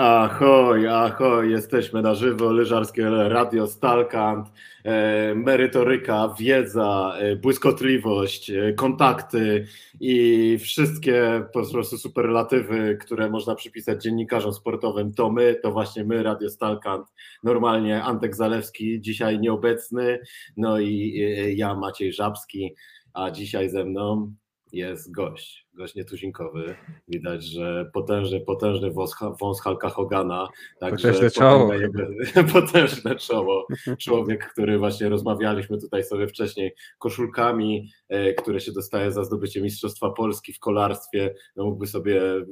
Ahoj, 0.00 0.88
ahoj, 0.88 1.50
jesteśmy 1.50 2.02
na 2.02 2.14
żywo, 2.14 2.52
Lyżarskie 2.52 3.10
Radio 3.10 3.66
Stalkant, 3.66 4.48
e, 4.84 5.34
merytoryka, 5.34 6.34
wiedza, 6.38 7.14
e, 7.18 7.36
błyskotliwość, 7.36 8.50
e, 8.50 8.72
kontakty 8.72 9.66
i 10.00 10.58
wszystkie 10.58 11.44
po 11.52 11.70
prostu 11.70 11.98
superlatywy, 11.98 12.98
które 13.00 13.30
można 13.30 13.54
przypisać 13.54 14.02
dziennikarzom 14.02 14.52
sportowym, 14.52 15.14
to 15.14 15.30
my, 15.30 15.54
to 15.62 15.72
właśnie 15.72 16.04
my, 16.04 16.22
Radio 16.22 16.50
Stalkant, 16.50 17.06
normalnie 17.42 18.02
Antek 18.02 18.36
Zalewski, 18.36 19.00
dzisiaj 19.00 19.38
nieobecny, 19.38 20.18
no 20.56 20.78
i 20.80 21.22
e, 21.22 21.52
ja, 21.52 21.74
Maciej 21.74 22.12
Żabski, 22.12 22.74
a 23.14 23.30
dzisiaj 23.30 23.70
ze 23.70 23.84
mną 23.84 24.32
jest 24.72 25.12
gość, 25.12 25.66
gość 25.74 25.94
nietuzinkowy. 25.94 26.74
Widać, 27.08 27.44
że 27.44 27.90
potężny, 27.94 28.40
potężny 28.40 28.90
wąs, 28.90 29.14
wąs 29.40 29.60
Halka 29.60 29.88
Hogana. 29.88 30.48
Potężne 30.80 31.30
czoło. 31.30 31.70
Potężne 32.52 33.16
czoło. 33.16 33.66
Człowiek, 33.98 34.52
który 34.52 34.78
właśnie 34.78 35.08
rozmawialiśmy 35.08 35.78
tutaj 35.80 36.04
sobie 36.04 36.28
wcześniej 36.28 36.74
koszulkami, 36.98 37.90
e, 38.08 38.32
które 38.34 38.60
się 38.60 38.72
dostaje 38.72 39.12
za 39.12 39.24
zdobycie 39.24 39.60
Mistrzostwa 39.60 40.10
Polski 40.10 40.52
w 40.52 40.58
kolarstwie. 40.58 41.34
No 41.56 41.64
mógłby 41.64 41.86
sobie 41.86 42.22
e, 42.22 42.44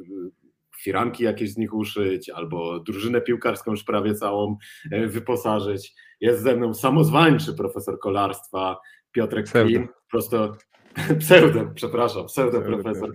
firanki 0.83 1.25
jakieś 1.25 1.51
z 1.53 1.57
nich 1.57 1.75
uszyć, 1.75 2.31
albo 2.31 2.81
drużynę 2.81 3.21
piłkarską 3.21 3.71
już 3.71 3.85
prawie 3.85 4.15
całą 4.15 4.57
e, 4.93 5.07
wyposażyć. 5.07 5.95
Jest 6.21 6.43
ze 6.43 6.57
mną 6.57 6.75
samozwańczy 6.75 7.55
profesor 7.55 7.99
kolarstwa 7.99 8.77
Piotrek 9.13 9.51
Klim, 9.51 9.89
prosto 10.11 10.57
pseudo, 11.21 11.71
przepraszam, 11.75 12.27
pseudo 12.27 12.63
profesor 12.63 13.11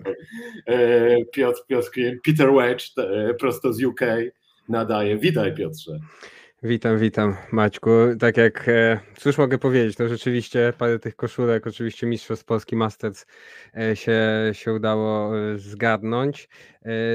e, 0.65 1.25
Piotr, 1.25 1.59
Piotr 1.67 1.89
Peter 2.23 2.51
Wedge, 2.53 2.85
e, 2.97 3.33
prosto 3.33 3.73
z 3.73 3.83
UK 3.83 4.01
nadaje. 4.69 5.17
Witaj 5.17 5.55
Piotrze. 5.55 5.99
Witam, 6.63 6.97
witam 6.99 7.35
Maćku. 7.51 7.89
Tak 8.19 8.37
jak, 8.37 8.67
e, 8.69 8.99
cóż 9.17 9.37
mogę 9.37 9.57
powiedzieć, 9.57 9.97
no 9.97 10.07
rzeczywiście 10.07 10.73
parę 10.77 10.99
tych 10.99 11.15
koszulek, 11.15 11.67
oczywiście 11.67 12.07
Mistrzostw 12.07 12.45
Polski 12.45 12.75
Masters 12.75 13.25
e, 13.77 13.95
się, 13.95 14.19
się 14.53 14.73
udało 14.73 15.39
e, 15.39 15.57
zgadnąć. 15.57 16.49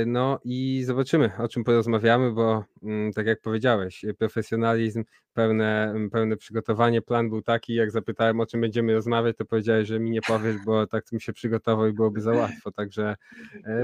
No 0.06 0.40
i 0.44 0.82
zobaczymy, 0.86 1.30
o 1.38 1.48
czym 1.48 1.64
porozmawiamy, 1.64 2.32
bo 2.32 2.64
mm, 2.82 3.12
tak 3.12 3.26
jak 3.26 3.40
powiedziałeś, 3.40 4.04
profesjonalizm, 4.18 5.04
pełne, 5.32 5.94
pełne 6.12 6.36
przygotowanie, 6.36 7.02
plan 7.02 7.28
był 7.28 7.42
taki, 7.42 7.74
jak 7.74 7.90
zapytałem, 7.90 8.40
o 8.40 8.46
czym 8.46 8.60
będziemy 8.60 8.94
rozmawiać, 8.94 9.36
to 9.36 9.44
powiedziałeś, 9.44 9.88
że 9.88 10.00
mi 10.00 10.10
nie 10.10 10.22
powiesz, 10.22 10.56
bo 10.66 10.86
tak 10.86 11.04
bym 11.10 11.20
się 11.20 11.32
przygotował 11.32 11.86
i 11.86 11.92
byłoby 11.92 12.20
za 12.20 12.32
łatwo, 12.32 12.72
także, 12.72 13.16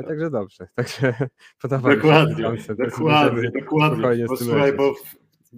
także 0.07 0.31
dobrze, 0.31 0.69
także 0.77 1.15
podoba 1.63 1.95
dokładnie, 1.95 2.51
mi 2.51 2.61
się. 2.61 2.75
Dokładnie, 2.75 3.51
dokładnie, 3.61 3.97
dokładnie. 3.97 4.27
Bo, 4.27 4.37
słuchaj, 4.37 4.73
bo 4.73 4.95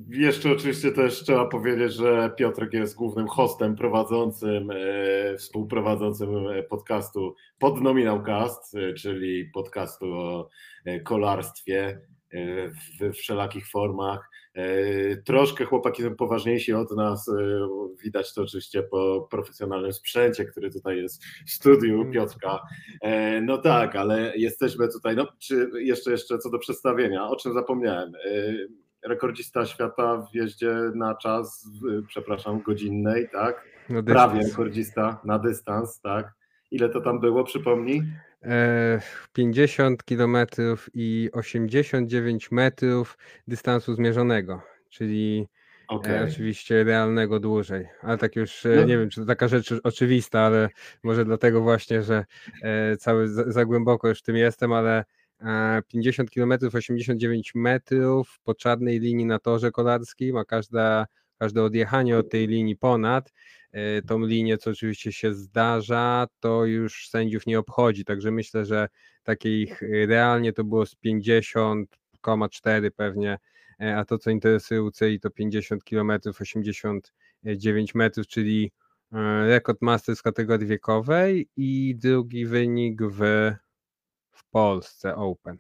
jeszcze 0.09 0.50
oczywiście 0.50 0.92
też 0.92 1.23
trzeba 1.23 1.47
powiedzieć, 1.47 1.92
że 1.92 2.31
Piotrek 2.37 2.73
jest 2.73 2.95
głównym 2.95 3.28
hostem 3.28 3.77
prowadzącym, 3.77 4.70
e, 4.70 5.37
współprowadzącym 5.37 6.28
podcastu 6.69 7.34
pod 7.59 7.78
Cast, 8.27 8.75
e, 8.75 8.95
czyli 8.95 9.50
podcastu 9.55 10.12
o 10.12 10.48
e, 10.84 11.00
kolarstwie 11.00 12.00
w 13.00 13.12
wszelakich 13.12 13.69
formach. 13.69 14.31
Troszkę 15.25 15.65
chłopaki 15.65 16.03
są 16.03 16.17
poważniejsi 16.17 16.72
od 16.72 16.97
nas. 16.97 17.31
Widać 18.05 18.34
to 18.34 18.42
oczywiście 18.42 18.83
po 18.83 19.28
profesjonalnym 19.31 19.92
sprzęcie, 19.92 20.45
który 20.45 20.70
tutaj 20.70 20.97
jest 20.97 21.25
w 21.47 21.50
studiu 21.50 22.00
mm. 22.00 22.12
Piotrka. 22.12 22.61
No 23.42 23.59
tak, 23.59 23.97
ale 23.97 24.33
jesteśmy 24.37 24.89
tutaj. 24.89 25.17
No, 25.17 25.27
czy 25.39 25.70
jeszcze, 25.75 26.11
jeszcze 26.11 26.39
co 26.39 26.50
do 26.50 26.59
przedstawienia, 26.59 27.28
o 27.28 27.37
czym 27.37 27.53
zapomniałem 27.53 28.12
rekordzista 29.05 29.66
świata 29.66 30.27
w 30.33 30.34
jeździe 30.34 30.74
na 30.94 31.14
czas, 31.14 31.69
przepraszam, 32.08 32.62
godzinnej, 32.62 33.28
tak? 33.33 33.65
Prawie 34.06 34.42
rekordzista 34.42 35.20
na 35.25 35.38
dystans, 35.38 36.00
tak? 36.00 36.32
Ile 36.70 36.88
to 36.88 37.00
tam 37.00 37.20
było, 37.20 37.44
przypomnij? 37.44 38.03
50 39.32 40.00
e, 40.00 40.04
km 40.04 40.37
i 40.94 41.31
89 41.32 42.50
metrów 42.50 43.19
dystansu 43.48 43.94
zmierzonego, 43.94 44.62
czyli 44.88 45.48
okay. 45.88 46.21
E, 46.21 46.25
oczywiście 46.25 46.84
realnego 46.84 47.41
dłużej. 47.41 47.88
Ale 48.03 48.19
tak 48.19 48.36
już 48.36 48.66
e, 48.66 48.76
no. 48.76 48.84
nie 48.84 48.98
wiem, 48.98 49.10
czy 49.10 49.21
to 49.21 49.26
taka 49.26 49.48
rzecz 49.48 49.75
oczywista, 49.84 50.41
ale 50.41 50.69
może 51.03 51.25
dlatego 51.25 51.60
właśnie, 51.60 52.03
że 52.03 52.25
cały 52.98 53.28
za, 53.28 53.53
za 53.53 53.65
głęboko 53.65 54.09
już 54.09 54.19
w 54.19 54.22
tym 54.22 54.36
jestem, 54.36 54.72
ale 54.72 55.04
50 55.88 56.31
km, 56.31 56.53
89 56.75 57.55
metrów 57.55 58.41
po 58.44 58.55
czarnej 58.55 59.00
linii 59.00 59.27
na 59.27 59.38
torze 59.38 59.71
kolarskim, 59.71 60.37
a 60.37 60.44
każda, 60.44 61.06
każde 61.38 61.62
odjechanie 61.62 62.19
od 62.19 62.31
tej 62.31 62.47
linii 62.47 62.77
ponad 62.77 63.32
e, 63.72 64.03
tą 64.03 64.27
linię, 64.27 64.59
co 64.59 64.71
oczywiście 64.71 65.12
się 65.12 65.34
zdarza, 65.34 66.27
to 66.41 66.65
już 66.65 67.09
sędziów 67.09 67.47
nie 67.47 67.59
obchodzi. 67.59 68.04
Także 68.04 68.31
myślę, 68.31 68.65
że 68.65 68.88
takich 69.22 69.83
e, 69.83 70.06
realnie 70.06 70.53
to 70.53 70.65
było 70.65 70.87
z 70.87 70.97
50,4 70.97 72.91
pewnie, 72.91 73.38
e, 73.81 73.97
a 73.97 74.04
to 74.04 74.19
co 74.19 74.31
interesuje 74.31 74.83
UCI 74.83 75.21
to 75.21 75.31
50 75.31 75.84
km, 75.84 76.12
89 76.41 77.94
metrów, 77.94 78.27
czyli 78.27 78.72
rekord 79.47 79.83
Masters 79.83 80.21
w 80.21 80.22
kategorii 80.22 80.66
wiekowej 80.66 81.49
i 81.56 81.97
drugi 81.97 82.47
wynik 82.47 83.03
w 83.03 83.53
Polsce 84.54 85.16
Open. 85.16 85.59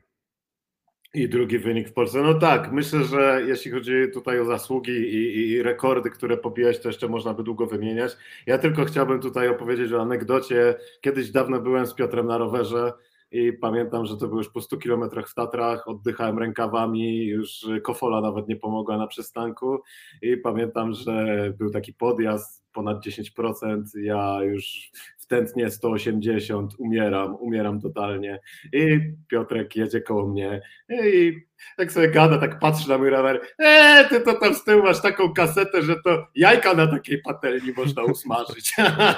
I 1.14 1.28
drugi 1.28 1.58
wynik 1.58 1.88
w 1.88 1.92
Polsce. 1.92 2.22
No 2.22 2.34
tak, 2.34 2.72
myślę, 2.72 3.04
że 3.04 3.42
jeśli 3.46 3.70
chodzi 3.70 3.92
tutaj 4.14 4.40
o 4.40 4.44
zasługi 4.44 4.92
i, 4.92 5.50
i, 5.50 5.62
rekordy, 5.62 6.10
które 6.10 6.36
pobijałeś, 6.36 6.80
to 6.80 6.88
jeszcze 6.88 7.08
można 7.08 7.34
by 7.34 7.42
długo 7.42 7.66
wymieniać. 7.66 8.16
Ja 8.46 8.58
tylko 8.58 8.84
chciałbym 8.84 9.20
tutaj 9.20 9.48
opowiedzieć 9.48 9.92
o 9.92 10.02
anegdocie. 10.02 10.74
Kiedyś 11.00 11.30
dawno 11.30 11.60
byłem 11.60 11.86
z 11.86 11.94
Piotrem 11.94 12.26
na 12.26 12.38
rowerze 12.38 12.92
i 13.30 13.52
pamiętam, 13.52 14.06
że 14.06 14.16
to 14.16 14.26
było 14.26 14.40
już 14.40 14.48
po 14.48 14.60
100 14.60 14.76
kilometrach 14.76 15.28
w 15.28 15.34
Tatrach, 15.34 15.88
oddychałem 15.88 16.38
rękawami, 16.38 17.26
już 17.26 17.66
kofola 17.82 18.20
nawet 18.20 18.48
nie 18.48 18.56
pomogła 18.56 18.96
na 18.96 19.06
przystanku 19.06 19.82
i 20.22 20.36
pamiętam, 20.36 20.92
że 20.92 21.52
był 21.58 21.70
taki 21.70 21.94
podjazd 21.94 22.64
ponad 22.72 23.06
10%, 23.06 23.82
ja 23.96 24.42
już 24.42 24.90
wtętnie 25.24 25.70
180, 25.70 26.74
umieram, 26.78 27.36
umieram 27.36 27.80
totalnie. 27.80 28.40
I 28.72 29.00
Piotrek 29.28 29.76
jedzie 29.76 30.00
koło 30.00 30.26
mnie 30.26 30.60
i 30.90 31.40
tak 31.76 31.92
sobie 31.92 32.08
gada, 32.08 32.38
tak 32.38 32.58
patrzy 32.58 32.88
na 32.88 32.98
mój 32.98 33.10
rower. 33.10 33.40
Eee, 33.58 34.08
ty 34.08 34.20
to 34.20 34.34
tam 34.34 34.54
z 34.54 34.64
tyłu 34.64 34.82
masz 34.82 35.02
taką 35.02 35.32
kasetę, 35.32 35.82
że 35.82 35.96
to 36.04 36.26
jajka 36.34 36.74
na 36.74 36.86
takiej 36.86 37.22
patelni 37.22 37.72
można 37.76 38.02
usmażyć. 38.02 38.72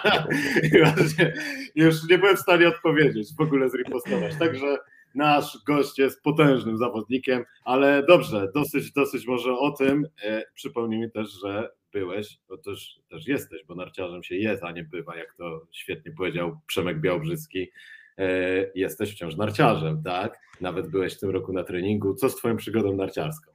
I 0.72 0.78
właśnie 0.78 1.32
już 1.74 2.08
nie 2.10 2.18
byłem 2.18 2.36
w 2.36 2.40
stanie 2.40 2.68
odpowiedzieć, 2.68 3.28
w 3.38 3.40
ogóle 3.40 3.70
zripostować. 3.70 4.36
Także 4.38 4.78
nasz 5.14 5.58
gość 5.66 5.98
jest 5.98 6.22
potężnym 6.22 6.78
zawodnikiem, 6.78 7.44
ale 7.64 8.02
dobrze, 8.02 8.48
dosyć, 8.54 8.92
dosyć 8.92 9.26
może 9.26 9.52
o 9.52 9.70
tym. 9.70 10.06
E, 10.24 10.42
przypomnij 10.54 11.00
mi 11.00 11.10
też, 11.10 11.28
że 11.42 11.70
byłeś, 11.96 12.38
to 12.48 12.58
też, 12.58 13.00
też 13.10 13.28
jesteś, 13.28 13.64
bo 13.68 13.74
narciarzem 13.74 14.22
się 14.22 14.36
jest, 14.36 14.64
a 14.64 14.72
nie 14.72 14.84
bywa, 14.84 15.16
jak 15.16 15.34
to 15.34 15.66
świetnie 15.72 16.12
powiedział 16.12 16.60
Przemek 16.66 17.00
Białbrzyski. 17.00 17.70
E, 18.18 18.28
jesteś 18.74 19.12
wciąż 19.12 19.36
narciarzem, 19.36 20.02
tak? 20.02 20.38
Nawet 20.60 20.88
byłeś 20.88 21.14
w 21.14 21.20
tym 21.20 21.30
roku 21.30 21.52
na 21.52 21.64
treningu. 21.64 22.14
Co 22.14 22.28
z 22.28 22.36
twoją 22.36 22.56
przygodą 22.56 22.96
narciarską? 22.96 23.52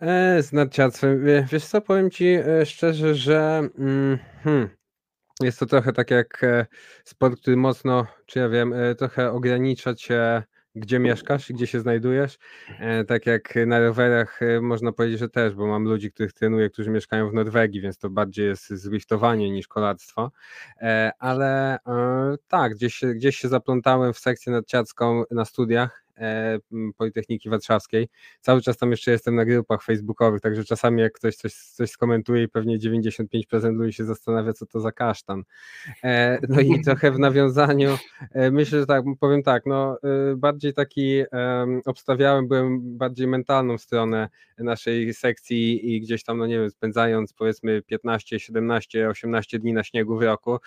E, 0.00 0.42
z 0.42 0.52
narciarstwem, 0.52 1.24
wiesz 1.52 1.64
co, 1.64 1.80
powiem 1.80 2.10
ci 2.10 2.26
e, 2.26 2.66
szczerze, 2.66 3.14
że 3.14 3.68
mm, 3.78 4.18
hmm, 4.42 4.68
jest 5.40 5.58
to 5.58 5.66
trochę 5.66 5.92
tak 5.92 6.10
jak 6.10 6.46
sport, 7.04 7.40
który 7.40 7.56
mocno, 7.56 8.06
czy 8.26 8.38
ja 8.38 8.48
wiem, 8.48 8.74
trochę 8.98 9.32
ogranicza 9.32 9.94
cię 9.94 10.42
gdzie 10.76 10.98
mieszkasz 10.98 11.50
i 11.50 11.54
gdzie 11.54 11.66
się 11.66 11.80
znajdujesz. 11.80 12.38
E, 12.78 13.04
tak 13.04 13.26
jak 13.26 13.54
na 13.66 13.80
rowerach 13.80 14.42
e, 14.42 14.60
można 14.60 14.92
powiedzieć, 14.92 15.18
że 15.18 15.28
też, 15.28 15.54
bo 15.54 15.66
mam 15.66 15.84
ludzi, 15.84 16.12
których 16.12 16.32
trenuję, 16.32 16.70
którzy 16.70 16.90
mieszkają 16.90 17.30
w 17.30 17.34
Norwegii, 17.34 17.80
więc 17.80 17.98
to 17.98 18.10
bardziej 18.10 18.46
jest 18.46 18.68
zwiftowanie 18.68 19.50
niż 19.50 19.68
kolarstwo. 19.68 20.30
E, 20.80 21.12
ale 21.18 21.78
tak, 22.48 22.74
gdzieś, 22.74 23.00
gdzieś 23.14 23.36
się 23.36 23.48
zaplątałem 23.48 24.12
w 24.12 24.18
sekcję 24.18 24.52
nadciacką 24.52 25.22
na 25.30 25.44
studiach 25.44 26.05
Politechniki 26.96 27.50
Warszawskiej. 27.50 28.08
Cały 28.40 28.62
czas 28.62 28.76
tam 28.76 28.90
jeszcze 28.90 29.10
jestem 29.10 29.34
na 29.34 29.44
grupach 29.44 29.82
facebookowych, 29.82 30.40
także 30.40 30.64
czasami 30.64 31.02
jak 31.02 31.12
ktoś 31.12 31.36
coś, 31.36 31.54
coś 31.54 31.90
skomentuje 31.90 32.42
i 32.42 32.48
pewnie 32.48 32.78
95% 32.78 33.74
ludzi 33.74 33.92
się 33.92 34.04
zastanawia, 34.04 34.52
co 34.52 34.66
to 34.66 34.80
za 34.80 34.92
kasztan. 34.92 35.42
E, 36.04 36.38
no 36.48 36.60
i 36.60 36.80
trochę 36.84 37.10
w 37.10 37.18
nawiązaniu, 37.18 37.98
e, 38.32 38.50
myślę, 38.50 38.80
że 38.80 38.86
tak, 38.86 39.04
powiem 39.20 39.42
tak, 39.42 39.62
no 39.66 39.98
bardziej 40.36 40.74
taki 40.74 41.22
obstawiałem, 41.84 42.48
byłem 42.48 42.98
bardziej 42.98 43.26
mentalną 43.26 43.78
stronę 43.78 44.28
naszej 44.58 45.14
sekcji 45.14 45.94
i 45.94 46.00
gdzieś 46.00 46.24
tam, 46.24 46.38
no 46.38 46.46
nie 46.46 46.58
wiem, 46.58 46.70
spędzając 46.70 47.32
powiedzmy 47.32 47.82
15, 47.82 48.40
17, 48.40 49.08
18 49.08 49.58
dni 49.58 49.72
na 49.72 49.84
śniegu 49.84 50.18
w 50.18 50.22
roku, 50.22 50.58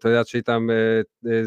to 0.00 0.12
raczej 0.12 0.42
tam 0.42 0.68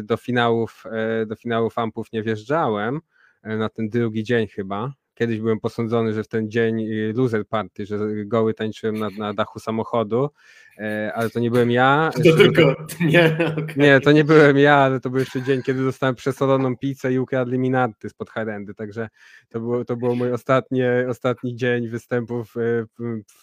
do 0.02 0.16
finałów, 0.16 0.84
do 1.26 1.36
finałów 1.36 1.78
ampów 1.78 2.12
nie 2.12 2.22
wjeżdżałem, 2.22 3.00
E, 3.00 3.00
na 3.44 3.68
ten 3.68 3.88
drugi 3.88 4.24
dzień 4.24 4.46
chyba, 4.46 4.92
kiedyś 5.14 5.40
byłem 5.40 5.60
posądzony, 5.60 6.12
że 6.14 6.24
w 6.24 6.28
ten 6.28 6.50
dzień 6.50 6.80
y, 6.80 7.12
loser 7.16 7.46
party, 7.46 7.86
że 7.86 7.98
goły 8.24 8.54
tańczyłem 8.54 8.98
na, 8.98 9.08
na 9.18 9.34
dachu 9.34 9.58
samochodu, 9.58 10.24
e, 10.24 10.71
ale 11.14 11.30
to 11.30 11.40
nie 11.40 11.50
byłem 11.50 11.70
ja. 11.70 12.10
To 12.14 12.36
tylko, 12.36 12.62
nie, 13.00 13.38
okay. 13.56 13.74
Nie, 13.76 14.00
to 14.00 14.12
nie 14.12 14.24
byłem 14.24 14.58
ja, 14.58 14.74
ale 14.74 15.00
to 15.00 15.10
był 15.10 15.18
jeszcze 15.18 15.42
dzień, 15.42 15.62
kiedy 15.62 15.84
dostałem 15.84 16.14
przesoloną 16.14 16.76
pizzę 16.76 17.12
i 17.12 17.18
ukradli 17.18 17.58
mi 17.58 17.70
narty 17.70 18.08
spod 18.08 18.30
harendy, 18.30 18.74
także 18.74 19.08
to 19.48 19.60
było, 19.60 19.84
to 19.84 19.96
było 19.96 20.14
mój 20.14 20.32
ostatni, 20.32 20.80
ostatni 21.08 21.56
dzień 21.56 21.88
występów 21.88 22.54
w, 22.54 22.84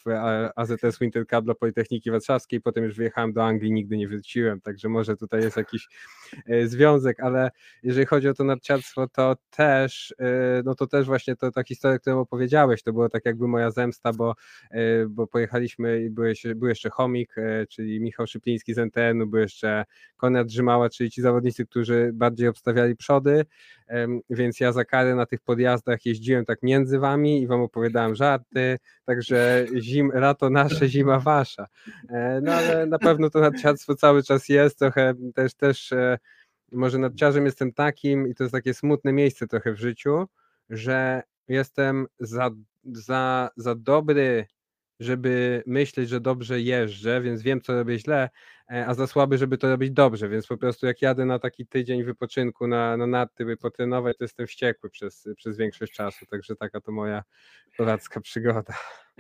w 0.06 0.10
AZS 0.56 1.00
Winter 1.00 1.28
Cup 1.28 1.46
dla 1.46 1.56
Politechniki 1.56 2.12
Warszawskiej, 2.12 2.62
potem 2.62 2.84
już 2.84 2.96
wyjechałem 2.96 3.34
do 3.34 3.46
Anglii, 3.46 3.72
nigdy 3.72 3.98
nie 3.98 4.08
wróciłem, 4.08 4.62
także 4.62 4.90
może 4.90 5.16
tutaj 5.16 5.42
jest 5.42 5.58
jakiś 5.58 5.88
e, 6.48 6.68
związek, 6.68 7.20
ale 7.20 7.52
jeżeli 7.84 8.06
chodzi 8.06 8.30
o 8.30 8.34
to 8.34 8.44
narciarstwo, 8.44 9.08
to 9.08 9.36
też, 9.50 10.16
e, 10.20 10.62
no 10.66 10.76
to 10.76 10.88
też 10.88 11.06
właśnie 11.06 11.36
to, 11.36 11.52
ta 11.52 11.64
historia, 11.64 12.00
którą 12.00 12.20
opowiedziałeś, 12.20 12.84
to 12.84 12.94
było 12.94 13.10
tak 13.10 13.26
jakby 13.26 13.48
moja 13.48 13.72
zemsta, 13.72 14.14
bo, 14.14 14.36
e, 14.72 15.06
bo 15.06 15.28
pojechaliśmy 15.28 16.02
i 16.02 16.10
był, 16.10 16.26
był 16.56 16.70
jeszcze 16.70 16.90
Chomik, 17.28 17.36
czyli 17.70 18.02
Michał 18.02 18.28
Szypliński 18.28 18.74
z 18.74 18.78
NTN-u, 18.78 19.28
był 19.28 19.40
jeszcze 19.40 19.86
Konrad 20.18 20.48
Drzymała, 20.48 20.90
czyli 20.90 21.12
ci 21.12 21.22
zawodnicy, 21.22 21.66
którzy 21.66 22.12
bardziej 22.14 22.48
obstawiali 22.48 22.96
przody, 22.96 23.46
więc 24.30 24.60
ja 24.60 24.72
za 24.72 24.86
karę 24.86 25.16
na 25.16 25.26
tych 25.26 25.42
podjazdach 25.42 26.06
jeździłem 26.06 26.46
tak 26.46 26.64
między 26.64 27.00
wami 27.00 27.42
i 27.42 27.48
wam 27.48 27.62
opowiadałem 27.62 28.16
żarty, 28.16 28.78
także 29.06 29.66
zim, 29.80 30.12
lato 30.14 30.50
nasze, 30.50 30.88
zima 30.88 31.20
wasza. 31.20 31.68
No 32.42 32.54
ale 32.54 32.86
na 32.86 33.00
pewno 33.00 33.30
to 33.30 33.40
narciarstwo 33.40 33.96
cały 33.96 34.24
czas 34.24 34.50
jest, 34.50 34.80
trochę 34.80 35.14
też, 35.36 35.54
też 35.54 35.94
może 36.72 36.98
nadciarzem 36.98 37.46
jestem 37.46 37.74
takim 37.74 38.28
i 38.28 38.36
to 38.36 38.44
jest 38.44 38.54
takie 38.54 38.74
smutne 38.74 39.14
miejsce 39.14 39.48
trochę 39.48 39.74
w 39.74 39.80
życiu, 39.80 40.28
że 40.70 41.24
jestem 41.48 42.08
za, 42.20 42.50
za, 42.84 43.50
za 43.56 43.76
dobry, 43.76 44.46
żeby 45.00 45.64
myśleć, 45.66 46.10
że 46.10 46.22
dobrze 46.22 46.62
jeżdżę, 46.62 47.22
więc 47.22 47.42
wiem, 47.42 47.62
co 47.62 47.74
robię 47.74 48.00
źle, 48.00 48.30
e, 48.72 48.88
a 48.88 48.94
za 48.94 49.08
słaby, 49.08 49.38
żeby 49.38 49.58
to 49.58 49.70
robić 49.70 49.92
dobrze, 49.92 50.30
więc 50.30 50.48
po 50.48 50.58
prostu 50.58 50.86
jak 50.86 51.02
jadę 51.02 51.26
na 51.26 51.40
taki 51.40 51.68
tydzień 51.68 52.04
wypoczynku 52.04 52.68
na, 52.68 52.98
na 52.98 53.08
narty, 53.08 53.46
by 53.46 53.58
potrenować, 53.58 54.18
to 54.18 54.24
jestem 54.24 54.48
wściekły 54.48 54.90
przez, 54.90 55.28
przez 55.36 55.58
większość 55.58 55.94
czasu, 55.94 56.26
także 56.26 56.56
taka 56.56 56.82
to 56.82 56.92
moja 56.92 57.24
polacka 57.78 58.22
przygoda. 58.22 58.74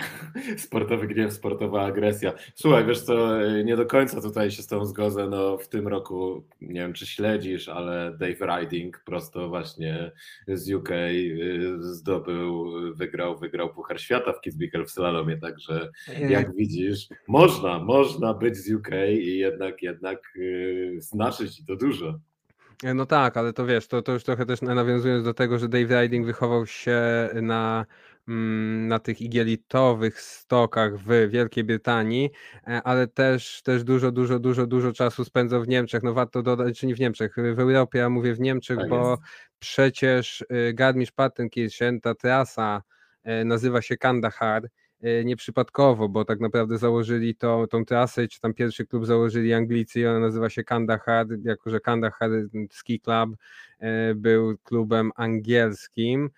Sportowy 0.57 1.07
gniew, 1.07 1.34
sportowa 1.34 1.86
agresja. 1.86 2.34
Słuchaj, 2.56 2.86
wiesz 2.86 3.01
co, 3.01 3.42
nie 3.63 3.75
do 3.75 3.86
końca 3.86 4.22
tutaj 4.22 4.51
się 4.51 4.62
z 4.62 4.68
tą 4.68 4.86
zgodzę, 4.86 5.28
no 5.30 5.57
w 5.57 5.68
tym 5.68 5.88
roku, 5.88 6.44
nie 6.62 6.81
wiem 6.81 6.94
czy 6.94 7.07
śledzisz, 7.07 7.69
ale 7.69 8.18
Dave 8.19 8.60
Riding 8.60 9.01
prosto 9.06 9.50
właśnie 9.50 10.12
z 10.48 10.74
UK 10.74 10.90
y, 10.92 11.78
zdobył, 11.80 12.72
wygrał, 12.96 13.38
wygrał 13.38 13.74
Puchar 13.74 14.01
Świata 14.01 14.34
w 14.34 14.42
Kitzbühel 14.42 14.86
w 14.86 14.92
slalomie, 14.92 15.38
także 15.38 15.90
jak 16.30 16.56
widzisz, 16.56 17.07
można, 17.28 17.80
można 17.80 18.34
być 18.34 18.57
z 18.57 18.72
UK 18.72 18.90
i 19.10 19.38
jednak, 19.38 19.81
jednak 19.81 20.19
znaczyć 20.98 21.66
to 21.66 21.75
dużo. 21.75 22.19
No 22.96 23.06
tak, 23.06 23.38
ale 23.38 23.54
to 23.54 23.66
wiesz, 23.66 23.88
to, 23.88 24.01
to 24.01 24.12
już 24.12 24.24
trochę 24.24 24.46
też 24.46 24.62
nawiązując 24.62 25.24
do 25.24 25.34
tego, 25.34 25.60
że 25.60 25.69
Dave 25.69 26.01
Riding 26.01 26.25
wychował 26.25 26.66
się 26.66 27.01
na 27.42 27.86
na 28.88 29.00
tych 29.00 29.22
igielitowych 29.22 30.22
stokach 30.22 30.98
w 30.98 31.30
Wielkiej 31.30 31.64
Brytanii, 31.64 32.30
e, 32.68 32.81
ale 32.84 33.08
też, 33.08 33.62
też 33.62 33.84
dużo, 33.84 34.12
dużo, 34.12 34.40
dużo, 34.40 34.68
dużo 34.68 34.94
czasu 34.94 35.26
spędzał 35.26 35.64
w 35.64 35.68
Niemczech. 35.68 36.04
No 36.04 36.14
warto 36.14 36.44
dodać, 36.44 36.80
czy 36.80 36.88
nie 36.88 36.96
w 36.96 37.00
Niemczech, 37.00 37.36
w 37.56 37.60
Europie, 37.60 38.00
ja 38.00 38.10
mówię 38.10 38.34
w 38.34 38.40
Niemczech, 38.40 38.78
tak 38.78 38.90
bo 38.90 39.12
jest. 39.12 39.22
przecież 39.60 40.42
y, 40.42 40.74
Garmisch-Partenkirchen, 40.74 42.00
ta 42.02 42.16
trasa 42.16 42.81
e, 43.24 43.46
nazywa 43.46 43.81
się 43.81 43.98
Kandahar 43.98 44.70
e, 45.02 45.25
nieprzypadkowo, 45.25 46.10
bo 46.10 46.25
tak 46.25 46.40
naprawdę 46.40 46.78
założyli 46.78 47.36
to, 47.36 47.68
tą 47.68 47.86
trasę, 47.86 48.28
czy 48.28 48.40
tam 48.40 48.54
pierwszy 48.54 48.86
klub 48.86 49.06
założyli 49.06 49.54
Anglicy 49.54 50.00
i 50.00 50.06
ona 50.06 50.20
nazywa 50.20 50.50
się 50.50 50.64
Kandahar, 50.64 51.28
jako 51.44 51.70
że 51.70 51.80
Kandahar 51.80 52.30
Ski 52.72 53.00
Club 53.00 53.30
był 54.16 54.58
klubem 54.58 55.12
angielskim, 55.16 56.30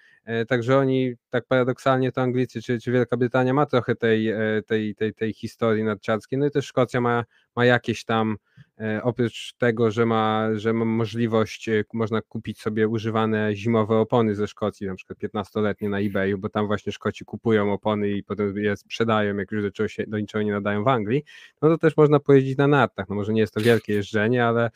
także 0.48 0.78
oni, 0.78 1.16
tak 1.31 1.45
paradoksalnie, 1.48 2.12
to 2.12 2.22
Anglicy 2.22 2.62
czy, 2.62 2.80
czy 2.80 2.92
Wielka 2.92 3.18
Brytania 3.18 3.54
ma 3.54 3.66
trochę 3.66 3.95
tej, 3.95 4.30
e, 4.30 4.38
tej, 4.68 4.95
tej, 4.95 5.13
tej 5.13 5.33
historii 5.33 5.83
narciarskiej, 5.83 6.39
no 6.39 6.45
i 6.45 6.51
też 6.51 6.66
Szkocja 6.66 7.01
ma, 7.01 7.24
ma 7.56 7.66
jakieś 7.66 8.06
tam 8.06 8.38
E, 8.81 9.04
oprócz 9.04 9.54
tego, 9.57 9.92
że 9.92 10.06
ma, 10.06 10.48
że 10.56 10.74
ma 10.74 10.86
możliwość, 10.86 11.69
e, 11.69 11.83
można 11.94 12.22
kupić 12.22 12.62
sobie 12.62 12.88
używane 12.88 13.56
zimowe 13.56 13.98
opony 13.98 14.36
ze 14.36 14.48
Szkocji, 14.48 14.88
na 14.88 14.95
przykład 14.95 15.19
15-letnie 15.19 15.89
na 15.89 16.00
eBayu, 16.00 16.38
bo 16.38 16.50
tam 16.50 16.68
właśnie 16.68 16.92
Szkoci 16.92 17.25
kupują 17.25 17.74
opony 17.74 18.10
i 18.10 18.24
potem 18.24 18.57
je 18.57 18.77
sprzedają, 18.77 19.38
jak 19.38 19.51
już 19.51 19.72
do, 19.72 19.88
się, 19.88 20.04
do 20.07 20.19
niczego 20.19 20.44
nie 20.44 20.51
nadają 20.51 20.84
w 20.84 20.88
Anglii, 20.88 21.24
no 21.62 21.69
to 21.69 21.77
też 21.77 21.98
można 21.98 22.19
pojeździć 22.19 22.57
na 22.57 22.68
nartach. 22.68 23.10
No 23.10 23.16
może 23.16 23.34
nie 23.34 23.42
jest 23.42 23.54
to 23.54 23.62
wielkie 23.62 23.94
jeżdżenie, 23.94 24.45
ale 24.45 24.69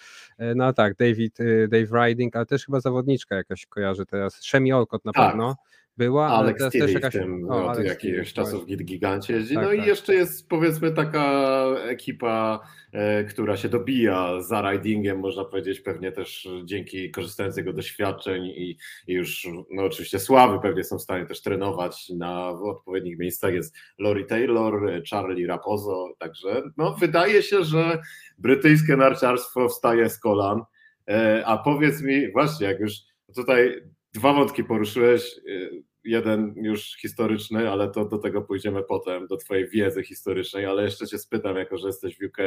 no 0.55 0.73
tak, 0.73 0.95
David, 0.95 1.37
Dave 1.67 2.05
Riding, 2.05 2.35
ale 2.35 2.45
też 2.45 2.65
chyba 2.65 2.79
zawodniczka 2.79 3.35
jakaś 3.35 3.65
kojarzy 3.65 4.05
teraz, 4.05 4.43
Shemi 4.43 4.73
Olcott 4.73 5.05
na 5.05 5.11
tak. 5.11 5.27
pewno 5.27 5.55
była, 5.97 6.27
ale 6.27 6.37
Alex 6.37 6.71
też 6.71 6.93
jakaś... 6.93 7.13
w 7.13 7.17
tym 7.17 7.51
o, 7.51 7.71
od 7.71 7.83
jakichś 7.83 8.33
czasów 8.33 8.65
w 8.65 8.83
Gigancie 8.83 9.33
jeździ. 9.33 9.55
Tak, 9.55 9.63
no 9.63 9.69
tak. 9.69 9.85
i 9.85 9.87
jeszcze 9.87 10.15
jest 10.15 10.49
powiedzmy 10.49 10.91
taka 10.91 11.65
ekipa, 11.87 12.59
e, 12.91 13.23
która 13.23 13.57
się 13.57 13.69
dobija 13.69 14.41
za 14.41 14.71
ridingiem, 14.71 15.19
można 15.19 15.45
powiedzieć, 15.45 15.79
pewnie 15.79 16.11
też 16.11 16.49
dzięki 16.65 17.11
korzystając 17.11 17.55
z 17.55 17.57
jego 17.57 17.73
doświadczeń 17.73 18.45
i, 18.45 18.77
i 19.07 19.13
już 19.13 19.47
no 19.71 19.83
oczywiście 19.83 20.19
sławy 20.19 20.59
pewnie 20.61 20.83
są 20.83 20.97
w 20.97 21.01
stanie 21.01 21.25
też 21.25 21.41
trenować 21.41 22.09
na 22.09 22.49
odpowiednich 22.49 23.19
miejscach. 23.19 23.53
Jest 23.53 23.75
Lori 23.99 24.25
Taylor, 24.25 25.01
Charlie 25.11 25.47
Raposo, 25.47 26.13
także 26.19 26.61
no 26.77 26.95
wydaje 26.99 27.43
się, 27.43 27.63
że 27.63 27.99
brytyjskie 28.37 28.97
narciarstwo 28.97 29.69
wstaje 29.69 30.09
z 30.09 30.19
kolan. 30.19 30.61
E, 31.09 31.43
a 31.45 31.57
powiedz 31.57 32.01
mi, 32.01 32.31
właśnie, 32.31 32.67
jak 32.67 32.79
już 32.79 32.93
tutaj 33.35 33.81
Dwa 34.15 34.33
wątki 34.33 34.63
poruszyłeś. 34.63 35.37
Y, 35.47 35.83
jeden 36.03 36.53
już 36.57 36.97
historyczny, 37.01 37.71
ale 37.71 37.91
to 37.91 38.05
do 38.05 38.17
tego 38.17 38.41
pójdziemy 38.41 38.83
potem, 38.83 39.27
do 39.27 39.37
Twojej 39.37 39.69
wiedzy 39.69 40.03
historycznej, 40.03 40.65
ale 40.65 40.83
jeszcze 40.83 41.07
Cię 41.07 41.17
spytam, 41.17 41.55
jako 41.55 41.77
że 41.77 41.87
jesteś 41.87 42.17
w 42.17 42.23
UK. 42.25 42.37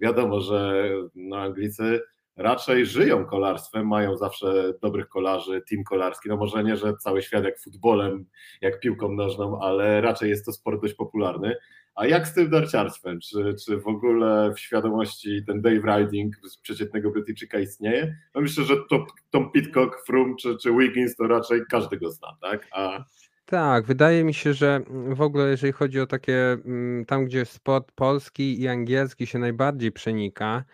Wiadomo, 0.00 0.40
że 0.40 0.90
no, 1.14 1.36
Anglicy 1.36 2.00
raczej 2.36 2.86
żyją 2.86 3.24
kolarstwem, 3.24 3.88
mają 3.88 4.16
zawsze 4.16 4.72
dobrych 4.82 5.08
kolarzy, 5.08 5.62
team 5.70 5.84
kolarski. 5.84 6.28
No 6.28 6.36
może 6.36 6.64
nie, 6.64 6.76
że 6.76 6.96
cały 6.96 7.22
świat 7.22 7.44
jak 7.44 7.60
futbolem, 7.60 8.26
jak 8.60 8.80
piłką 8.80 9.12
nożną, 9.12 9.60
ale 9.60 10.00
raczej 10.00 10.30
jest 10.30 10.46
to 10.46 10.52
sport 10.52 10.82
dość 10.82 10.94
popularny. 10.94 11.56
A 11.94 12.06
jak 12.06 12.28
z 12.28 12.34
tym 12.34 12.50
darciarstwem? 12.50 13.20
Czy, 13.20 13.54
czy 13.66 13.76
w 13.76 13.86
ogóle 13.86 14.52
w 14.56 14.60
świadomości 14.60 15.44
ten 15.46 15.62
Dave 15.62 15.98
Riding 15.98 16.36
z 16.42 16.58
przeciętnego 16.58 17.10
Brytyjczyka 17.10 17.58
istnieje? 17.58 18.16
No 18.34 18.40
myślę, 18.40 18.64
że 18.64 18.76
to, 18.90 19.06
Tom 19.30 19.52
Pitcock, 19.52 20.06
Froome 20.06 20.34
czy, 20.40 20.56
czy 20.56 20.72
Wiggins 20.72 21.16
to 21.16 21.26
raczej 21.26 21.60
każdy 21.70 21.96
go 21.96 22.10
zna, 22.10 22.36
tak? 22.40 22.68
A... 22.72 23.04
Tak, 23.44 23.86
wydaje 23.86 24.24
mi 24.24 24.34
się, 24.34 24.54
że 24.54 24.80
w 25.08 25.20
ogóle 25.20 25.48
jeżeli 25.48 25.72
chodzi 25.72 26.00
o 26.00 26.06
takie, 26.06 26.52
mm, 26.52 27.04
tam 27.04 27.24
gdzie 27.24 27.44
sport 27.44 27.92
polski 27.92 28.60
i 28.60 28.68
angielski 28.68 29.26
się 29.26 29.38
najbardziej 29.38 29.92
przenika, 29.92 30.64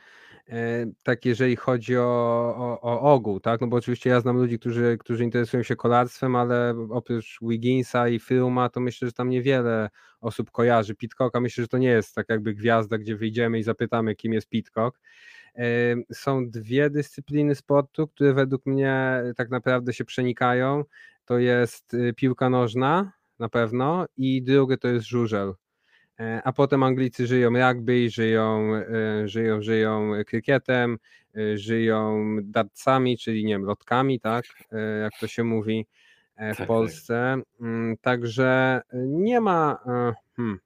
tak 1.03 1.25
jeżeli 1.25 1.57
chodzi 1.57 1.97
o, 1.97 2.03
o, 2.57 2.81
o 2.81 3.01
ogół, 3.01 3.41
tak? 3.41 3.61
No 3.61 3.67
bo 3.67 3.77
oczywiście 3.77 4.11
ja 4.11 4.21
znam 4.21 4.37
ludzi, 4.37 4.59
którzy, 4.59 4.97
którzy 5.01 5.25
interesują 5.25 5.63
się 5.63 5.77
kolarstwem, 5.77 6.37
ale 6.37 6.75
oprócz 6.91 7.39
Wigginsa 7.43 8.09
i 8.09 8.19
Filma, 8.21 8.69
to 8.69 8.81
myślę, 8.81 9.09
że 9.09 9.13
tam 9.13 9.29
niewiele 9.29 9.89
osób 10.21 10.51
kojarzy 10.51 10.95
Pitcocka. 10.95 11.41
Myślę, 11.41 11.65
że 11.65 11.69
to 11.69 11.79
nie 11.79 11.89
jest 11.89 12.15
tak 12.15 12.27
jakby 12.29 12.55
gwiazda, 12.55 12.99
gdzie 12.99 13.17
wyjdziemy 13.17 13.59
i 13.59 13.63
zapytamy, 13.63 14.15
kim 14.15 14.33
jest 14.33 14.49
Pitcock. 14.49 15.01
E, 15.55 15.65
są 16.13 16.51
dwie 16.51 16.91
dyscypliny 16.91 17.55
sportu, 17.55 18.09
które 18.09 18.35
według 18.35 18.67
mnie 18.67 19.23
tak 19.37 19.51
naprawdę 19.51 19.93
się 19.93 20.05
przenikają. 20.05 20.85
To 21.25 21.39
jest 21.39 21.95
y, 21.95 22.13
piłka 22.17 22.51
nożna 22.51 23.13
na 23.39 23.49
pewno 23.49 24.07
i 24.17 24.43
drugie 24.43 24.77
to 24.77 24.89
jest 24.89 25.07
żużel. 25.07 25.55
E, 26.21 26.43
a 26.45 26.53
potem 26.53 26.83
Anglicy 26.83 27.27
żyją 27.27 27.51
rugby, 27.51 28.11
żyją, 28.11 28.75
e, 28.75 29.29
żyją, 29.29 29.63
żyją 29.63 30.13
krykietem, 30.27 30.99
e, 31.37 31.59
żyją 31.59 32.27
dartsami, 32.43 33.19
czyli 33.19 33.45
nie 33.45 33.55
wiem, 33.55 33.65
lotkami, 33.65 34.21
tak, 34.21 34.45
jak 35.03 35.13
to 35.21 35.27
się 35.27 35.45
mówi 35.45 35.87
w 36.37 36.39
tak, 36.39 36.57
tak. 36.57 36.67
Polsce. 36.67 37.37
Mm, 37.61 37.97
także 38.01 38.81
nie 39.07 39.41
ma, 39.41 39.79
hmm, 40.37 40.59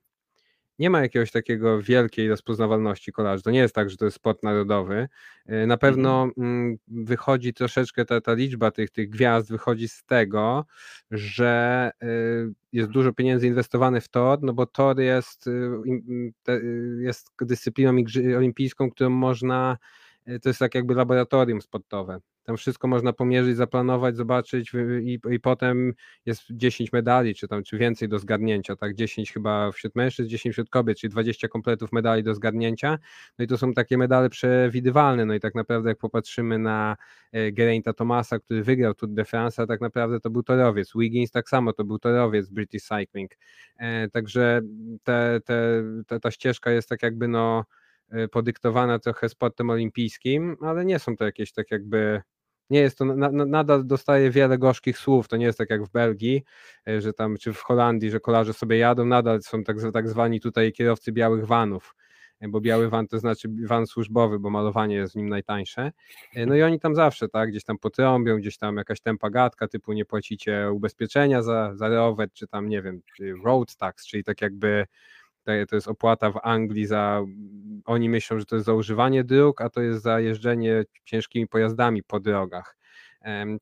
nie 0.82 0.90
ma 0.90 1.00
jakiegoś 1.00 1.30
takiego 1.30 1.82
wielkiej 1.82 2.28
rozpoznawalności 2.28 3.12
kolarzy. 3.12 3.42
To 3.42 3.50
nie 3.50 3.58
jest 3.58 3.74
tak, 3.74 3.90
że 3.90 3.96
to 3.96 4.04
jest 4.04 4.16
sport 4.16 4.42
narodowy. 4.42 5.08
E, 5.46 5.66
na 5.66 5.76
pewno 5.76 6.22
mhm. 6.22 6.46
mm, 6.46 6.78
wychodzi 6.88 7.54
troszeczkę 7.54 8.04
ta, 8.04 8.20
ta 8.20 8.32
liczba 8.34 8.70
tych, 8.70 8.90
tych 8.90 9.10
gwiazd, 9.10 9.50
wychodzi 9.50 9.88
z 9.88 10.04
tego, 10.04 10.66
że 11.10 11.90
e, 12.02 12.06
jest 12.72 12.90
dużo 12.90 13.12
pieniędzy 13.12 13.46
inwestowanych 13.46 14.04
w 14.04 14.08
tor, 14.08 14.38
no 14.42 14.52
bo 14.52 14.66
tor 14.66 15.00
jest, 15.00 15.46
e, 16.48 16.60
jest 16.98 17.30
dyscypliną 17.40 17.96
olimpijską, 18.36 18.90
którą 18.90 19.10
można, 19.10 19.78
to 20.42 20.48
jest 20.48 20.58
tak 20.58 20.74
jakby 20.74 20.94
laboratorium 20.94 21.62
sportowe 21.62 22.20
tam 22.44 22.56
wszystko 22.56 22.88
można 22.88 23.12
pomierzyć, 23.12 23.56
zaplanować, 23.56 24.16
zobaczyć 24.16 24.72
i, 25.02 25.18
i 25.30 25.40
potem 25.40 25.92
jest 26.26 26.42
10 26.50 26.92
medali, 26.92 27.34
czy 27.34 27.48
tam, 27.48 27.62
czy 27.62 27.78
więcej 27.78 28.08
do 28.08 28.18
zgadnięcia, 28.18 28.76
tak, 28.76 28.94
10 28.94 29.32
chyba 29.32 29.72
wśród 29.72 29.96
mężczyzn, 29.96 30.28
10 30.28 30.54
wśród 30.54 30.70
kobiet, 30.70 30.98
czyli 30.98 31.10
20 31.10 31.48
kompletów 31.48 31.92
medali 31.92 32.22
do 32.22 32.34
zgadnięcia, 32.34 32.98
no 33.38 33.44
i 33.44 33.48
to 33.48 33.58
są 33.58 33.72
takie 33.72 33.98
medale 33.98 34.30
przewidywalne, 34.30 35.24
no 35.24 35.34
i 35.34 35.40
tak 35.40 35.54
naprawdę 35.54 35.88
jak 35.88 35.98
popatrzymy 35.98 36.58
na 36.58 36.96
e, 37.32 37.52
Geraint'a 37.52 37.94
Thomasa, 37.94 38.38
który 38.38 38.62
wygrał 38.62 38.94
Tour 38.94 39.12
de 39.12 39.24
France, 39.24 39.66
tak 39.66 39.80
naprawdę 39.80 40.20
to 40.20 40.30
był 40.30 40.42
torowiec, 40.42 40.92
Wiggins 40.96 41.30
tak 41.30 41.48
samo, 41.48 41.72
to 41.72 41.84
był 41.84 41.98
torowiec 41.98 42.48
British 42.48 42.82
Cycling, 42.82 43.30
e, 43.76 44.08
także 44.08 44.60
te, 45.02 45.40
te, 45.44 45.82
te, 46.06 46.20
ta 46.20 46.30
ścieżka 46.30 46.70
jest 46.70 46.88
tak 46.88 47.02
jakby 47.02 47.28
no 47.28 47.64
e, 48.10 48.28
podyktowana 48.28 48.98
trochę 48.98 49.28
sportem 49.28 49.70
olimpijskim, 49.70 50.56
ale 50.60 50.84
nie 50.84 50.98
są 50.98 51.16
to 51.16 51.24
jakieś 51.24 51.52
tak 51.52 51.70
jakby 51.70 52.22
nie 52.72 52.80
jest 52.80 52.98
to, 52.98 53.04
na, 53.04 53.30
nadal 53.30 53.86
dostaje 53.86 54.30
wiele 54.30 54.58
gorzkich 54.58 54.98
słów, 54.98 55.28
to 55.28 55.36
nie 55.36 55.46
jest 55.46 55.58
tak 55.58 55.70
jak 55.70 55.84
w 55.84 55.90
Belgii, 55.90 56.44
e, 56.88 57.00
że 57.00 57.12
tam, 57.12 57.36
czy 57.36 57.52
w 57.52 57.62
Holandii, 57.62 58.10
że 58.10 58.20
kolarze 58.20 58.52
sobie 58.52 58.78
jadą, 58.78 59.04
nadal 59.04 59.42
są 59.42 59.64
tak, 59.64 59.76
tak 59.92 60.08
zwani 60.08 60.40
tutaj 60.40 60.72
kierowcy 60.72 61.12
białych 61.12 61.46
vanów, 61.46 61.94
e, 62.40 62.48
bo 62.48 62.60
biały 62.60 62.88
van 62.88 63.06
to 63.06 63.18
znaczy 63.18 63.48
van 63.66 63.86
służbowy, 63.86 64.38
bo 64.38 64.50
malowanie 64.50 64.94
jest 64.94 65.12
w 65.12 65.16
nim 65.16 65.28
najtańsze. 65.28 65.92
E, 66.34 66.46
no 66.46 66.56
i 66.56 66.62
oni 66.62 66.80
tam 66.80 66.94
zawsze, 66.94 67.28
tak, 67.28 67.50
gdzieś 67.50 67.64
tam 67.64 67.78
potrąbią, 67.78 68.36
gdzieś 68.36 68.58
tam 68.58 68.76
jakaś 68.76 69.00
tempa 69.00 69.30
gadka, 69.30 69.68
typu 69.68 69.92
nie 69.92 70.04
płacicie 70.04 70.70
ubezpieczenia 70.72 71.42
za, 71.42 71.74
za 71.74 71.88
rower, 71.88 72.28
czy 72.32 72.46
tam, 72.46 72.68
nie 72.68 72.82
wiem, 72.82 73.02
road 73.44 73.76
tax, 73.76 74.06
czyli 74.06 74.24
tak 74.24 74.40
jakby 74.40 74.86
to 75.44 75.76
jest 75.76 75.88
opłata 75.88 76.30
w 76.30 76.40
Anglii 76.42 76.86
za, 76.86 77.22
oni 77.84 78.08
myślą, 78.08 78.38
że 78.38 78.44
to 78.44 78.56
jest 78.56 78.66
za 78.66 78.74
używanie 78.74 79.24
dróg, 79.24 79.60
a 79.60 79.70
to 79.70 79.80
jest 79.80 80.02
za 80.02 80.20
jeżdżenie 80.20 80.84
ciężkimi 81.04 81.48
pojazdami 81.48 82.02
po 82.02 82.20
drogach. 82.20 82.76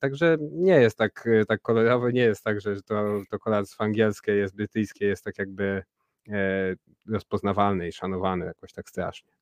Także 0.00 0.36
nie 0.40 0.80
jest 0.80 0.98
tak, 0.98 1.28
tak 1.48 1.62
kolorowe, 1.62 2.12
nie 2.12 2.20
jest 2.20 2.44
tak, 2.44 2.60
że 2.60 2.82
to, 2.82 3.22
to 3.30 3.38
kolarstwo 3.38 3.84
angielskie 3.84 4.32
jest 4.32 4.56
brytyjskie, 4.56 5.06
jest 5.06 5.24
tak 5.24 5.38
jakby 5.38 5.82
e, 6.28 6.74
rozpoznawalne 7.08 7.88
i 7.88 7.92
szanowane 7.92 8.46
jakoś 8.46 8.72
tak 8.72 8.88
strasznie. 8.88 9.32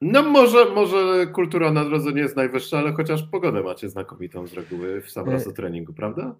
No 0.00 0.22
może, 0.22 0.64
może 0.64 1.26
kultura 1.26 1.72
na 1.72 1.84
drodze 1.84 2.12
nie 2.12 2.20
jest 2.20 2.36
najwyższa, 2.36 2.78
ale 2.78 2.92
chociaż 2.92 3.22
pogodę 3.22 3.62
macie 3.62 3.88
znakomitą 3.88 4.46
z 4.46 4.54
reguły 4.54 5.00
w 5.00 5.10
sam 5.10 5.28
raz 5.28 5.46
o 5.46 5.52
treningu, 5.52 5.92
prawda? 5.92 6.34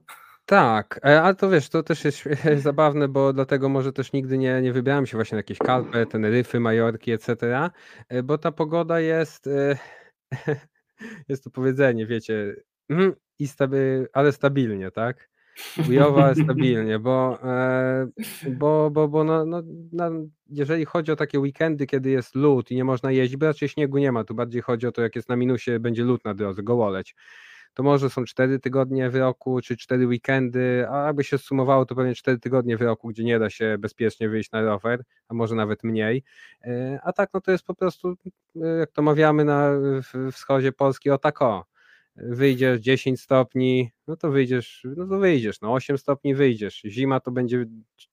Tak, 0.50 1.00
e, 1.04 1.22
ale 1.22 1.34
to 1.34 1.50
wiesz, 1.50 1.68
to 1.68 1.82
też 1.82 2.04
jest 2.04 2.24
zabawne, 2.62 3.08
bo 3.08 3.32
dlatego 3.32 3.68
może 3.68 3.92
też 3.92 4.12
nigdy 4.12 4.38
nie, 4.38 4.62
nie 4.62 4.72
wybrałem 4.72 5.06
się 5.06 5.16
właśnie 5.16 5.36
na 5.36 5.38
jakieś 5.38 5.58
Kalpy, 5.58 6.06
Teneryfy, 6.06 6.60
Majorki, 6.60 7.12
etc., 7.12 7.36
e, 8.08 8.22
bo 8.22 8.38
ta 8.38 8.52
pogoda 8.52 9.00
jest, 9.00 9.46
e, 9.46 9.78
jest 11.28 11.44
to 11.44 11.50
powiedzenie, 11.50 12.06
wiecie, 12.06 12.54
mm, 12.88 13.12
i 13.38 13.46
stabi- 13.46 14.06
ale 14.12 14.32
stabilnie, 14.32 14.90
tak? 14.90 15.30
Chujowa, 15.76 16.34
stabilnie, 16.34 16.98
bo, 16.98 17.38
bo, 18.48 18.90
bo, 18.90 19.08
bo 19.08 19.24
no, 19.24 19.46
no, 19.46 19.62
no, 19.92 20.10
jeżeli 20.46 20.84
chodzi 20.84 21.12
o 21.12 21.16
takie 21.16 21.40
weekendy, 21.40 21.86
kiedy 21.86 22.10
jest 22.10 22.34
lód 22.34 22.70
i 22.70 22.76
nie 22.76 22.84
można 22.84 23.12
jeździć, 23.12 23.36
bo 23.36 23.46
raczej 23.46 23.68
śniegu 23.68 23.98
nie 23.98 24.12
ma, 24.12 24.24
tu 24.24 24.34
bardziej 24.34 24.62
chodzi 24.62 24.86
o 24.86 24.92
to, 24.92 25.02
jak 25.02 25.16
jest 25.16 25.28
na 25.28 25.36
minusie, 25.36 25.80
będzie 25.80 26.04
lód 26.04 26.24
na 26.24 26.34
drodze, 26.34 26.62
gołoleć 26.62 27.14
to 27.74 27.82
może 27.82 28.10
są 28.10 28.24
cztery 28.24 28.58
tygodnie 28.58 29.10
w 29.10 29.16
roku, 29.16 29.60
czy 29.60 29.76
cztery 29.76 30.06
weekendy, 30.06 30.86
a 30.90 31.06
jakby 31.06 31.24
się 31.24 31.38
sumowało, 31.38 31.86
to 31.86 31.94
pewnie 31.94 32.14
cztery 32.14 32.38
tygodnie 32.38 32.76
w 32.76 32.82
roku, 32.82 33.08
gdzie 33.08 33.24
nie 33.24 33.38
da 33.38 33.50
się 33.50 33.76
bezpiecznie 33.78 34.28
wyjść 34.28 34.50
na 34.50 34.62
rower, 34.62 35.02
a 35.28 35.34
może 35.34 35.54
nawet 35.54 35.84
mniej. 35.84 36.22
E, 36.64 37.00
a 37.04 37.12
tak, 37.12 37.30
no 37.34 37.40
to 37.40 37.52
jest 37.52 37.64
po 37.64 37.74
prostu, 37.74 38.14
e, 38.62 38.66
jak 38.66 38.92
to 38.92 39.02
mawiamy 39.02 39.44
na 39.44 39.70
wschodzie 40.32 40.72
Polski, 40.72 41.10
o 41.10 41.18
tak 41.18 41.42
o. 41.42 41.64
Wyjdziesz 42.16 42.80
10 42.80 43.20
stopni, 43.20 43.90
no 44.10 44.16
to 44.16 44.30
wyjdziesz, 44.30 44.86
no 44.96 45.06
to 45.06 45.18
wyjdziesz, 45.18 45.60
no 45.60 45.72
8 45.72 45.98
stopni 45.98 46.34
wyjdziesz. 46.34 46.82
Zima 46.86 47.20
to 47.20 47.30
będzie 47.30 47.66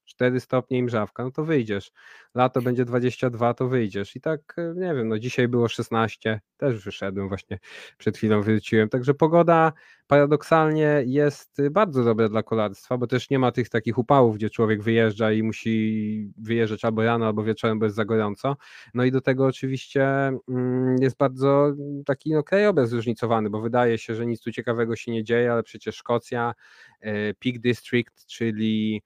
4 0.04 0.40
stopnie 0.40 0.78
i 0.78 0.82
mrzawka, 0.82 1.24
no 1.24 1.30
to 1.30 1.44
wyjdziesz. 1.44 1.92
Lato 2.34 2.62
będzie 2.62 2.84
22, 2.84 3.54
to 3.54 3.68
wyjdziesz. 3.68 4.16
I 4.16 4.20
tak, 4.20 4.54
e, 4.58 4.74
nie 4.76 4.94
wiem, 4.94 5.08
no 5.08 5.18
dzisiaj 5.18 5.48
było 5.48 5.68
16, 5.68 6.40
też 6.56 6.84
wyszedłem 6.84 7.28
właśnie, 7.28 7.58
przed 7.98 8.16
chwilą 8.16 8.42
wróciłem. 8.42 8.88
Także 8.88 9.14
pogoda 9.14 9.72
paradoksalnie 10.06 11.02
jest 11.06 11.62
bardzo 11.70 12.04
dobra 12.04 12.28
dla 12.28 12.42
kolarstwa, 12.42 12.98
bo 12.98 13.06
też 13.06 13.30
nie 13.30 13.38
ma 13.38 13.52
tych 13.52 13.68
takich 13.68 13.98
upałów, 13.98 14.36
gdzie 14.36 14.50
człowiek 14.50 14.82
wyjeżdża 14.82 15.32
i 15.32 15.42
musi 15.42 16.32
wyjeżdżać 16.38 16.84
albo 16.84 17.04
rano, 17.04 17.26
albo 17.26 17.44
wieczorem, 17.44 17.78
bo 17.78 17.84
jest 17.84 17.96
za 17.96 18.04
gorąco. 18.04 18.56
No 18.94 19.04
i 19.04 19.10
do 19.10 19.20
tego 19.20 19.46
oczywiście 19.46 20.02
mm, 20.48 20.96
jest 21.00 21.16
bardzo 21.16 21.72
taki 22.06 22.32
no, 22.32 22.42
krajobraz 22.42 22.88
zróżnicowany, 22.88 23.50
bo 23.50 23.60
wydaje 23.60 23.98
się, 23.98 24.14
że 24.14 24.26
nic 24.26 24.40
tu 24.40 24.52
ciekawego 24.52 24.96
się 24.96 25.12
nie 25.12 25.24
dzieje, 25.24 25.52
ale 25.52 25.62
przecież 25.62 25.87
Szkocja, 25.92 26.54
e, 27.00 27.34
Peak 27.34 27.58
District, 27.58 28.26
czyli 28.26 29.02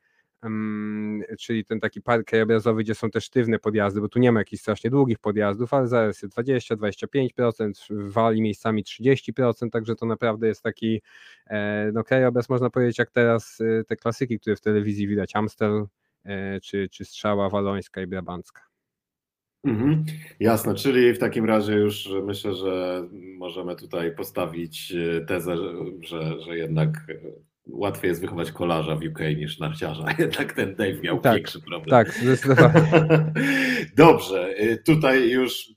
czyli 1.39 1.65
ten 1.65 1.81
taki 1.81 2.03
park 2.03 2.27
krajobrazowy, 2.27 2.83
gdzie 2.83 2.95
są 2.95 3.11
też 3.11 3.25
sztywne 3.25 3.59
podjazdy, 3.59 4.01
bo 4.01 4.09
tu 4.09 4.19
nie 4.19 4.33
ma 4.33 4.41
jakichś 4.41 4.63
strasznie 4.63 4.91
długich 4.91 5.19
podjazdów, 5.19 5.75
ale 5.75 5.89
zaraz 5.89 6.23
jest 6.23 6.35
20-25%, 6.35 7.73
w 7.91 8.13
wali 8.13 8.43
miejscami 8.43 8.85
30%, 8.85 9.71
także 9.71 9.95
to 9.95 10.07
naprawdę 10.07 10.47
jest 10.47 10.63
taki 10.63 11.03
e, 11.47 11.91
no, 11.95 12.05
krajobraz, 12.05 12.49
można 12.49 12.71
powiedzieć, 12.71 12.99
jak 12.99 13.11
teraz 13.11 13.61
e, 13.61 13.85
te 13.85 13.97
klasyki, 13.97 14.41
które 14.41 14.57
w 14.57 14.61
telewizji 14.61 15.07
widać, 15.09 15.37
Amstel 15.37 15.87
czy, 16.63 16.89
czy 16.89 17.05
Strzała 17.05 17.49
Walońska 17.49 18.03
i 18.03 18.07
Brabancka. 18.07 18.72
Mhm, 19.65 20.05
jasne, 20.41 20.75
czyli 20.75 21.13
w 21.13 21.19
takim 21.19 21.45
razie 21.45 21.75
już 21.75 22.09
myślę, 22.25 22.55
że 22.55 23.05
możemy 23.13 23.77
tutaj 23.77 24.15
postawić 24.15 24.95
tezę, 25.27 25.57
że, 26.01 26.41
że 26.41 26.59
jednak 26.59 26.89
łatwiej 27.67 28.09
jest 28.09 28.21
wychować 28.21 28.53
kolarza 28.53 28.97
w 28.97 29.03
UK 29.03 29.19
niż 29.37 29.59
narciarza. 29.59 30.05
Jednak 30.19 30.53
ten 30.53 30.75
Dave 30.75 31.03
miał 31.03 31.21
tak, 31.21 31.35
większy 31.35 31.61
problem. 31.61 31.91
Tak, 31.91 32.15
zdecydowanie. 32.15 33.33
Dobrze, 33.97 34.61
y, 34.61 34.83
tutaj 34.87 35.31
już 35.31 35.73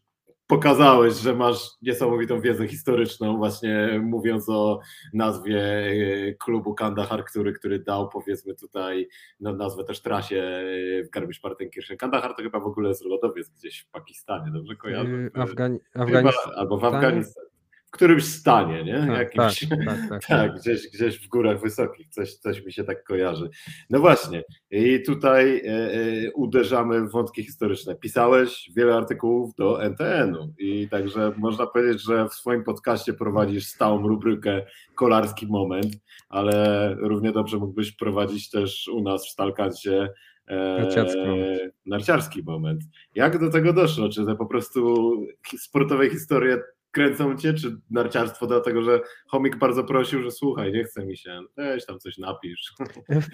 pokazałeś, 0.47 1.13
że 1.13 1.35
masz 1.35 1.69
niesamowitą 1.81 2.41
wiedzę 2.41 2.67
historyczną, 2.67 3.37
właśnie 3.37 3.99
mówiąc 4.03 4.49
o 4.49 4.79
nazwie 5.13 5.87
y, 5.87 6.37
klubu 6.39 6.73
Kandahar, 6.73 7.25
który, 7.25 7.53
który 7.53 7.79
dał 7.79 8.09
powiedzmy 8.09 8.55
tutaj 8.55 9.07
no, 9.39 9.53
nazwę 9.53 9.83
też 9.83 10.01
trasie 10.01 10.35
y, 10.35 11.03
w 11.07 11.09
Garmisch 11.09 11.41
Partenkirchen. 11.41 11.97
Kandahar 11.97 12.35
to 12.35 12.43
chyba 12.43 12.59
w 12.59 12.67
ogóle 12.67 12.89
jest 12.89 13.05
lodowiec 13.05 13.49
gdzieś 13.49 13.79
w 13.79 13.89
Pakistanie, 13.89 14.51
dobrze 14.51 14.75
kojarzę? 14.75 15.29
Afgani 15.33 15.79
Afganistan. 15.93 16.53
Albo 16.55 16.77
w 16.77 16.85
Afganistanie 16.85 17.54
którymś 17.95 18.25
stanie, 18.25 18.83
nie? 18.83 18.99
Tak, 18.99 19.35
Jakimś, 19.35 19.69
tak, 19.69 19.79
tak, 19.85 19.99
tak, 20.09 20.25
tak, 20.25 20.55
gdzieś, 20.55 20.89
gdzieś 20.93 21.19
w 21.19 21.27
górach 21.27 21.61
wysokich, 21.61 22.09
coś, 22.09 22.33
coś 22.33 22.65
mi 22.65 22.73
się 22.73 22.83
tak 22.83 23.03
kojarzy. 23.03 23.49
No 23.89 23.99
właśnie, 23.99 24.43
i 24.71 25.03
tutaj 25.05 25.57
e, 25.57 25.71
e, 25.71 26.31
uderzamy 26.33 27.01
w 27.01 27.11
wątki 27.11 27.43
historyczne. 27.43 27.95
Pisałeś 27.95 28.71
wiele 28.75 28.95
artykułów 28.95 29.55
do 29.55 29.83
NTN-u 29.83 30.53
i 30.57 30.89
także 30.89 31.31
można 31.37 31.67
powiedzieć, 31.67 32.03
że 32.03 32.29
w 32.29 32.33
swoim 32.33 32.63
podcaście 32.63 33.13
prowadzisz 33.13 33.65
stałą 33.65 34.07
rubrykę 34.07 34.65
Kolarski 34.95 35.47
Moment, 35.47 35.93
ale 36.29 36.95
równie 36.99 37.31
dobrze 37.31 37.57
mógłbyś 37.57 37.91
prowadzić 37.91 38.49
też 38.49 38.87
u 38.87 39.01
nas 39.01 39.27
w 39.27 39.29
Stalkancie 39.29 40.09
e, 40.47 41.71
narciarski 41.85 42.43
moment. 42.43 42.81
Jak 43.15 43.39
do 43.39 43.51
tego 43.51 43.73
doszło? 43.73 44.09
Czy 44.09 44.25
to 44.25 44.35
po 44.35 44.45
prostu 44.45 45.11
sportowe 45.57 46.09
historie 46.09 46.57
kręcą 46.95 47.37
cię, 47.37 47.53
czy 47.53 47.77
narciarstwo 47.91 48.47
dlatego, 48.47 48.81
że 48.81 49.01
chomik 49.27 49.57
bardzo 49.57 49.83
prosił, 49.83 50.21
że 50.21 50.31
słuchaj, 50.31 50.71
nie 50.71 50.83
chce 50.83 51.05
mi 51.05 51.17
się, 51.17 51.41
weź 51.57 51.85
tam 51.85 51.99
coś 51.99 52.17
napisz. 52.17 52.73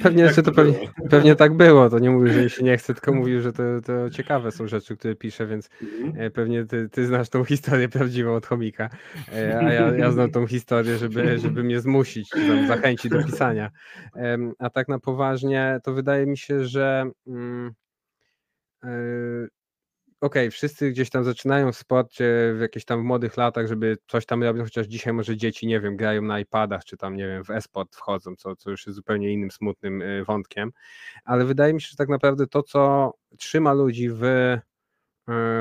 Pewnie, 0.03 0.34
że 0.34 0.44
to 0.44 0.51
pewnie, 0.51 0.80
pewnie 1.10 1.36
tak 1.36 1.58
było, 1.58 1.89
to 1.89 2.00
nie 2.00 2.10
mówił, 2.10 2.34
że 2.34 2.44
mi 2.44 2.50
się 2.50 2.63
nie 2.63 2.77
chce, 2.77 2.94
tylko 2.94 3.13
mówił, 3.13 3.41
że 3.41 3.53
to, 3.53 3.63
to 3.86 4.10
ciekawe 4.10 4.51
są 4.51 4.68
rzeczy, 4.68 4.98
które 4.98 5.15
pisze, 5.15 5.48
więc 5.48 5.70
mhm. 5.82 6.32
pewnie 6.32 6.65
ty, 6.65 6.89
ty, 6.89 7.06
znasz 7.06 7.30
tą 7.30 7.44
historię 7.44 7.89
prawdziwą 7.89 8.36
od 8.36 8.46
chomika, 8.46 8.89
e, 9.34 9.60
a 9.60 9.74
ja, 9.74 9.98
ja 9.98 10.12
znam 10.12 10.32
tą 10.32 10.48
historię, 10.48 10.98
żeby, 10.98 11.39
żeby 11.39 11.63
mnie 11.63 11.80
zmusić, 11.80 12.30
zachęcić 12.68 13.12
do 13.12 13.24
pisania. 13.24 13.72
A 14.60 14.70
tak 14.70 14.88
na 14.88 15.00
poważnie, 15.00 15.80
to 15.84 15.94
wydaje 15.94 16.25
mi 16.25 16.38
się, 16.38 16.65
że 16.65 17.12
mm, 17.27 17.72
e, 18.84 18.89
okej, 20.22 20.44
okay, 20.48 20.51
wszyscy 20.51 20.92
gdzieś 20.92 21.10
tam 21.10 21.24
zaczynają 21.24 21.72
w 21.72 21.78
sporcie 21.78 22.54
w 22.56 22.62
jakichś 22.62 22.86
tam 22.86 23.01
młodych 23.01 23.38
latach, 23.38 23.68
żeby 23.68 23.98
coś 24.08 24.25
tam 24.25 24.44
robić, 24.44 24.63
chociaż 24.63 24.88
dzisiaj 24.88 25.13
może 25.13 25.38
dzieci, 25.38 25.68
nie 25.68 25.80
wiem, 25.80 25.98
grają 25.98 26.22
na 26.22 26.40
iPadach, 26.40 26.86
czy 26.86 26.98
tam, 26.98 27.16
nie 27.16 27.28
wiem, 27.28 27.44
w 27.44 27.50
e-sport 27.50 27.96
wchodzą, 27.96 28.36
co, 28.36 28.56
co 28.56 28.72
już 28.72 28.88
jest 28.88 28.96
zupełnie 28.96 29.34
innym 29.34 29.51
smutnym 29.51 30.01
y, 30.01 30.24
wątkiem, 30.25 30.72
ale 31.25 31.46
wydaje 31.46 31.74
mi 31.74 31.82
się, 31.82 31.88
że 31.90 31.98
tak 31.98 32.10
naprawdę 32.10 32.48
to, 32.48 32.63
co 32.63 33.13
trzyma 33.38 33.74
ludzi 33.74 34.10
w 34.10 34.24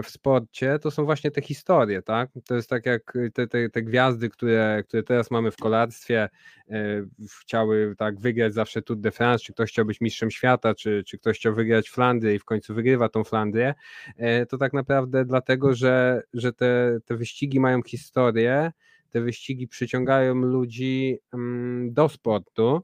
w 0.03 0.11
sporcie, 0.11 0.79
to 0.79 0.91
są 0.91 1.05
właśnie 1.05 1.31
te 1.31 1.43
historie, 1.43 2.03
tak? 2.03 2.31
To 2.47 2.55
jest 2.55 2.71
tak 2.71 2.87
jak 2.87 3.13
te, 3.35 3.47
te, 3.47 3.69
te 3.69 3.83
gwiazdy, 3.83 4.29
które, 4.29 4.83
które 4.89 5.03
teraz 5.03 5.31
mamy 5.31 5.51
w 5.51 5.57
kolarstwie, 5.57 6.29
e, 6.71 7.07
chciały 7.41 7.95
tak 7.99 8.21
wygrać 8.21 8.55
zawsze 8.55 8.83
Tour 8.83 8.99
de 8.99 9.11
France, 9.11 9.45
czy 9.45 9.53
ktoś 9.53 9.71
chciał 9.71 9.85
być 9.85 10.01
mistrzem 10.01 10.31
świata, 10.31 10.75
czy, 10.75 11.05
czy 11.07 11.19
ktoś 11.19 11.39
chciał 11.39 11.55
wygrać 11.55 11.89
Flandrię 11.91 12.35
i 12.35 12.39
w 12.39 12.45
końcu 12.45 12.75
wygrywa 12.75 13.09
tą 13.09 13.25
Flandrię, 13.25 13.75
e, 14.17 14.47
to 14.47 14.59
tak 14.59 14.73
naprawdę 14.73 15.25
dlatego, 15.25 15.75
że, 15.75 16.23
że 16.35 16.53
te, 16.53 16.99
te 17.05 17.17
wyścigi 17.17 17.61
mają 17.61 17.83
historię, 17.83 18.73
te 19.11 19.21
wyścigi 19.21 19.69
przyciągają 19.69 20.35
ludzi 20.35 21.19
mm, 21.33 21.93
do 21.93 22.09
sportu. 22.09 22.83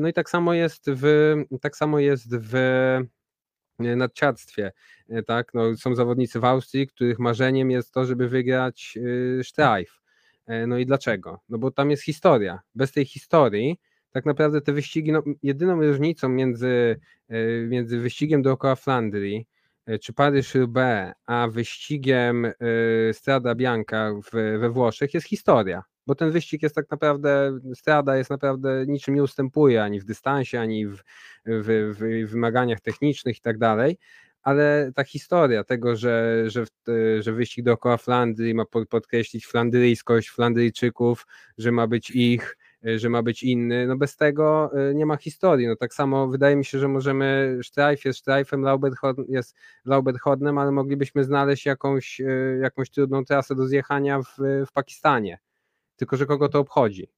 No 0.00 0.08
i 0.08 0.12
tak 0.12 0.30
samo 0.30 0.54
jest 0.54 0.90
w, 0.90 1.34
tak 1.60 1.76
samo 1.76 1.98
jest 1.98 2.36
w 2.36 2.54
nadciarstwie. 3.78 4.72
Tak? 5.26 5.54
No, 5.54 5.76
są 5.76 5.94
zawodnicy 5.94 6.40
w 6.40 6.44
Austrii, 6.44 6.86
których 6.86 7.18
marzeniem 7.18 7.70
jest 7.70 7.92
to, 7.92 8.04
żeby 8.04 8.28
wygrać 8.28 8.98
Streif. 9.42 10.00
No 10.66 10.78
i 10.78 10.86
dlaczego? 10.86 11.40
No 11.48 11.58
bo 11.58 11.70
tam 11.70 11.90
jest 11.90 12.02
historia. 12.02 12.60
Bez 12.74 12.92
tej 12.92 13.04
historii 13.04 13.80
tak 14.10 14.26
naprawdę 14.26 14.60
te 14.60 14.72
wyścigi, 14.72 15.12
no, 15.12 15.22
jedyną 15.42 15.82
różnicą 15.82 16.28
między, 16.28 17.00
między 17.68 17.98
wyścigiem 17.98 18.42
dookoła 18.42 18.76
Flandrii, 18.76 19.46
czy 20.02 20.12
Paryż-Roubaix, 20.12 21.14
a 21.26 21.48
wyścigiem 21.48 22.52
Strada 23.12 23.54
Bianca 23.54 24.12
w, 24.22 24.58
we 24.58 24.70
Włoszech 24.70 25.14
jest 25.14 25.26
historia 25.26 25.82
bo 26.06 26.14
ten 26.14 26.30
wyścig 26.30 26.62
jest 26.62 26.74
tak 26.74 26.90
naprawdę, 26.90 27.58
strada 27.74 28.16
jest 28.16 28.30
naprawdę 28.30 28.86
niczym 28.86 29.14
nie 29.14 29.22
ustępuje 29.22 29.82
ani 29.82 30.00
w 30.00 30.04
dystansie, 30.04 30.60
ani 30.60 30.86
w, 30.86 30.96
w, 31.46 31.94
w 31.98 32.30
wymaganiach 32.30 32.80
technicznych 32.80 33.38
i 33.38 33.40
tak 33.40 33.58
dalej, 33.58 33.98
ale 34.42 34.92
ta 34.94 35.04
historia 35.04 35.64
tego, 35.64 35.96
że, 35.96 36.44
że, 36.46 36.64
że 37.20 37.32
wyścig 37.32 37.64
dookoła 37.64 37.96
Flandrii 37.96 38.54
ma 38.54 38.64
podkreślić 38.90 39.46
flandryjskość 39.46 40.30
Flandryjczyków, 40.30 41.26
że 41.58 41.72
ma 41.72 41.86
być 41.86 42.10
ich, 42.10 42.56
że 42.82 43.08
ma 43.08 43.22
być 43.22 43.42
inny, 43.42 43.86
no 43.86 43.96
bez 43.96 44.16
tego 44.16 44.70
e, 44.90 44.94
nie 44.94 45.06
ma 45.06 45.16
historii. 45.16 45.66
No 45.66 45.76
tak 45.76 45.94
samo 45.94 46.28
wydaje 46.28 46.56
mi 46.56 46.64
się, 46.64 46.78
że 46.78 46.88
możemy, 46.88 47.58
Streif 47.62 48.04
jest 48.04 48.26
Lauberhodn 48.52 49.22
jest 49.28 49.56
Lauberhodnem, 49.84 50.58
ale 50.58 50.72
moglibyśmy 50.72 51.24
znaleźć 51.24 51.66
jakąś, 51.66 52.20
e, 52.20 52.58
jakąś 52.62 52.90
trudną 52.90 53.24
trasę 53.24 53.54
do 53.54 53.66
zjechania 53.66 54.22
w, 54.22 54.38
w 54.66 54.72
Pakistanie 54.72 55.38
tylko 55.96 56.16
że 56.16 56.26
kogo 56.26 56.48
to 56.48 56.58
obchodzi. 56.58 57.08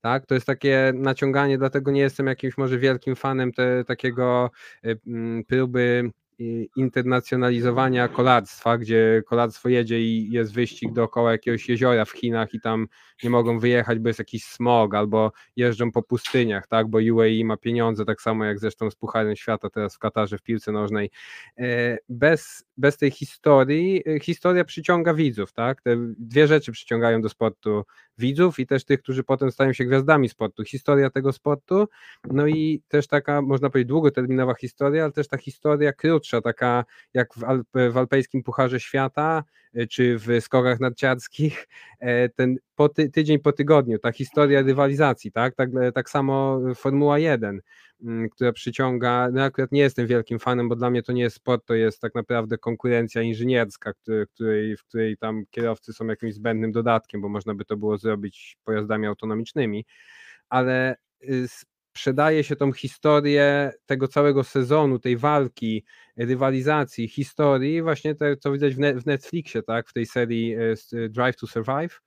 Tak? 0.00 0.26
To 0.26 0.34
jest 0.34 0.46
takie 0.46 0.92
naciąganie, 0.94 1.58
dlatego 1.58 1.90
nie 1.90 2.00
jestem 2.00 2.26
jakimś 2.26 2.58
może 2.58 2.78
wielkim 2.78 3.16
fanem 3.16 3.52
te, 3.52 3.84
takiego 3.84 4.50
y, 4.84 4.98
mm, 5.06 5.44
próby 5.44 6.10
internacjonalizowania 6.76 8.08
kolarstwa, 8.08 8.78
gdzie 8.78 9.22
kolarstwo 9.26 9.68
jedzie 9.68 10.00
i 10.00 10.30
jest 10.30 10.52
wyścig 10.52 10.92
dookoła 10.92 11.32
jakiegoś 11.32 11.68
jeziora 11.68 12.04
w 12.04 12.10
Chinach 12.10 12.54
i 12.54 12.60
tam 12.60 12.86
nie 13.22 13.30
mogą 13.30 13.58
wyjechać, 13.58 13.98
bo 13.98 14.08
jest 14.08 14.18
jakiś 14.18 14.44
smog, 14.44 14.94
albo 14.94 15.32
jeżdżą 15.56 15.92
po 15.92 16.02
pustyniach, 16.02 16.66
tak, 16.66 16.88
bo 16.88 16.98
UAE 17.12 17.44
ma 17.44 17.56
pieniądze, 17.56 18.04
tak 18.04 18.22
samo 18.22 18.44
jak 18.44 18.58
zresztą 18.58 18.90
z 18.90 18.94
Pucharem 18.94 19.36
Świata 19.36 19.70
teraz 19.70 19.96
w 19.96 19.98
Katarze 19.98 20.38
w 20.38 20.42
piłce 20.42 20.72
nożnej. 20.72 21.10
E, 21.58 21.98
bez, 22.08 22.64
bez 22.76 22.96
tej 22.96 23.10
historii, 23.10 24.02
e, 24.16 24.20
historia 24.20 24.64
przyciąga 24.64 25.14
widzów, 25.14 25.52
tak, 25.52 25.82
te 25.82 25.96
dwie 26.18 26.46
rzeczy 26.46 26.72
przyciągają 26.72 27.20
do 27.20 27.28
sportu 27.28 27.84
widzów 28.20 28.58
i 28.58 28.66
też 28.66 28.84
tych, 28.84 29.02
którzy 29.02 29.24
potem 29.24 29.50
stają 29.50 29.72
się 29.72 29.84
gwiazdami 29.84 30.28
sportu. 30.28 30.64
Historia 30.64 31.10
tego 31.10 31.32
sportu, 31.32 31.88
no 32.30 32.46
i 32.46 32.82
też 32.88 33.06
taka, 33.06 33.42
można 33.42 33.70
powiedzieć, 33.70 33.88
długoterminowa 33.88 34.54
historia, 34.54 35.02
ale 35.04 35.12
też 35.12 35.28
ta 35.28 35.36
historia 35.36 35.92
krótsza, 35.92 36.40
taka 36.40 36.84
jak 37.14 37.34
w, 37.34 37.44
Alp, 37.44 37.68
w 37.90 37.96
Alpejskim 37.96 38.42
Pucharze 38.42 38.80
Świata, 38.80 39.44
e, 39.74 39.86
czy 39.86 40.18
w 40.18 40.26
skokach 40.40 40.80
narciarskich, 40.80 41.68
ten 42.36 42.56
po 42.74 42.88
ty, 42.88 43.10
tydzień 43.10 43.38
po 43.38 43.52
tygodniu, 43.52 43.98
ta 43.98 44.12
historia 44.12 44.62
rywalizacji, 44.62 45.32
tak? 45.32 45.54
Tak, 45.54 45.70
tak 45.94 46.10
samo 46.10 46.60
Formuła 46.74 47.18
1, 47.18 47.48
mm, 47.50 47.62
która 48.32 48.52
przyciąga, 48.52 49.28
no 49.32 49.42
akurat 49.42 49.72
nie 49.72 49.80
jestem 49.80 50.06
wielkim 50.06 50.38
fanem, 50.38 50.68
bo 50.68 50.76
dla 50.76 50.90
mnie 50.90 51.02
to 51.02 51.12
nie 51.12 51.22
jest 51.22 51.36
sport, 51.36 51.66
to 51.66 51.74
jest 51.74 52.00
tak 52.00 52.14
naprawdę 52.14 52.58
konkurencja 52.58 53.22
inżynierska, 53.22 53.92
który, 53.92 54.26
której, 54.26 54.76
w 54.76 54.84
której 54.84 55.16
tam 55.16 55.44
kierowcy 55.50 55.92
są 55.92 56.06
jakimś 56.06 56.34
zbędnym 56.34 56.72
dodatkiem, 56.72 57.20
bo 57.20 57.28
można 57.28 57.54
by 57.54 57.64
to 57.64 57.76
było 57.76 57.98
zrobić 57.98 58.58
pojazdami 58.64 59.06
autonomicznymi, 59.06 59.84
ale 60.48 60.96
y, 61.24 61.46
sprzedaje 61.48 62.44
się 62.44 62.56
tą 62.56 62.72
historię 62.72 63.72
tego 63.86 64.08
całego 64.08 64.44
sezonu, 64.44 64.98
tej 64.98 65.16
walki, 65.16 65.84
rywalizacji, 66.16 67.08
historii, 67.08 67.82
właśnie 67.82 68.14
to, 68.14 68.24
co 68.40 68.52
widać 68.52 68.74
w 68.74 69.06
Netflixie, 69.06 69.62
tak, 69.62 69.88
w 69.88 69.92
tej 69.92 70.06
serii 70.06 70.56
y, 70.92 71.08
Drive 71.08 71.36
to 71.36 71.46
Survive, 71.46 72.00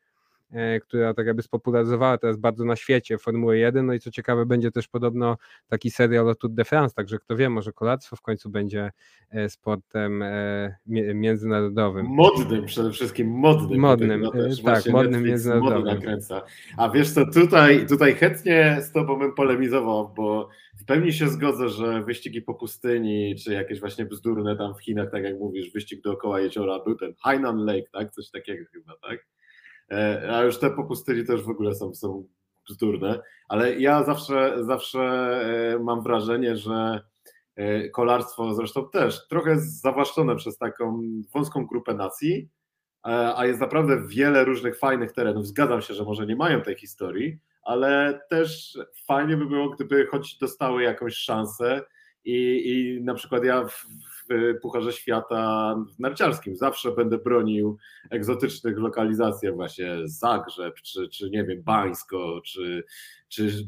która 0.81 1.13
tak 1.13 1.27
jakby 1.27 1.41
spopularyzowała 1.41 2.17
teraz 2.17 2.37
bardzo 2.37 2.65
na 2.65 2.75
świecie 2.75 3.17
Formułę 3.17 3.57
1, 3.57 3.85
no 3.85 3.93
i 3.93 3.99
co 3.99 4.11
ciekawe 4.11 4.45
będzie 4.45 4.71
też 4.71 4.87
podobno 4.87 5.37
taki 5.67 5.91
serial 5.91 6.29
o 6.29 6.35
Tour 6.35 6.51
de 6.53 6.65
France, 6.65 6.95
także 6.95 7.19
kto 7.19 7.35
wie, 7.35 7.49
może 7.49 7.73
kolarstwo 7.73 8.15
w 8.15 8.21
końcu 8.21 8.49
będzie 8.49 8.91
e, 9.29 9.49
sportem 9.49 10.21
e, 10.21 10.75
międzynarodowym. 11.13 12.05
Modnym 12.05 12.65
przede 12.65 12.91
wszystkim, 12.91 13.27
modnym. 13.27 13.79
Modnym, 13.79 14.23
tak, 14.65 14.85
modnym 14.85 15.23
międzynarodowym. 15.23 15.85
Nakręca. 15.85 16.41
A 16.77 16.89
wiesz 16.89 17.11
co, 17.11 17.25
tutaj, 17.25 17.85
tutaj 17.87 18.15
chętnie 18.15 18.77
z 18.81 18.91
tobą 18.91 19.19
bym 19.19 19.33
polemizował, 19.33 20.13
bo 20.15 20.49
w 20.79 20.85
pełni 20.85 21.13
się 21.13 21.29
zgodzę, 21.29 21.69
że 21.69 22.03
wyścigi 22.03 22.41
po 22.41 22.53
pustyni, 22.53 23.35
czy 23.35 23.53
jakieś 23.53 23.79
właśnie 23.79 24.05
bzdurne 24.05 24.57
tam 24.57 24.75
w 24.75 24.81
Chinach, 24.81 25.11
tak 25.11 25.23
jak 25.23 25.39
mówisz, 25.39 25.71
wyścig 25.71 26.01
dookoła 26.01 26.39
jeziora, 26.39 26.79
był 26.79 26.95
ten 26.95 27.13
Hainan 27.23 27.65
Lake, 27.65 27.89
tak, 27.91 28.11
coś 28.11 28.29
takiego 28.29 28.65
chyba, 28.71 28.93
tak? 29.01 29.25
E, 29.93 30.36
a 30.36 30.43
już 30.43 30.58
te 30.58 30.69
po 30.69 30.84
pustyni 30.84 31.25
też 31.25 31.43
w 31.43 31.49
ogóle 31.49 31.75
są, 31.75 31.95
są 31.95 32.27
ale 33.47 33.79
ja 33.79 34.03
zawsze, 34.03 34.63
zawsze 34.63 34.99
e, 34.99 35.79
mam 35.79 36.03
wrażenie, 36.03 36.58
że 36.58 37.01
e, 37.56 37.89
kolarstwo 37.89 38.53
zresztą 38.53 38.89
też 38.89 39.27
trochę 39.27 39.60
zawłaszczone 39.60 40.36
przez 40.36 40.58
taką 40.58 41.01
wąską 41.34 41.65
grupę 41.65 41.93
nacji, 41.93 42.49
a 43.36 43.45
jest 43.45 43.60
naprawdę 43.60 44.08
wiele 44.08 44.45
różnych 44.45 44.79
fajnych 44.79 45.12
terenów. 45.12 45.47
Zgadzam 45.47 45.82
się, 45.82 45.93
że 45.93 46.03
może 46.03 46.25
nie 46.25 46.36
mają 46.36 46.62
tej 46.62 46.75
historii, 46.75 47.39
ale 47.63 48.21
też 48.29 48.77
fajnie 49.08 49.38
by 49.38 49.45
było, 49.45 49.69
gdyby 49.69 50.06
choć 50.06 50.38
dostały 50.38 50.84
jakąś 50.84 51.15
szansę 51.15 51.82
i, 52.25 52.62
i 52.65 53.03
na 53.03 53.13
przykład 53.13 53.43
ja 53.43 53.65
w, 53.65 53.86
w 54.29 54.59
Pucharze 54.62 54.93
Świata 54.93 55.75
narciarskim. 55.99 56.55
Zawsze 56.55 56.91
będę 56.91 57.17
bronił 57.17 57.77
egzotycznych 58.09 58.77
lokalizacji, 58.77 59.51
właśnie 59.51 59.97
Zagrzeb, 60.03 60.75
czy, 60.81 61.09
czy 61.09 61.29
nie 61.29 61.43
wiem, 61.43 61.63
Bańsko, 61.63 62.41
czy, 62.45 62.83
czy 63.27 63.65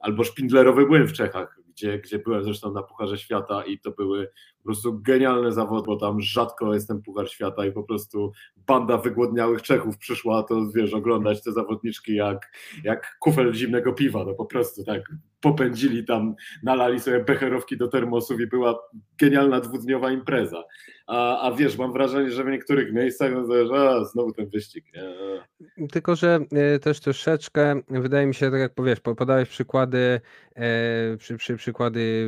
albo 0.00 0.24
Szpindlerowy 0.24 0.86
Młyn 0.86 1.06
w 1.06 1.12
Czechach, 1.12 1.60
gdzie, 1.68 1.98
gdzie 1.98 2.18
byłem 2.18 2.44
zresztą 2.44 2.72
na 2.72 2.82
Pucharze 2.82 3.18
Świata 3.18 3.64
i 3.64 3.78
to 3.78 3.90
były 3.90 4.28
po 4.64 4.68
prostu 4.68 5.00
genialne 5.00 5.52
zawody, 5.52 5.86
bo 5.86 5.96
tam 5.96 6.20
rzadko 6.20 6.74
jestem 6.74 7.02
Puchar 7.02 7.28
Świata 7.28 7.66
i 7.66 7.72
po 7.72 7.82
prostu 7.82 8.32
banda 8.66 8.98
wygłodniałych 8.98 9.62
Czechów 9.62 9.98
przyszła 9.98 10.42
to, 10.42 10.66
wiesz, 10.74 10.94
oglądać 10.94 11.42
te 11.42 11.52
zawodniczki 11.52 12.14
jak, 12.14 12.52
jak 12.84 13.16
kufel 13.20 13.54
zimnego 13.54 13.92
piwa, 13.92 14.24
no 14.24 14.34
po 14.34 14.44
prostu 14.44 14.84
tak 14.84 15.02
popędzili 15.40 16.04
tam, 16.04 16.34
nalali 16.62 17.00
sobie 17.00 17.24
becherowki 17.24 17.76
do 17.76 17.88
termosów 17.88 18.40
i 18.40 18.46
była 18.46 18.78
genialna 19.18 19.60
dwudniowa 19.60 20.12
impreza. 20.12 20.64
A, 21.06 21.40
a 21.40 21.52
wiesz, 21.52 21.78
mam 21.78 21.92
wrażenie, 21.92 22.30
że 22.30 22.44
w 22.44 22.48
niektórych 22.48 22.92
miejscach 22.92 23.32
no 23.34 23.66
że 23.66 24.04
znowu 24.04 24.32
ten 24.32 24.48
wyścig. 24.48 24.84
Nie? 24.94 25.88
Tylko, 25.88 26.16
że 26.16 26.38
e, 26.52 26.78
też 26.78 27.00
troszeczkę, 27.00 27.80
wydaje 27.88 28.26
mi 28.26 28.34
się, 28.34 28.50
tak 28.50 28.60
jak 28.60 28.74
powiesz, 28.74 29.00
podałeś 29.00 29.48
przykłady, 29.48 30.20
e, 30.56 31.16
przy, 31.16 31.36
przy, 31.36 31.56
przykłady 31.56 32.26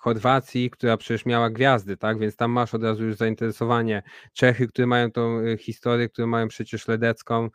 Chorwacji, 0.00 0.70
która 0.70 0.96
przecież 0.96 1.26
miała 1.26 1.50
gwiazdy, 1.50 1.96
tak? 1.96 2.18
Więc 2.18 2.36
tam 2.36 2.50
masz 2.50 2.74
od 2.74 2.82
razu 2.82 3.04
już 3.04 3.16
zainteresowanie. 3.16 4.02
Czechy, 4.32 4.68
które 4.68 4.86
mają 4.86 5.12
tą 5.12 5.38
e, 5.38 5.56
historię, 5.56 6.08
które 6.08 6.26
mają 6.26 6.48
przecież 6.48 6.88
ledecką, 6.88 7.48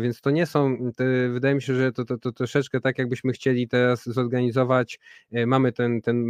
więc 0.00 0.20
to 0.20 0.30
nie 0.30 0.46
są, 0.46 0.78
to 0.96 1.04
wydaje 1.32 1.54
mi 1.54 1.62
się, 1.62 1.74
że 1.74 1.92
to, 1.92 2.04
to, 2.04 2.18
to 2.18 2.32
troszeczkę 2.32 2.80
tak, 2.80 2.98
jakbyśmy 2.98 3.32
chcieli 3.32 3.68
teraz 3.68 4.04
zorganizować, 4.04 4.98
mamy 5.46 5.72
ten, 5.72 6.02
ten, 6.02 6.24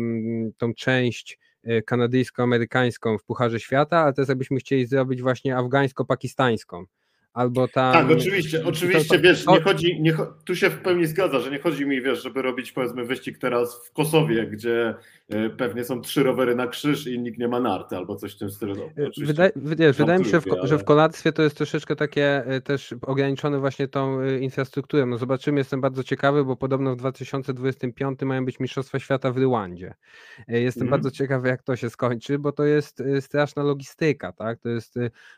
tą 0.59 0.75
część 0.75 1.39
kanadyjsko-amerykańską 1.87 3.19
w 3.19 3.25
Pucharze 3.25 3.61
Świata, 3.61 3.99
ale 3.99 4.13
też 4.13 4.29
jakbyśmy 4.29 4.59
chcieli 4.59 4.87
zrobić 4.87 5.23
właśnie 5.23 5.57
afgańsko-pakistańską 5.57 6.85
albo 7.33 7.69
tam... 7.69 7.93
Tak, 7.93 8.11
oczywiście, 8.11 8.65
oczywiście, 8.65 9.17
to, 9.17 9.23
wiesz, 9.23 9.47
nie 9.47 9.61
chodzi, 9.61 10.01
nie, 10.01 10.15
tu 10.45 10.57
się 10.57 10.71
w 10.71 10.79
pełni 10.79 11.07
zgadza, 11.07 11.41
że 11.41 11.51
nie 11.51 11.59
chodzi 11.59 11.87
mi, 11.87 12.03
wiesz, 12.03 12.23
żeby 12.23 12.43
robić 12.43 12.73
powiedzmy 12.73 13.05
wyścig 13.05 13.39
teraz 13.39 13.87
w 13.87 13.93
Kosowie, 13.93 14.47
gdzie 14.47 14.95
e, 15.29 15.51
pewnie 15.51 15.85
są 15.85 16.01
trzy 16.01 16.23
rowery 16.23 16.55
na 16.55 16.67
krzyż 16.67 17.07
i 17.07 17.19
nikt 17.19 17.39
nie 17.39 17.49
ma 17.49 17.61
narty 17.61 17.97
albo 17.97 18.17
coś 18.17 18.35
w 18.35 18.39
tym 18.39 18.51
stylu. 18.51 18.75
No, 18.77 19.11
wydaje, 19.27 19.51
wydaje, 19.57 19.93
wydaje 19.93 20.19
mi 20.19 20.25
się, 20.25 20.41
w, 20.41 20.53
ale... 20.53 20.67
że 20.67 20.79
w 20.79 20.85
kolarstwie 20.85 21.33
to 21.33 21.43
jest 21.43 21.57
troszeczkę 21.57 21.97
takie 21.97 22.47
e, 22.47 22.61
też 22.61 22.95
ograniczone 23.03 23.59
właśnie 23.59 23.89
tą 23.89 24.21
e, 24.21 24.39
infrastrukturą. 24.39 25.07
No 25.07 25.19
zobaczymy, 25.19 25.59
jestem 25.59 25.81
bardzo 25.81 26.05
ciekawy, 26.05 26.45
bo 26.45 26.57
podobno 26.57 26.93
w 26.93 26.97
2025 26.97 28.21
mają 28.23 28.45
być 28.45 28.61
Mistrzostwa 28.61 28.99
Świata 28.99 29.33
w 29.33 29.37
Rylandzie. 29.37 29.95
Jestem 30.49 30.83
mhm. 30.83 30.91
bardzo 30.91 31.11
ciekawy, 31.11 31.49
jak 31.49 31.63
to 31.63 31.77
się 31.77 31.91
skończy, 31.91 32.39
bo 32.39 32.53
to 32.53 32.65
jest 32.65 33.03
straszna 33.21 33.63
logistyka, 33.63 34.33
tak? 34.33 34.61
To 34.61 34.69
jest 34.69 34.95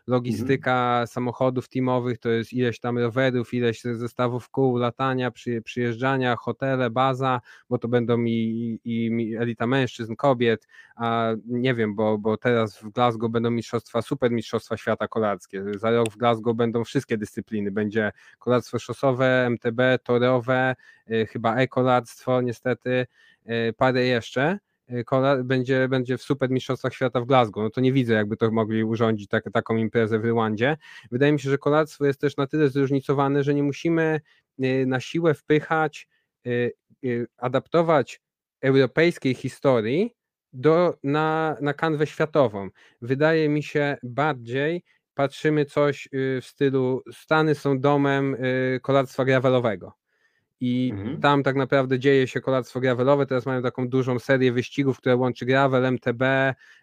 logistyka 0.06 0.90
mhm. 0.90 1.06
samochodów, 1.06 1.68
team 1.68 1.83
to 2.20 2.30
jest 2.30 2.52
ileś 2.52 2.80
tam 2.80 2.98
rowerów, 2.98 3.54
ileś 3.54 3.82
zestawów 3.82 4.50
kół, 4.50 4.76
latania, 4.76 5.30
przy, 5.30 5.62
przyjeżdżania, 5.62 6.36
hotele, 6.36 6.90
baza, 6.90 7.40
bo 7.70 7.78
to 7.78 7.88
będą 7.88 8.24
i, 8.24 8.80
i, 8.84 9.06
i 9.06 9.36
elita 9.36 9.66
mężczyzn, 9.66 10.14
kobiet, 10.14 10.68
a 10.96 11.32
nie 11.46 11.74
wiem, 11.74 11.94
bo, 11.94 12.18
bo 12.18 12.36
teraz 12.36 12.78
w 12.78 12.90
Glasgow 12.90 13.30
będą 13.30 13.50
mistrzostwa, 13.50 14.02
super 14.02 14.30
mistrzostwa 14.30 14.76
świata 14.76 15.08
kolarskie, 15.08 15.64
za 15.76 15.90
rok 15.90 16.08
w 16.10 16.16
Glasgow 16.16 16.56
będą 16.56 16.84
wszystkie 16.84 17.18
dyscypliny, 17.18 17.70
będzie 17.70 18.12
kolarstwo 18.38 18.78
szosowe, 18.78 19.46
MTB, 19.46 19.80
torowe, 20.02 20.76
y, 21.10 21.26
chyba 21.26 21.56
ekolarstwo 21.56 22.40
niestety, 22.40 23.06
y, 23.48 23.74
parę 23.76 24.04
jeszcze, 24.04 24.58
będzie, 25.44 25.88
będzie 25.88 26.18
w 26.18 26.22
super 26.22 26.50
mistrzostwach 26.50 26.94
świata 26.94 27.20
w 27.20 27.26
Glasgow. 27.26 27.62
No 27.64 27.70
to 27.70 27.80
nie 27.80 27.92
widzę, 27.92 28.14
jakby 28.14 28.36
to 28.36 28.50
mogli 28.50 28.84
urządzić 28.84 29.28
tak, 29.28 29.44
taką 29.52 29.76
imprezę 29.76 30.18
w 30.18 30.24
Rwandzie. 30.24 30.76
Wydaje 31.10 31.32
mi 31.32 31.40
się, 31.40 31.50
że 31.50 31.58
kolarstwo 31.58 32.04
jest 32.06 32.20
też 32.20 32.36
na 32.36 32.46
tyle 32.46 32.68
zróżnicowane, 32.68 33.44
że 33.44 33.54
nie 33.54 33.62
musimy 33.62 34.20
y, 34.64 34.84
na 34.86 35.00
siłę 35.00 35.34
wpychać, 35.34 36.08
y, 36.46 36.72
adaptować 37.36 38.20
europejskiej 38.60 39.34
historii 39.34 40.14
do, 40.52 40.94
na, 41.02 41.56
na 41.60 41.74
kanwę 41.74 42.06
światową. 42.06 42.68
Wydaje 43.02 43.48
mi 43.48 43.62
się 43.62 43.96
bardziej 44.02 44.82
patrzymy 45.14 45.64
coś 45.64 46.08
w 46.12 46.40
stylu 46.42 47.02
Stany 47.12 47.54
są 47.54 47.80
domem 47.80 48.36
kolarstwa 48.82 49.24
gravelowego 49.24 50.03
i 50.60 50.90
mhm. 50.92 51.20
tam 51.20 51.42
tak 51.42 51.56
naprawdę 51.56 51.98
dzieje 51.98 52.26
się 52.26 52.40
kolarstwo 52.40 52.80
gravelowe. 52.80 53.26
Teraz 53.26 53.46
mają 53.46 53.62
taką 53.62 53.88
dużą 53.88 54.18
serię 54.18 54.52
wyścigów, 54.52 54.98
które 54.98 55.16
łączy 55.16 55.46
gravel, 55.46 55.86
MTB, 55.86 56.22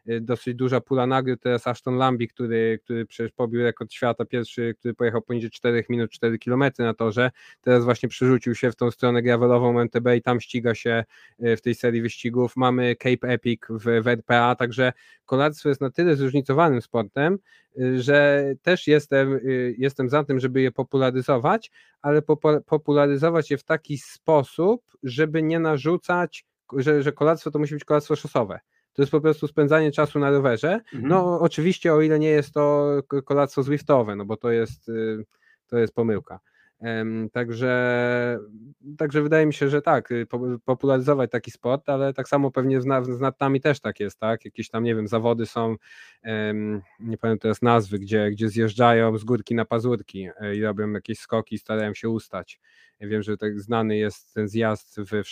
y, 0.10 0.22
dosyć 0.22 0.56
duża 0.56 0.82
pula 0.82 1.08
nagród. 1.08 1.42
Teraz 1.42 1.68
Ashton 1.68 1.96
Lambi, 1.96 2.28
który, 2.28 2.80
który 2.84 3.06
przecież 3.06 3.32
pobił 3.32 3.64
rekord 3.64 3.94
świata, 3.94 4.26
pierwszy, 4.26 4.76
który 4.80 4.94
pojechał 4.94 5.22
poniżej 5.22 5.50
4 5.50 5.84
minut 5.90 6.12
4 6.12 6.40
km 6.40 6.64
na 6.80 6.94
torze. 6.94 7.32
Teraz 7.62 7.84
właśnie 7.84 8.10
przerzucił 8.10 8.56
się 8.56 8.72
w 8.72 8.76
tą 8.76 8.92
stronę 8.92 9.22
gravelową 9.22 9.80
MTB 9.80 10.08
i 10.16 10.22
tam 10.22 10.40
ściga 10.40 10.76
się 10.76 11.04
y, 11.46 11.58
w 11.58 11.62
tej 11.62 11.76
serii 11.76 12.02
wyścigów. 12.02 12.56
Mamy 12.56 12.96
Cape 12.96 13.28
Epic 13.28 13.62
w, 13.70 14.04
w 14.04 14.08
RPA, 14.08 14.56
także 14.56 14.94
kolarstwo 15.26 15.70
jest 15.70 15.82
na 15.82 15.90
tyle 15.90 16.16
zróżnicowanym 16.16 16.82
sportem, 16.82 17.38
y, 17.80 18.02
że 18.02 18.46
też 18.62 18.88
jestem, 18.88 19.40
jestem 19.78 20.10
za 20.10 20.24
tym, 20.24 20.40
żeby 20.40 20.62
je 20.62 20.72
popularyzować, 20.72 21.72
ale 22.02 22.22
popularyzować 22.66 23.52
je 23.52 23.58
w 23.58 23.64
taki 23.64 23.98
sposób, 23.98 24.82
żeby 25.04 25.44
nie 25.44 25.60
narzucać, 25.60 26.46
że, 26.78 27.04
że 27.04 27.12
kolarstwo 27.12 27.52
to 27.52 27.60
musi 27.60 27.74
być 27.74 27.84
kolarstwo 27.84 28.16
szosowe. 28.16 28.60
To 28.94 29.02
jest 29.02 29.12
po 29.12 29.22
prostu 29.22 29.48
spędzanie 29.48 29.92
czasu 29.92 30.20
na 30.20 30.30
rowerze. 30.30 30.74
Mhm. 30.74 31.08
No 31.08 31.40
oczywiście 31.40 31.94
o 31.94 32.02
ile 32.02 32.20
nie 32.20 32.30
jest 32.30 32.54
to 32.54 32.90
kolarstwo 33.26 33.64
zwiftowe, 33.64 34.16
no 34.16 34.26
bo 34.26 34.38
to 34.38 34.52
jest, 34.52 34.90
y, 34.90 35.26
to 35.68 35.78
jest 35.78 35.94
pomyłka. 35.94 36.40
Także, 37.32 38.39
także 38.98 39.22
wydaje 39.22 39.46
mi 39.46 39.54
się, 39.54 39.70
że 39.70 39.82
tak, 39.82 40.12
y, 40.12 40.28
popularyzować 40.65 41.32
taki 41.32 41.52
sport, 41.52 41.89
ale 41.89 42.13
tak 42.13 42.30
samo 42.30 42.52
pewnie 42.52 42.82
z, 42.82 42.86
natami 43.20 43.62
też 43.62 43.80
tak 43.80 44.00
jest, 44.00 44.20
tak? 44.20 44.46
Jakieś 44.46 44.70
tam, 44.70 44.84
nie 44.84 44.96
wiem, 44.96 45.08
zawody 45.08 45.46
są, 45.46 45.76
nie 47.00 47.17
pamiętam 47.17 47.39
teraz 47.39 47.62
nazwy, 47.62 48.00
gdzie, 48.00 48.32
gdzie 48.32 48.50
zjeżdżają 48.50 49.17
z 49.17 49.24
górki 49.24 49.56
na 49.56 49.65
pazurki 49.65 50.30
e, 50.39 50.56
i 50.56 50.62
robią 50.62 50.91
jakieś 50.91 51.20
skoki, 51.20 51.58
starają 51.58 51.94
się 51.94 52.10
ustać. 52.10 52.60
Wiem, 53.02 53.24
że 53.24 53.38
tak 53.38 53.60
znany 53.60 53.98
jest 53.98 54.34
ten 54.34 54.48
zjazd 54.48 55.00
w, 55.00 55.24
w 55.24 55.28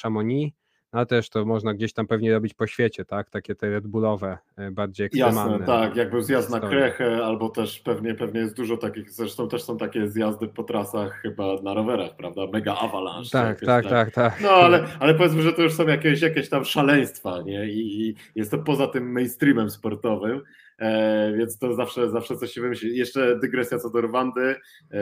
Chamonix, 0.91 0.93
no 0.93 1.05
też 1.05 1.29
to 1.29 1.45
można 1.45 1.73
gdzieś 1.73 1.93
tam 1.93 2.07
pewnie 2.07 2.33
robić 2.33 2.53
po 2.53 2.67
świecie, 2.67 3.05
tak? 3.05 3.29
Takie 3.29 3.55
te 3.55 3.69
Red 3.69 3.87
Bullowe, 3.87 4.37
e, 4.57 4.71
bardziej 4.71 5.05
ekstremalne. 5.05 5.51
Jasne, 5.51 5.65
tak, 5.65 5.95
jakby 5.95 6.23
zjazd 6.23 6.49
na 6.49 6.59
Krechę, 6.59 7.25
albo 7.25 7.49
też 7.49 7.79
pewnie, 7.79 8.15
pewnie 8.15 8.39
jest 8.39 8.55
dużo 8.55 8.77
takich, 8.77 9.11
zresztą 9.11 9.47
też 9.47 9.63
są 9.63 9.77
takie 9.77 10.07
zjazdy 10.07 10.47
po 10.47 10.63
trasach 10.63 11.21
chyba 11.21 11.61
na 11.61 11.73
rowerach, 11.73 12.15
prawda? 12.15 12.41
Mega 12.53 12.75
avalanche. 12.75 13.29
Tak, 13.31 13.59
tak, 13.59 13.89
tak, 13.89 14.11
tak, 14.11 14.41
No 14.41 14.49
ale, 14.49 14.87
ale 14.99 15.13
powiedzmy, 15.13 15.41
że 15.41 15.53
to 15.53 15.61
już 15.61 15.73
są 15.73 15.87
jakieś, 15.87 16.21
jakieś 16.21 16.49
tam 16.49 16.65
szaleństwa, 16.65 17.41
nie? 17.41 17.65
I, 17.65 18.15
jest 18.35 18.51
to 18.51 18.57
poza 18.57 18.87
tym 18.87 19.11
mainstreamem 19.11 19.69
sportowym. 19.69 20.41
E, 20.79 21.33
więc 21.37 21.57
to 21.57 21.73
zawsze, 21.73 22.09
zawsze 22.09 22.35
coś 22.35 22.51
się 22.51 22.61
wymyśli. 22.61 22.97
Jeszcze 22.97 23.39
dygresja 23.39 23.79
co 23.79 23.89
do 23.89 24.01
Rwandy. 24.01 24.55
E, 24.91 24.99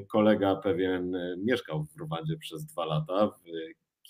kolega 0.00 0.56
pewien 0.56 1.16
mieszkał 1.44 1.84
w 1.84 2.00
Rwandzie 2.00 2.36
przez 2.36 2.64
dwa 2.64 2.84
lata 2.84 3.30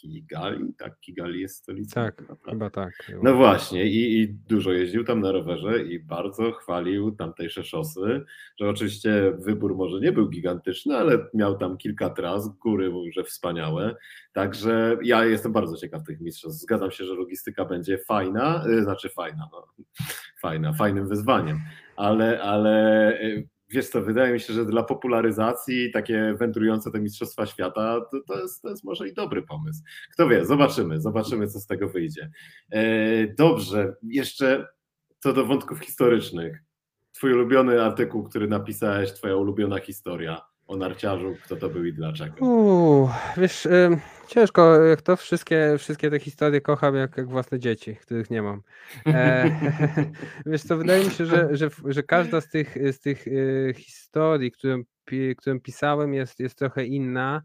Kigali, 0.09 0.75
tak? 0.79 1.01
Kigali 1.01 1.41
jest 1.41 1.57
stolicą. 1.57 1.95
Tak, 1.95 2.23
chyba 2.51 2.71
tak. 2.71 3.13
No 3.23 3.35
właśnie, 3.35 3.85
i, 3.85 4.21
i, 4.21 4.29
dużo 4.29 4.73
jeździł 4.73 5.05
tam 5.05 5.21
na 5.21 5.33
rowerze 5.33 5.83
i 5.83 6.01
bardzo 6.01 6.53
chwalił 6.53 7.13
tamtejsze 7.13 7.65
szosy, 7.65 8.25
że 8.61 8.69
oczywiście 8.69 9.33
wybór 9.39 9.77
może 9.77 10.01
nie 10.01 10.13
był 10.13 10.29
gigantyczny, 10.29 10.97
ale 10.97 11.27
miał 11.35 11.59
tam 11.59 11.77
kilka 11.77 12.11
tras, 12.11 12.49
góry 12.49 12.91
mówił, 12.91 13.13
że 13.13 13.25
wspaniałe. 13.25 13.97
Także 14.33 14.97
ja 15.03 15.25
jestem 15.25 15.53
bardzo 15.53 15.77
ciekaw 15.77 16.05
tych 16.05 16.21
mistrzostw. 16.21 16.63
Zgadzam 16.63 16.91
się, 16.91 17.05
że 17.05 17.15
logistyka 17.15 17.65
będzie 17.65 17.99
fajna, 17.99 18.65
y, 18.67 18.83
znaczy 18.83 19.09
fajna, 19.09 19.49
no, 19.53 19.67
fajna, 20.41 20.73
fajnym 20.73 21.09
wyzwaniem, 21.09 21.61
ale, 21.97 22.43
ale 22.43 23.13
y, 23.23 23.49
wiesz 23.71 23.89
co, 23.89 24.03
wydaje 24.03 24.33
mi 24.33 24.41
się, 24.41 24.53
że 24.53 24.65
dla 24.65 24.83
popularyzacji 24.83 25.91
takie 25.93 26.35
wędrujące 26.39 26.91
te 26.91 27.01
Mistrzostwa 27.01 27.47
Świata 27.47 28.01
to, 28.11 28.21
to, 28.27 28.41
jest, 28.41 28.63
to 28.63 28.71
jest 28.71 28.85
może 28.85 29.09
i 29.09 29.15
dobry 29.15 29.43
pomysł. 29.43 29.83
Kto 30.13 30.29
wie, 30.29 30.47
zobaczymy, 30.47 31.01
zobaczymy, 31.01 31.49
co 31.49 31.61
z 31.61 31.67
tego 31.67 31.89
wyjdzie. 31.89 32.31
E, 32.71 33.35
dobrze, 33.35 33.97
jeszcze 34.03 34.67
co 35.19 35.33
do 35.33 35.47
wątków 35.47 35.79
historycznych. 35.79 36.63
Twój 37.13 37.33
ulubiony 37.33 37.83
artykuł, 37.83 38.23
który 38.23 38.49
napisałeś, 38.49 39.13
twoja 39.13 39.37
ulubiona 39.37 39.79
historia 39.79 40.50
o 40.71 40.77
narciarzu, 40.77 41.37
kto 41.45 41.57
to 41.57 41.69
był 41.69 41.85
i 41.85 41.93
dlaczego? 41.93 42.47
Uuu, 42.47 43.11
wiesz, 43.37 43.67
y, 43.67 43.99
ciężko, 44.29 44.85
jak 44.85 45.03
to 45.03 45.17
wszystkie, 45.17 45.75
wszystkie 45.79 46.11
te 46.11 46.19
historie 46.19 46.61
kocham 46.61 46.95
jak, 46.95 47.17
jak 47.17 47.29
własne 47.29 47.59
dzieci, 47.59 47.97
których 47.97 48.31
nie 48.31 48.43
mam. 48.43 48.63
E, 49.07 49.51
wiesz 50.47 50.63
co, 50.63 50.77
wydaje 50.77 51.05
mi 51.05 51.11
się, 51.11 51.27
że, 51.27 51.49
że, 51.57 51.71
że 51.85 52.03
każda 52.03 52.41
z 52.41 52.49
tych, 52.49 52.77
z 52.93 53.01
tych 53.01 53.27
y, 53.27 53.75
historii, 53.77 54.53
którą, 54.53 54.83
którą 55.37 55.61
pisałem 55.61 56.15
jest, 56.15 56.41
jest 56.41 56.59
trochę 56.59 56.85
inna 56.85 57.43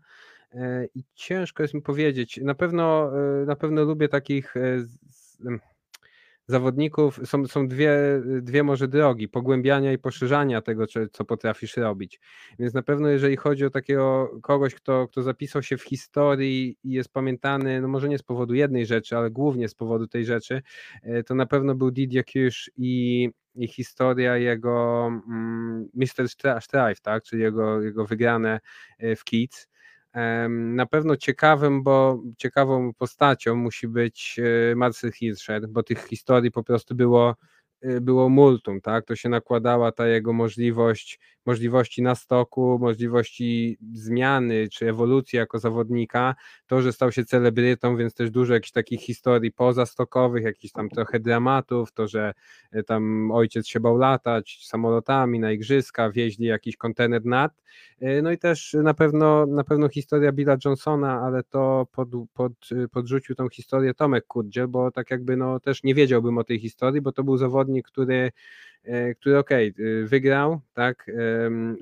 e, 0.54 0.86
i 0.96 1.04
ciężko 1.16 1.64
jest 1.64 1.74
mi 1.74 1.82
powiedzieć. 1.82 2.40
Na 2.44 2.56
pewno, 2.56 3.12
y, 3.42 3.46
na 3.46 3.56
pewno 3.56 3.84
lubię 3.84 4.08
takich 4.08 4.58
e, 4.58 4.62
zawodników 6.48 7.20
są, 7.26 7.48
są 7.48 7.68
dwie, 7.68 8.22
dwie 8.42 8.64
może 8.64 8.88
drogi, 8.88 9.28
pogłębiania 9.28 9.92
i 9.94 9.98
poszerzania 9.98 10.62
tego, 10.62 10.86
co 11.12 11.26
potrafisz 11.26 11.78
robić. 11.78 12.20
Więc 12.60 12.74
na 12.74 12.82
pewno 12.82 13.08
jeżeli 13.08 13.36
chodzi 13.38 13.66
o 13.66 13.70
takiego 13.70 14.32
kogoś, 14.44 14.76
kto, 14.76 15.08
kto 15.08 15.22
zapisał 15.24 15.64
się 15.64 15.78
w 15.78 15.84
historii 15.84 16.78
i 16.84 16.92
jest 16.92 17.14
pamiętany, 17.14 17.82
no 17.82 17.88
może 17.88 18.10
nie 18.10 18.18
z 18.18 18.24
powodu 18.24 18.54
jednej 18.54 18.86
rzeczy, 18.86 19.18
ale 19.18 19.32
głównie 19.32 19.70
z 19.70 19.76
powodu 19.76 20.08
tej 20.08 20.26
rzeczy, 20.26 20.62
e, 21.04 21.24
to 21.24 21.36
na 21.36 21.46
pewno 21.46 21.76
był 21.76 21.92
Didier 21.92 22.26
Kirsch 22.26 22.70
i, 22.78 23.30
i 23.56 23.68
historia 23.68 24.38
jego 24.38 25.08
mm, 25.08 25.90
Mr. 25.94 26.30
Strife, 26.62 27.02
tak, 27.02 27.24
czyli 27.24 27.42
jego, 27.42 27.82
jego 27.82 28.06
wygrane 28.06 28.60
e, 29.00 29.16
w 29.16 29.24
Kids. 29.24 29.68
Na 30.50 30.86
pewno 30.86 31.18
ciekawym, 31.18 31.84
bo 31.84 32.22
ciekawą 32.38 32.94
postacią 32.94 33.56
musi 33.56 33.88
być 33.88 34.40
e, 34.72 34.76
Marcel 34.76 35.12
Hirscher, 35.12 35.68
bo 35.68 35.84
tych 35.84 36.00
historii 36.08 36.52
po 36.52 36.64
prostu 36.64 36.96
było 36.96 37.36
Y, 37.86 38.02
było 38.02 38.30
multum, 38.30 38.82
tak? 38.82 39.06
To 39.06 39.16
się 39.16 39.30
nakładała 39.30 39.92
ta 39.92 40.08
jego 40.08 40.34
możliwość, 40.34 41.20
możliwości 41.46 42.02
na 42.02 42.16
stoku, 42.16 42.78
możliwości 42.82 43.78
zmiany 43.94 44.68
czy 44.70 44.90
ewolucji 44.90 45.38
jako 45.38 45.60
zawodnika, 45.60 46.36
to, 46.68 46.82
że 46.82 46.94
stał 46.94 47.12
się 47.12 47.26
celebrytą, 47.26 47.98
więc 47.98 48.14
też 48.14 48.32
dużo 48.32 48.54
jakichś 48.54 48.72
takich 48.72 49.02
historii 49.02 49.52
pozastokowych, 49.52 50.44
jakichś 50.44 50.74
tam 50.74 50.90
trochę 50.90 51.20
dramatów, 51.20 51.92
to, 51.92 52.08
że 52.08 52.34
y, 52.76 52.84
tam 52.84 53.32
ojciec 53.32 53.68
się 53.68 53.80
bał 53.80 53.98
latać 53.98 54.60
samolotami 54.66 55.40
na 55.40 55.52
igrzyska, 55.52 56.12
wieźli 56.12 56.46
jakiś 56.46 56.78
kontener 56.78 57.26
nad, 57.26 57.52
y, 58.02 58.22
no 58.24 58.32
i 58.32 58.38
też 58.38 58.76
na 58.84 58.94
pewno, 58.94 59.46
na 59.46 59.64
pewno 59.64 59.90
historia 59.90 60.32
Billa 60.32 60.58
Johnsona, 60.66 61.22
ale 61.22 61.44
to 61.44 61.88
pod, 61.92 62.10
pod, 62.34 62.54
podrzucił 62.92 63.36
tą 63.36 63.50
historię 63.50 63.94
Tomek 63.94 64.26
Kurdziel, 64.28 64.68
bo 64.68 64.92
tak 64.92 65.12
jakby 65.12 65.38
no 65.38 65.60
też 65.60 65.84
nie 65.84 65.96
wiedziałbym 65.96 66.38
o 66.38 66.44
tej 66.44 66.60
historii, 66.60 67.02
bo 67.02 67.12
to 67.12 67.24
był 67.24 67.38
zawodnik 67.38 67.86
który, 67.86 68.16
e, 68.16 68.32
który 69.20 69.38
ok, 69.38 69.52
e, 69.52 69.72
wygrał, 70.04 70.62
tak, 70.74 71.12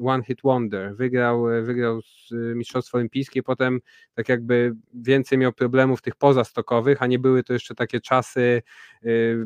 one 0.05 0.23
hit 0.23 0.39
wonder, 0.43 0.95
wygrał, 0.95 1.51
e, 1.51 1.61
wygrał 1.61 1.99
Mistrzostwo 2.31 2.97
Olimpijskie, 2.97 3.43
potem 3.43 3.79
tak 4.13 4.29
jakby 4.29 4.75
więcej 4.93 5.37
miał 5.37 5.53
problemów 5.53 6.01
tych 6.01 6.15
pozastokowych, 6.15 7.01
a 7.01 7.07
nie 7.07 7.19
były 7.19 7.43
to 7.43 7.53
jeszcze 7.53 7.75
takie 7.75 8.01
czasy 8.01 8.61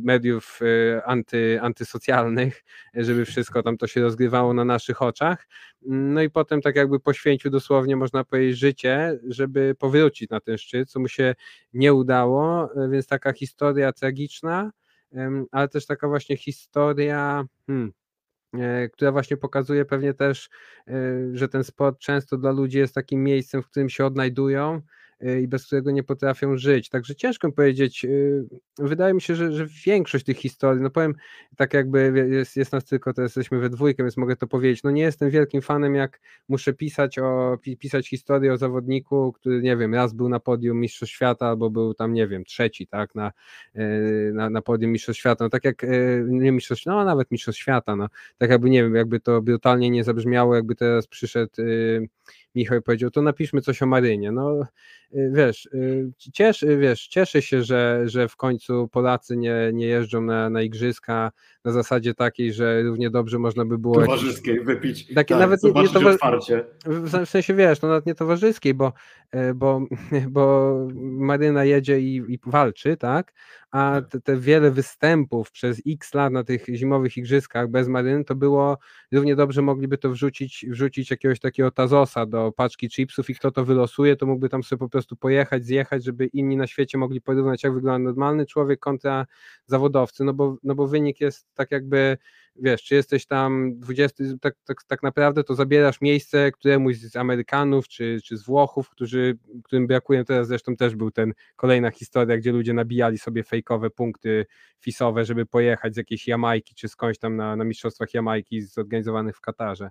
mediów 0.02 0.60
anty, 1.06 1.60
antysocjalnych, 1.62 2.64
żeby 2.94 3.26
wszystko 3.26 3.64
tam 3.64 3.78
to 3.78 3.88
się 3.88 4.02
rozgrywało 4.02 4.54
na 4.54 4.66
naszych 4.66 5.02
oczach. 5.02 5.48
No 5.82 6.22
i 6.22 6.30
potem 6.30 6.62
tak 6.62 6.76
jakby 6.76 7.00
poświęcił 7.00 7.52
dosłownie, 7.52 7.96
można 7.96 8.24
powiedzieć, 8.24 8.58
życie, 8.58 9.20
żeby 9.28 9.76
powrócić 9.80 10.30
na 10.30 10.40
ten 10.40 10.58
szczyt, 10.58 10.90
co 10.90 11.00
mu 11.00 11.08
się 11.08 11.36
nie 11.74 11.94
udało, 11.94 12.70
więc 12.90 13.08
taka 13.08 13.34
historia 13.34 13.94
tragiczna, 13.94 14.72
ale 15.52 15.68
też 15.68 15.86
taka 15.86 16.08
właśnie 16.08 16.38
historia, 16.38 17.46
hmm, 17.68 17.92
która 18.94 19.12
właśnie 19.12 19.38
pokazuje 19.38 19.86
pewnie 19.86 20.14
też, 20.14 20.50
że 21.34 21.50
ten 21.50 21.64
sport 21.64 22.00
często 22.00 22.38
dla 22.38 22.52
ludzi 22.52 22.78
jest 22.78 22.96
takim 22.96 23.24
miejscem, 23.24 23.64
w 23.64 23.68
którym 23.70 23.90
się 23.90 24.06
odnajdują 24.06 24.82
i 25.42 25.48
bez 25.48 25.66
którego 25.66 25.92
nie 25.92 26.04
potrafią 26.04 26.58
żyć. 26.58 26.90
Także 26.90 27.16
ciężko 27.16 27.52
powiedzieć, 27.52 28.06
y, 28.06 28.46
wydaje 28.80 29.14
mi 29.14 29.22
się, 29.22 29.36
że, 29.36 29.52
że 29.52 29.68
większość 29.86 30.26
tych 30.26 30.38
historii, 30.38 30.84
no 30.84 30.90
powiem 30.90 31.16
tak 31.56 31.74
jakby 31.74 32.28
jest, 32.30 32.58
jest 32.58 32.72
nas 32.72 32.86
tylko, 32.86 33.14
to 33.14 33.22
jesteśmy 33.22 33.60
we 33.60 33.70
dwójkę, 33.70 34.04
więc 34.04 34.18
mogę 34.18 34.36
to 34.36 34.48
powiedzieć, 34.48 34.84
no 34.84 34.92
nie 34.92 35.02
jestem 35.02 35.30
wielkim 35.30 35.62
fanem, 35.62 35.96
jak 35.96 36.20
muszę 36.50 36.74
pisać 36.74 37.20
o, 37.20 37.58
pisać 37.80 38.10
historię 38.10 38.54
o 38.54 38.58
zawodniku, 38.58 39.34
który 39.34 39.62
nie 39.62 39.78
wiem, 39.78 39.96
raz 39.96 40.14
był 40.14 40.30
na 40.30 40.40
podium 40.40 40.80
Mistrzostw 40.80 41.16
Świata, 41.16 41.48
albo 41.48 41.70
był 41.70 41.94
tam, 41.94 42.14
nie 42.14 42.28
wiem, 42.28 42.44
trzeci, 42.44 42.88
tak, 42.88 43.16
na, 43.16 43.32
y, 43.76 44.32
na, 44.34 44.50
na 44.50 44.62
podium 44.62 44.92
Mistrzostw 44.92 45.20
Świata, 45.20 45.44
no 45.44 45.50
tak 45.50 45.66
jak, 45.66 45.86
nie 46.28 46.52
Mistrzostw, 46.52 46.86
no 46.86 47.06
nawet 47.06 47.32
Mistrzostw 47.32 47.62
Świata, 47.62 47.96
no 47.96 48.08
tak 48.38 48.50
jakby, 48.50 48.70
nie 48.70 48.84
wiem, 48.84 48.96
jakby 48.96 49.20
to 49.20 49.42
brutalnie 49.42 49.90
nie 49.90 50.04
zabrzmiało, 50.04 50.56
jakby 50.56 50.76
teraz 50.76 51.08
przyszedł 51.08 51.54
Michał 52.58 52.82
powiedział, 52.82 53.12
to 53.12 53.22
napiszmy 53.22 53.62
coś 53.62 53.82
o 53.82 53.86
Marynie. 53.86 54.32
No 54.32 54.62
y, 54.62 54.66
wiesz, 55.12 55.66
y, 55.66 56.12
cieszy, 56.34 56.78
wiesz 56.78 57.08
cieszę 57.08 57.42
się, 57.42 57.64
że, 57.64 58.04
że 58.06 58.28
w 58.28 58.36
końcu 58.36 58.88
Polacy 58.88 59.38
nie, 59.38 59.72
nie 59.74 59.86
jeżdżą 59.86 60.22
na, 60.22 60.50
na 60.50 60.62
igrzyska 60.62 61.32
na 61.68 61.74
zasadzie 61.74 62.14
takiej, 62.14 62.54
że 62.54 62.84
równie 62.84 63.10
dobrze 63.10 63.40
można 63.40 63.66
by 63.66 63.78
było... 63.78 64.02
Towarzyskiej 64.02 64.54
jakieś, 64.54 64.68
wypić, 64.68 65.08
takie, 65.08 65.34
tak, 65.34 65.40
nawet 65.40 65.64
nie, 65.64 65.72
nie 65.72 65.90
towa- 65.90 66.64
W 66.86 67.30
sensie 67.30 67.54
wiesz, 67.54 67.82
no 67.82 67.88
nawet 67.88 68.06
nie 68.06 68.16
towarzyskiej, 68.16 68.74
bo, 68.74 68.94
e, 69.32 69.54
bo, 69.54 69.82
bo 70.30 70.74
Maryna 71.02 71.64
jedzie 71.64 72.00
i, 72.00 72.16
i 72.16 72.40
walczy, 72.46 72.98
tak? 72.98 73.34
A 73.72 74.02
tak. 74.02 74.12
te, 74.12 74.22
te, 74.22 74.38
wiele 74.38 74.72
występów 74.72 75.52
przez 75.52 75.82
x 75.88 76.14
lat 76.14 76.34
na 76.34 76.44
tych 76.44 76.66
zimowych 76.74 77.18
igrzyskach 77.18 77.68
bez 77.70 77.88
Maryny, 77.88 78.24
to 78.24 78.36
było 78.36 78.78
równie 79.12 79.36
dobrze 79.36 79.62
mogliby 79.62 79.98
to 79.98 80.10
wrzucić, 80.10 80.66
wrzucić 80.70 81.12
jakiegoś 81.12 81.40
takiego 81.40 81.72
tazosa 81.72 82.26
do 82.26 82.52
paczki 82.52 82.90
chipsów 82.90 83.30
i 83.30 83.36
kto 83.36 83.52
to 83.52 83.66
wylosuje, 83.66 84.16
to 84.16 84.26
mógłby 84.26 84.50
tam 84.50 84.64
sobie 84.64 84.80
po 84.80 84.90
prostu 84.90 84.97
pojechać, 85.20 85.66
zjechać, 85.66 86.04
żeby 86.04 86.26
inni 86.26 86.58
na 86.58 86.68
świecie 86.68 86.98
mogli 86.98 87.22
porównać, 87.22 87.64
jak 87.64 87.74
wygląda 87.74 88.00
normalny 88.00 88.46
człowiek 88.46 88.80
kontra 88.80 89.26
zawodowcy, 89.66 90.24
no 90.24 90.34
bo, 90.34 90.58
no 90.64 90.76
bo 90.76 90.88
wynik 90.88 91.22
jest 91.22 91.48
tak 91.54 91.72
jakby 91.72 92.18
wiesz, 92.62 92.84
czy 92.84 92.96
jesteś 92.96 93.26
tam 93.26 93.80
20, 93.80 94.24
tak, 94.42 94.56
tak, 94.66 94.84
tak 94.84 95.04
naprawdę 95.04 95.44
to 95.44 95.56
zabierasz 95.56 96.02
miejsce 96.02 96.52
któremuś 96.52 96.98
z 96.98 97.16
Amerykanów 97.16 97.88
czy, 97.88 98.20
czy 98.24 98.38
z 98.38 98.46
Włochów, 98.46 98.90
którzy, 98.90 99.38
którym 99.64 99.88
brakuje, 99.88 100.24
teraz 100.26 100.48
zresztą 100.48 100.76
też 100.76 100.96
był 100.96 101.12
ten 101.12 101.34
kolejna 101.56 101.92
historia, 101.92 102.38
gdzie 102.38 102.52
ludzie 102.52 102.74
nabijali 102.74 103.18
sobie 103.18 103.44
fejkowe 103.44 103.90
punkty 103.90 104.46
fisowe, 104.80 105.26
żeby 105.26 105.46
pojechać 105.46 105.94
z 105.94 105.98
jakiejś 105.98 106.28
Jamajki, 106.28 106.76
czy 106.76 106.88
skądś 106.88 107.20
tam 107.20 107.36
na, 107.36 107.56
na 107.56 107.64
mistrzostwach 107.64 108.14
Jamajki 108.14 108.62
zorganizowanych 108.62 109.38
w 109.38 109.42
Katarze. 109.42 109.90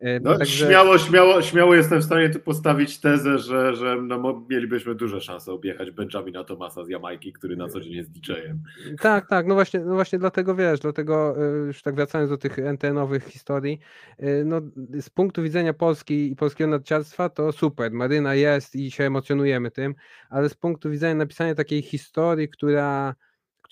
E, 0.00 0.20
no, 0.20 0.38
Także... 0.38 0.66
śmiało, 0.66 0.98
śmiało, 0.98 1.42
śmiało 1.42 1.74
jestem 1.74 2.00
w 2.00 2.04
stanie 2.04 2.30
tu 2.30 2.40
postawić 2.40 3.00
tezę, 3.00 3.38
że, 3.38 3.74
że 3.74 3.96
no, 4.02 4.46
mielibyśmy 4.50 4.94
duże 4.94 5.20
szanse 5.20 5.52
objechać 5.52 5.90
Benjamina 5.90 6.44
Tomasa 6.44 6.84
z 6.84 6.88
Jamajki, 6.88 7.32
który 7.32 7.56
na 7.56 7.68
co 7.68 7.80
dzień 7.80 7.92
jest 7.92 8.10
DJ-em. 8.10 8.62
Tak, 9.00 9.28
tak, 9.28 9.46
no 9.46 9.54
właśnie, 9.54 9.80
no 9.80 9.94
właśnie 9.94 10.18
dlatego 10.18 10.54
wiesz, 10.54 10.80
dlatego 10.80 11.34
e, 11.36 11.66
już 11.66 11.82
tak 11.82 11.94
wracając 12.02 12.30
do 12.30 12.38
tych 12.38 12.58
NTN-owych 12.58 13.24
historii, 13.24 13.78
y, 14.22 14.42
no, 14.44 14.60
z 15.00 15.10
punktu 15.10 15.42
widzenia 15.42 15.72
Polski 15.72 16.32
i 16.32 16.36
polskiego 16.36 16.70
narciarstwa 16.70 17.28
to 17.28 17.52
super, 17.52 17.92
Maryna 17.92 18.34
jest 18.34 18.76
i 18.76 18.90
się 18.90 19.04
emocjonujemy 19.04 19.70
tym, 19.70 19.94
ale 20.30 20.48
z 20.48 20.54
punktu 20.54 20.90
widzenia 20.90 21.14
napisania 21.14 21.54
takiej 21.54 21.82
historii, 21.82 22.48
która 22.48 23.14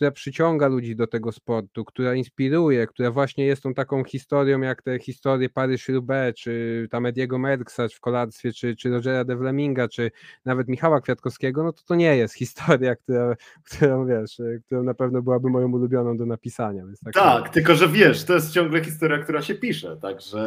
która 0.00 0.10
przyciąga 0.10 0.68
ludzi 0.68 0.96
do 0.96 1.06
tego 1.06 1.32
sportu, 1.32 1.84
która 1.84 2.14
inspiruje, 2.14 2.86
która 2.86 3.10
właśnie 3.10 3.46
jest 3.46 3.62
tą 3.62 3.74
taką 3.74 4.04
historią, 4.04 4.60
jak 4.60 4.82
te 4.82 4.98
historie 4.98 5.48
Paryż-Roubaix, 5.48 6.34
czy 6.34 6.86
tam 6.90 7.06
Ediego 7.06 7.38
Merksa 7.38 7.88
w 7.88 8.00
kolarstwie, 8.00 8.52
czy, 8.52 8.76
czy 8.76 8.90
Rogera 8.90 9.24
de 9.24 9.36
Vleminga, 9.36 9.88
czy 9.88 10.10
nawet 10.44 10.68
Michała 10.68 11.00
Kwiatkowskiego, 11.00 11.62
no 11.62 11.72
to 11.72 11.82
to 11.82 11.94
nie 11.94 12.16
jest 12.16 12.34
historia, 12.34 12.96
która, 12.96 13.34
którą 13.70 14.06
wiesz, 14.06 14.40
którą 14.66 14.82
na 14.82 14.94
pewno 14.94 15.22
byłaby 15.22 15.50
moją 15.50 15.72
ulubioną 15.72 16.16
do 16.16 16.26
napisania. 16.26 16.84
tak, 17.04 17.14
tak 17.14 17.48
tylko 17.48 17.74
że 17.74 17.88
wiesz, 17.88 18.24
to 18.24 18.34
jest 18.34 18.52
ciągle 18.52 18.84
historia, 18.84 19.18
która 19.18 19.42
się 19.42 19.54
pisze, 19.54 19.96
także 19.96 20.38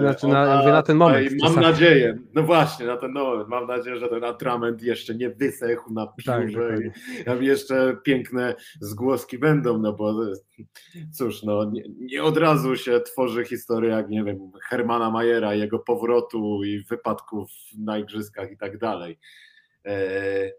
znaczy, 0.00 0.26
na, 0.26 0.64
na 0.64 0.82
ten 0.82 0.96
moment. 0.96 1.32
Mam 1.42 1.54
nadzieję, 1.54 2.18
no 2.34 2.42
właśnie, 2.42 2.86
na 2.86 2.96
ten 2.96 3.12
moment, 3.12 3.48
mam 3.48 3.66
nadzieję, 3.66 3.96
że 3.96 4.08
ten 4.08 4.24
atrament 4.24 4.82
jeszcze 4.82 5.14
nie 5.14 5.30
wysechł 5.30 5.92
na 5.92 6.06
tak, 6.06 6.16
piórze 6.16 6.76
tak, 7.24 7.42
i 7.42 7.46
jeszcze 7.46 7.96
piękne 8.02 8.54
zgłoszenia 8.80 9.01
zagłoski 9.02 9.38
będą, 9.38 9.78
no 9.78 9.92
bo 9.92 10.14
cóż, 11.12 11.42
no 11.42 11.64
nie, 11.64 11.82
nie, 11.98 12.22
od 12.22 12.36
razu 12.36 12.76
się 12.76 13.00
tworzy 13.00 13.44
historia, 13.44 13.96
jak 13.96 14.08
nie 14.08 14.24
wiem, 14.24 14.50
Hermana 14.68 15.10
Majera, 15.10 15.54
jego 15.54 15.78
powrotu 15.78 16.64
i 16.64 16.84
wypadków 16.84 17.50
na 17.78 17.98
igrzyskach 17.98 18.52
i 18.52 18.56
tak 18.56 18.78
dalej. 18.78 19.18
E, 19.86 20.50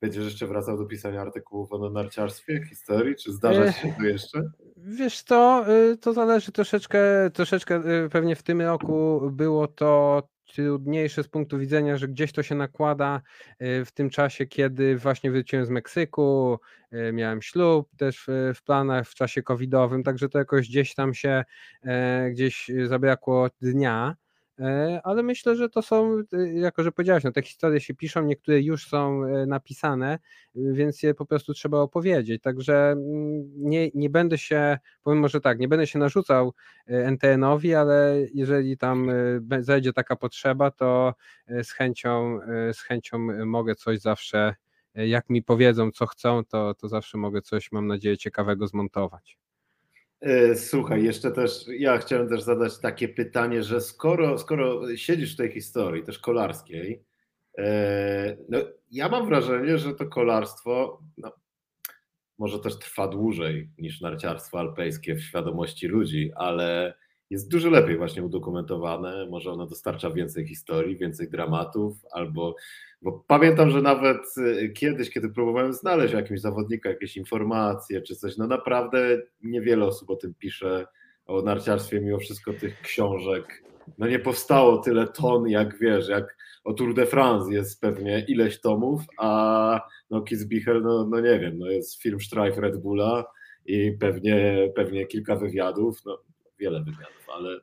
będziesz 0.00 0.24
jeszcze 0.24 0.46
wracał 0.46 0.78
do 0.78 0.84
pisania 0.84 1.20
artykułów 1.20 1.72
o 1.72 1.90
narciarstwie, 1.90 2.64
historii, 2.68 3.16
czy 3.16 3.32
zdarza 3.32 3.72
się 3.72 3.94
to 3.98 4.04
jeszcze? 4.04 4.50
Wiesz 4.76 5.24
to, 5.24 5.64
y, 5.92 5.96
to 5.96 6.12
zależy 6.12 6.52
troszeczkę, 6.52 7.00
troszeczkę 7.30 8.04
y, 8.04 8.08
pewnie 8.08 8.36
w 8.36 8.42
tym 8.42 8.62
roku 8.62 9.20
było 9.32 9.68
to 9.68 10.22
trudniejsze 10.54 11.22
z 11.22 11.28
punktu 11.28 11.58
widzenia, 11.58 11.96
że 11.96 12.08
gdzieś 12.08 12.32
to 12.32 12.42
się 12.42 12.54
nakłada 12.54 13.20
y, 13.62 13.84
w 13.84 13.92
tym 13.92 14.10
czasie, 14.10 14.46
kiedy 14.46 14.96
właśnie 14.96 15.30
wróciłem 15.30 15.66
z 15.66 15.70
Meksyku, 15.70 16.58
y, 16.92 17.12
miałem 17.12 17.42
ślub 17.42 17.88
też 17.96 18.26
w 18.54 18.62
planach 18.62 19.08
w 19.08 19.14
czasie 19.14 19.42
covidowym, 19.42 20.02
także 20.02 20.28
to 20.28 20.38
jakoś 20.38 20.68
gdzieś 20.68 20.94
tam 20.94 21.14
się 21.14 21.44
e, 21.82 22.30
gdzieś 22.30 22.70
zabrakło 22.86 23.48
dnia. 23.60 24.16
E, 24.60 25.00
ale 25.04 25.22
myślę, 25.22 25.56
że 25.56 25.68
to 25.68 25.82
są, 25.82 26.22
y, 26.34 26.52
jako 26.54 26.82
że 26.82 26.92
powiedziałeś, 26.92 27.24
no 27.24 27.32
te 27.32 27.42
historie 27.42 27.80
się 27.80 27.94
piszą, 27.94 28.22
niektóre 28.22 28.60
już 28.60 28.88
są 28.88 29.24
e, 29.24 29.46
napisane, 29.46 30.18
więc 30.54 31.02
je 31.02 31.14
po 31.14 31.26
prostu 31.26 31.54
trzeba 31.54 31.78
opowiedzieć. 31.78 32.42
Także 32.42 32.90
mm, 32.90 33.50
nie, 33.56 33.90
nie 33.94 34.10
będę 34.10 34.38
się, 34.38 34.78
powiem 35.02 35.18
może 35.18 35.40
tak, 35.40 35.58
nie 35.58 35.68
będę 35.68 35.86
się 35.86 35.98
narzucał 35.98 36.54
e, 36.86 37.06
NTN-owi, 37.06 37.74
ale 37.74 38.16
jeżeli 38.34 38.78
tam 38.78 39.10
zajdzie 39.60 39.92
taka 39.92 40.16
potrzeba, 40.16 40.70
to 40.70 41.14
z 41.62 41.72
chęcią, 41.72 42.40
z 42.72 42.80
chęcią 42.80 43.18
mogę 43.46 43.74
coś 43.74 43.98
zawsze, 44.00 44.54
jak 44.94 45.30
mi 45.30 45.42
powiedzą, 45.42 45.90
co 45.90 46.06
chcą, 46.06 46.44
to, 46.44 46.74
to 46.74 46.88
zawsze 46.88 47.18
mogę 47.18 47.42
coś, 47.42 47.72
mam 47.72 47.86
nadzieję, 47.86 48.18
ciekawego 48.18 48.66
zmontować. 48.66 49.38
E, 50.20 50.56
słuchaj, 50.56 51.04
jeszcze 51.04 51.30
też 51.30 51.64
ja 51.68 51.98
chciałem 51.98 52.28
też 52.28 52.42
zadać 52.42 52.78
takie 52.78 53.08
pytanie, 53.08 53.62
że 53.62 53.80
skoro, 53.80 54.38
skoro 54.38 54.96
siedzisz 54.96 55.34
w 55.34 55.36
tej 55.36 55.50
historii 55.52 56.04
też 56.04 56.18
kolarskiej, 56.18 57.04
e, 57.58 58.36
no 58.48 58.58
ja 58.90 59.08
mam 59.08 59.26
wrażenie, 59.26 59.78
że 59.78 59.94
to 59.94 60.06
kolarstwo 60.06 61.02
no, 61.18 61.32
może 62.38 62.58
też 62.58 62.78
trwa 62.78 63.08
dłużej 63.08 63.70
niż 63.78 64.00
narciarstwo 64.00 64.58
alpejskie 64.58 65.14
w 65.14 65.22
świadomości 65.22 65.86
ludzi, 65.86 66.32
ale 66.36 66.94
jest 67.30 67.50
dużo 67.50 67.70
lepiej 67.70 67.98
właśnie 67.98 68.22
udokumentowane, 68.22 69.26
może 69.30 69.52
ono 69.52 69.66
dostarcza 69.66 70.10
więcej 70.10 70.46
historii, 70.46 70.96
więcej 70.96 71.30
dramatów, 71.30 71.96
albo 72.12 72.54
bo 73.02 73.24
pamiętam, 73.26 73.70
że 73.70 73.82
nawet 73.82 74.18
y, 74.38 74.68
kiedyś, 74.68 75.10
kiedy 75.10 75.28
próbowałem 75.28 75.72
znaleźć 75.72 76.14
jakimś 76.14 76.40
zawodnika 76.40 76.88
jakieś 76.88 77.16
informacje 77.16 78.02
czy 78.02 78.16
coś, 78.16 78.36
no 78.36 78.46
naprawdę 78.46 79.22
niewiele 79.42 79.84
osób 79.84 80.10
o 80.10 80.16
tym 80.16 80.34
pisze, 80.34 80.86
o 81.26 81.42
narciarstwie, 81.42 82.00
mimo 82.00 82.18
wszystko 82.18 82.52
tych 82.52 82.80
książek. 82.80 83.64
No 83.98 84.06
nie 84.06 84.18
powstało 84.18 84.78
tyle 84.78 85.08
ton, 85.08 85.48
jak 85.48 85.78
wiesz, 85.78 86.08
jak 86.08 86.36
o 86.64 86.72
Tour 86.72 86.94
de 86.94 87.06
France 87.06 87.52
jest 87.52 87.80
pewnie 87.80 88.24
ileś 88.28 88.60
tomów, 88.60 89.02
a 89.18 89.80
no 90.10 90.22
Kitzbichel, 90.22 90.82
no, 90.82 91.06
no 91.10 91.20
nie 91.20 91.38
wiem, 91.38 91.58
no 91.58 91.66
jest 91.66 92.02
film 92.02 92.20
Streif 92.20 92.58
Red 92.58 92.76
Bulla 92.76 93.24
i 93.66 93.92
pewnie, 94.00 94.68
pewnie 94.74 95.06
kilka 95.06 95.36
wywiadów, 95.36 96.04
no 96.06 96.18
wiele 96.58 96.84
wywiadów, 96.84 97.26
ale 97.34 97.60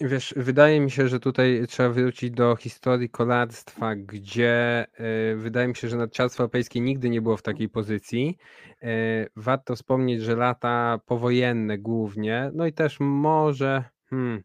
Wiesz, 0.00 0.34
wydaje 0.36 0.80
mi 0.80 0.90
się, 0.90 1.08
że 1.08 1.20
tutaj 1.20 1.64
trzeba 1.68 1.88
wrócić 1.88 2.30
do 2.30 2.56
historii 2.56 3.10
kolarstwa, 3.10 3.96
gdzie 3.96 4.86
y, 5.32 5.36
wydaje 5.36 5.68
mi 5.68 5.76
się, 5.76 5.88
że 5.88 5.96
narciarstwo 5.96 6.42
europejskie 6.42 6.80
nigdy 6.80 7.10
nie 7.10 7.22
było 7.22 7.36
w 7.36 7.42
takiej 7.42 7.68
pozycji. 7.68 8.36
Y, 8.82 9.28
warto 9.36 9.76
wspomnieć, 9.76 10.22
że 10.22 10.36
lata 10.36 11.00
powojenne 11.06 11.78
głównie, 11.78 12.50
no 12.54 12.66
i 12.66 12.72
też 12.72 12.96
może 13.00 13.84
hmm, 14.10 14.42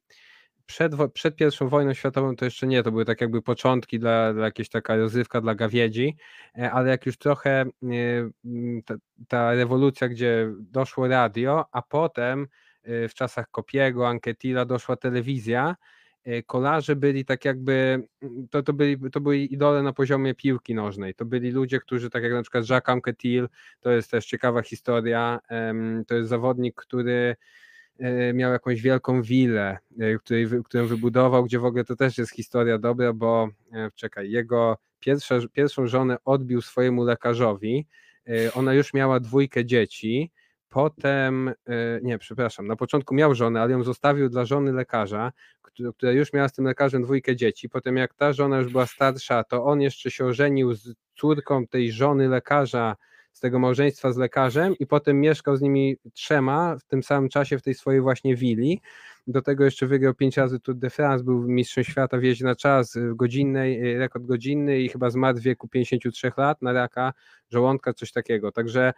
przed, 0.65 0.93
przed 1.13 1.36
pierwszą 1.36 1.67
wojną 1.67 1.93
światową 1.93 2.36
to 2.36 2.45
jeszcze 2.45 2.67
nie, 2.67 2.84
to 2.84 2.91
były 2.91 3.06
tak 3.06 3.21
jakby 3.21 3.41
początki 3.41 4.00
dla, 4.00 4.34
dla 4.34 4.45
jakieś 4.45 4.69
taka 4.69 4.95
rozrywka 4.95 5.41
dla 5.41 5.56
gawiedzi, 5.56 6.15
e, 6.58 6.71
ale 6.71 6.89
jak 6.89 7.06
już 7.06 7.17
trochę 7.17 7.65
ta, 8.86 8.95
ta 9.28 9.54
rewolucja, 9.54 10.10
gdzie 10.10 10.52
doszło 10.60 11.08
radio, 11.08 11.65
a 11.71 11.82
potem 11.82 12.41
Y, 12.43 12.47
w 12.84 13.12
czasach 13.13 13.52
Kopiego, 13.52 14.08
Anketila 14.08 14.65
doszła 14.65 14.96
telewizja, 14.96 15.76
y, 16.28 16.44
kolarze 16.44 16.96
byli 16.96 17.26
tak 17.26 17.46
jakby, 17.46 18.04
mm, 18.22 18.48
to, 18.48 18.63
to, 18.63 18.74
byli, 18.74 19.12
to 19.12 19.22
byli 19.22 19.54
idole 19.54 19.84
na 19.84 19.94
poziomie 19.94 20.36
piłki 20.36 20.76
nożnej, 20.76 21.13
to 21.13 21.26
byli 21.26 21.52
ludzie, 21.52 21.80
którzy 21.80 22.10
tak 22.10 22.24
jak 22.24 22.34
na 22.34 22.41
przykład 22.41 22.70
Jacques 22.70 22.94
Anquetil, 22.94 23.50
to 23.80 23.91
jest 23.91 24.12
też 24.12 24.26
ciekawa 24.26 24.62
historia, 24.62 25.39
to 26.08 26.15
jest 26.15 26.30
zawodnik, 26.30 26.76
który 26.76 27.36
miał 28.34 28.52
jakąś 28.52 28.82
wielką 28.82 29.22
willę, 29.22 29.78
którą 30.65 30.86
wybudował, 30.86 31.44
gdzie 31.44 31.60
w 31.60 31.65
ogóle 31.65 31.84
to 31.84 31.96
też 31.96 32.17
jest 32.17 32.32
historia 32.32 32.78
dobra, 32.78 33.13
bo 33.13 33.50
czekaj, 33.96 34.32
jego 34.32 34.78
pierwsza, 35.00 35.36
pierwszą 35.54 35.88
żonę 35.88 36.17
odbił 36.26 36.62
swojemu 36.62 37.04
lekarzowi, 37.04 37.88
ona 38.54 38.74
już 38.74 38.94
miała 38.94 39.20
dwójkę 39.20 39.65
dzieci, 39.65 40.32
Potem, 40.72 41.50
e, 41.50 41.54
nie, 42.02 42.18
przepraszam, 42.18 42.68
na 42.68 42.76
początku 42.76 43.16
miał 43.16 43.36
żonę, 43.36 43.62
ale 43.62 43.72
ją 43.72 43.84
zostawił 43.84 44.30
dla 44.30 44.46
żony 44.46 44.74
lekarza, 44.74 45.32
która 45.98 46.12
już 46.12 46.34
miała 46.34 46.48
z 46.48 46.54
tym 46.54 46.66
lekarzem 46.66 47.04
dwójkę 47.04 47.36
dzieci. 47.36 47.70
Potem, 47.70 47.98
jak 47.98 48.14
ta 48.14 48.34
żona 48.34 48.58
już 48.58 48.72
była 48.72 48.86
starsza, 48.86 49.44
to 49.44 49.64
on 49.64 49.82
jeszcze 49.82 50.12
się 50.12 50.26
ożenił 50.26 50.74
z 50.74 50.94
córką 51.16 51.68
tej 51.68 51.92
żony 51.92 52.28
lekarza, 52.28 52.96
z 53.34 53.40
tego 53.40 53.60
małżeństwa 53.60 54.12
z 54.12 54.18
lekarzem, 54.18 54.76
i 54.80 54.88
potem 54.88 55.20
mieszkał 55.20 55.58
z 55.58 55.62
nimi 55.62 55.98
trzema 56.14 56.78
w 56.78 56.84
tym 56.84 57.04
samym 57.04 57.30
czasie 57.30 57.58
w 57.58 57.62
tej 57.62 57.74
swojej 57.74 58.02
właśnie 58.02 58.36
willi. 58.36 58.82
Do 59.28 59.42
tego 59.42 59.66
jeszcze 59.66 59.88
wygrał 59.88 60.14
pięć 60.14 60.38
razy 60.38 60.60
Tour 60.60 60.78
de 60.78 60.90
France, 60.90 61.24
był 61.24 61.48
mistrzem 61.48 61.84
świata 61.84 62.18
w 62.18 62.42
na 62.42 62.56
czas, 62.56 62.98
godzinnej, 63.16 63.98
rekord 63.98 64.26
godzinny 64.26 64.80
i 64.80 64.90
chyba 64.90 65.10
zmarł 65.10 65.38
w 65.38 65.42
wieku 65.42 65.68
53 65.68 66.32
lat 66.38 66.62
na 66.62 66.74
raka 66.74 67.14
żołądka, 67.50 67.94
coś 67.94 68.12
takiego. 68.12 68.52
Także 68.52 68.94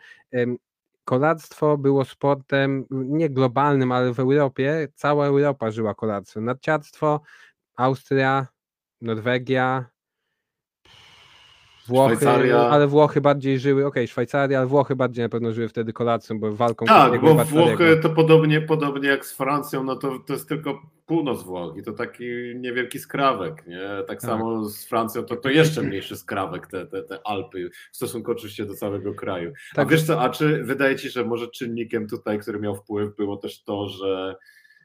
kolarstwo 1.06 1.78
było 1.78 2.06
sportem 2.06 2.86
nie 2.92 3.30
globalnym, 3.30 3.92
ale 3.92 4.14
w 4.14 4.20
Europie 4.20 4.88
cała 4.96 5.26
Europa 5.26 5.72
żyła 5.72 5.96
kolarstwem. 5.96 6.46
Narciarstwo, 6.46 7.22
Austria, 7.76 8.48
Norwegia, 9.02 9.86
Włochy, 11.88 12.16
Szwajcaria. 12.16 12.58
ale 12.58 12.88
Włochy 12.88 13.22
bardziej 13.22 13.60
żyły, 13.60 13.86
okej, 13.86 14.04
okay, 14.04 14.08
Szwajcaria, 14.08 14.58
ale 14.58 14.68
Włochy 14.68 14.96
bardziej 14.96 15.26
na 15.26 15.30
pewno 15.30 15.54
żyły 15.54 15.68
wtedy 15.68 15.94
kolacją, 15.94 16.40
bo 16.40 16.52
walką 16.52 16.86
Tak, 16.86 17.22
bo 17.22 17.36
Włochy 17.36 18.00
to 18.02 18.10
podobnie, 18.10 18.62
podobnie 18.62 19.10
jak 19.10 19.26
z 19.26 19.34
Francją, 19.34 19.84
no 19.84 19.96
to, 19.96 20.20
to 20.20 20.34
jest 20.34 20.50
tylko 20.50 20.82
północ 21.06 21.44
Włoch 21.44 21.78
i 21.78 21.84
to 21.84 21.92
taki 21.92 22.26
niewielki 22.56 23.00
skrawek, 23.00 23.68
nie? 23.68 23.88
Tak, 23.98 24.08
tak. 24.08 24.22
samo 24.22 24.66
z 24.70 24.86
Francją 24.86 25.24
to, 25.24 25.36
to 25.36 25.50
jeszcze 25.50 25.82
mniejszy 25.82 26.18
skrawek, 26.18 26.68
te, 26.68 26.86
te, 26.86 27.04
te 27.04 27.20
Alpy, 27.28 27.70
w 27.92 27.96
stosunku 27.96 28.32
oczywiście 28.32 28.66
do 28.66 28.74
całego 28.74 29.14
kraju. 29.14 29.54
Tak. 29.76 29.88
A 29.88 29.90
wiesz 29.90 30.04
co, 30.04 30.22
a 30.22 30.30
czy 30.30 30.64
wydaje 30.64 30.96
ci, 30.96 31.10
że 31.10 31.26
może 31.26 31.48
czynnikiem 31.48 32.08
tutaj, 32.08 32.40
który 32.40 32.60
miał 32.60 32.76
wpływ, 32.76 33.16
było 33.16 33.38
też 33.38 33.64
to, 33.64 33.88
że 33.88 34.36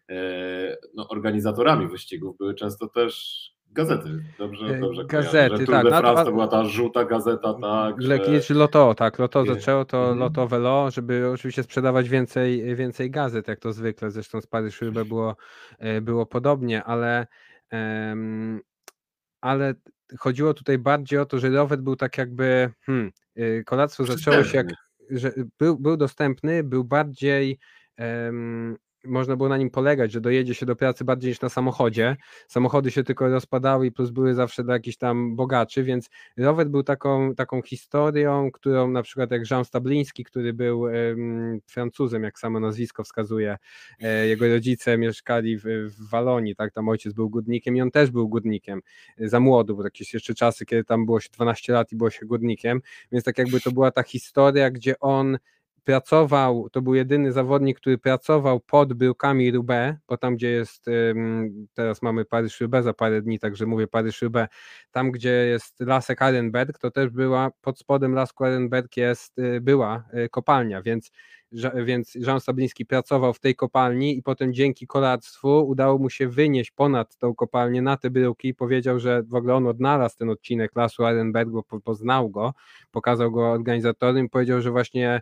e, 0.08 0.76
no, 0.94 1.08
organizatorami 1.08 1.88
wyścigów 1.88 2.36
były 2.38 2.54
często 2.54 2.88
też 2.88 3.42
Gazety, 3.70 4.24
dobrze, 4.38 4.66
e, 4.66 4.80
dobrze 4.80 5.04
Gazety, 5.04 5.66
tak. 5.66 5.84
de 5.84 5.90
France 5.90 6.24
to 6.24 6.30
była 6.30 6.48
ta 6.48 6.64
żółta 6.64 7.04
gazeta, 7.04 7.54
tak. 7.54 8.02
Że... 8.02 8.18
Kiedyś 8.18 8.50
Loto, 8.50 8.94
tak, 8.94 9.18
Loto 9.18 9.44
zaczęło 9.44 9.84
to 9.84 10.06
mm. 10.06 10.18
Loto 10.18 10.46
Velo, 10.46 10.90
żeby 10.90 11.30
oczywiście 11.34 11.62
sprzedawać 11.62 12.08
więcej, 12.08 12.76
więcej 12.76 13.10
gazet, 13.10 13.48
jak 13.48 13.60
to 13.60 13.72
zwykle, 13.72 14.10
zresztą 14.10 14.40
z 14.40 14.46
Paryż 14.46 14.80
było, 15.06 15.36
e, 15.78 16.00
było 16.00 16.26
podobnie, 16.26 16.84
ale 16.84 17.26
um, 17.72 18.60
ale 19.40 19.74
chodziło 20.18 20.54
tutaj 20.54 20.78
bardziej 20.78 21.18
o 21.18 21.26
to, 21.26 21.38
że 21.38 21.50
rower 21.50 21.78
był 21.78 21.96
tak 21.96 22.18
jakby, 22.18 22.70
hmm, 22.80 23.10
e, 23.36 23.64
kolactwo 23.64 24.04
zaczęło 24.04 24.44
się 24.44 24.56
jak, 24.56 24.66
że 25.10 25.32
był, 25.58 25.78
był 25.78 25.96
dostępny, 25.96 26.64
był 26.64 26.84
bardziej 26.84 27.58
um, 27.98 28.76
można 29.08 29.36
było 29.36 29.48
na 29.48 29.56
nim 29.56 29.70
polegać, 29.70 30.12
że 30.12 30.20
dojedzie 30.20 30.54
się 30.54 30.66
do 30.66 30.76
pracy 30.76 31.04
bardziej 31.04 31.28
niż 31.28 31.40
na 31.40 31.48
samochodzie. 31.48 32.16
Samochody 32.48 32.90
się 32.90 33.04
tylko 33.04 33.28
rozpadały 33.28 33.86
i 33.86 33.92
plus 33.92 34.10
były 34.10 34.34
zawsze 34.34 34.64
dla 34.64 34.74
jakichś 34.74 34.96
tam 34.96 35.36
bogaczy, 35.36 35.82
więc 35.84 36.10
rower 36.36 36.68
był 36.68 36.82
taką, 36.82 37.34
taką 37.34 37.62
historią, 37.62 38.50
którą 38.50 38.90
na 38.90 39.02
przykład 39.02 39.30
jak 39.30 39.50
Jean 39.50 39.64
Stabliński, 39.64 40.24
który 40.24 40.52
był 40.52 40.80
um, 40.80 41.60
Francuzem, 41.66 42.22
jak 42.22 42.38
samo 42.38 42.60
nazwisko 42.60 43.04
wskazuje, 43.04 43.56
e, 44.00 44.26
jego 44.26 44.48
rodzice 44.48 44.98
mieszkali 44.98 45.58
w, 45.58 45.64
w 45.64 46.10
Walonii, 46.10 46.56
tak, 46.56 46.72
tam 46.72 46.88
ojciec 46.88 47.12
był 47.12 47.30
górnikiem 47.30 47.76
i 47.76 47.82
on 47.82 47.90
też 47.90 48.10
był 48.10 48.28
górnikiem. 48.28 48.80
Za 49.18 49.40
młodu, 49.40 49.76
bo 49.76 49.84
jakieś 49.84 50.14
jeszcze 50.14 50.34
czasy, 50.34 50.66
kiedy 50.66 50.84
tam 50.84 51.06
było 51.06 51.20
się 51.20 51.28
12 51.32 51.72
lat 51.72 51.92
i 51.92 51.96
było 51.96 52.10
się 52.10 52.26
górnikiem, 52.26 52.80
więc 53.12 53.24
tak 53.24 53.38
jakby 53.38 53.60
to 53.60 53.72
była 53.72 53.90
ta 53.90 54.02
historia, 54.02 54.70
gdzie 54.70 54.98
on 55.00 55.38
pracował, 55.88 56.70
to 56.70 56.82
był 56.82 56.94
jedyny 56.94 57.32
zawodnik, 57.32 57.80
który 57.80 57.98
pracował 57.98 58.60
pod 58.60 58.94
bryłkami 58.94 59.50
Roubaix, 59.50 59.98
bo 60.08 60.16
tam 60.16 60.36
gdzie 60.36 60.50
jest, 60.50 60.86
teraz 61.74 62.02
mamy 62.02 62.24
Paryż-Roubaix 62.24 62.84
za 62.84 62.92
parę 62.92 63.22
dni, 63.22 63.38
także 63.38 63.66
mówię 63.66 63.86
Paryż-Roubaix, 63.86 64.48
tam 64.90 65.10
gdzie 65.10 65.30
jest 65.30 65.80
lasek 65.80 66.22
Arenberg, 66.22 66.78
to 66.78 66.90
też 66.90 67.10
była, 67.10 67.50
pod 67.60 67.78
spodem 67.78 68.14
lasku 68.14 68.44
Arenberg 68.44 68.96
jest, 68.96 69.38
y, 69.38 69.60
była 69.60 70.04
y, 70.24 70.28
kopalnia, 70.28 70.82
więc 70.82 71.10
więc 71.84 72.14
Jean 72.14 72.40
Sabliński 72.40 72.86
pracował 72.86 73.34
w 73.34 73.40
tej 73.40 73.54
kopalni 73.54 74.18
i 74.18 74.22
potem 74.22 74.54
dzięki 74.54 74.86
kolarstwu 74.86 75.68
udało 75.68 75.98
mu 75.98 76.10
się 76.10 76.28
wynieść 76.28 76.70
ponad 76.70 77.16
tą 77.16 77.34
kopalnię 77.34 77.82
na 77.82 77.96
te 77.96 78.10
bryłki 78.10 78.48
i 78.48 78.54
powiedział, 78.54 78.98
że 78.98 79.22
w 79.22 79.34
ogóle 79.34 79.54
on 79.54 79.66
odnalazł 79.66 80.16
ten 80.18 80.30
odcinek 80.30 80.76
lasu 80.76 81.04
Arenberg, 81.04 81.50
bo 81.50 81.62
poznał 81.62 82.30
go, 82.30 82.54
pokazał 82.90 83.30
go 83.30 83.50
organizatorem 83.50 84.26
i 84.26 84.28
powiedział, 84.28 84.60
że 84.60 84.70
właśnie 84.70 85.20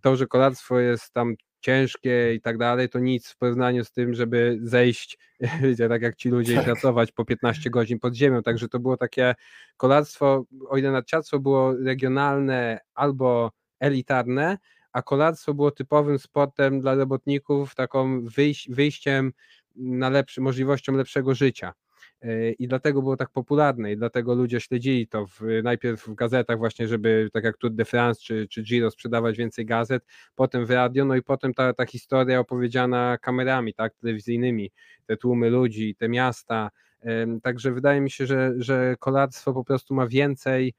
to, 0.00 0.16
że 0.16 0.26
kolarstwo 0.26 0.78
jest 0.78 1.12
tam 1.12 1.34
ciężkie 1.60 2.34
i 2.34 2.40
tak 2.40 2.58
dalej, 2.58 2.88
to 2.88 2.98
nic 2.98 3.28
w 3.28 3.36
porównaniu 3.36 3.84
z 3.84 3.92
tym, 3.92 4.14
żeby 4.14 4.58
zejść, 4.62 5.18
wiecie, 5.62 5.88
tak 5.88 6.02
jak 6.02 6.16
ci 6.16 6.28
ludzie 6.28 6.54
tak. 6.54 6.64
pracować 6.64 7.12
po 7.12 7.24
15 7.24 7.70
godzin 7.70 7.98
pod 7.98 8.14
ziemią, 8.14 8.42
także 8.42 8.68
to 8.68 8.78
było 8.78 8.96
takie 8.96 9.34
kolarstwo, 9.76 10.44
o 10.68 10.76
ile 10.76 10.90
narciarstwo 10.90 11.38
było 11.38 11.74
regionalne 11.84 12.80
albo 12.94 13.50
elitarne, 13.80 14.58
a 14.94 15.02
kolarstwo 15.02 15.54
było 15.54 15.70
typowym 15.70 16.18
sportem 16.18 16.80
dla 16.80 16.94
robotników, 16.94 17.74
taką 17.74 18.24
wyjś, 18.24 18.68
wyjściem 18.70 19.32
na 19.76 20.08
lepszy, 20.08 20.40
możliwością 20.40 20.96
lepszego 20.96 21.34
życia. 21.34 21.72
E, 22.22 22.52
I 22.52 22.68
dlatego 22.68 23.02
było 23.02 23.16
tak 23.16 23.30
popularne, 23.30 23.92
i 23.92 23.96
dlatego 23.96 24.34
ludzie 24.34 24.60
śledzili 24.60 25.08
to 25.08 25.26
w, 25.26 25.40
najpierw 25.62 26.06
w 26.06 26.14
gazetach, 26.14 26.58
właśnie, 26.58 26.88
żeby 26.88 27.28
tak 27.32 27.44
jak 27.44 27.58
Tour 27.58 27.72
de 27.72 27.84
France 27.84 28.20
czy, 28.24 28.48
czy 28.48 28.62
Giro 28.62 28.90
sprzedawać 28.90 29.36
więcej 29.36 29.66
gazet, 29.66 30.04
potem 30.34 30.66
w 30.66 30.70
radio, 30.70 31.04
no 31.04 31.16
i 31.16 31.22
potem 31.22 31.54
ta, 31.54 31.72
ta 31.72 31.86
historia 31.86 32.40
opowiedziana 32.40 33.18
kamerami, 33.18 33.74
tak, 33.74 33.94
telewizyjnymi, 33.94 34.70
te 35.06 35.16
tłumy 35.16 35.50
ludzi, 35.50 35.94
te 35.98 36.08
miasta. 36.08 36.70
Także 37.42 37.72
wydaje 37.72 38.00
mi 38.00 38.10
się, 38.10 38.26
że, 38.26 38.52
że 38.58 38.96
kolarstwo 38.98 39.52
po 39.52 39.64
prostu 39.64 39.94
ma 39.94 40.06
więcej 40.06 40.74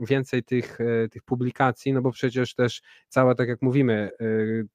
więcej 0.00 0.42
tych, 0.44 0.78
e, 0.80 1.08
tych 1.08 1.22
publikacji, 1.22 1.92
no 1.92 2.02
bo 2.02 2.12
przecież 2.12 2.54
też 2.54 2.82
cała, 3.08 3.34
tak 3.34 3.48
jak 3.48 3.62
mówimy, 3.62 4.10
e, 4.20 4.26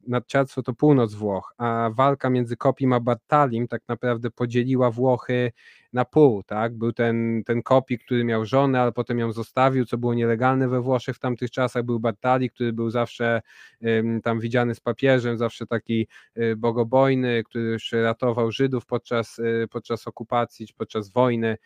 nadciarstwo 0.07 0.63
to 0.63 0.73
północ 0.73 1.13
Włoch, 1.13 1.53
a 1.57 1.89
walka 1.93 2.29
między 2.29 2.57
Kopim 2.57 2.93
a 2.93 2.99
Bartalim 2.99 3.67
tak 3.67 3.81
naprawdę 3.87 4.31
podzieliła 4.31 4.91
Włochy 4.91 5.51
na 5.93 6.05
pół, 6.05 6.43
tak? 6.43 6.77
Był 6.77 6.93
ten, 6.93 7.43
ten 7.45 7.63
Kopi, 7.63 7.99
który 7.99 8.23
miał 8.23 8.45
żonę, 8.45 8.81
ale 8.81 8.91
potem 8.91 9.19
ją 9.19 9.31
zostawił, 9.31 9.85
co 9.85 9.97
było 9.97 10.13
nielegalne 10.13 10.67
we 10.67 10.81
Włoszech 10.81 11.15
w 11.15 11.19
tamtych 11.19 11.51
czasach, 11.51 11.83
był 11.83 11.99
Bartali, 11.99 12.49
który 12.49 12.73
był 12.73 12.89
zawsze 12.89 13.41
tam 14.23 14.39
widziany 14.39 14.75
z 14.75 14.79
papieżem, 14.79 15.37
zawsze 15.37 15.65
taki 15.65 16.07
e, 16.35 16.55
bogobojny, 16.55 17.43
który 17.43 17.63
już 17.63 17.91
ratował 17.91 18.51
Żydów 18.51 18.85
podczas, 18.85 19.41
podczas 19.69 20.07
okupacji, 20.07 20.67
podczas 20.77 21.09
wojny, 21.09 21.57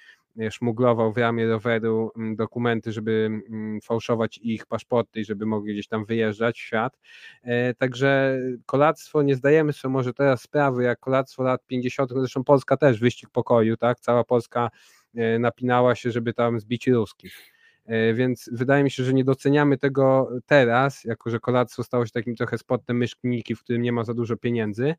szmuglował 0.50 1.13
w 1.13 1.17
ramie 1.17 1.48
roweru 1.48 2.12
mm, 2.17 2.36
dokumenty, 2.36 2.91
żeby 2.91 3.30
mm, 3.50 3.82
fałszować 3.82 4.38
ich 4.38 4.65
paszporty 4.65 5.19
i 5.19 5.26
żeby 5.26 5.46
mogli 5.46 5.74
gdzieś 5.74 5.88
tam 5.88 6.06
wyjeżdżać 6.06 6.56
w 6.56 6.62
świat. 6.62 7.00
E, 7.43 7.74
także 7.74 8.39
kolactwo, 8.65 9.22
nie 9.22 9.36
zdajemy 9.36 9.74
sobie 9.74 9.91
może 9.91 10.13
teraz 10.13 10.41
sprawy, 10.41 10.84
jak 10.84 11.00
kolactwo 11.00 11.43
lat 11.43 11.65
50., 11.67 12.12
zresztą 12.15 12.43
Polska 12.43 12.78
też, 12.78 13.00
wyścig 13.00 13.30
pokoju, 13.30 13.78
tak, 13.78 14.00
cała 14.00 14.24
Polska 14.24 14.69
e, 15.15 15.39
napinała 15.39 15.96
się, 15.96 16.12
żeby 16.12 16.34
tam 16.34 16.60
zbić 16.60 16.88
ruskich. 16.88 17.54
E, 17.86 18.13
więc 18.13 18.50
wydaje 18.54 18.84
mi 18.84 18.91
się, 18.91 19.04
że 19.04 19.13
nie 19.13 19.24
doceniamy 19.24 19.78
tego 19.78 20.30
teraz, 20.46 21.04
jako 21.04 21.30
że 21.30 21.39
kolactwo 21.39 21.84
stało 21.84 22.06
się 22.06 22.12
takim 22.12 22.36
trochę 22.36 22.58
sportem 22.58 22.98
myszkniki, 22.98 23.56
w 23.56 23.63
którym 23.63 23.82
nie 23.82 23.91
ma 23.91 24.04
za 24.04 24.13
dużo 24.13 24.38
pieniędzy 24.38 24.96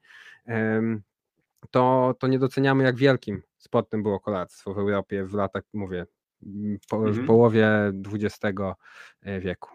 to, 1.70 2.14
to 2.18 2.27
nie 2.27 2.38
doceniamy, 2.38 2.85
jak 2.85 2.96
wielkim 2.96 3.42
sportem 3.59 4.03
było 4.03 4.20
kolarstwo 4.20 4.74
w 4.74 4.79
Europie 4.79 5.24
w 5.24 5.35
latach, 5.35 5.62
mówię, 5.72 6.07
po, 6.88 6.96
mhm. 6.96 7.14
w 7.14 7.27
połowie 7.27 7.92
XX 8.12 8.38
e, 9.22 9.40
wieku. 9.40 9.70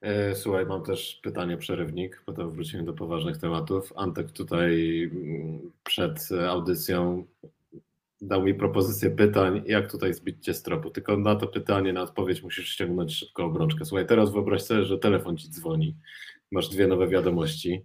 E, 0.00 0.34
słuchaj, 0.34 0.66
mam 0.66 0.82
też 0.82 1.20
pytanie 1.22 1.56
przerywnik, 1.56 2.22
potem 2.26 2.50
wrócimy 2.50 2.84
do 2.84 2.92
poważnych 2.92 3.38
tematów. 3.38 3.92
Antek 3.96 4.32
tutaj 4.32 5.02
mm, 5.12 5.72
przed 5.84 6.28
audycją 6.48 7.26
dał 8.20 8.42
mi 8.42 8.54
propozycję 8.54 9.10
pytań, 9.10 9.62
jak 9.66 9.90
tutaj 9.90 10.14
zbić 10.14 10.44
cię 10.44 10.54
z 10.54 10.62
tropu. 10.62 10.90
Tylko 10.90 11.16
na 11.16 11.36
to 11.36 11.46
pytanie, 11.46 11.92
na 11.92 12.02
odpowiedź 12.02 12.42
musisz 12.42 12.68
ściągnąć 12.68 13.14
szybko 13.14 13.44
obrączkę. 13.44 13.84
Słuchaj, 13.84 14.06
teraz 14.06 14.32
wyobraź 14.32 14.62
sobie, 14.62 14.84
że 14.84 14.98
telefon 14.98 15.36
ci 15.36 15.50
dzwoni, 15.50 15.96
masz 16.52 16.68
dwie 16.68 16.86
nowe 16.86 17.08
wiadomości. 17.08 17.82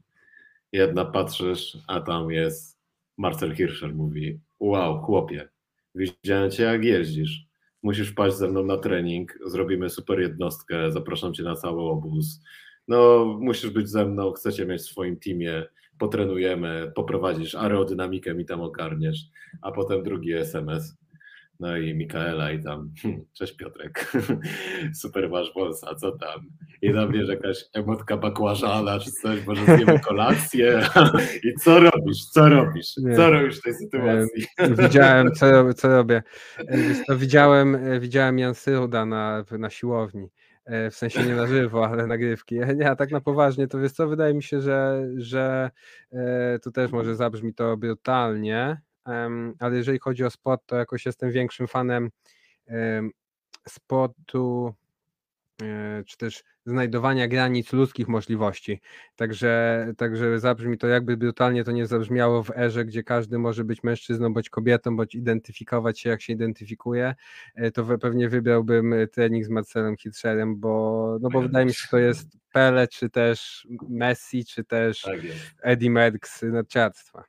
Jedna 0.72 1.06
patrzysz, 1.06 1.78
a 1.88 2.00
tam 2.00 2.32
jest 2.32 2.79
Marcel 3.20 3.56
Hirscher 3.56 3.96
mówi: 3.96 4.40
Wow, 4.60 5.02
chłopie, 5.02 5.50
widziałem 5.96 6.52
cię 6.52 6.64
jak 6.64 6.84
jeździsz. 6.84 7.46
Musisz 7.84 8.10
wpaść 8.10 8.36
ze 8.36 8.48
mną 8.48 8.66
na 8.66 8.78
trening, 8.78 9.40
zrobimy 9.46 9.90
super 9.90 10.20
jednostkę, 10.20 10.92
zapraszam 10.92 11.34
cię 11.34 11.44
na 11.44 11.56
cały 11.56 11.82
obóz. 11.82 12.42
No, 12.88 13.26
musisz 13.40 13.70
być 13.70 13.90
ze 13.90 14.06
mną, 14.06 14.32
chcecie 14.32 14.66
mieć 14.66 14.82
w 14.82 14.86
swoim 14.86 15.20
teamie 15.20 15.66
potrenujemy, 15.98 16.92
poprowadzisz 16.96 17.56
aerodynamikę 17.56 18.34
mi 18.34 18.46
tam 18.46 18.62
ogarniesz, 18.62 19.20
a 19.62 19.72
potem 19.72 20.04
drugi 20.04 20.34
SMS. 20.34 20.98
No 21.60 21.78
i 21.78 21.94
Mikaela 21.94 22.52
i 22.52 22.64
tam, 22.64 22.92
cześć 23.38 23.56
Piotrek, 23.56 24.12
super 25.02 25.30
masz 25.30 25.54
wąsa, 25.54 25.96
co 25.96 26.12
tam? 26.12 26.50
I 26.82 26.94
tam 26.94 27.12
wiesz, 27.12 27.30
jakaś 27.30 27.58
emotka 27.74 28.18
bakłażana 28.18 29.00
czy 29.00 29.12
coś, 29.12 29.46
może 29.46 29.66
zjemy 29.66 30.00
kolację 30.10 30.82
i 31.44 31.54
co 31.54 31.80
robisz, 31.80 32.26
co 32.26 32.50
robisz, 32.50 32.94
co 33.16 33.32
robisz 33.32 33.60
w 33.60 33.62
tej 33.62 33.74
sytuacji? 33.74 34.46
Widziałem, 34.78 35.32
co, 35.32 35.74
co 35.74 35.88
robię. 35.88 36.24
E, 37.10 37.16
widziałem, 37.16 37.76
e, 37.76 38.00
widziałem 38.00 38.40
Jan 38.40 38.56
Syruda 38.56 39.06
na, 39.06 39.44
na 39.52 39.70
siłowni 39.70 40.30
E, 40.70 40.92
w 40.92 40.96
sensie 40.96 41.24
nie 41.24 41.36
na 41.36 41.48
żywo, 41.48 41.88
ale 41.88 42.08
nagrywki. 42.08 42.56
Nie, 42.76 42.90
a 42.90 42.96
tak 42.96 43.12
na 43.12 43.22
poważnie, 43.22 43.68
to 43.68 43.80
wiesz 43.80 43.92
co, 43.92 44.08
wydaje 44.08 44.34
mi 44.34 44.44
się, 44.44 44.62
że, 44.62 45.08
że 45.18 45.72
tu 46.64 46.72
też 46.72 46.92
może 46.92 47.16
zabrzmi 47.16 47.54
to 47.54 47.78
brutalnie, 47.78 48.82
ale 49.60 49.78
jeżeli 49.78 50.00
chodzi 50.00 50.24
o 50.24 50.30
sport, 50.30 50.62
to 50.66 50.76
jakoś 50.76 51.06
jestem 51.06 51.32
większym 51.32 51.68
fanem 51.68 52.10
sportu 53.68 54.74
E, 55.62 56.04
czy 56.06 56.18
też 56.18 56.44
znajdowania 56.66 57.28
granic 57.28 57.74
ludzkich 57.74 58.08
możliwości. 58.08 58.82
Także, 59.16 59.86
także 59.98 60.40
zabrzmi 60.40 60.78
to 60.78 60.88
jakby 60.88 61.18
brutalnie 61.18 61.64
to 61.64 61.72
nie 61.72 61.88
zabrzmiało 61.88 62.44
w 62.44 62.52
erze, 62.58 62.86
gdzie 62.86 63.04
każdy 63.04 63.40
może 63.40 63.64
być 63.64 63.84
mężczyzną 63.84 64.34
bądź 64.34 64.50
kobietą, 64.50 64.96
bądź 64.96 65.16
identyfikować 65.16 66.00
się 66.00 66.10
jak 66.10 66.22
się 66.22 66.34
identyfikuje, 66.34 67.16
e, 67.56 67.72
to 67.72 67.98
pewnie 67.98 68.30
wybrałbym 68.30 68.96
trening 69.12 69.46
z 69.46 69.50
Marcelem 69.50 69.98
Hirscherem, 69.98 70.60
bo, 70.60 71.18
no 71.22 71.30
bo 71.30 71.42
wydaje 71.42 71.66
mi 71.66 71.74
się, 71.74 71.82
że 71.82 71.88
to 71.88 71.98
jest 71.98 72.28
Pele, 72.54 72.88
czy 72.88 73.10
też 73.10 73.68
Messi, 73.90 74.46
czy 74.46 74.64
też 74.64 75.02
tak 75.02 75.20
Eddie 75.62 75.92
Merckx 75.92 76.42
narciarstwa. 76.42 77.24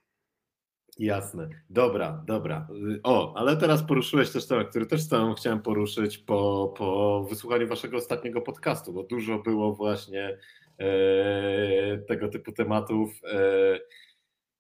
Jasne. 0.98 1.48
Dobra, 1.70 2.24
dobra. 2.26 2.68
O, 3.02 3.34
ale 3.36 3.56
teraz 3.56 3.82
poruszyłeś 3.82 4.30
też 4.30 4.46
temat, 4.46 4.68
który 4.68 4.86
też 4.86 5.00
chciałem 5.36 5.62
poruszyć 5.62 6.18
po, 6.18 6.74
po 6.76 7.26
wysłuchaniu 7.30 7.68
waszego 7.68 7.96
ostatniego 7.96 8.40
podcastu, 8.40 8.92
bo 8.92 9.02
dużo 9.02 9.38
było 9.38 9.74
właśnie 9.74 10.38
e, 10.78 11.98
tego 11.98 12.28
typu 12.28 12.52
tematów 12.52 13.10
e, 13.24 13.80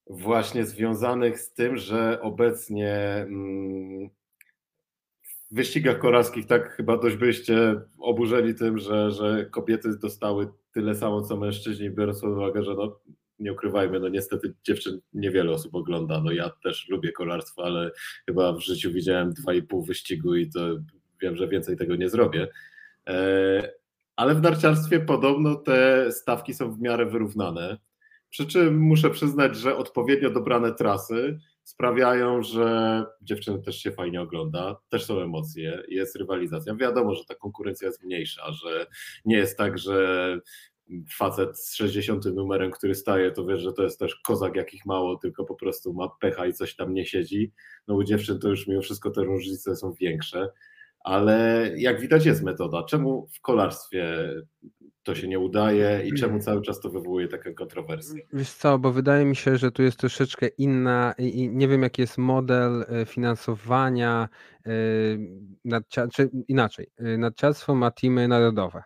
właśnie 0.06 0.66
związanych 0.66 1.40
z 1.40 1.52
tym, 1.52 1.76
że 1.76 2.20
obecnie 2.22 2.94
mm, 2.96 4.08
w 5.50 5.54
wyścigach 5.54 5.98
kolarskich 5.98 6.46
tak 6.46 6.72
chyba 6.72 6.96
dość 6.96 7.16
byście 7.16 7.80
oburzeni 7.98 8.54
tym, 8.54 8.78
że, 8.78 9.10
że 9.10 9.46
kobiety 9.50 9.98
dostały 9.98 10.48
tyle 10.72 10.94
samo 10.94 11.22
co 11.22 11.36
mężczyźni, 11.36 11.90
biorąc 11.90 12.20
pod 12.20 12.30
uwagę, 12.30 12.62
że 12.62 12.74
no, 12.74 13.00
nie 13.40 13.52
ukrywajmy, 13.52 14.00
no 14.00 14.08
niestety 14.08 14.54
dziewczyn 14.64 15.00
niewiele 15.12 15.52
osób 15.52 15.74
ogląda. 15.74 16.20
No 16.20 16.32
ja 16.32 16.50
też 16.62 16.88
lubię 16.88 17.12
kolarstwo, 17.12 17.64
ale 17.64 17.90
chyba 18.26 18.52
w 18.52 18.60
życiu 18.60 18.92
widziałem 18.92 19.32
dwa 19.32 19.54
i 19.54 19.62
pół 19.62 19.84
wyścigu 19.84 20.34
i 20.34 20.50
to 20.50 20.60
wiem, 21.22 21.36
że 21.36 21.48
więcej 21.48 21.76
tego 21.76 21.96
nie 21.96 22.08
zrobię. 22.08 22.48
E, 23.08 23.72
ale 24.16 24.34
w 24.34 24.42
narciarstwie 24.42 25.00
podobno 25.00 25.54
te 25.54 26.12
stawki 26.12 26.54
są 26.54 26.72
w 26.72 26.80
miarę 26.80 27.06
wyrównane. 27.06 27.78
Przy 28.30 28.46
czym 28.46 28.78
muszę 28.78 29.10
przyznać, 29.10 29.56
że 29.56 29.76
odpowiednio 29.76 30.30
dobrane 30.30 30.74
trasy 30.74 31.38
sprawiają, 31.64 32.42
że 32.42 33.04
dziewczyny 33.22 33.62
też 33.62 33.82
się 33.82 33.92
fajnie 33.92 34.22
ogląda, 34.22 34.76
też 34.88 35.04
są 35.04 35.20
emocje, 35.20 35.82
jest 35.88 36.16
rywalizacja. 36.16 36.74
Wiadomo, 36.74 37.14
że 37.14 37.24
ta 37.24 37.34
konkurencja 37.34 37.86
jest 37.86 38.04
mniejsza, 38.04 38.52
że 38.52 38.86
nie 39.24 39.36
jest 39.36 39.58
tak, 39.58 39.78
że 39.78 40.38
facet 41.16 41.58
z 41.58 41.74
60 41.74 42.24
numerem, 42.24 42.70
który 42.70 42.94
staje, 42.94 43.30
to 43.30 43.46
wiesz, 43.46 43.60
że 43.60 43.72
to 43.72 43.82
jest 43.82 43.98
też 43.98 44.16
kozak 44.16 44.56
jakich 44.56 44.86
mało, 44.86 45.16
tylko 45.16 45.44
po 45.44 45.54
prostu 45.54 45.94
ma 45.94 46.08
pecha 46.20 46.46
i 46.46 46.52
coś 46.52 46.76
tam 46.76 46.94
nie 46.94 47.06
siedzi. 47.06 47.52
No 47.88 47.94
u 47.94 48.04
dziewczyn 48.04 48.38
to 48.38 48.48
już 48.48 48.66
mimo 48.66 48.82
wszystko 48.82 49.10
te 49.10 49.24
różnice 49.24 49.76
są 49.76 49.92
większe, 49.92 50.48
ale 51.00 51.70
jak 51.76 52.00
widać 52.00 52.26
jest 52.26 52.42
metoda. 52.42 52.82
Czemu 52.82 53.28
w 53.32 53.40
kolarstwie 53.40 54.28
to 55.02 55.14
się 55.14 55.28
nie 55.28 55.38
udaje 55.38 56.02
i 56.06 56.12
czemu 56.14 56.38
cały 56.48 56.62
czas 56.62 56.80
to 56.80 56.90
wywołuje 56.90 57.28
takie 57.28 57.54
kontrowersje? 57.54 58.20
Wiesz 58.32 58.52
co, 58.52 58.78
bo 58.78 58.92
wydaje 58.92 59.24
mi 59.24 59.36
się, 59.36 59.56
że 59.56 59.72
tu 59.72 59.82
jest 59.82 59.98
troszeczkę 59.98 60.48
inna 60.48 61.14
i 61.18 61.48
nie 61.48 61.68
wiem 61.68 61.82
jaki 61.82 62.02
jest 62.02 62.18
model 62.18 62.84
e, 62.88 63.06
finansowania, 63.06 64.28
e, 64.66 66.08
czy 66.12 66.30
inaczej, 66.48 66.86
e, 66.96 67.18
nadciarstwo 67.18 67.74
ma 67.74 67.90
teamy 67.90 68.28
narodowe. 68.28 68.82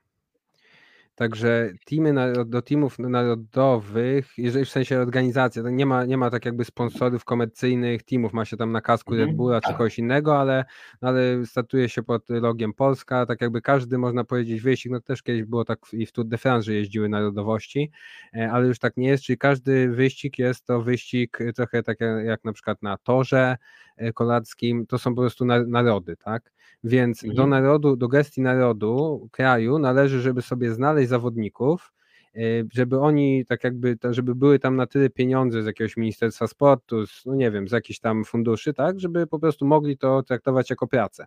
Także 1.15 1.73
teamy 1.85 2.33
do 2.47 2.63
teamów 2.63 2.99
narodowych, 2.99 4.33
jeżeli 4.39 4.65
w 4.65 4.69
sensie 4.69 4.99
organizacja, 4.99 5.63
to 5.63 5.71
nie 5.71 5.87
ma, 5.87 6.05
nie 6.05 6.17
ma 6.17 6.31
tak 6.31 6.45
jakby 6.45 6.65
sponsorów 6.65 7.25
komercyjnych 7.25 8.03
teamów, 8.03 8.33
ma 8.33 8.45
się 8.45 8.57
tam 8.57 8.73
na 8.73 8.81
kasku 8.81 9.13
Red 9.13 9.21
mhm. 9.21 9.37
Bulla 9.37 9.61
czy 9.61 9.69
tak. 9.69 9.77
kogoś 9.77 9.99
innego, 9.99 10.39
ale, 10.39 10.65
ale 11.01 11.47
startuje 11.47 11.89
się 11.89 12.03
pod 12.03 12.29
logiem 12.29 12.73
Polska, 12.73 13.27
tak 13.27 13.41
jakby 13.41 13.61
każdy 13.61 13.99
można 13.99 14.25
powiedzieć 14.25 14.61
wyścig, 14.61 14.93
no 14.93 15.01
też 15.01 15.23
kiedyś 15.23 15.45
było 15.45 15.65
tak 15.65 15.79
i 15.93 16.07
w 16.07 16.13
Tour 16.13 16.27
de 16.27 16.39
France, 16.39 16.67
że 16.67 16.75
jeździły 16.75 17.09
narodowości, 17.09 17.91
e, 18.37 18.53
ale 18.53 18.67
już 18.67 18.79
tak 18.79 18.97
nie 18.97 19.09
jest, 19.09 19.25
czyli 19.25 19.39
każdy 19.39 19.89
wyścig 19.89 20.39
jest 20.39 20.67
to 20.67 20.83
wyścig 20.83 21.39
trochę 21.57 21.83
tak 21.83 21.99
jak 22.25 22.45
na 22.45 22.53
przykład 22.53 22.83
na 22.83 22.97
torze 22.97 23.57
e, 23.97 24.13
kolarskim, 24.13 24.87
to 24.87 24.99
są 24.99 25.15
po 25.15 25.21
prostu 25.21 25.45
narody, 25.45 26.17
tak? 26.17 26.54
Więc 26.85 27.23
do 27.23 27.31
mhm. 27.31 27.51
narodu, 27.51 27.97
do 27.97 28.09
gestii 28.09 28.41
narodu, 28.41 29.29
kraju 29.33 29.79
należy, 29.79 30.21
żeby 30.21 30.43
sobie 30.43 30.73
znaleźć 30.73 31.09
zawodników, 31.09 31.93
y, 32.37 32.67
żeby 32.73 33.01
oni 33.01 33.47
tak 33.47 33.65
jakby, 33.65 33.99
żeby 34.11 34.35
były 34.35 34.59
tam 34.59 34.77
na 34.77 34.87
tyle 34.87 35.11
pieniądze 35.11 35.63
z 35.63 35.67
jakiegoś 35.67 35.97
Ministerstwa 35.97 36.47
Sportu, 36.47 37.07
z, 37.07 37.23
no 37.27 37.35
nie 37.35 37.51
wiem, 37.51 37.69
z 37.69 37.73
jakichś 37.73 37.99
tam 37.99 38.25
funduszy, 38.25 38.75
tak, 38.75 39.01
żeby 39.01 39.27
po 39.27 39.39
prostu 39.39 39.67
mogli 39.67 39.99
to 39.99 40.23
traktować 40.23 40.71
jako 40.71 40.87
pracę. 40.87 41.27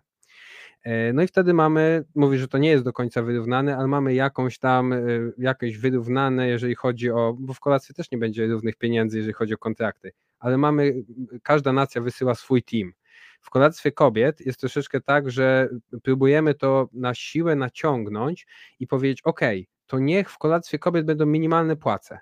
E, 0.82 1.12
no 1.12 1.22
i 1.22 1.26
wtedy 1.26 1.54
mamy, 1.54 2.04
mówię, 2.14 2.38
że 2.38 2.48
to 2.48 2.58
nie 2.58 2.70
jest 2.70 2.84
do 2.84 2.92
końca 2.92 3.22
wyrównane, 3.22 3.76
ale 3.76 3.88
mamy 3.88 4.14
jakąś 4.14 4.58
tam, 4.58 4.92
y, 4.92 5.32
jakieś 5.38 5.78
wyrównane, 5.78 6.48
jeżeli 6.48 6.74
chodzi 6.74 7.10
o, 7.10 7.36
bo 7.38 7.54
w 7.54 7.60
kolacji 7.60 7.94
też 7.94 8.10
nie 8.10 8.18
będzie 8.18 8.46
równych 8.46 8.76
pieniędzy, 8.76 9.16
jeżeli 9.16 9.32
chodzi 9.32 9.54
o 9.54 9.58
kontrakty, 9.58 10.12
ale 10.38 10.58
mamy, 10.58 10.94
każda 11.42 11.72
nacja 11.72 12.00
wysyła 12.00 12.34
swój 12.34 12.62
team. 12.62 12.92
W 13.40 13.50
kolarstwie 13.50 13.92
kobiet 13.92 14.40
jest 14.40 14.60
troszeczkę 14.60 15.00
tak, 15.00 15.30
że 15.30 15.68
próbujemy 16.02 16.54
to 16.54 16.88
na 16.92 17.14
siłę 17.14 17.56
naciągnąć 17.56 18.46
i 18.80 18.86
powiedzieć: 18.86 19.22
OK, 19.24 19.40
to 19.86 19.98
niech 19.98 20.30
w 20.30 20.38
kolarstwie 20.38 20.78
kobiet 20.78 21.06
będą 21.06 21.26
minimalne 21.26 21.76
płace. 21.76 22.18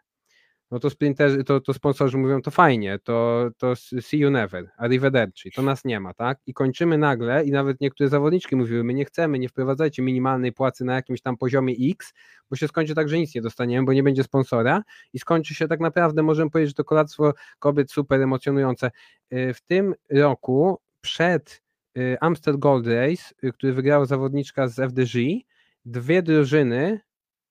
No 0.70 0.78
to 0.78 0.90
sprinterzy, 0.90 1.44
to, 1.44 1.60
to 1.60 1.72
sponsorzy 1.74 2.18
mówią, 2.18 2.42
to 2.42 2.50
fajnie, 2.50 2.98
to, 3.04 3.48
to 3.58 3.76
see 3.76 4.18
you 4.18 4.30
never, 4.30 4.70
arrivederci, 4.76 5.50
to 5.50 5.62
nas 5.62 5.84
nie 5.84 6.00
ma, 6.00 6.14
tak? 6.14 6.38
I 6.46 6.54
kończymy 6.54 6.98
nagle 6.98 7.44
i 7.44 7.50
nawet 7.50 7.80
niektóre 7.80 8.08
zawodniczki 8.08 8.56
mówiły, 8.56 8.84
my 8.84 8.94
nie 8.94 9.04
chcemy, 9.04 9.38
nie 9.38 9.48
wprowadzajcie 9.48 10.02
minimalnej 10.02 10.52
płacy 10.52 10.84
na 10.84 10.94
jakimś 10.94 11.20
tam 11.20 11.36
poziomie 11.36 11.74
X, 11.90 12.14
bo 12.50 12.56
się 12.56 12.68
skończy 12.68 12.94
tak, 12.94 13.08
że 13.08 13.18
nic 13.18 13.34
nie 13.34 13.42
dostaniemy, 13.42 13.86
bo 13.86 13.92
nie 13.92 14.02
będzie 14.02 14.22
sponsora 14.22 14.82
i 15.12 15.18
skończy 15.18 15.54
się 15.54 15.68
tak 15.68 15.80
naprawdę, 15.80 16.22
możemy 16.22 16.50
powiedzieć, 16.50 16.70
że 16.70 16.74
to 16.74 16.84
kolarstwo 16.84 17.32
kobiet 17.58 17.92
super 17.92 18.20
emocjonujące. 18.22 18.90
Y, 19.32 19.54
w 19.54 19.60
tym 19.60 19.94
roku 20.10 20.80
przed 21.06 21.62
y, 21.98 22.16
Amstel 22.20 22.58
Gold 22.58 22.86
Race, 22.86 23.34
y, 23.44 23.52
który 23.52 23.72
wygrała 23.72 24.04
zawodniczka 24.04 24.68
z 24.68 24.80
FDJ, 24.80 25.46
dwie 25.84 26.22
drużyny 26.22 27.00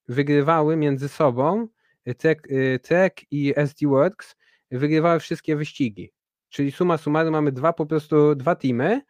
wygrywały 0.08 0.76
między 0.76 1.10
sobą, 1.10 1.68
y, 2.08 2.16
Trek, 2.16 2.48
Trek 2.82 3.22
i 3.32 3.54
SD 3.56 3.88
Works 3.88 4.36
wygrywały 4.72 5.20
wszystkie 5.20 5.56
wyścigi. 5.56 6.12
Czyli 6.50 6.72
suma 6.72 6.98
summarum 6.98 7.32
mamy 7.32 7.52
dwa 7.52 7.74
po 7.74 7.86
prostu, 7.86 8.36
dwa 8.36 8.56
teamy, 8.56 9.02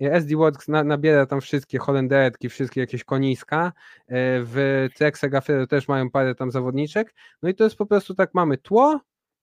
SD 0.00 0.36
Works 0.36 0.68
na, 0.68 0.84
nabiera 0.84 1.26
tam 1.26 1.40
wszystkie 1.40 1.78
Holenderki, 1.78 2.48
wszystkie 2.48 2.80
jakieś 2.80 3.04
koniska, 3.04 3.72
w 4.08 4.88
Trek 4.96 5.18
Segafredo 5.18 5.66
też 5.66 5.88
mają 5.88 6.10
parę 6.10 6.34
tam 6.34 6.50
zawodniczek, 6.50 7.14
no 7.42 7.48
i 7.48 7.54
to 7.54 7.64
jest 7.64 7.76
po 7.76 7.86
prostu 7.86 8.14
tak, 8.14 8.34
mamy 8.34 8.58
tło 8.58 9.00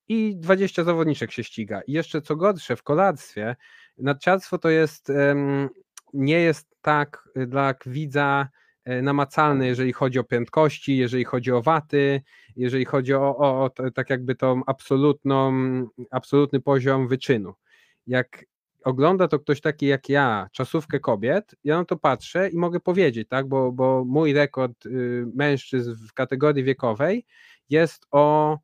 i 0.07 0.35
20 0.35 0.83
zawodniczek 0.83 1.31
się 1.31 1.43
ściga. 1.43 1.81
I 1.87 1.91
jeszcze 1.91 2.21
co 2.21 2.35
gorsze, 2.35 2.75
w 2.75 2.83
kolarstwie 2.83 3.55
Nadciarstwo 3.97 4.57
to 4.57 4.69
jest, 4.69 5.11
nie 6.13 6.39
jest 6.39 6.71
tak 6.81 7.29
y, 7.37 7.47
dla 7.47 7.73
widza 7.85 8.49
e, 8.85 9.01
namacalne, 9.01 9.67
jeżeli 9.67 9.93
chodzi 9.93 10.19
o 10.19 10.23
prędkości, 10.23 10.97
jeżeli 10.97 11.23
chodzi 11.23 11.51
o 11.51 11.61
waty, 11.61 12.21
jeżeli 12.55 12.85
chodzi 12.85 13.13
o, 13.13 13.37
o, 13.37 13.63
o 13.63 13.69
tak 13.93 14.09
jakby 14.09 14.35
tą 14.35 14.61
absolutną, 14.67 15.53
absolutny 16.11 16.59
poziom 16.59 17.07
wyczynu. 17.07 17.53
Jak 18.07 18.45
ogląda 18.83 19.27
to 19.27 19.39
ktoś 19.39 19.61
taki 19.61 19.85
jak 19.85 20.09
ja, 20.09 20.49
czasówkę 20.51 20.99
kobiet, 20.99 21.55
ja 21.63 21.77
na 21.77 21.85
to 21.85 21.97
patrzę 21.97 22.49
i 22.49 22.57
mogę 22.57 22.79
powiedzieć, 22.79 23.27
tak, 23.29 23.47
bo, 23.47 23.71
bo 23.71 24.05
mój 24.05 24.33
rekord 24.33 24.85
y, 24.85 25.25
mężczyzn 25.35 25.95
w 26.07 26.13
kategorii 26.13 26.63
wiekowej 26.63 27.25
jest 27.69 28.07
o 28.11 28.57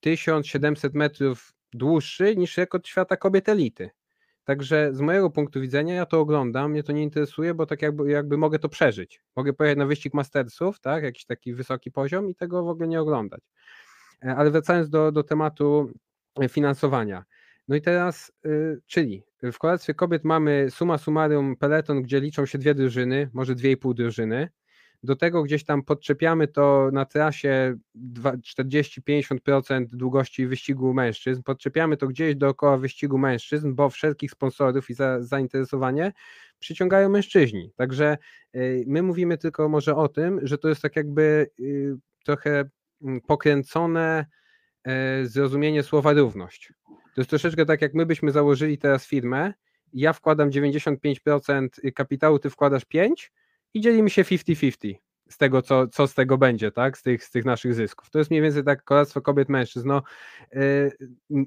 1700 0.00 0.94
metrów 0.94 1.52
dłuższy 1.72 2.36
niż 2.36 2.56
rekord 2.56 2.86
świata 2.86 3.16
kobiet 3.16 3.48
elity. 3.48 3.90
Także 4.48 4.94
z 4.94 5.00
mojego 5.00 5.30
punktu 5.30 5.60
widzenia 5.60 5.94
ja 5.94 6.06
to 6.06 6.20
oglądam, 6.20 6.70
mnie 6.70 6.82
to 6.82 6.92
nie 6.92 7.02
interesuje, 7.02 7.54
bo 7.54 7.66
tak 7.66 7.82
jakby, 7.82 8.10
jakby 8.10 8.36
mogę 8.36 8.58
to 8.58 8.68
przeżyć. 8.68 9.20
Mogę 9.36 9.52
pojechać 9.52 9.78
na 9.78 9.86
wyścig 9.86 10.14
Mastersów, 10.14 10.80
tak, 10.80 11.04
jakiś 11.04 11.24
taki 11.24 11.54
wysoki 11.54 11.90
poziom 11.90 12.28
i 12.28 12.34
tego 12.34 12.64
w 12.64 12.68
ogóle 12.68 12.88
nie 12.88 13.00
oglądać. 13.00 13.40
E, 14.24 14.36
ale 14.36 14.50
wracając 14.50 14.88
do, 14.88 15.12
do 15.12 15.22
tematu 15.22 15.92
finansowania. 16.48 17.24
No 17.68 17.76
i 17.76 17.80
teraz, 17.80 18.32
y, 18.46 18.80
czyli 18.86 19.22
w 19.42 19.58
kolarstwie 19.58 19.94
kobiet 19.94 20.24
mamy 20.24 20.66
suma 20.70 20.98
summarum 20.98 21.56
peleton, 21.56 22.02
gdzie 22.02 22.20
liczą 22.20 22.46
się 22.46 22.58
dwie 22.58 22.74
drużyny, 22.74 23.30
może 23.32 23.54
dwie 23.54 23.70
i 23.70 23.76
pół 23.76 23.94
drużyny. 23.94 24.48
Do 25.02 25.16
tego 25.16 25.42
gdzieś 25.42 25.64
tam 25.64 25.82
podczepiamy 25.82 26.48
to 26.48 26.90
na 26.92 27.04
trasie 27.04 27.76
40-50% 28.58 29.86
długości 29.86 30.46
wyścigu 30.46 30.94
mężczyzn. 30.94 31.42
Podczepiamy 31.42 31.96
to 31.96 32.06
gdzieś 32.06 32.36
dookoła 32.36 32.76
wyścigu 32.76 33.18
mężczyzn, 33.18 33.74
bo 33.74 33.90
wszelkich 33.90 34.30
sponsorów 34.30 34.90
i 34.90 34.94
za, 34.94 35.22
zainteresowanie 35.22 36.12
przyciągają 36.58 37.08
mężczyźni. 37.08 37.72
Także 37.76 38.18
y, 38.56 38.84
my 38.86 39.02
mówimy 39.02 39.38
tylko 39.38 39.68
może 39.68 39.96
o 39.96 40.08
tym, 40.08 40.40
że 40.42 40.58
to 40.58 40.68
jest 40.68 40.82
tak 40.82 40.96
jakby 40.96 41.50
y, 41.60 41.96
trochę 42.24 42.64
mm, 43.02 43.20
pokręcone 43.20 44.26
e, 44.84 45.26
zrozumienie 45.26 45.82
słowa 45.82 46.12
równość. 46.12 46.72
To 47.14 47.20
jest 47.20 47.30
troszeczkę 47.30 47.66
tak, 47.66 47.82
jak 47.82 47.94
my 47.94 48.06
byśmy 48.06 48.32
założyli 48.32 48.78
teraz 48.78 49.06
firmę, 49.06 49.52
ja 49.92 50.12
wkładam 50.12 50.50
95% 50.50 51.68
kapitału, 51.94 52.38
ty 52.38 52.50
wkładasz 52.50 52.86
5%, 52.94 53.12
i 53.74 53.80
dzielimy 53.80 54.10
się 54.10 54.22
50-50 54.22 54.94
z 55.28 55.38
tego, 55.38 55.62
co, 55.62 55.88
co 55.88 56.06
z 56.06 56.14
tego 56.14 56.38
będzie, 56.38 56.70
tak? 56.70 56.98
Z 56.98 57.02
tych, 57.02 57.24
z 57.24 57.30
tych 57.30 57.44
naszych 57.44 57.74
zysków. 57.74 58.10
To 58.10 58.18
jest 58.18 58.30
mniej 58.30 58.42
więcej 58.42 58.64
tak 58.64 58.84
kolarstwo 58.84 59.20
kobiet 59.20 59.48
mężczyzn. 59.48 59.88
No, 59.88 60.02
yy, 60.52 60.92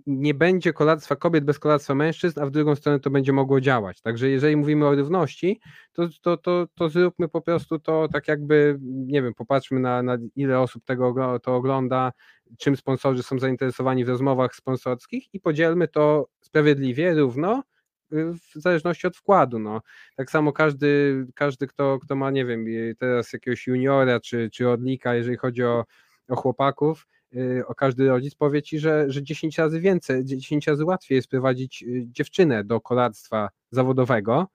nie 0.08 0.34
będzie 0.34 0.74
kolarstwa 0.74 1.16
kobiet 1.16 1.46
bez 1.46 1.60
kolarstwa 1.60 1.96
mężczyzn, 1.96 2.40
a 2.40 2.46
w 2.46 2.52
drugą 2.52 2.76
stronę 2.76 3.00
to 3.00 3.10
będzie 3.10 3.34
mogło 3.34 3.62
działać. 3.62 4.02
Także 4.02 4.30
jeżeli 4.30 4.56
mówimy 4.56 4.88
o 4.88 4.96
równości, 4.96 5.60
to, 5.94 6.08
to, 6.22 6.38
to, 6.38 6.68
to 6.76 6.90
zróbmy 6.90 7.28
po 7.30 7.42
prostu 7.42 7.80
to 7.80 8.08
tak 8.14 8.28
jakby, 8.28 8.78
nie 8.82 9.22
wiem, 9.22 9.34
popatrzmy 9.34 9.80
na, 9.80 10.04
na 10.04 10.18
ile 10.36 10.60
osób 10.60 10.86
tego 10.86 11.40
to 11.40 11.56
ogląda, 11.56 12.12
czym 12.58 12.76
sponsorzy 12.76 13.24
są 13.24 13.40
zainteresowani 13.40 14.06
w 14.06 14.10
rozmowach 14.10 14.56
sponsorskich 14.56 15.34
i 15.34 15.40
podzielmy 15.40 15.88
to 15.88 16.28
sprawiedliwie, 16.42 17.14
równo, 17.14 17.64
w 18.12 18.62
zależności 18.62 19.08
od 19.08 19.18
wkładu. 19.18 19.60
No. 19.60 19.82
Tak 20.16 20.32
samo 20.32 20.54
każdy, 20.54 21.26
każdy 21.36 21.68
kto, 21.68 22.00
kto 22.00 22.16
ma, 22.16 22.32
nie 22.32 22.46
wiem, 22.46 22.66
teraz 23.00 23.34
jakiegoś 23.34 23.68
juniora 23.68 24.20
czy, 24.20 24.50
czy 24.54 24.70
odlika, 24.70 25.16
jeżeli 25.16 25.38
chodzi 25.38 25.64
o, 25.64 25.86
o 26.28 26.36
chłopaków, 26.36 27.08
y, 27.36 27.64
o 27.68 27.76
każdy 27.76 28.08
rodzic 28.08 28.36
powie 28.36 28.62
ci, 28.62 28.80
że, 28.80 29.06
że 29.08 29.24
10 29.24 29.58
razy 29.58 29.80
więcej, 29.80 30.26
10 30.26 30.68
razy 30.68 30.86
łatwiej 30.86 31.16
jest 31.16 31.28
prowadzić 31.28 31.84
y, 31.84 32.06
dziewczynę 32.08 32.64
do 32.64 32.82
kolarstwa 32.82 33.50
zawodowego, 33.72 34.48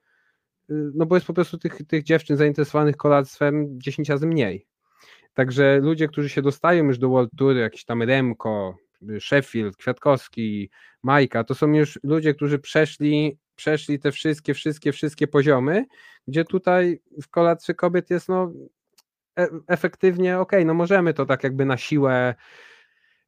y, 0.70 0.74
no 0.94 1.07
bo 1.07 1.14
jest 1.14 1.26
po 1.26 1.34
prostu 1.34 1.59
tych, 1.59 1.86
tych 1.88 2.02
dziewczyn 2.02 2.36
zainteresowanych 2.36 2.96
kolarstwem 2.96 3.80
10 3.80 4.09
razy 4.09 4.26
mniej. 4.26 4.66
Także 5.34 5.78
ludzie, 5.82 6.09
którzy 6.09 6.28
się 6.28 6.42
dostają 6.42 6.84
już 6.84 6.98
do 6.98 7.09
World 7.09 7.30
Tour, 7.38 7.57
jakiś 7.57 7.84
tam 7.84 8.02
Remko, 8.02 8.76
Sheffield, 9.20 9.76
Kwiatkowski, 9.76 10.70
Majka, 11.02 11.44
to 11.44 11.54
są 11.54 11.72
już 11.72 11.98
ludzie, 12.02 12.34
którzy 12.34 12.59
przeszli 12.59 13.38
przeszli 13.57 13.98
te 13.98 14.12
wszystkie, 14.12 14.54
wszystkie, 14.54 14.92
wszystkie 14.92 15.26
poziomy, 15.26 15.84
gdzie 16.28 16.44
tutaj 16.44 17.00
w 17.22 17.28
kolacji 17.28 17.74
kobiet 17.74 18.11
jest 18.11 18.28
no 18.28 18.52
e 19.38 19.48
efektywnie 19.66 20.38
ok, 20.38 20.52
no 20.64 20.74
możemy 20.74 21.14
to 21.14 21.26
tak 21.26 21.44
jakby 21.44 21.64
na 21.64 21.76
siłę 21.76 22.34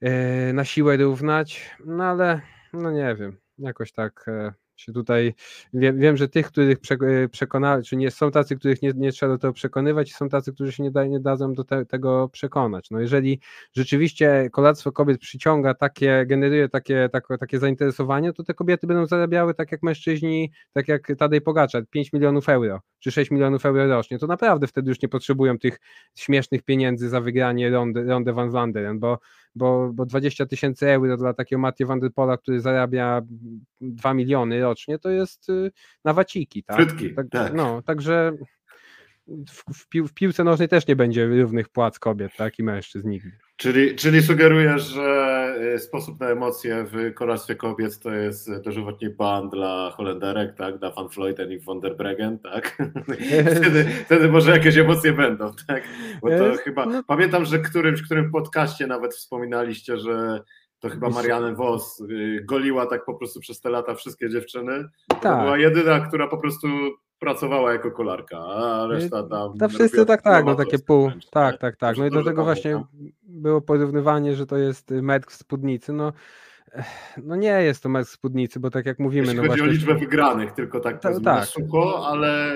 yy, 0.01 0.53
na 0.53 0.65
siłę 0.65 0.97
równać, 0.97 1.77
no 1.85 2.05
ale 2.05 2.41
no 2.73 2.91
nie 2.91 3.15
wiem, 3.15 3.37
jakoś 3.59 3.93
tak 3.93 4.25
yy, 4.27 4.53
się 4.81 4.93
tutaj, 4.93 5.35
wiem, 5.73 5.99
wiem 5.99 6.17
że 6.17 6.29
tych, 6.29 6.47
których 6.47 6.79
e, 6.91 7.29
przekonali, 7.29 7.85
czy 7.85 7.97
nie 7.97 8.11
są 8.11 8.31
tacy, 8.31 8.57
których 8.57 8.83
nie, 8.83 8.93
nie 8.97 9.13
trzeba 9.13 9.33
do 9.33 9.39
tego 9.39 9.53
przekonywać 9.53 10.11
i 10.11 10.13
są 10.13 10.29
tacy, 10.29 10.53
którzy 10.53 10.73
się 10.73 10.83
nie, 10.83 10.91
da, 10.91 11.05
nie 11.05 11.21
dadzą 11.21 11.55
do 11.55 11.65
te, 11.65 11.87
tego 11.87 12.29
przekonać. 12.29 12.91
No 12.91 13.01
jeżeli 13.01 13.41
rzeczywiście 13.77 14.49
kolarstwo 14.53 14.93
kobiet 14.93 15.21
przyciąga 15.21 15.75
takie, 15.75 16.25
generuje 16.27 16.69
takie, 16.69 17.09
takie, 17.13 17.39
takie 17.39 17.59
zainteresowanie, 17.59 18.33
to 18.33 18.43
te 18.45 18.55
kobiety 18.55 18.87
będą 18.87 19.07
zarabiały 19.07 19.55
tak 19.55 19.73
jak 19.73 19.83
mężczyźni, 19.83 20.53
tak 20.73 20.89
jak 20.89 21.13
Tadej 21.19 21.41
Pogaczar, 21.41 21.87
5 21.91 22.13
milionów 22.13 22.49
euro, 22.49 22.81
czy 22.99 23.11
6 23.11 23.31
milionów 23.31 23.67
euro 23.67 23.87
rocznie, 23.87 24.19
to 24.19 24.27
naprawdę 24.27 24.67
wtedy 24.67 24.89
już 24.89 25.03
nie 25.03 25.09
potrzebują 25.09 25.59
tych 25.59 25.81
śmiesznych 26.15 26.63
pieniędzy 26.63 27.09
za 27.09 27.21
wygranie 27.21 27.71
rondy, 27.71 28.05
rondę 28.05 28.33
Van 28.33 28.51
Wanderen, 28.51 28.99
bo 28.99 29.19
bo, 29.55 29.91
bo 29.95 30.07
20 30.07 30.47
tysięcy 30.47 30.91
euro 30.91 31.17
dla 31.17 31.35
takiego 31.35 31.61
Matthew 31.61 31.89
Van 31.89 32.01
Der 32.01 32.13
Pola, 32.13 32.37
który 32.37 32.61
zarabia 32.61 33.23
2 33.81 34.15
miliony 34.15 34.61
rocznie, 34.61 34.99
to 34.99 35.11
jest 35.11 35.49
y, 35.49 35.71
na 36.05 36.13
waciki. 36.13 36.65
Tak? 36.65 36.77
Frytki, 36.77 37.15
tak, 37.15 37.27
tak. 37.31 37.55
No, 37.55 37.83
także 37.83 38.33
w, 39.75 39.89
pił, 39.89 40.07
w, 40.07 40.15
piłce 40.15 40.45
nożnej 40.45 40.69
też 40.69 40.87
nie 40.87 40.97
będzie 40.97 41.27
równych 41.27 41.69
płac 41.69 41.99
kobiet 41.99 42.33
tak, 42.37 42.59
i 42.59 42.63
mężczyzn 42.63 43.09
nigdy. 43.09 43.33
Czyli, 43.57 43.97
czyli 43.97 44.23
sugerujesz, 44.23 44.83
że 44.83 45.55
y, 45.75 45.79
sposób 45.79 46.21
na 46.21 46.29
emocje 46.29 46.85
w 46.93 47.15
kolarstwie 47.15 47.55
kobiet 47.55 47.99
to 47.99 48.11
jest 48.11 48.63
dożywotni 48.63 49.11
ban 49.11 49.51
dla 49.51 49.91
Holenderek, 49.91 50.55
tak? 50.55 50.79
Dla 50.79 50.91
Van 50.91 51.09
Floyden 51.09 51.53
i 51.53 51.59
von 51.59 51.81
der 51.81 51.97
Breggen, 51.97 52.39
tak? 52.39 52.77
wtedy, 53.57 53.85
wtedy 54.05 54.29
może 54.29 54.51
jakieś 54.51 54.77
emocje 54.77 55.13
będą, 55.13 55.53
tak? 55.67 55.83
Bo 56.23 56.29
to 56.29 56.57
chyba, 56.65 56.87
no. 56.87 57.03
pamiętam, 57.07 57.45
że 57.45 57.59
którymś, 57.59 58.03
którym 58.03 58.31
podcaście 58.31 58.87
nawet 58.87 59.15
wspominaliście, 59.15 59.99
że 59.99 60.41
to 60.81 60.89
chyba 60.89 61.09
Marianne 61.09 61.55
Vos 61.55 62.01
y, 62.01 62.45
goliła 62.45 62.87
tak 62.87 63.05
po 63.05 63.15
prostu 63.15 63.41
przez 63.41 63.61
te 63.61 63.71
lata 63.71 63.95
wszystkie 63.95 64.31
dziewczyny. 64.31 64.89
Tak. 65.09 65.23
To 65.23 65.43
była 65.43 65.59
jedyna, 65.59 66.01
która 66.01 66.29
po 66.29 66.39
prostu 66.39 66.69
pracowała 67.19 67.73
jako 67.73 67.91
kolarka, 67.91 68.39
a 68.39 68.87
reszta 68.87 69.23
tam. 69.23 69.59
Ta 69.59 69.69
wszyscy 69.69 70.07
tak, 70.07 70.23
tak, 70.23 70.45
no 70.45 70.55
takie 70.55 70.79
pół. 70.79 71.09
Wręcz, 71.09 71.31
tak, 71.31 71.59
tak, 71.59 71.77
tak. 71.77 71.97
No 71.97 72.07
i 72.07 72.11
do 72.11 72.25
tego 72.25 72.45
właśnie 72.45 72.85
było 73.23 73.61
porównywanie, 73.61 74.35
że 74.35 74.47
to 74.47 74.57
jest 74.57 74.91
metr 74.91 75.31
w 75.31 75.35
spódnicy. 75.35 75.93
No, 75.93 76.13
no 77.25 77.37
nie 77.37 77.63
jest 77.63 77.83
to 77.83 77.89
w 77.89 78.05
spódnicy, 78.05 78.61
bo 78.61 78.71
tak 78.71 78.87
jak 78.87 78.99
mówimy. 78.99 79.27
Jeśli 79.27 79.37
no 79.37 79.43
chodzi 79.43 79.49
właśnie, 79.49 79.65
o 79.65 79.73
liczbę 79.73 79.95
wygranych, 79.95 80.53
tylko 80.53 80.81
tak, 80.81 81.01
tak, 81.01 81.15
tak. 81.25 81.45
sucho, 81.45 82.07
ale. 82.07 82.55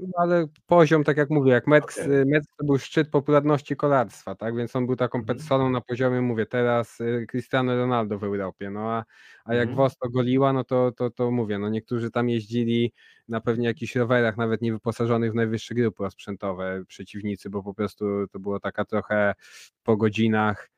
No, 0.00 0.12
ale 0.16 0.46
poziom, 0.66 1.04
tak 1.04 1.16
jak 1.16 1.30
mówię, 1.30 1.52
jak 1.52 1.66
metr, 1.66 2.02
okay. 2.02 2.40
to 2.58 2.64
był 2.64 2.78
szczyt 2.78 3.10
popularności 3.10 3.76
kolarstwa, 3.76 4.34
tak? 4.34 4.56
Więc 4.56 4.76
on 4.76 4.86
był 4.86 4.96
taką 4.96 5.18
mm. 5.18 5.26
personą 5.26 5.70
na 5.70 5.80
poziomie, 5.80 6.20
mówię, 6.20 6.46
teraz 6.46 7.00
y, 7.00 7.26
Cristiano 7.30 7.76
Ronaldo 7.76 8.18
w 8.18 8.24
Europie. 8.24 8.70
No 8.70 8.92
a, 8.92 9.04
a 9.44 9.54
jak 9.54 9.64
mm. 9.64 9.76
Wosto 9.76 10.08
goliła, 10.08 10.52
no 10.52 10.64
to, 10.64 10.92
to, 10.92 11.10
to 11.10 11.30
mówię, 11.30 11.58
no 11.58 11.68
niektórzy 11.68 12.10
tam 12.10 12.28
jeździli 12.28 12.92
na 13.28 13.40
pewnie 13.40 13.66
jakichś 13.66 13.96
rowerach, 13.96 14.36
nawet 14.36 14.62
nie 14.62 14.72
wyposażonych 14.72 15.32
w 15.32 15.34
najwyższe 15.34 15.74
grupy 15.74 16.04
osprzętowe 16.04 16.84
przeciwnicy, 16.88 17.50
bo 17.50 17.62
po 17.62 17.74
prostu 17.74 18.04
to 18.32 18.38
było 18.38 18.60
taka 18.60 18.84
trochę 18.84 19.34
po 19.82 19.96
godzinach 19.96 20.73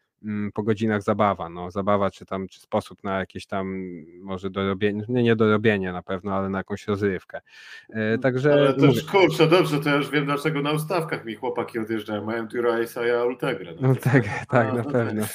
po 0.54 0.62
godzinach 0.62 1.02
zabawa, 1.02 1.48
no 1.48 1.70
zabawa 1.70 2.10
czy 2.10 2.26
tam, 2.26 2.48
czy 2.48 2.60
sposób 2.60 3.04
na 3.04 3.18
jakieś 3.18 3.46
tam 3.46 3.76
może 4.20 4.50
dorobienie, 4.50 5.04
nie, 5.08 5.22
nie 5.22 5.36
dorobienie 5.36 5.92
na 5.92 6.02
pewno, 6.02 6.34
ale 6.34 6.48
na 6.48 6.58
jakąś 6.58 6.86
rozrywkę. 6.86 7.40
E, 7.90 8.18
także... 8.18 8.52
Ale 8.52 8.74
to 8.74 8.86
już 8.86 9.04
kurczę, 9.04 9.46
dobrze, 9.46 9.80
to 9.80 9.88
ja 9.88 9.96
już 9.96 10.10
wiem 10.10 10.24
dlaczego 10.24 10.62
na 10.62 10.72
ustawkach 10.72 11.24
mi 11.24 11.34
chłopaki 11.34 11.78
odjeżdżają, 11.78 12.24
mają 12.24 12.48
Duraisa, 12.48 13.06
ja 13.06 13.24
Ultegrę. 13.24 13.74
No, 13.80 13.94
tak, 13.94 14.24
tak, 14.48 14.74
na 14.74 14.82
no 14.82 14.90
pewno. 14.90 15.26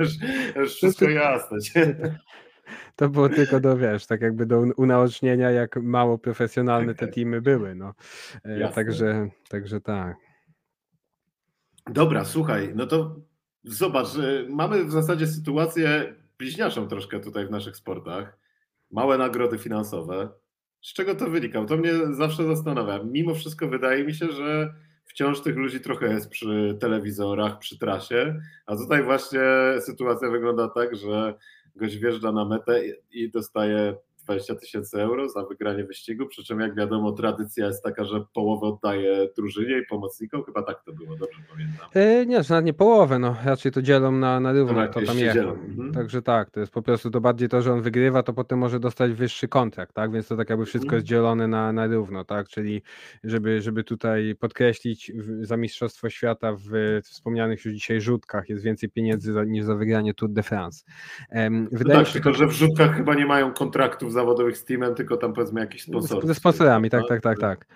już, 0.00 0.10
już 0.56 0.74
wszystko 0.74 1.08
jasne. 1.08 1.58
To 2.96 3.08
było 3.08 3.28
tylko 3.28 3.60
do, 3.60 3.76
wiesz, 3.76 4.06
tak 4.06 4.20
jakby 4.20 4.46
do 4.46 4.60
unaocznienia, 4.76 5.50
jak 5.50 5.76
mało 5.76 6.18
profesjonalne 6.18 6.94
te 6.94 7.08
teamy 7.08 7.40
były, 7.40 7.74
no. 7.74 7.94
E, 8.44 8.68
także, 8.68 9.28
także 9.48 9.80
tak. 9.80 10.16
Dobra, 11.90 12.24
słuchaj, 12.24 12.72
no 12.74 12.86
to 12.86 13.16
Zobacz, 13.64 14.08
mamy 14.48 14.84
w 14.84 14.90
zasadzie 14.90 15.26
sytuację 15.26 16.14
bliźniaczą 16.38 16.88
troszkę 16.88 17.20
tutaj 17.20 17.46
w 17.46 17.50
naszych 17.50 17.76
sportach. 17.76 18.38
Małe 18.90 19.18
nagrody 19.18 19.58
finansowe. 19.58 20.28
Z 20.82 20.92
czego 20.92 21.14
to 21.14 21.30
wynika? 21.30 21.64
To 21.64 21.76
mnie 21.76 21.92
zawsze 22.10 22.46
zastanawia. 22.46 23.02
Mimo 23.04 23.34
wszystko 23.34 23.68
wydaje 23.68 24.04
mi 24.04 24.14
się, 24.14 24.32
że 24.32 24.74
wciąż 25.04 25.40
tych 25.40 25.56
ludzi 25.56 25.80
trochę 25.80 26.12
jest 26.12 26.28
przy 26.28 26.76
telewizorach, 26.80 27.58
przy 27.58 27.78
trasie, 27.78 28.40
a 28.66 28.76
tutaj 28.76 29.02
właśnie 29.02 29.40
sytuacja 29.80 30.30
wygląda 30.30 30.68
tak, 30.68 30.96
że 30.96 31.34
gość 31.76 31.96
wjeżdża 31.96 32.32
na 32.32 32.44
metę 32.44 32.82
i 33.10 33.30
dostaje 33.30 33.94
20 34.24 34.54
tysięcy 34.54 35.02
euro 35.02 35.28
za 35.28 35.44
wygranie 35.44 35.84
wyścigu, 35.84 36.26
przy 36.26 36.44
czym 36.44 36.60
jak 36.60 36.74
wiadomo 36.74 37.12
tradycja 37.12 37.66
jest 37.66 37.82
taka, 37.82 38.04
że 38.04 38.24
połowę 38.34 38.66
oddaje 38.66 39.28
drużynie 39.36 39.78
i 39.78 39.86
pomocnikom, 39.86 40.44
chyba 40.44 40.62
tak 40.62 40.84
to 40.84 40.92
było, 40.92 41.16
dobrze 41.16 41.40
pamiętam. 41.50 41.88
E, 41.94 42.26
nie, 42.26 42.40
nawet 42.50 42.64
nie 42.64 42.74
połowę, 42.74 43.18
no 43.18 43.36
raczej 43.44 43.72
to 43.72 43.82
dzielą 43.82 44.12
na, 44.12 44.40
na 44.40 44.52
równo, 44.52 44.80
no, 44.80 44.88
to 44.88 45.02
tam 45.02 45.18
jest. 45.18 45.38
Mhm. 45.38 45.92
Także 45.92 46.22
tak, 46.22 46.50
to 46.50 46.60
jest 46.60 46.72
po 46.72 46.82
prostu 46.82 47.10
to 47.10 47.20
bardziej 47.20 47.48
to, 47.48 47.62
że 47.62 47.72
on 47.72 47.82
wygrywa, 47.82 48.22
to 48.22 48.32
potem 48.32 48.58
może 48.58 48.80
dostać 48.80 49.12
wyższy 49.12 49.48
kontrakt, 49.48 49.94
tak, 49.94 50.12
więc 50.12 50.28
to 50.28 50.36
tak 50.36 50.50
jakby 50.50 50.66
wszystko 50.66 50.86
mhm. 50.86 50.98
jest 50.98 51.06
dzielone 51.06 51.48
na, 51.48 51.72
na 51.72 51.86
równo, 51.86 52.24
tak, 52.24 52.48
czyli 52.48 52.82
żeby, 53.24 53.62
żeby 53.62 53.84
tutaj 53.84 54.34
podkreślić 54.40 55.12
za 55.40 55.56
Mistrzostwo 55.56 56.10
Świata 56.10 56.52
w 56.52 57.00
wspomnianych 57.02 57.64
już 57.64 57.74
dzisiaj 57.74 58.00
rzutkach 58.00 58.48
jest 58.48 58.64
więcej 58.64 58.90
pieniędzy 58.90 59.34
niż 59.46 59.64
za 59.64 59.74
wygranie 59.74 60.14
Tour 60.14 60.30
de 60.30 60.42
France. 60.42 60.84
Um, 61.30 61.68
wydaje 61.72 61.98
no 61.98 62.04
tak, 62.04 62.06
się, 62.06 62.12
tylko 62.12 62.30
to... 62.30 62.36
że 62.38 62.46
w 62.46 62.52
rzutkach 62.52 62.96
chyba 62.96 63.14
nie 63.14 63.26
mają 63.26 63.52
kontraktów 63.52 64.11
zawodowych 64.12 64.58
z 64.58 64.64
teamem, 64.64 64.94
tylko 64.94 65.16
tam 65.16 65.32
powiedzmy 65.32 65.60
jakiś 65.60 65.82
sponsor. 65.82 66.26
Ze 66.26 66.34
sponsorami, 66.34 66.90
tak, 66.90 67.08
tak, 67.08 67.22
tak, 67.22 67.38
tak. 67.38 67.66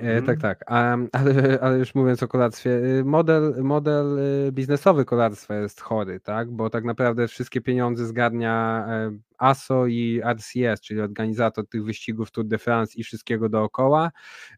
E, 0.00 0.22
tak, 0.22 0.40
tak. 0.40 0.64
ale, 1.12 1.58
ale 1.60 1.78
już 1.78 1.94
mówiąc 1.94 2.22
o 2.22 2.28
kolarstwie, 2.28 2.70
y, 2.70 3.04
model, 3.04 3.54
model 3.62 4.18
y, 4.18 4.52
biznesowy 4.52 5.04
kolarstwa 5.04 5.54
jest 5.54 5.80
chory, 5.80 6.20
tak? 6.20 6.50
Bo 6.50 6.70
tak 6.70 6.84
naprawdę 6.84 7.28
wszystkie 7.28 7.60
pieniądze 7.60 8.06
zgarnia 8.06 8.86
e, 8.88 9.18
ASO 9.38 9.86
i 9.86 10.20
RCS, 10.34 10.80
czyli 10.80 11.00
organizator 11.00 11.68
tych 11.68 11.84
wyścigów 11.84 12.30
Tour 12.30 12.46
de 12.46 12.58
France 12.58 12.98
i 12.98 13.04
wszystkiego 13.04 13.48
dookoła, 13.48 14.10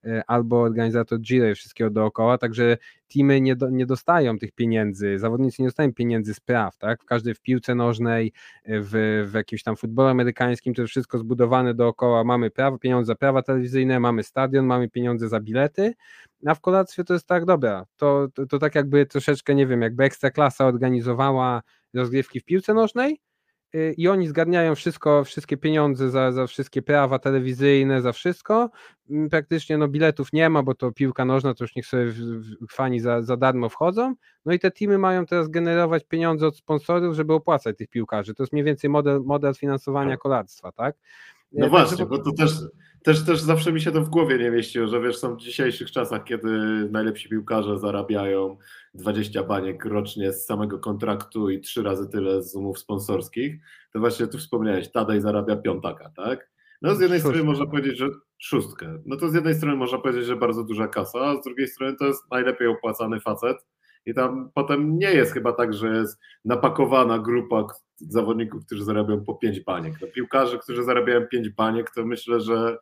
e, 0.05 0.22
albo 0.26 0.62
organizator 0.62 1.20
Giro 1.20 1.49
i 1.49 1.55
wszystkiego 1.55 1.91
dookoła, 1.91 2.39
także 2.39 2.76
teamy 3.14 3.41
nie, 3.41 3.57
do, 3.57 3.70
nie 3.70 3.87
dostają 3.87 4.39
tych 4.39 4.53
pieniędzy, 4.53 5.18
zawodnicy 5.18 5.62
nie 5.62 5.68
dostają 5.68 5.93
pieniędzy 5.93 6.35
z 6.35 6.41
praw, 6.41 6.79
tak? 6.79 7.03
W 7.03 7.05
każdej 7.05 7.35
w 7.35 7.41
piłce 7.41 7.74
nożnej, 7.74 8.33
w, 8.66 9.24
w 9.31 9.35
jakimś 9.35 9.62
tam 9.62 9.76
futbolu 9.76 10.09
amerykańskim, 10.09 10.74
to 10.74 10.83
jest 10.83 10.91
wszystko 10.91 11.18
zbudowane 11.18 11.74
dookoła, 11.74 12.24
mamy 12.24 12.51
prawo, 12.51 12.79
pieniądze 12.79 13.07
za 13.07 13.14
prawa 13.14 13.43
telewizyjne, 13.43 14.01
mamy 14.01 14.22
stadion, 14.22 14.66
mamy 14.66 14.89
pieniądze 14.89 15.29
za 15.29 15.41
bilety, 15.41 15.95
a 16.47 16.55
w 16.55 16.61
kolację 16.61 17.05
to 17.05 17.12
jest 17.12 17.26
tak, 17.26 17.45
dobra, 17.45 17.85
to, 17.97 18.29
to, 18.35 18.47
to 18.47 18.59
tak 18.59 18.74
jakby 18.74 19.07
troszeczkę, 19.07 19.55
nie 19.55 19.66
wiem, 19.66 19.83
jakby 19.83 20.05
Ekstraklasa 20.05 20.66
organizowała 20.66 21.62
rozgrywki 21.95 22.41
w 22.41 22.45
piłce 22.45 22.74
nożnej, 22.74 23.20
i 23.97 24.09
oni 24.09 24.29
zgarniają 24.29 24.75
wszystko, 24.75 25.25
wszystkie 25.25 25.57
pieniądze 25.57 26.11
za, 26.11 26.33
za 26.33 26.47
wszystkie 26.47 26.83
prawa 26.83 27.19
telewizyjne, 27.19 28.03
za 28.03 28.12
wszystko. 28.12 28.71
Mm, 29.11 29.29
praktycznie 29.29 29.79
no, 29.79 29.89
biletów 29.89 30.33
nie 30.33 30.51
ma, 30.51 30.62
bo 30.62 30.75
to 30.75 30.93
piłka 30.93 31.25
nożna, 31.25 31.55
to 31.55 31.64
już 31.64 31.77
niech 31.77 31.87
sobie 31.87 32.12
fani 32.71 33.01
za, 33.01 33.23
za 33.23 33.37
darmo 33.37 33.69
wchodzą. 33.69 34.14
No 34.45 34.53
i 34.53 34.59
te 34.59 34.71
teamy 34.71 34.99
mają 34.99 35.27
teraz 35.27 35.49
generować 35.49 36.05
pieniądze 36.05 36.47
od 36.47 36.57
sponsorów, 36.57 37.14
żeby 37.14 37.35
opłacać 37.35 37.77
tych 37.77 37.89
piłkarzy. 37.89 38.35
To 38.35 38.43
jest 38.43 38.53
mniej 38.53 38.64
więcej 38.64 38.91
model, 38.91 39.21
model 39.25 39.55
finansowania 39.55 40.11
tak. 40.11 40.21
kolarstwa, 40.21 40.73
tak? 40.73 40.97
No 41.53 41.66
y, 41.66 41.69
właśnie, 41.71 42.07
bo 42.07 42.19
to 42.19 42.33
też, 42.33 42.53
też, 43.03 43.25
też 43.25 43.41
zawsze 43.41 43.73
mi 43.73 43.81
się 43.81 43.93
to 43.93 44.03
w 44.03 44.09
głowie 44.09 44.39
nie 44.39 44.51
mieściło, 44.51 44.87
że 44.87 45.01
wiesz, 45.01 45.19
są 45.19 45.35
w 45.35 45.41
dzisiejszych 45.41 45.91
czasach, 45.91 46.25
kiedy 46.25 46.49
najlepsi 46.91 47.29
piłkarze 47.29 47.79
zarabiają 47.79 48.57
20 48.99 49.42
baniek 49.42 49.84
rocznie 49.84 50.32
z 50.32 50.46
samego 50.46 50.78
kontraktu 50.78 51.51
i 51.51 51.61
trzy 51.61 51.82
razy 51.82 52.09
tyle 52.09 52.42
z 52.42 52.55
umów 52.55 52.78
sponsorskich, 52.78 53.57
to 53.92 53.99
właśnie 53.99 54.26
tu 54.26 54.38
wspomniałeś, 54.38 54.90
Tadej 54.92 55.20
zarabia 55.20 55.57
piątaka, 55.57 56.11
tak? 56.16 56.51
No 56.82 56.94
z 56.94 57.01
jednej 57.01 57.20
strony 57.20 57.44
można 57.44 57.66
powiedzieć, 57.66 57.99
że 57.99 58.09
szóstkę. 58.38 59.03
No 59.07 59.16
to 59.16 59.28
z 59.28 59.34
jednej 59.34 59.55
strony 59.55 59.76
można 59.76 59.99
powiedzieć, 59.99 60.26
że 60.26 60.36
bardzo 60.36 60.64
duża 60.64 60.88
kasa, 60.88 61.18
a 61.18 61.36
z 61.36 61.44
drugiej 61.44 61.68
strony 61.68 61.96
to 61.96 62.07
jest 62.07 62.30
najlepiej 62.30 62.68
opłacany 62.68 63.20
facet 63.20 63.57
i 64.07 64.14
tam 64.14 64.51
potem 64.55 64.99
nie 64.99 65.12
jest 65.12 65.32
chyba 65.32 65.53
tak, 65.53 65.74
że 65.74 65.88
jest 65.96 66.18
napakowana 66.44 67.18
grupa 67.18 67.66
zawodników, 67.96 68.66
którzy 68.66 68.84
zarabiają 68.84 69.24
po 69.24 69.34
5 69.34 69.61
baniek. 69.61 69.94
No, 70.01 70.07
piłkarze, 70.07 70.59
którzy 70.59 70.84
zarabiają 70.84 71.26
5 71.26 71.49
baniek, 71.49 71.90
to 71.90 72.07
myślę, 72.07 72.40
że 72.40 72.78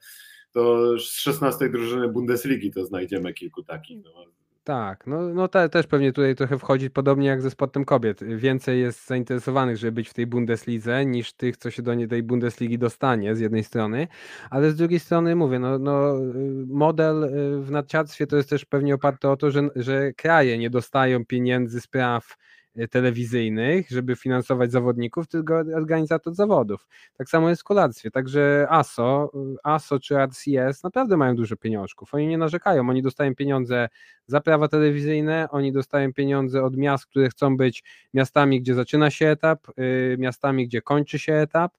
to 0.52 0.92
z 0.98 1.02
16 1.02 1.68
drużyny 1.68 2.08
Bundesligi 2.08 2.70
to 2.70 2.86
znajdziemy 2.86 3.32
kilku 3.32 3.62
takich. 3.62 4.04
No. 4.04 4.45
Tak, 4.66 5.06
no, 5.06 5.20
no 5.20 5.48
te, 5.48 5.68
też 5.68 5.86
pewnie 5.86 6.12
tutaj 6.12 6.34
trochę 6.34 6.58
wchodzi 6.58 6.90
podobnie 6.90 7.28
jak 7.28 7.42
ze 7.42 7.50
sportem 7.50 7.84
kobiet. 7.84 8.24
Więcej 8.24 8.80
jest 8.80 9.06
zainteresowanych, 9.06 9.76
żeby 9.76 9.92
być 9.92 10.08
w 10.08 10.14
tej 10.14 10.26
Bundeslidze, 10.26 11.06
niż 11.06 11.32
tych, 11.32 11.56
co 11.56 11.70
się 11.70 11.82
do 11.82 11.94
niej 11.94 12.08
tej 12.08 12.22
Bundesligi 12.22 12.78
dostanie 12.78 13.36
z 13.36 13.40
jednej 13.40 13.64
strony, 13.64 14.08
ale 14.50 14.70
z 14.70 14.76
drugiej 14.76 15.00
strony 15.00 15.36
mówię, 15.36 15.58
no, 15.58 15.78
no 15.78 16.14
model 16.66 17.24
y, 17.24 17.62
w 17.62 17.70
narciarstwie 17.70 18.26
to 18.26 18.36
jest 18.36 18.50
też 18.50 18.64
pewnie 18.64 18.94
oparty 18.94 19.28
o 19.28 19.36
to, 19.36 19.50
że, 19.50 19.68
że 19.76 20.12
kraje 20.12 20.58
nie 20.58 20.70
dostają 20.70 21.24
pieniędzy 21.24 21.80
z 21.80 21.86
praw 21.86 22.36
Y, 22.36 22.55
telewizyjnych, 22.90 23.90
żeby 23.90 24.16
finansować 24.16 24.72
zawodników, 24.72 25.28
tylko 25.28 25.54
organizator 25.54 26.34
zawodów. 26.34 26.88
Tak 27.18 27.28
samo 27.28 27.48
jest 27.48 27.62
w 27.62 27.64
kolarstwie. 27.64 28.10
Także 28.10 28.66
ASO, 28.70 29.30
y, 29.34 29.56
ASO 29.62 30.00
czy 30.00 30.16
RCS 30.16 30.82
naprawdę 30.82 31.16
mają 31.16 31.36
dużo 31.36 31.56
pieniążków. 31.56 32.14
Oni 32.14 32.26
nie 32.26 32.38
narzekają, 32.38 32.90
oni 32.90 33.02
dostają 33.02 33.34
pieniądze 33.34 33.88
za 34.26 34.40
prawa 34.40 34.68
telewizyjne, 34.68 35.48
oni 35.50 35.72
dostają 35.72 36.12
pieniądze 36.12 36.62
od 36.62 36.76
miast, 36.76 37.06
które 37.06 37.28
chcą 37.28 37.56
być 37.56 37.84
miastami, 38.14 38.60
gdzie 38.60 38.74
zaczyna 38.74 39.10
się 39.10 39.26
etap, 39.26 39.66
y, 39.78 40.16
miastami, 40.18 40.66
gdzie 40.66 40.82
kończy 40.82 41.18
się 41.18 41.34
etap. 41.34 41.72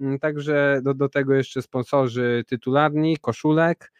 Mm, 0.00 0.18
także 0.18 0.80
do, 0.82 0.94
do 0.94 1.08
tego 1.08 1.34
jeszcze 1.34 1.62
sponsorzy 1.62 2.44
tytularni, 2.46 3.16
koszulek. 3.16 3.92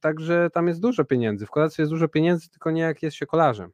Także 0.00 0.50
tam 0.52 0.68
jest 0.68 0.80
dużo 0.80 1.04
pieniędzy. 1.04 1.46
W 1.46 1.50
kolarstwie 1.50 1.82
jest 1.82 1.92
dużo 1.92 2.08
pieniędzy, 2.08 2.50
tylko 2.50 2.70
nie 2.70 2.82
jak 2.82 3.02
jest 3.02 3.16
się 3.16 3.26
kolarzem. 3.26 3.72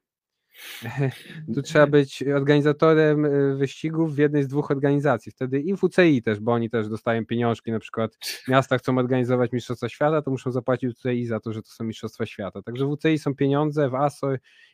Tu 1.54 1.62
trzeba 1.62 1.86
być 1.86 2.22
organizatorem 2.22 3.24
y, 3.24 3.56
wyścigów 3.56 4.14
w 4.14 4.18
jednej 4.18 4.44
z 4.44 4.48
dwóch 4.48 4.70
organizacji. 4.70 5.32
Wtedy 5.32 5.60
i 5.60 5.76
WCI 5.76 6.22
też, 6.22 6.40
bo 6.40 6.52
oni 6.52 6.70
też 6.70 6.88
dostają 6.88 7.26
pieniążki, 7.26 7.72
na 7.72 7.78
przykład 7.78 8.18
miasta 8.48 8.78
chcą 8.78 8.98
organizować 8.98 9.52
Mistrzostwa 9.52 9.88
Świata, 9.88 10.22
to 10.22 10.30
muszą 10.30 10.52
zapłacić 10.52 10.98
WCI 10.98 11.26
za 11.26 11.40
to, 11.40 11.52
że 11.52 11.62
to 11.62 11.68
są 11.68 11.84
Mistrzostwa 11.84 12.26
Świata. 12.26 12.62
Także 12.62 12.86
w 12.86 12.96
WCI 12.96 13.18
są 13.18 13.34
pieniądze 13.34 13.88
w 13.88 13.94
ASO 13.94 14.28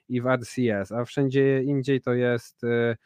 i 0.08 0.20
w 0.20 0.26
RCS, 0.26 0.92
a 0.92 1.04
wszędzie 1.04 1.62
indziej 1.62 2.00
to 2.00 2.14
jest 2.14 2.64
y, 2.64 2.96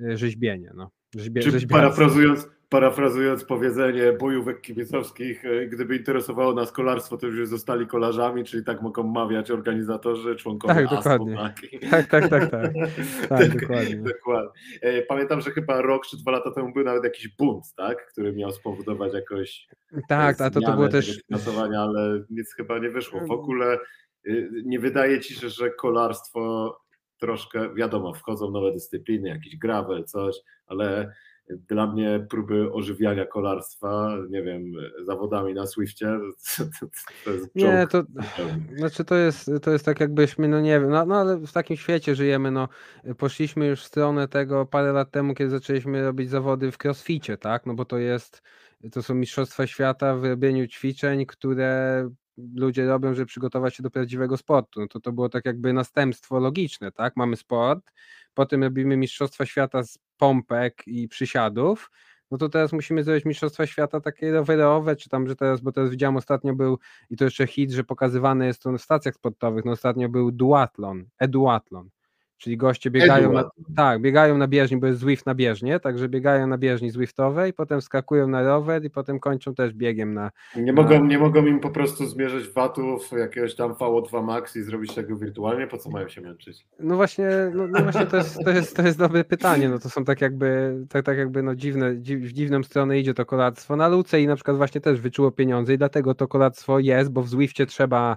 y, 0.00 0.16
rzeźbienie. 0.16 0.72
No. 0.74 0.90
Rzeźbie, 1.16 1.42
Czy 1.42 1.66
parafrazując, 1.66 2.48
parafrazując 2.68 3.44
powiedzenie 3.44 4.12
bojówek 4.12 4.60
kibicowskich, 4.60 5.44
e, 5.44 5.66
gdyby 5.66 5.96
interesowało 5.96 6.54
nas 6.54 6.72
kolarstwo, 6.72 7.16
to 7.16 7.26
już 7.26 7.48
zostali 7.48 7.86
kolarzami, 7.86 8.44
czyli 8.44 8.64
tak 8.64 8.82
mogą 8.82 9.02
mawiać 9.02 9.50
organizatorzy, 9.50 10.36
członkowie 10.36 10.74
tak, 10.74 10.90
dokładnie. 10.90 11.36
tak? 11.36 11.60
tak, 11.90 12.08
tak, 12.08 12.30
tak, 12.30 12.50
tak. 12.50 12.72
dokładnie. 13.60 13.96
dokładnie. 13.96 14.50
E, 14.80 15.02
pamiętam, 15.02 15.40
że 15.40 15.50
chyba 15.50 15.82
rok 15.82 16.06
czy 16.06 16.16
dwa 16.16 16.30
lata 16.30 16.50
temu 16.50 16.72
był 16.72 16.84
nawet 16.84 17.04
jakiś 17.04 17.28
bunt, 17.28 17.64
tak? 17.76 18.06
który 18.12 18.32
miał 18.32 18.50
spowodować 18.50 19.14
jakoś 19.14 19.68
tak, 20.08 20.40
a 20.40 20.50
to, 20.50 20.60
to 20.60 20.72
było 20.72 20.88
też 20.88 21.20
finansowania, 21.26 21.80
ale 21.80 22.24
nic 22.30 22.54
chyba 22.54 22.78
nie 22.78 22.90
wyszło. 22.90 23.20
W 23.26 23.30
ogóle 23.30 23.78
nie 24.64 24.78
wydaje 24.78 25.20
ci 25.20 25.34
się, 25.34 25.48
że 25.48 25.70
kolarstwo 25.70 26.76
troszkę, 27.18 27.74
wiadomo, 27.74 28.14
wchodzą 28.14 28.50
nowe 28.50 28.72
dyscypliny, 28.72 29.28
jakiś 29.28 29.56
gravel, 29.56 30.04
coś, 30.04 30.36
ale 30.66 31.12
dla 31.50 31.86
mnie 31.86 32.26
próby 32.30 32.72
ożywiania 32.72 33.26
kolarstwa, 33.26 34.16
nie 34.30 34.42
wiem, 34.42 34.72
zawodami 35.04 35.54
na 35.54 35.66
Swiftie, 35.66 36.18
to, 37.24 37.30
jest 37.30 37.54
Nie, 37.54 37.86
to 37.90 38.02
znaczy 38.76 39.04
to 39.04 39.14
jest, 39.14 39.50
to 39.62 39.70
jest 39.70 39.84
tak 39.84 40.00
jakbyśmy, 40.00 40.48
no 40.48 40.60
nie 40.60 40.80
wiem, 40.80 40.90
no, 40.90 41.06
no, 41.06 41.16
ale 41.16 41.36
w 41.36 41.52
takim 41.52 41.76
świecie 41.76 42.14
żyjemy, 42.14 42.50
no 42.50 42.68
poszliśmy 43.18 43.66
już 43.66 43.80
w 43.82 43.86
stronę 43.86 44.28
tego 44.28 44.66
parę 44.66 44.92
lat 44.92 45.10
temu, 45.10 45.34
kiedy 45.34 45.50
zaczęliśmy 45.50 46.04
robić 46.04 46.30
zawody 46.30 46.72
w 46.72 46.78
crossficie, 46.84 47.38
tak, 47.38 47.66
no 47.66 47.74
bo 47.74 47.84
to 47.84 47.98
jest, 47.98 48.42
to 48.92 49.02
są 49.02 49.14
mistrzostwa 49.14 49.66
świata 49.66 50.16
w 50.16 50.24
robieniu 50.24 50.66
ćwiczeń, 50.66 51.26
które 51.26 52.10
ludzie 52.54 52.86
robią, 52.86 53.14
żeby 53.14 53.26
przygotować 53.26 53.74
się 53.74 53.82
do 53.82 53.90
prawdziwego 53.90 54.36
sportu. 54.36 54.80
No 54.80 54.88
to 54.88 55.00
to 55.00 55.12
było 55.12 55.28
tak 55.28 55.44
jakby 55.44 55.72
następstwo 55.72 56.38
logiczne, 56.38 56.92
tak? 56.92 57.16
Mamy 57.16 57.36
sport, 57.36 57.92
potem 58.34 58.62
robimy 58.62 58.96
Mistrzostwa 58.96 59.46
Świata 59.46 59.82
z 59.82 59.98
pompek 60.16 60.82
i 60.86 61.08
przysiadów, 61.08 61.90
no 62.30 62.38
to 62.38 62.48
teraz 62.48 62.72
musimy 62.72 63.04
zrobić 63.04 63.24
Mistrzostwa 63.24 63.66
Świata 63.66 64.00
takie 64.00 64.32
rowerowe, 64.32 64.96
czy 64.96 65.08
tam, 65.08 65.28
że 65.28 65.36
teraz, 65.36 65.60
bo 65.60 65.72
teraz 65.72 65.90
widziałem 65.90 66.16
ostatnio 66.16 66.54
był, 66.54 66.78
i 67.10 67.16
to 67.16 67.24
jeszcze 67.24 67.46
hit, 67.46 67.70
że 67.70 67.84
pokazywane 67.84 68.46
jest 68.46 68.62
to 68.62 68.72
w 68.72 68.78
stacjach 68.78 69.14
sportowych, 69.14 69.64
no 69.64 69.72
ostatnio 69.72 70.08
był 70.08 70.32
duatlon, 70.32 71.04
eduatlon, 71.18 71.90
Czyli 72.38 72.56
goście 72.56 72.90
biegają 72.90 73.32
na, 73.32 73.50
tak, 73.76 74.00
biegają 74.00 74.38
na 74.38 74.48
bieżni, 74.48 74.76
bo 74.76 74.86
jest 74.86 75.00
Zwift 75.00 75.26
na 75.26 75.34
bieżnie, 75.34 75.80
także 75.80 76.08
biegają 76.08 76.46
na 76.46 76.58
bieżni 76.58 76.90
Zwiftowej, 76.90 77.52
potem 77.52 77.82
skakują 77.82 78.28
na 78.28 78.42
rower 78.42 78.84
i 78.84 78.90
potem 78.90 79.20
kończą 79.20 79.54
też 79.54 79.72
biegiem 79.72 80.14
na... 80.14 80.30
Nie 80.56 80.72
mogą, 80.72 81.04
nie 81.04 81.18
mogą 81.18 81.46
im 81.46 81.60
po 81.60 81.70
prostu 81.70 82.06
zmierzyć 82.06 82.48
watów 82.48 83.10
jakiegoś 83.18 83.54
tam 83.54 83.72
VO2 83.72 84.24
Max 84.24 84.56
i 84.56 84.62
zrobić 84.62 84.94
tego 84.94 85.16
wirtualnie? 85.16 85.66
Po 85.66 85.78
co 85.78 85.90
mają 85.90 86.08
się 86.08 86.20
męczyć? 86.20 86.66
No 86.80 86.96
właśnie, 86.96 87.28
no, 87.54 87.66
no 87.66 87.82
właśnie 87.82 88.06
to, 88.06 88.16
jest, 88.16 88.38
to, 88.44 88.50
jest, 88.50 88.76
to 88.76 88.82
jest 88.82 88.98
dobre 88.98 89.24
pytanie, 89.24 89.68
no 89.68 89.78
to 89.78 89.90
są 89.90 90.04
tak 90.04 90.20
jakby, 90.20 90.76
tak, 90.88 91.04
tak 91.04 91.18
jakby 91.18 91.42
no 91.42 91.54
dziwne, 91.54 92.00
dziw, 92.00 92.20
w 92.20 92.32
dziwną 92.32 92.62
stronę 92.62 92.98
idzie 92.98 93.14
to 93.14 93.26
kolarstwo. 93.26 93.76
Na 93.76 93.88
Luce 93.88 94.20
i 94.20 94.26
na 94.26 94.34
przykład 94.34 94.56
właśnie 94.56 94.80
też 94.80 95.00
wyczuło 95.00 95.30
pieniądze 95.30 95.74
i 95.74 95.78
dlatego 95.78 96.14
to 96.14 96.28
kolarstwo 96.28 96.78
jest, 96.78 97.10
bo 97.10 97.22
w 97.22 97.28
Zwifcie 97.28 97.66
trzeba 97.66 98.16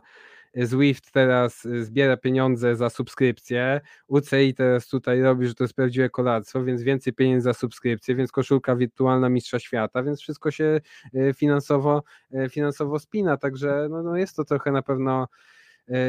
Zwift 0.56 1.12
teraz 1.12 1.66
y, 1.66 1.86
zbiera 1.86 2.18
pieniądze 2.18 2.76
za 2.76 2.90
subskrypcję, 2.90 3.82
UCI 4.08 4.54
teraz 4.54 4.88
tutaj 4.88 5.22
robi, 5.22 5.48
że 5.48 5.54
to 5.54 5.64
jest 5.64 5.74
prawdziwe 5.74 6.10
kolarstwo, 6.10 6.64
więc 6.64 6.82
więcej 6.82 7.14
pieniędzy 7.14 7.44
za 7.44 7.54
subskrypcję, 7.54 8.16
więc 8.16 8.32
koszulka 8.32 8.76
wirtualna 8.76 9.30
mistrza 9.30 9.60
świata, 9.60 10.04
więc 10.04 10.22
wszystko 10.22 10.52
się 10.52 10.82
y, 11.16 11.34
finansowo, 11.34 12.04
y, 12.34 12.50
finansowo 12.50 13.00
spina, 13.00 13.38
także 13.38 13.88
no, 13.90 14.04
no 14.04 14.18
jest 14.18 14.36
to 14.36 14.46
trochę 14.46 14.72
na 14.72 14.82
pewno 14.82 15.28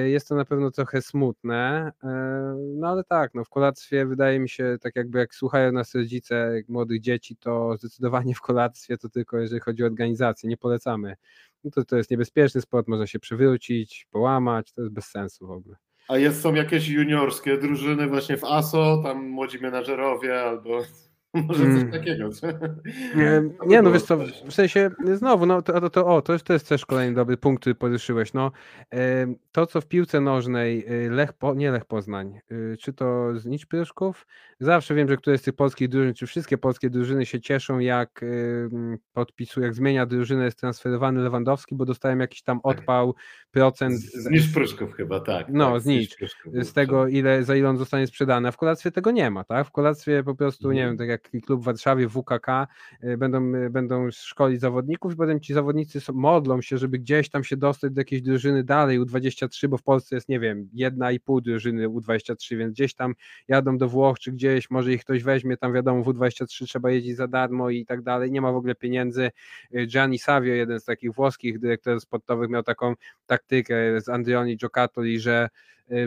jest 0.07 0.29
to 0.29 0.35
na 0.35 0.45
pewno 0.45 0.71
trochę 0.71 1.03
smutne, 1.03 1.93
no 2.77 2.89
ale 2.89 3.05
tak, 3.05 3.35
no 3.35 3.45
w 3.45 3.49
kolarstwie 3.49 4.07
wydaje 4.07 4.41
mi 4.41 4.49
się, 4.49 4.77
tak 4.81 4.97
jakby 4.97 5.19
jak 5.19 5.35
słuchają 5.35 5.73
nas 5.73 5.95
rodzice 5.95 6.63
młodych 6.69 7.01
dzieci, 7.01 7.37
to 7.37 7.77
zdecydowanie 7.77 8.35
w 8.35 8.41
kolarstwie 8.41 8.99
to 8.99 9.09
tylko 9.09 9.39
jeżeli 9.39 9.61
chodzi 9.61 9.83
o 9.83 9.87
organizację, 9.87 10.49
nie 10.51 10.57
polecamy 10.57 11.17
no 11.65 11.71
to, 11.71 11.85
to 11.85 11.97
jest 11.97 12.11
niebezpieczny 12.11 12.61
sport, 12.61 12.89
można 12.89 13.07
się 13.07 13.19
przewrócić, 13.19 14.07
połamać, 14.11 14.73
to 14.73 14.81
jest 14.83 14.93
bez 14.95 15.05
sensu 15.05 15.47
w 15.47 15.51
ogóle. 15.51 15.77
A 16.09 16.19
jest, 16.19 16.41
są 16.41 16.55
jakieś 16.55 16.89
juniorskie 16.89 17.59
drużyny 17.59 18.07
właśnie 18.07 18.37
w 18.37 18.45
ASO, 18.45 19.01
tam 19.03 19.29
młodzi 19.29 19.59
menadżerowie 19.59 20.43
albo... 20.43 20.83
Może 21.49 21.65
Mm. 21.65 21.81
coś 21.83 21.93
takiego. 22.01 22.31
co? 22.31 22.47
Nie, 23.17 23.43
nie 23.67 23.83
no 23.83 23.93
wiesz 23.93 24.03
co, 24.03 24.17
w 24.49 24.53
sensie 24.55 24.91
znowu, 25.15 25.47
no 25.47 25.63
to, 25.63 25.81
to, 25.81 25.91
to, 25.91 26.07
o, 26.07 26.23
to 26.23 26.33
jest, 26.33 26.45
to 26.45 26.53
jest 26.53 26.69
też 26.69 26.87
kolejny 26.87 27.15
dobry 27.15 27.37
punkt, 27.37 27.61
który 27.61 27.75
poruszyłeś. 27.75 28.33
No, 28.33 28.53
to, 29.53 29.67
co 29.67 29.81
w 29.81 29.87
piłce 29.87 30.21
nożnej 30.21 30.85
y, 31.07 31.11
Lech, 31.11 31.33
po, 31.33 31.55
nie 31.55 31.71
Lech 31.71 31.85
Poznań, 31.85 32.41
y, 32.53 32.77
czy 32.81 32.93
to 32.93 33.39
z 33.39 33.47
Nicz 33.47 33.67
Pryszków, 33.67 34.27
zawsze 34.61 34.95
wiem, 34.95 35.09
że 35.09 35.17
któreś 35.17 35.41
z 35.41 35.43
tych 35.45 35.55
polskich 35.55 35.89
drużyn, 35.89 36.15
czy 36.15 36.27
wszystkie 36.27 36.59
polskie 36.59 36.91
drużyny 36.91 37.27
się 37.27 37.41
cieszą, 37.41 37.79
jak 37.79 38.25
podpisuje, 39.13 39.67
jak 39.67 39.75
zmienia 39.75 40.07
drużynę, 40.07 40.45
jest 40.45 40.59
transferowany 40.59 41.21
Lewandowski, 41.23 41.75
bo 41.75 41.85
dostałem 41.85 42.21
jakiś 42.21 42.43
tam 42.43 42.61
odpał, 42.63 43.15
procent 43.51 43.95
Z, 43.95 44.13
z 44.23 44.31
Niż 44.31 44.49
Pruszków 44.53 44.95
chyba, 44.95 45.21
tak. 45.21 45.47
No, 45.51 45.73
tak, 45.73 45.81
z 45.81 45.87
Nicz. 45.87 46.17
Z 46.53 46.73
tego, 46.73 47.07
ile, 47.07 47.45
za 47.45 47.57
ile 47.57 47.69
on 47.69 47.77
zostanie 47.79 48.07
sprzedany. 48.07 48.49
A 48.49 48.53
w 48.53 48.57
kolarstwie 48.57 48.91
tego 48.91 49.11
nie 49.11 49.31
ma, 49.31 49.45
tak? 49.45 49.67
W 49.67 49.71
kolarstwie 49.71 50.23
po 50.25 50.35
prostu, 50.35 50.73
nie 50.73 50.81
Mhm. 50.81 50.91
wiem, 50.91 50.99
tak 50.99 51.09
jak 51.09 51.20
klub 51.45 51.61
w 51.61 51.65
Warszawie, 51.65 52.09
WKK, 52.09 52.67
y, 53.05 53.17
będą, 53.17 53.55
y, 53.55 53.71
będą 53.71 54.11
szkolić 54.11 54.61
zawodników 54.61 55.13
i 55.13 55.17
potem 55.17 55.41
ci 55.41 55.55
zawodnicy 55.55 56.01
modlą 56.13 56.63
się, 56.63 56.79
żeby 56.79 56.99
gdzieś 56.99 57.31
tam 57.31 57.45
się 57.45 57.57
dostać 57.57 57.93
do 57.93 58.01
jakiejś 58.01 58.23
drużyny 58.23 58.65
dalej 58.65 59.01
U23, 59.01 59.69
bo 59.69 59.77
w 59.77 59.83
Polsce 59.83 60.15
jest, 60.15 60.29
nie 60.29 60.41
wiem, 60.41 60.69
jedna 60.73 61.13
i 61.13 61.21
pół 61.21 61.41
drużyny 61.41 61.89
U23, 61.89 62.57
więc 62.57 62.73
gdzieś 62.73 62.95
tam 62.95 63.15
jadą 63.49 63.79
do 63.79 63.89
Włoch, 63.89 64.19
czy 64.19 64.33
gdzieś, 64.33 64.71
może 64.71 64.93
ich 64.93 65.05
ktoś 65.05 65.23
weźmie, 65.23 65.57
tam 65.57 65.73
wiadomo, 65.73 66.03
w 66.03 66.07
U23 66.07 66.65
trzeba 66.65 66.91
jeździć 66.91 67.17
za 67.17 67.29
darmo 67.29 67.71
i 67.71 67.87
tak 67.87 68.03
dalej, 68.03 68.31
nie 68.31 68.41
ma 68.41 68.53
w 68.53 68.57
ogóle 68.57 68.75
pieniędzy. 68.75 69.31
Y, 69.75 69.87
Gianni 69.87 70.19
Savio, 70.19 70.55
jeden 70.55 70.81
z 70.81 70.85
takich 70.85 71.13
włoskich 71.13 71.59
dyrektorów 71.59 72.03
sportowych, 72.03 72.51
miał 72.51 72.63
taką 72.63 72.95
taktykę 73.27 74.01
z 74.01 74.09
Andrioni 74.09 74.57
Giocattoli, 74.57 75.21
że 75.21 75.49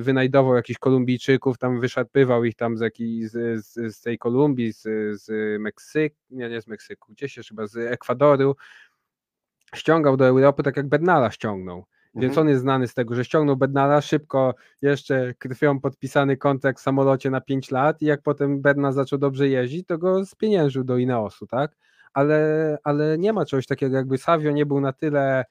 wynajdował 0.01 0.55
jakichś 0.55 0.79
Kolumbijczyków, 0.79 1.57
tam 1.57 1.79
wyszarpywał 1.79 2.43
ich 2.43 2.55
tam 2.55 2.77
z, 2.77 2.81
jakiej, 2.81 3.27
z, 3.27 3.65
z, 3.65 3.95
z 3.95 4.01
tej 4.01 4.17
Kolumbii, 4.17 4.73
z, 4.73 4.81
z 5.21 5.31
Meksyku, 5.61 6.15
nie, 6.29 6.49
nie 6.49 6.61
z 6.61 6.67
Meksyku, 6.67 7.13
gdzieś 7.13 7.37
jeszcze 7.37 7.55
chyba 7.55 7.67
z 7.67 7.77
Ekwadoru, 7.77 8.55
ściągał 9.75 10.17
do 10.17 10.27
Europy 10.27 10.63
tak 10.63 10.77
jak 10.77 10.87
Bednala 10.87 11.31
ściągnął. 11.31 11.85
Więc 12.15 12.31
Mhm. 12.31 12.47
on 12.47 12.49
jest 12.49 12.61
znany 12.61 12.87
z 12.87 12.93
tego, 12.93 13.15
że 13.15 13.25
ściągnął 13.25 13.57
Bednala 13.57 14.01
szybko, 14.01 14.55
jeszcze 14.81 15.33
krwią 15.33 15.79
podpisany 15.79 16.37
kontrakt 16.37 16.79
w 16.79 16.81
samolocie 16.81 17.29
na 17.29 17.41
5 17.41 17.71
lat 17.71 18.01
i 18.01 18.05
jak 18.05 18.21
potem 18.21 18.61
Bednal 18.61 18.93
zaczął 18.93 19.19
dobrze 19.19 19.47
jeździć, 19.47 19.87
to 19.87 19.97
go 19.97 20.25
spieniężył 20.25 20.83
do 20.83 20.97
Ineosu, 20.97 21.47
tak? 21.47 21.75
Ale, 22.13 22.77
ale 22.83 23.17
nie 23.17 23.33
ma 23.33 23.45
czegoś 23.45 23.67
takiego, 23.67 23.95
jakby 23.95 24.17
Savio 24.17 24.51
nie 24.51 24.65
był 24.65 24.81
na 24.81 24.93
tyle 24.93 25.41
y, 25.41 25.45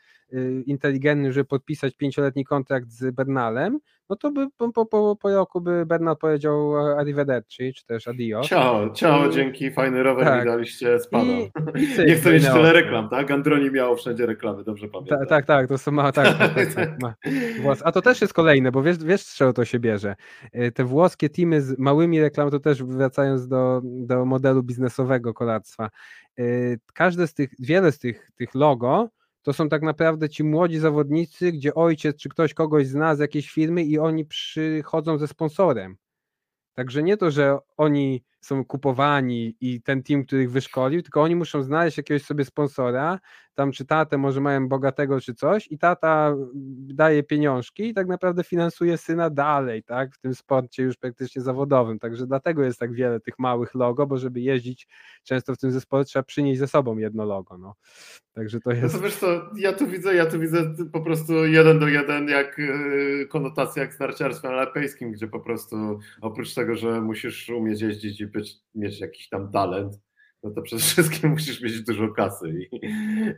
inteligentny, 0.66 1.32
żeby 1.32 1.44
podpisać 1.44 1.96
pięcioletni 1.96 2.44
kontrakt 2.44 2.90
z 2.90 3.10
Bednalem, 3.14 3.78
no 4.10 4.16
to 4.16 4.30
by 4.30 4.46
po, 4.56 4.72
po, 4.86 5.16
po, 5.16 5.28
roku 5.34 5.60
by 5.60 5.86
Bednal 5.86 6.16
powiedział 6.16 6.76
e, 6.88 6.96
arrivederci, 6.98 7.72
czy 7.74 7.86
też 7.86 8.08
adios. 8.08 8.46
Ciao, 8.46 8.90
ciao, 8.90 9.26
I- 9.28 9.32
dzięki, 9.32 9.70
fajny 9.70 10.02
rower 10.02 10.24
tak. 10.24 10.40
mi 10.44 10.50
daliście. 10.50 10.98
I- 11.12 11.50
i 11.82 11.86
cyk, 11.96 12.06
Nie 12.08 12.14
chcę 12.14 12.32
mieć 12.32 12.44
tyle 12.48 12.72
reklam, 12.72 13.08
tak? 13.08 13.30
Androni 13.30 13.70
miało 13.70 13.96
wszędzie 13.96 14.26
reklamy, 14.26 14.64
dobrze 14.64 14.88
pamiętam. 14.88 15.18
Tak, 15.18 15.28
tak, 15.28 15.46
tak, 15.46 15.68
to 15.68 15.78
są 15.78 15.90
ma, 15.92 16.12
tak, 16.12 16.38
tak, 16.38 16.54
tak, 16.54 16.74
tak, 16.74 16.98
ma. 17.02 17.14
Włos. 17.62 17.80
A 17.84 17.92
to 17.92 18.02
też 18.02 18.20
jest 18.20 18.34
kolejne, 18.34 18.72
bo 18.72 18.82
wiesz, 18.82 18.98
wiesz 19.04 19.20
z 19.22 19.34
czego 19.36 19.52
to 19.52 19.64
się 19.64 19.78
bierze. 19.78 20.14
Y, 20.54 20.72
Te 20.72 20.84
włoskie 20.84 21.28
teamy 21.28 21.60
z 21.62 21.78
małymi 21.78 22.20
reklamami, 22.20 22.50
to 22.52 22.60
też 22.60 22.82
wracając 22.82 23.48
do, 23.48 23.80
do 23.84 24.24
modelu 24.24 24.62
biznesowego 24.62 25.34
kolarstwa. 25.34 25.90
y, 26.38 26.78
Każde 26.94 27.26
z 27.26 27.34
tych, 27.34 27.50
wiele 27.58 27.92
z 27.92 27.98
tych, 27.98 28.30
tych 28.36 28.54
logo 28.54 29.08
to 29.42 29.52
są 29.52 29.68
tak 29.68 29.82
naprawdę 29.82 30.28
ci 30.28 30.44
młodzi 30.44 30.78
zawodnicy, 30.78 31.52
gdzie 31.52 31.74
ojciec 31.74 32.16
czy 32.16 32.28
ktoś 32.28 32.54
kogoś 32.54 32.86
zna 32.86 33.16
z 33.16 33.18
jakiejś 33.18 33.50
firmy 33.50 33.82
i 33.84 33.98
oni 33.98 34.24
przychodzą 34.24 35.18
ze 35.18 35.28
sponsorem. 35.28 35.96
Także 36.74 37.02
nie 37.02 37.16
to, 37.16 37.30
że 37.30 37.58
oni 37.76 38.24
są 38.42 38.64
kupowani 38.64 39.56
i 39.60 39.82
ten 39.82 40.02
team, 40.02 40.24
który 40.24 40.42
ich 40.42 40.50
wyszkolił, 40.50 41.02
tylko 41.02 41.22
oni 41.22 41.36
muszą 41.36 41.62
znaleźć 41.62 41.96
jakiegoś 41.96 42.22
sobie 42.22 42.44
sponsora, 42.44 43.18
tam 43.54 43.72
czy 43.72 43.84
tatę 43.84 44.18
może 44.18 44.40
mają 44.40 44.68
bogatego 44.68 45.20
czy 45.20 45.34
coś 45.34 45.68
i 45.70 45.78
tata 45.78 46.28
mm, 46.28 46.50
daje 46.94 47.22
pieniążki 47.22 47.88
i 47.88 47.94
tak 47.94 48.06
naprawdę 48.06 48.44
finansuje 48.44 48.98
syna 48.98 49.30
dalej, 49.30 49.82
tak, 49.82 50.14
w 50.14 50.18
tym 50.18 50.34
sporcie 50.34 50.82
już 50.82 50.96
praktycznie 50.96 51.42
zawodowym, 51.42 51.98
także 51.98 52.26
dlatego 52.26 52.64
jest 52.64 52.78
tak 52.78 52.92
wiele 52.92 53.20
tych 53.20 53.38
małych 53.38 53.74
logo, 53.74 54.06
bo 54.06 54.18
żeby 54.18 54.40
jeździć 54.40 54.88
często 55.24 55.54
w 55.54 55.58
tym 55.58 55.72
zespole 55.72 56.04
trzeba 56.04 56.22
przynieść 56.22 56.60
ze 56.60 56.68
sobą 56.68 56.98
jedno 56.98 57.24
logo, 57.24 57.58
no. 57.58 57.74
Także 58.32 58.60
to 58.60 58.70
No 58.70 58.76
jest... 58.76 58.94
to 58.94 59.00
wiesz 59.00 59.16
co, 59.16 59.26
ja 59.56 59.72
tu 59.72 59.86
widzę, 59.86 60.14
ja 60.14 60.26
tu 60.26 60.40
widzę 60.40 60.74
po 60.92 61.00
prostu 61.00 61.46
jeden 61.46 61.78
do 61.78 61.88
jeden 61.88 62.28
jak 62.28 62.58
yy, 62.58 63.26
konotacja 63.26 63.82
jak 63.82 63.94
z 63.94 64.00
narciarstwem 64.00 64.52
alpejskim, 64.52 65.12
gdzie 65.12 65.28
po 65.28 65.40
prostu 65.40 65.76
oprócz 66.20 66.54
tego, 66.54 66.76
że 66.76 67.00
musisz 67.00 67.48
umieć 67.48 67.80
jeździć 67.80 68.20
i 68.20 68.28
być, 68.32 68.54
mieć 68.74 69.00
jakiś 69.00 69.28
tam 69.28 69.52
talent, 69.52 70.00
no 70.42 70.50
to 70.50 70.62
przede 70.62 70.82
wszystkim 70.82 71.30
musisz 71.36 71.62
mieć 71.62 71.82
dużo 71.82 72.08
kasy 72.08 72.48
i, 72.48 72.80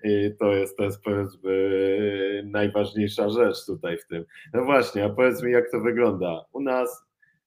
i 0.04 0.36
to 0.38 0.52
jest, 0.52 0.76
to 0.76 0.84
jest 0.84 1.02
powiedzmy 1.02 1.52
najważniejsza 2.44 3.30
rzecz 3.30 3.66
tutaj 3.66 3.98
w 3.98 4.06
tym. 4.06 4.24
No 4.54 4.64
właśnie, 4.64 5.04
a 5.04 5.08
powiedz 5.08 5.42
mi 5.42 5.52
jak 5.52 5.70
to 5.70 5.80
wygląda. 5.80 6.44
U 6.52 6.60
nas 6.60 7.04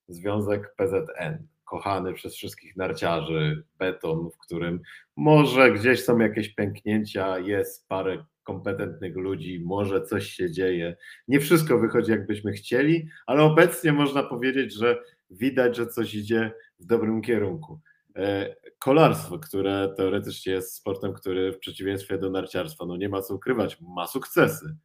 Związek 0.08 0.76
PZN, 0.78 1.48
kochany 1.66 2.14
przez 2.14 2.36
wszystkich 2.36 2.78
narciarzy, 2.78 3.64
beton, 3.80 4.30
w 4.30 4.38
którym 4.38 4.82
może 5.16 5.72
gdzieś 5.72 6.04
są 6.04 6.20
jakieś 6.20 6.50
pęknięcia, 6.50 7.40
jest 7.40 7.88
parę 7.88 8.26
kompetentnych 8.44 9.16
ludzi, 9.16 9.62
może 9.66 10.02
coś 10.02 10.28
się 10.28 10.52
dzieje. 10.52 10.98
Nie 11.28 11.40
wszystko 11.40 11.80
wychodzi 11.80 12.12
jakbyśmy 12.12 12.52
chcieli, 12.52 13.08
ale 13.26 13.44
obecnie 13.44 13.94
można 13.94 14.24
powiedzieć, 14.24 14.74
że 14.74 14.98
widać, 15.30 15.76
że 15.76 15.88
coś 15.88 16.16
idzie 16.16 16.52
w 16.80 16.86
dobrym 16.86 17.22
kierunku. 17.22 17.80
E, 18.16 18.56
Kolarstwo, 18.80 19.40
które 19.40 19.94
teoretycznie 19.98 20.54
jest 20.54 20.76
sportem, 20.76 21.14
który 21.14 21.52
w 21.52 21.60
przeciwieństwie 21.60 22.18
do 22.18 22.30
narciarstwa, 22.30 22.86
no 22.86 22.98
nie 22.98 23.10
ma 23.10 23.22
co 23.22 23.36
ukrywać, 23.36 23.78
ma 23.82 24.08
sukcesy. 24.08 24.78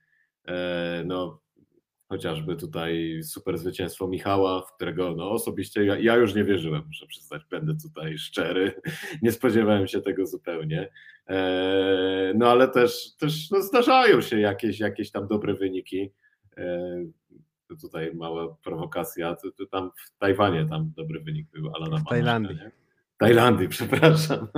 E, 0.48 1.02
No, 1.06 1.40
chociażby 2.08 2.56
tutaj 2.56 3.20
super 3.22 3.58
zwycięstwo 3.58 4.08
Michała, 4.08 4.62
w 4.62 4.74
którego 4.74 5.14
no, 5.16 5.30
osobiście 5.30 5.84
ja, 5.84 5.98
ja 5.98 6.16
już 6.16 6.34
nie 6.34 6.44
wierzyłem, 6.44 6.82
muszę 6.86 7.06
przyznać, 7.06 7.42
będę 7.50 7.72
tutaj 7.82 8.18
szczery, 8.18 8.80
nie 9.22 9.32
spodziewałem 9.32 9.86
się 9.86 10.00
tego 10.00 10.26
zupełnie. 10.26 10.88
E, 11.28 12.32
no 12.36 12.50
ale 12.50 12.68
też, 12.68 13.16
też 13.16 13.50
no, 13.50 13.62
zdarzają 13.62 14.20
się 14.20 14.40
jakieś, 14.40 14.80
jakieś 14.80 15.10
tam 15.10 15.26
dobre 15.26 15.54
wyniki. 15.54 16.12
Tutaj 17.76 18.14
mała 18.14 18.56
prowokacja, 18.64 19.36
to, 19.36 19.50
to 19.52 19.66
tam 19.66 19.90
w 19.96 20.18
Tajwanie 20.18 20.66
tam 20.66 20.92
dobry 20.96 21.20
wynik 21.20 21.50
był 21.50 21.74
Alana 21.76 21.96
W 21.96 22.04
Tajlandii. 22.08 22.56
Nie? 22.56 22.70
Tajlandii, 23.18 23.68
przepraszam. 23.78 24.48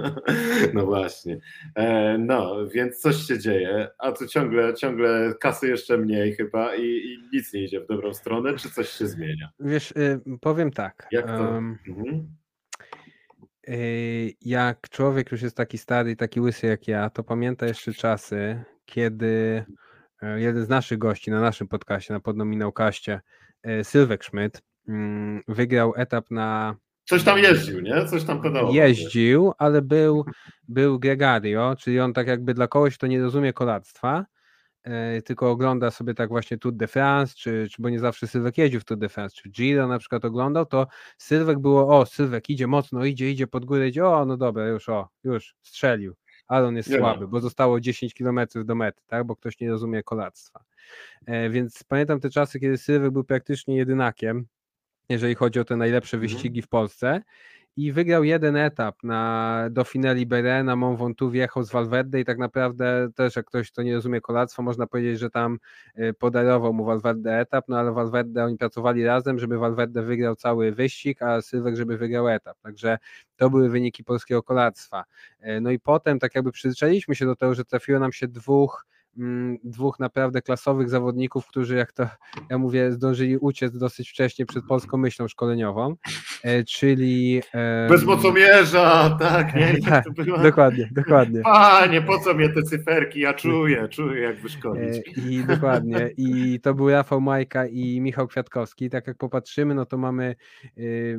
No 0.74 0.86
właśnie. 0.86 1.40
E, 1.74 2.18
no, 2.18 2.68
więc 2.68 2.98
coś 3.00 3.16
się 3.16 3.38
dzieje, 3.38 3.88
a 3.98 4.12
tu 4.12 4.26
ciągle, 4.26 4.74
ciągle 4.74 5.34
kasy 5.40 5.68
jeszcze 5.68 5.98
mniej 5.98 6.34
chyba 6.34 6.74
i, 6.76 6.82
i 6.84 7.18
nic 7.32 7.52
nie 7.52 7.64
idzie 7.64 7.80
w 7.80 7.86
dobrą 7.86 8.14
stronę, 8.14 8.56
czy 8.56 8.70
coś 8.70 8.88
się 8.88 9.06
zmienia? 9.06 9.50
Wiesz, 9.60 9.90
y, 9.90 10.20
powiem 10.40 10.70
tak, 10.70 11.08
Jak 11.12 11.26
to? 11.26 11.56
em, 11.56 11.78
Mhm. 11.88 12.28
Yy, 13.68 14.32
Jak 14.40 14.88
człowiek 14.88 15.32
już 15.32 15.42
jest 15.42 15.56
taki 15.56 15.78
stary 15.78 16.10
i 16.10 16.16
taki 16.16 16.40
łysy 16.40 16.66
jak 16.66 16.88
ja, 16.88 17.10
to 17.10 17.22
pamięta 17.24 17.66
jeszcze 17.66 17.92
czasy, 17.92 18.64
kiedy 18.86 19.64
jeden 20.37 20.64
z 20.64 20.68
naszych 20.68 20.99
gości 20.99 21.31
na 21.31 21.41
naszym 21.41 21.68
podcaście, 21.68 22.14
na 22.14 22.20
Podnominałkaście, 22.20 23.20
e, 23.62 23.85
Sylwek 23.85 24.25
Schmidt, 24.25 24.62
mm, 24.89 25.43
wygrał 25.49 25.93
etap 25.97 26.31
na 26.31 26.77
Coś 27.05 27.25
tam 27.25 27.39
jeździł, 27.39 27.81
nie? 27.81 28.07
Coś 28.07 28.25
tam 28.25 28.43
pedałował. 28.43 28.75
jeździł, 28.75 29.53
ale 29.59 29.83
był, 29.83 30.25
był 30.68 30.99
gregario, 30.99 31.77
czyli 31.79 32.01
on 32.01 32.12
tak 32.12 32.27
jakby 32.27 32.55
dla 32.55 32.68
kogoś, 32.68 32.97
kto 32.97 33.07
nie 33.07 33.22
rozumie 33.22 33.53
kolarstwa, 33.53 34.27
e, 34.83 35.22
tylko 35.22 35.51
ogląda 35.51 35.91
sobie 35.91 36.14
tak 36.14 36.29
właśnie 36.29 36.59
Tour 36.59 36.75
de 36.75 36.87
France, 36.87 37.35
czy, 37.37 37.66
czy 37.70 37.83
bo 37.83 37.89
nie 37.89 37.99
zawsze 37.99 38.27
Sylwek 38.27 38.59
jeździł 38.59 38.81
w 38.81 38.85
Tour 38.85 38.99
de 38.99 39.09
France, 39.09 39.37
czy 39.43 39.49
Giro 39.49 39.89
na 39.89 39.99
przykład 39.99 40.25
oglądał, 40.25 40.66
to 40.66 40.87
Sylwek 41.18 41.59
było, 41.59 41.99
o 41.99 42.07
Sylwek 42.07 42.51
idzie 42.51 42.66
mocno, 42.66 43.05
idzie, 43.05 43.31
idzie 43.31 43.47
pod 43.47 43.64
górę, 43.64 43.89
idzie, 43.89 44.07
o 44.07 44.25
no 44.25 44.37
dobra, 44.37 44.68
już 44.68 44.89
o, 44.89 45.09
już 45.25 45.55
strzelił, 45.62 46.14
ale 46.49 46.66
on 46.66 46.76
jest 46.76 46.90
Nie 46.90 46.99
słaby, 46.99 47.28
bo 47.28 47.40
zostało 47.40 47.80
10 47.80 48.14
km 48.14 48.40
do 48.64 48.74
mety, 48.74 49.03
tak, 49.07 49.24
bo 49.26 49.36
ktoś 49.36 49.61
nie 49.61 49.70
rozumie 49.70 50.03
kolarstwa. 50.03 50.64
E, 51.26 51.51
Więc 51.51 51.84
pamiętam 51.84 52.20
te 52.20 52.30
czasy, 52.30 52.61
kiedy 52.61 52.78
Sylwek 52.78 53.11
był 53.11 53.24
praktycznie 53.24 53.76
jedynakiem, 53.76 54.47
jeżeli 55.09 55.34
chodzi 55.34 55.61
o 55.61 55.64
te 55.64 55.76
najlepsze 55.76 56.16
Mhm. 56.16 56.20
wyścigi 56.30 56.62
w 56.62 56.68
Polsce 56.68 57.22
i 57.77 57.93
wygrał 57.93 58.25
jeden 58.25 58.57
etap 58.57 59.03
na 59.03 59.68
Dauphiné 59.70 60.14
Libéré, 60.14 60.64
na 60.64 60.77
Mont 60.77 60.99
Ventoux 60.99 61.33
wjechał 61.33 61.62
z 61.62 61.70
Valverde 61.70 62.20
i 62.20 62.25
tak 62.25 62.39
naprawdę 62.39 63.09
też 63.14 63.37
jak 63.37 63.47
ktoś, 63.47 63.70
kto 63.70 63.83
nie 63.83 63.95
rozumie 63.95 64.20
kolarstwa, 64.20 64.62
można 64.62 64.87
powiedzieć, 64.87 65.18
że 65.18 65.31
tam 65.31 65.59
y, 65.99 66.14
podarował 66.14 66.72
mu 66.72 66.85
Valverde 66.85 67.39
etap, 67.41 67.64
no 67.68 67.79
ale 67.79 67.93
Valverde, 67.93 68.45
oni 68.45 68.57
pracowali 68.59 69.05
razem, 69.05 69.39
żeby 69.39 69.59
Valverde 69.59 70.03
wygrał 70.03 70.37
cały 70.37 70.72
wyścig, 70.72 71.22
a 71.22 71.43
Sylwek, 71.43 71.77
żeby 71.77 71.97
wygrał 71.99 72.29
etap, 72.29 72.59
także 72.62 72.99
to 73.37 73.51
były 73.51 73.68
wyniki 73.68 74.05
polskiego 74.05 74.43
kolarstwa. 74.43 75.05
Y, 75.47 75.61
No 75.61 75.70
i 75.70 75.79
potem 75.79 76.18
tak 76.18 76.35
jakby 76.35 76.53
przyzwyczailiśmy 76.53 77.14
się 77.14 77.27
do 77.27 77.37
tego, 77.37 77.55
że 77.55 77.64
trafiło 77.64 77.99
nam 77.99 78.12
się 78.12 78.29
dwóch 78.29 78.87
dwóch 79.64 80.00
naprawdę 80.00 80.42
klasowych 80.42 80.88
zawodników, 80.88 81.46
którzy 81.46 81.76
jak 81.76 81.92
to 81.92 82.06
ja 82.50 82.58
mówię, 82.58 82.92
zdążyli 82.92 83.36
uciec 83.36 83.78
dosyć 83.78 84.10
wcześnie 84.10 84.46
przed 84.46 84.64
polską 84.66 84.96
myślą 84.96 85.28
szkoleniową. 85.28 85.96
e, 86.42 86.64
czyli... 86.64 87.42
Bez 87.88 88.04
mocomierza, 88.04 89.16
tak, 89.20 89.54
nie? 89.54 89.76
tak, 89.90 90.04
dokładnie, 90.42 90.88
dokładnie. 90.92 91.40
Panie, 91.42 92.02
po 92.02 92.18
co 92.18 92.34
mnie 92.34 92.48
te 92.48 92.62
cyferki? 92.62 93.20
Ja 93.20 93.34
czuję, 93.34 93.88
czuję 93.96 94.22
jak 94.22 94.40
wyszkolić. 94.40 95.16
I 95.16 95.44
dokładnie. 95.44 96.10
I 96.16 96.60
to 96.60 96.74
był 96.74 96.90
Rafał 96.90 97.20
Majka 97.20 97.66
i 97.66 98.00
Michał 98.00 98.28
Kwiatkowski. 98.28 98.90
Tak 98.90 99.06
jak 99.06 99.16
popatrzymy, 99.16 99.74
no 99.74 99.86
to 99.86 99.98
mamy, 99.98 100.36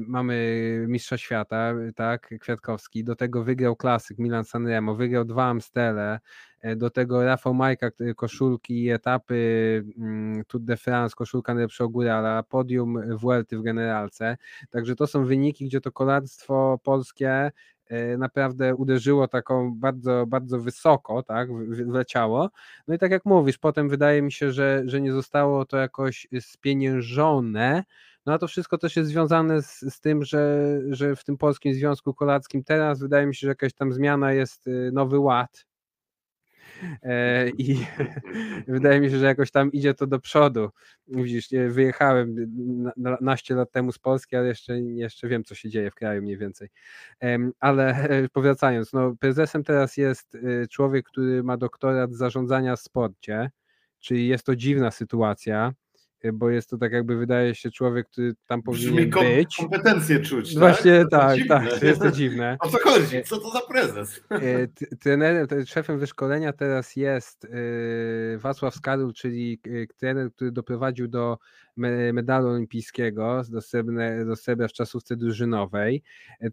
mamy 0.07 0.85
mistrza 0.87 1.17
świata, 1.17 1.73
tak, 1.95 2.33
Kwiatkowski. 2.39 3.03
Do 3.03 3.15
tego 3.15 3.43
wygrał 3.43 3.75
klasyk 3.75 4.17
Milan 4.17 4.45
Sanremo, 4.45 4.95
wygrał 4.95 5.25
dwa 5.25 5.45
Amstele, 5.45 6.19
E, 6.54 6.54
do 6.75 6.89
tego 6.89 7.25
Rafał 7.25 7.53
Majka, 7.53 7.89
koszulki 8.15 8.83
i 8.83 8.89
etapy 8.89 9.83
mm, 9.97 10.43
Tour 10.45 10.63
de 10.63 10.77
France, 10.77 11.15
koszulka 11.15 11.53
najlepszego 11.53 11.89
górala, 11.89 12.43
podium 12.43 13.17
Vuelty 13.17 13.57
w 13.57 13.61
generalce. 13.61 14.37
Także 14.69 14.95
to 14.95 15.07
są 15.07 15.25
wyniki, 15.25 15.65
gdzie 15.65 15.81
to 15.81 15.91
kolarstwo 15.91 16.79
polskie 16.83 17.51
e, 17.87 18.17
naprawdę 18.17 18.75
uderzyło 18.75 19.27
taką 19.27 19.75
bardzo, 19.75 20.25
bardzo 20.27 20.59
wysoko, 20.59 21.23
tak, 21.23 21.49
wleciało. 21.67 22.49
No 22.87 22.95
i 22.95 22.97
tak 22.97 23.11
jak 23.11 23.25
mówisz, 23.25 23.57
potem 23.57 23.89
wydaje 23.89 24.21
mi 24.21 24.31
się, 24.31 24.51
że, 24.51 24.83
że 24.85 25.01
nie 25.01 25.13
zostało 25.13 25.65
to 25.65 25.77
jakoś 25.77 26.27
spieniężone, 26.39 27.83
no 28.25 28.33
a 28.33 28.37
to 28.37 28.47
wszystko 28.47 28.77
też 28.77 28.95
jest 28.95 29.09
związane 29.09 29.61
z, 29.61 29.79
z 29.79 30.01
tym, 30.01 30.23
że, 30.23 30.79
że 30.89 31.15
w 31.15 31.23
tym 31.23 31.37
Polskim 31.37 31.73
Związku 31.73 32.13
Kolarstwem 32.13 32.63
teraz 32.63 32.99
wydaje 32.99 33.25
mi 33.25 33.35
się, 33.35 33.39
że 33.39 33.47
jakaś 33.47 33.73
tam 33.73 33.93
zmiana 33.93 34.33
jest, 34.33 34.69
nowy 34.91 35.19
ład, 35.19 35.65
E, 35.65 35.74
i 37.57 37.85
wydaje 38.67 38.99
mi 39.01 39.09
się, 39.09 39.17
że 39.17 39.25
jakoś 39.25 39.51
tam 39.51 39.71
idzie 39.71 39.93
to 39.93 40.07
do 40.07 40.19
przodu. 40.19 40.69
Widzisz, 41.07 41.49
wyjechałem 41.69 42.35
naście 43.21 43.55
lat 43.55 43.71
temu 43.71 43.91
z 43.91 43.99
Polski, 43.99 44.35
ale 44.35 44.47
jeszcze, 44.47 44.79
jeszcze 44.79 45.27
wiem, 45.27 45.43
co 45.43 45.55
się 45.55 45.69
dzieje 45.69 45.91
w 45.91 45.95
kraju 45.95 46.21
mniej 46.21 46.37
więcej. 46.37 46.69
Ale 47.59 48.09
e, 48.09 48.29
powracając, 48.33 48.93
no, 48.93 49.15
prezesem 49.19 49.63
teraz 49.63 49.97
jest 49.97 50.35
e, 50.35 50.67
człowiek, 50.67 51.05
który 51.05 51.43
ma 51.43 51.57
doktorat 51.57 52.13
zarządzania 52.13 52.75
w 52.75 52.79
sporcie, 52.79 53.51
czyli 53.99 54.27
jest 54.27 54.45
to 54.45 54.55
dziwna 54.55 54.91
sytuacja 54.91 55.73
Y, 55.73 55.84
bo 56.33 56.49
jest 56.49 56.69
to 56.69 56.77
tak 56.77 56.91
jakby 56.91 57.15
wydaje 57.17 57.55
się 57.55 57.71
człowiek, 57.71 58.07
który 58.09 58.33
tam 58.47 58.63
powinien 58.63 59.09
kom 59.09 59.25
być. 59.25 59.55
kompetencje 59.55 60.19
czuć, 60.19 60.53
tak? 60.53 60.59
Właśnie 60.59 61.05
tak, 61.11 61.39
tak, 61.47 61.69
tak 61.69 61.83
jest 61.83 62.01
to 62.01 62.11
dziwne. 62.11 62.57
O 62.65 62.69
co 62.69 62.77
chodzi? 62.79 63.23
Co 63.23 63.37
to 63.37 63.51
za 63.51 63.61
prezes? 63.61 64.21
Y, 64.31 64.97
trenerem, 64.99 65.47
szefem 65.65 65.99
wyszkolenia 65.99 66.53
teraz 66.53 66.95
jest 66.95 67.45
y, 67.45 68.37
Wacław 68.37 68.75
Skarul, 68.75 69.13
czyli 69.13 69.59
trener, 69.97 70.31
który 70.31 70.51
doprowadził 70.51 71.07
do 71.07 71.37
medalu 72.13 72.49
olimpijskiego, 72.49 73.41
do 73.49 73.61
srebra, 73.61 74.25
do 74.25 74.35
srebra 74.35 74.67
w 74.67 74.73
czasówce 74.73 75.15
drużynowej, 75.15 76.03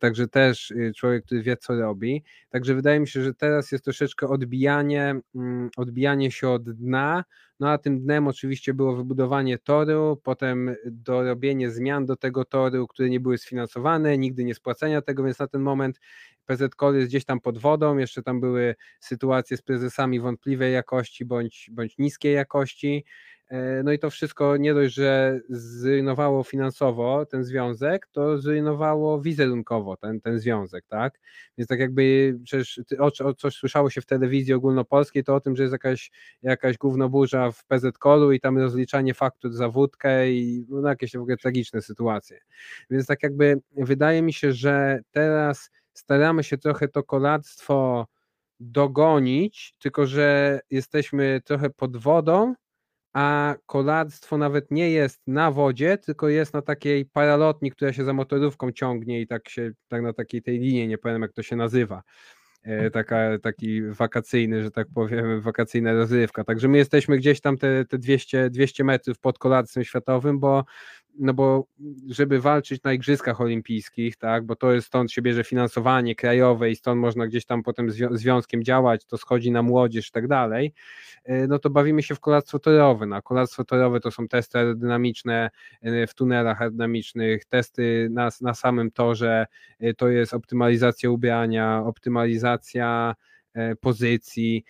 także 0.01 0.29
też 0.29 0.73
człowiek, 0.97 1.25
który 1.25 1.43
wie, 1.43 1.57
co 1.57 1.75
robi. 1.75 2.25
Także 2.51 2.75
wydaje 2.75 3.01
mi 3.01 3.09
się, 3.09 3.23
że 3.23 3.35
teraz 3.35 3.73
jest 3.73 3.85
troszeczkę 3.85 4.29
odbijanie, 4.29 5.15
mm, 5.35 5.71
odbijanie 5.77 6.31
się 6.31 6.49
od 6.49 6.71
dna, 6.71 7.25
no 7.61 7.71
a 7.71 7.79
tym 7.79 8.01
dnem 8.01 8.29
oczywiście 8.29 8.75
było 8.75 8.97
wybudowanie 8.97 9.59
toru, 9.59 10.21
potem 10.23 10.75
dorobienie 10.87 11.71
zmian 11.71 12.07
do 12.07 12.17
tego 12.17 12.45
toru, 12.45 12.87
które 12.87 13.11
nie 13.11 13.21
były 13.21 13.39
sfinansowane, 13.39 14.19
nigdy 14.19 14.45
nie 14.45 14.55
spłacenia 14.55 15.03
tego, 15.03 15.25
więc 15.25 15.39
na 15.39 15.47
ten 15.47 15.61
moment 15.61 16.01
PZ 16.47 16.75
Kol 16.75 16.97
jest 16.97 17.09
gdzieś 17.09 17.25
tam 17.25 17.41
pod 17.41 17.59
wodą, 17.59 17.99
jeszcze 17.99 18.23
tam 18.23 18.41
były 18.41 18.75
sytuacje 19.01 19.57
z 19.57 19.63
prezesami 19.63 20.21
wątpliwej 20.21 20.73
jakości 20.73 21.25
bądź, 21.25 21.71
bądź 21.73 21.99
niskiej 21.99 22.35
jakości. 22.35 23.05
E, 23.53 23.83
no 23.83 23.93
i 23.93 23.99
to 23.99 24.11
wszystko 24.11 24.57
nie 24.57 24.75
dość, 24.75 24.95
że 24.95 25.41
zrujnowało 25.49 26.43
finansowo 26.45 27.27
ten 27.27 27.45
związek, 27.45 28.07
to 28.13 28.39
zrujnowało 28.39 29.21
wizerunkowo 29.21 29.97
ten, 29.97 30.21
ten 30.21 30.39
związek, 30.39 30.85
tak? 30.89 31.21
Więc 31.59 31.69
tak 31.69 31.81
jakby 31.81 32.35
przecież 32.45 32.81
o, 32.99 33.27
o 33.27 33.35
coś 33.35 33.55
słyszało 33.55 33.91
się 33.91 34.01
w 34.01 34.07
telewizji 34.07 34.55
ogólnopolskiej, 34.55 35.25
to 35.25 35.35
o 35.35 35.41
tym, 35.41 35.57
że 35.57 35.63
jest 35.63 35.73
jakaś, 35.73 36.11
jakaś 36.43 36.79
gównoburza 36.79 37.51
w 37.51 37.65
PZ-Kolu 37.67 38.33
i 38.33 38.41
tam 38.41 38.59
rozliczanie 38.59 39.15
faktur 39.15 39.53
za 39.53 39.69
wódkę 39.69 40.31
i 40.31 40.67
no, 40.69 40.89
jakieś 40.89 41.13
w 41.13 41.21
ogóle 41.21 41.37
tragiczne 41.37 41.83
sytuacje. 41.83 42.41
Więc 42.91 43.07
tak 43.07 43.23
jakby 43.23 43.61
wydaje 43.77 44.23
mi 44.23 44.33
się, 44.33 44.53
że 44.53 45.01
teraz 45.11 45.71
staramy 45.93 46.45
się 46.45 46.59
trochę 46.59 46.89
to 46.89 47.03
kolarstwo 47.03 48.07
dogonić, 48.61 49.75
tylko 49.79 50.07
że 50.07 50.61
jesteśmy 50.71 51.41
trochę 51.45 51.71
pod 51.71 51.97
wodą, 51.97 52.55
a 53.13 53.55
kolarstwo 53.67 54.39
nawet 54.39 54.71
nie 54.71 54.91
jest 54.91 55.23
na 55.27 55.51
wodzie, 55.51 55.99
tylko 55.99 56.29
jest 56.29 56.55
na 56.55 56.63
takiej 56.63 57.07
paralotni, 57.07 57.71
która 57.71 57.93
się 57.93 58.05
za 58.05 58.13
motorówką 58.13 58.73
ciągnie 58.73 59.21
i 59.21 59.27
tak 59.27 59.49
się, 59.49 59.71
tak 59.89 60.03
na 60.03 60.13
takiej 60.13 60.43
tej 60.43 60.59
linii, 60.59 60.89
nie 60.89 60.99
powiem 60.99 61.23
jak 61.23 61.33
to 61.33 61.43
się 61.43 61.57
nazywa. 61.57 62.03
E, 62.63 62.91
taka, 62.91 63.39
taki 63.43 63.83
wakacyjny, 63.83 64.63
że 64.63 64.71
tak 64.71 64.87
powiem, 64.95 65.41
wakacyjna 65.41 65.93
rozrywka. 65.93 66.45
Także 66.45 66.69
my 66.69 66.79
jesteśmy 66.79 67.19
gdzieś 67.19 67.41
tam 67.41 67.59
te, 67.59 67.85
te 67.85 67.99
200, 67.99 68.51
200 68.51 68.85
metrów 68.85 69.19
pod 69.19 69.39
kolarstwem 69.39 69.85
światowym, 69.85 70.39
bo 70.39 70.65
no 71.19 71.35
bo 71.35 71.67
żeby 72.09 72.41
walczyć 72.41 72.83
na 72.83 72.93
Igrzyskach 72.93 73.41
Olimpijskich, 73.41 74.17
tak, 74.17 74.47
bo 74.47 74.57
to 74.57 74.73
jest 74.73 74.87
stąd 74.87 75.13
się 75.13 75.23
bierze 75.23 75.45
finansowanie 75.45 76.15
krajowe 76.15 76.71
i 76.71 76.77
stąd 76.77 77.01
można 77.01 77.27
gdzieś 77.27 77.45
tam 77.45 77.63
potem 77.63 77.91
związkiem 77.91 78.65
działać, 78.65 79.05
to 79.05 79.19
schodzi 79.19 79.51
na 79.51 79.63
młodzież 79.63 80.09
i 80.09 80.13
tak 80.13 80.29
dalej, 80.29 80.73
e, 81.25 81.47
no 81.47 81.59
to 81.59 81.71
bawimy 81.71 82.03
się 82.03 82.15
w 82.15 82.21
kolarstwo 82.21 82.59
torowe. 82.59 83.07
No, 83.07 83.23
kolarstwo 83.23 83.65
torowe 83.65 84.01
to 84.01 84.11
są 84.11 84.29
testy 84.29 84.59
aerodynamiczne 84.59 85.51
e, 85.83 86.07
w 86.07 86.15
tunelach 86.15 86.61
aerodynamicznych, 86.61 87.45
testy 87.45 88.09
na, 88.11 88.29
na 88.41 88.55
samym 88.55 88.91
torze, 88.91 89.47
e, 89.81 89.95
to 89.95 90.09
jest 90.09 90.35
optymalizacja 90.35 91.11
ubrania, 91.11 91.83
optymalizacja 91.85 93.15
pozycji, 93.81 94.65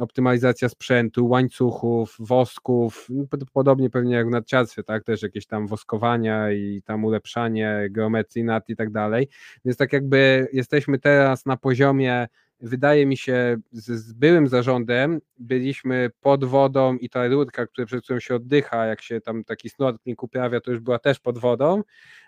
optymalizacja 0.00 0.68
sprzętu, 0.68 1.28
łańcuchów, 1.28 2.16
wosków, 2.18 3.08
podobnie 3.52 3.90
pewnie 3.90 4.14
jak 4.14 4.28
w 4.28 4.30
narciarstwie, 4.30 4.82
tak, 4.82 5.04
też 5.04 5.22
jakieś 5.22 5.46
tam 5.46 5.66
woskowania 5.66 6.52
i 6.52 6.82
tam 6.84 7.04
ulepszanie 7.04 7.88
geometrii 7.90 8.44
nat 8.44 8.68
i 8.68 8.76
tak 8.76 8.90
dalej, 8.90 9.28
więc 9.64 9.76
tak 9.76 9.92
jakby 9.92 10.48
jesteśmy 10.52 10.98
teraz 10.98 11.46
na 11.46 11.56
poziomie 11.56 12.26
wydaje 12.60 13.06
mi 13.06 13.16
się, 13.16 13.56
z, 13.72 13.84
z, 13.90 14.12
byłym 14.12 14.48
zarządem 14.48 15.20
byliśmy 15.38 16.10
pod 16.20 16.44
wodą 16.44 16.96
i 16.96 17.08
ta 17.08 17.28
rurka, 17.28 17.66
która, 17.66 17.86
przed 17.86 18.04
którą 18.04 18.20
się 18.20 18.34
oddycha, 18.34 18.86
jak 18.86 19.02
się 19.02 19.20
tam 19.20 19.44
taki 19.44 19.70
snorkeling 19.70 20.22
uprawia, 20.22 20.60
to 20.60 20.70
już 20.70 20.80
była 20.80 20.98
też 20.98 21.20
pod 21.20 21.38
wodą, 21.38 21.82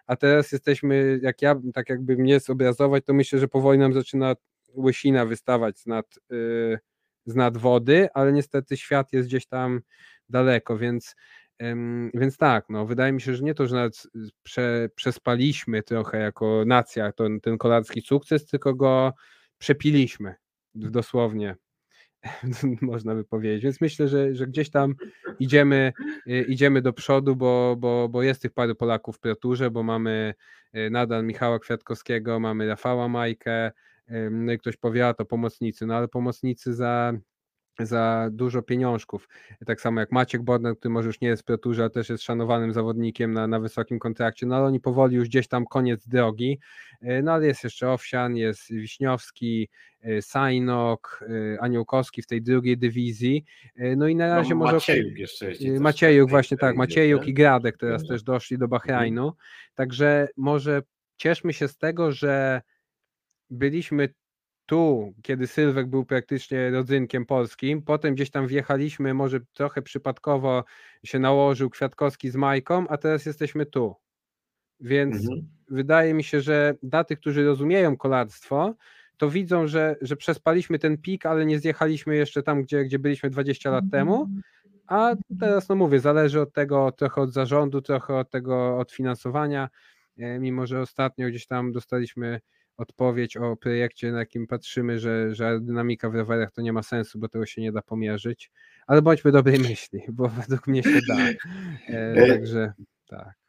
a 0.06 0.16
teraz 0.16 0.52
jesteśmy, 0.52 1.20
jak 1.22 1.42
ja, 1.42 1.60
tak 1.74 1.88
jakby 1.88 2.16
mnie 2.16 2.40
zobrazować, 2.40 3.04
to 3.04 3.14
myślę, 3.14 3.38
że 3.38 3.48
powoli 3.48 3.78
nam 3.78 3.92
zaczyna 3.92 4.34
łysina 4.74 5.26
wystawać 5.26 5.86
nad, 5.86 6.06
yy, 6.30 6.78
z 7.26 7.34
nad 7.34 7.56
wody, 7.56 8.08
ale 8.14 8.32
niestety 8.32 8.76
świat 8.76 9.12
jest 9.12 9.28
gdzieś 9.28 9.46
tam 9.46 9.80
daleko, 10.28 10.78
więc, 10.78 11.16
więc 12.14 12.36
tak, 12.36 12.64
no, 12.68 12.86
wydaje 12.86 13.12
mi 13.12 13.20
się, 13.20 13.34
że 13.34 13.44
nie 13.44 13.54
to, 13.54 13.66
że 13.66 13.76
nawet 13.76 14.02
prze, 14.42 14.88
przespaliśmy 14.94 15.82
trochę 15.82 16.18
jako 16.18 16.62
nacja 16.66 17.12
ten, 17.12 17.40
ten 17.40 17.58
kolarski 17.58 18.00
sukces, 18.00 18.46
tylko 18.46 18.74
go 18.74 19.12
przepiliśmy 19.58 20.34
dosłownie 20.74 21.56
można 22.80 23.14
by 23.14 23.24
powiedzieć. 23.24 23.62
Więc 23.62 23.80
myślę, 23.80 24.08
że, 24.08 24.34
że 24.34 24.46
gdzieś 24.46 24.70
tam 24.70 24.94
idziemy, 25.38 25.92
y, 26.26 26.44
idziemy 26.48 26.82
do 26.82 26.92
przodu, 26.92 27.36
bo, 27.36 27.76
bo, 27.78 28.08
bo 28.08 28.22
jest 28.22 28.42
tych 28.42 28.52
paru 28.52 28.74
Polaków 28.74 29.16
w 29.16 29.20
Pioturze, 29.20 29.70
bo 29.70 29.82
mamy 29.82 30.34
y, 30.76 30.90
nadal 30.90 31.24
Michała 31.24 31.58
Kwiatkowskiego, 31.58 32.40
mamy 32.40 32.68
Rafała 32.68 33.08
Majkę, 33.08 33.72
ktoś 34.58 34.76
powie, 34.76 35.06
a 35.06 35.14
to 35.14 35.24
pomocnicy, 35.24 35.86
no 35.86 35.94
ale 35.94 36.08
pomocnicy 36.08 36.74
za 36.74 37.12
za 37.86 38.28
dużo 38.32 38.62
pieniążków. 38.62 39.28
Tak 39.66 39.80
samo 39.80 40.00
jak 40.00 40.12
Maciek 40.12 40.42
Bodnar, 40.42 40.76
który 40.76 40.92
może 40.92 41.06
już 41.06 41.20
nie 41.20 41.28
jest 41.28 41.42
w 41.42 41.44
Pioturze, 41.44 41.82
ale 41.82 41.90
też 41.90 42.08
jest 42.08 42.22
szanowanym 42.22 42.72
zawodnikiem 42.72 43.32
na, 43.32 43.46
na 43.46 43.60
wysokim 43.60 43.98
kontrakcie, 43.98 44.46
no 44.46 44.56
ale 44.56 44.64
oni 44.64 44.80
powoli 44.80 45.16
już 45.16 45.28
gdzieś 45.28 45.48
tam 45.48 45.64
koniec 45.66 46.08
drogi, 46.08 46.58
e, 47.00 47.22
no 47.22 47.32
ale 47.32 47.46
jest 47.46 47.64
jeszcze 47.64 47.90
Owsian, 47.90 48.36
jest 48.36 48.72
Wiśniowski, 48.72 49.68
e, 50.02 50.22
Sajnok, 50.22 51.24
e, 51.54 51.60
Aniołkowski 51.60 52.22
w 52.22 52.26
tej 52.26 52.42
drugiej 52.42 52.78
dywizji, 52.78 53.44
no 53.96 54.08
i 54.08 54.16
na 54.16 54.28
no, 54.28 54.34
razie 54.34 54.50
no, 54.50 54.56
może... 54.56 54.72
Maciejuk 54.72 55.18
jeszcze 55.18 55.50
jest. 55.50 55.80
Maciejuk, 55.80 56.30
właśnie 56.30 56.56
tak, 56.56 56.76
Maciejuk 56.76 57.26
i 57.26 57.34
Gradek 57.34 57.76
teraz 57.76 58.06
też 58.06 58.22
doszli 58.22 58.58
do 58.58 58.68
Bahrajnu, 58.68 59.32
także 59.74 60.28
może 60.36 60.82
cieszmy 61.16 61.52
się 61.52 61.68
z 61.68 61.76
tego, 61.76 62.12
że 62.12 62.62
byliśmy 63.50 64.08
tu, 64.66 65.12
kiedy 65.22 65.46
Sylwek 65.46 65.86
był 65.86 66.04
praktycznie 66.04 66.70
rodzynkiem 66.70 67.26
polskim, 67.26 67.82
potem 67.82 68.14
gdzieś 68.14 68.30
tam 68.30 68.46
wjechaliśmy, 68.46 69.14
może 69.14 69.40
trochę 69.52 69.82
przypadkowo 69.82 70.64
się 71.04 71.18
nałożył 71.18 71.70
Kwiatkowski 71.70 72.30
z 72.30 72.36
Majką, 72.36 72.88
a 72.88 72.96
teraz 72.96 73.26
jesteśmy 73.26 73.66
tu. 73.66 73.94
Więc 74.80 75.16
mhm. 75.16 75.48
wydaje 75.68 76.14
mi 76.14 76.24
się, 76.24 76.40
że 76.40 76.74
dla 76.82 77.04
tych, 77.04 77.20
którzy 77.20 77.44
rozumieją 77.44 77.96
kolarstwo, 77.96 78.74
to 79.16 79.30
widzą, 79.30 79.66
że, 79.66 79.96
że 80.00 80.16
przespaliśmy 80.16 80.78
ten 80.78 80.98
pik, 80.98 81.26
ale 81.26 81.46
nie 81.46 81.58
zjechaliśmy 81.58 82.16
jeszcze 82.16 82.42
tam, 82.42 82.62
gdzie, 82.62 82.84
gdzie 82.84 82.98
byliśmy 82.98 83.30
20 83.30 83.70
lat 83.70 83.84
temu. 83.92 84.28
A 84.86 85.14
teraz, 85.40 85.68
no 85.68 85.74
mówię, 85.74 86.00
zależy 86.00 86.40
od 86.40 86.52
tego 86.52 86.92
trochę 86.92 87.20
od 87.20 87.32
zarządu, 87.32 87.82
trochę 87.82 88.16
od 88.16 88.30
tego 88.30 88.78
od 88.78 88.92
finansowania. 88.92 89.68
mimo 90.16 90.66
że 90.66 90.80
ostatnio 90.80 91.28
gdzieś 91.28 91.46
tam 91.46 91.72
dostaliśmy 91.72 92.40
odpowiedź 92.80 93.36
o 93.36 93.56
projekcie, 93.56 94.12
na 94.12 94.18
jakim 94.18 94.46
patrzymy, 94.46 94.98
że, 94.98 95.34
że 95.34 95.46
aerodynamika 95.46 96.10
w 96.10 96.14
rowerach 96.14 96.52
to 96.52 96.62
nie 96.62 96.72
ma 96.72 96.82
sensu, 96.82 97.18
bo 97.18 97.28
tego 97.28 97.46
się 97.46 97.62
nie 97.62 97.72
da 97.72 97.82
pomierzyć, 97.82 98.50
ale 98.86 99.02
bądźmy 99.02 99.32
dobrej 99.32 99.58
myśli, 99.70 100.00
bo 100.12 100.28
według 100.28 100.66
mnie 100.66 100.82
się 100.82 101.00
da. 101.08 101.16
E, 101.88 102.28
także 102.28 102.72
tak. 103.06 103.40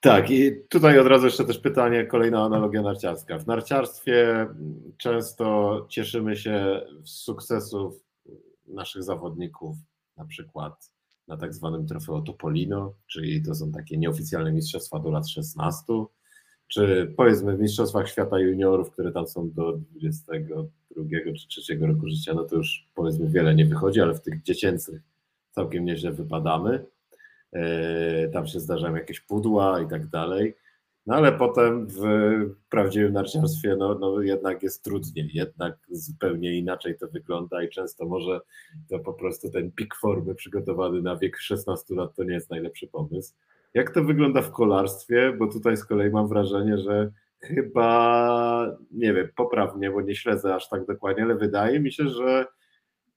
Tak, 0.00 0.30
i 0.30 0.52
tutaj 0.68 0.98
od 0.98 1.06
razu 1.06 1.26
jeszcze 1.26 1.44
też 1.44 1.58
pytanie, 1.58 2.06
kolejna 2.06 2.44
analogia 2.44 2.82
narciarska. 2.82 3.38
W 3.38 3.46
narciarstwie 3.46 4.46
często 4.96 5.86
cieszymy 5.90 6.36
się 6.36 6.80
z 7.04 7.10
sukcesów 7.10 7.94
naszych 8.66 9.02
zawodników, 9.02 9.76
na 10.16 10.24
przykład 10.24 10.92
na 11.28 11.36
tak 11.36 11.54
zwanym 11.54 11.86
trofeo 11.86 12.20
Topolino, 12.20 12.94
czyli 13.06 13.42
to 13.42 13.54
są 13.54 13.72
takie 13.72 13.98
nieoficjalne 13.98 14.52
mistrzostwa 14.52 14.98
do 14.98 15.10
lat 15.10 15.28
16, 15.28 15.84
czy 16.70 17.12
powiedzmy 17.16 17.56
w 17.56 17.60
Mistrzostwach 17.60 18.08
Świata 18.08 18.38
Juniorów, 18.38 18.90
które 18.90 19.12
tam 19.12 19.26
są 19.26 19.50
do 19.50 19.72
22 19.72 20.64
czy 21.38 21.48
3 21.48 21.78
roku 21.80 22.08
życia, 22.08 22.34
no 22.34 22.44
to 22.44 22.56
już 22.56 22.88
powiedzmy 22.94 23.28
wiele 23.28 23.54
nie 23.54 23.66
wychodzi, 23.66 24.00
ale 24.00 24.14
w 24.14 24.20
tych 24.20 24.42
dziecięcych 24.42 25.00
całkiem 25.50 25.84
nieźle 25.84 26.12
wypadamy. 26.12 26.84
E, 27.52 28.28
tam 28.28 28.46
się 28.46 28.60
zdarzają 28.60 28.94
jakieś 28.94 29.20
pudła 29.20 29.80
i 29.80 29.88
tak 29.88 30.06
dalej. 30.06 30.54
No 31.06 31.14
ale 31.14 31.32
potem 31.32 31.86
w 31.86 32.02
prawdziwym 32.70 33.12
narciarstwie 33.12 33.76
no, 33.76 33.94
no 33.94 34.22
jednak 34.22 34.62
jest 34.62 34.84
trudniej, 34.84 35.30
jednak 35.32 35.78
zupełnie 35.90 36.58
inaczej 36.58 36.98
to 36.98 37.08
wygląda 37.08 37.62
i 37.62 37.68
często 37.68 38.06
może 38.06 38.40
to 38.88 38.98
po 38.98 39.12
prostu 39.12 39.50
ten 39.50 39.72
pik 39.72 39.94
formy 39.94 40.34
przygotowany 40.34 41.02
na 41.02 41.16
wiek 41.16 41.36
16 41.38 41.94
lat 41.94 42.14
to 42.14 42.24
nie 42.24 42.34
jest 42.34 42.50
najlepszy 42.50 42.86
pomysł. 42.86 43.34
Jak 43.74 43.90
to 43.90 44.04
wygląda 44.04 44.42
w 44.42 44.52
kolarstwie? 44.52 45.32
Bo 45.38 45.46
tutaj 45.46 45.76
z 45.76 45.84
kolei 45.84 46.10
mam 46.10 46.28
wrażenie, 46.28 46.78
że 46.78 47.10
chyba, 47.40 48.76
nie 48.90 49.14
wiem, 49.14 49.28
poprawnie, 49.36 49.90
bo 49.90 50.00
nie 50.00 50.14
śledzę 50.14 50.54
aż 50.54 50.68
tak 50.68 50.86
dokładnie, 50.86 51.22
ale 51.22 51.34
wydaje 51.34 51.80
mi 51.80 51.92
się, 51.92 52.08
że 52.08 52.46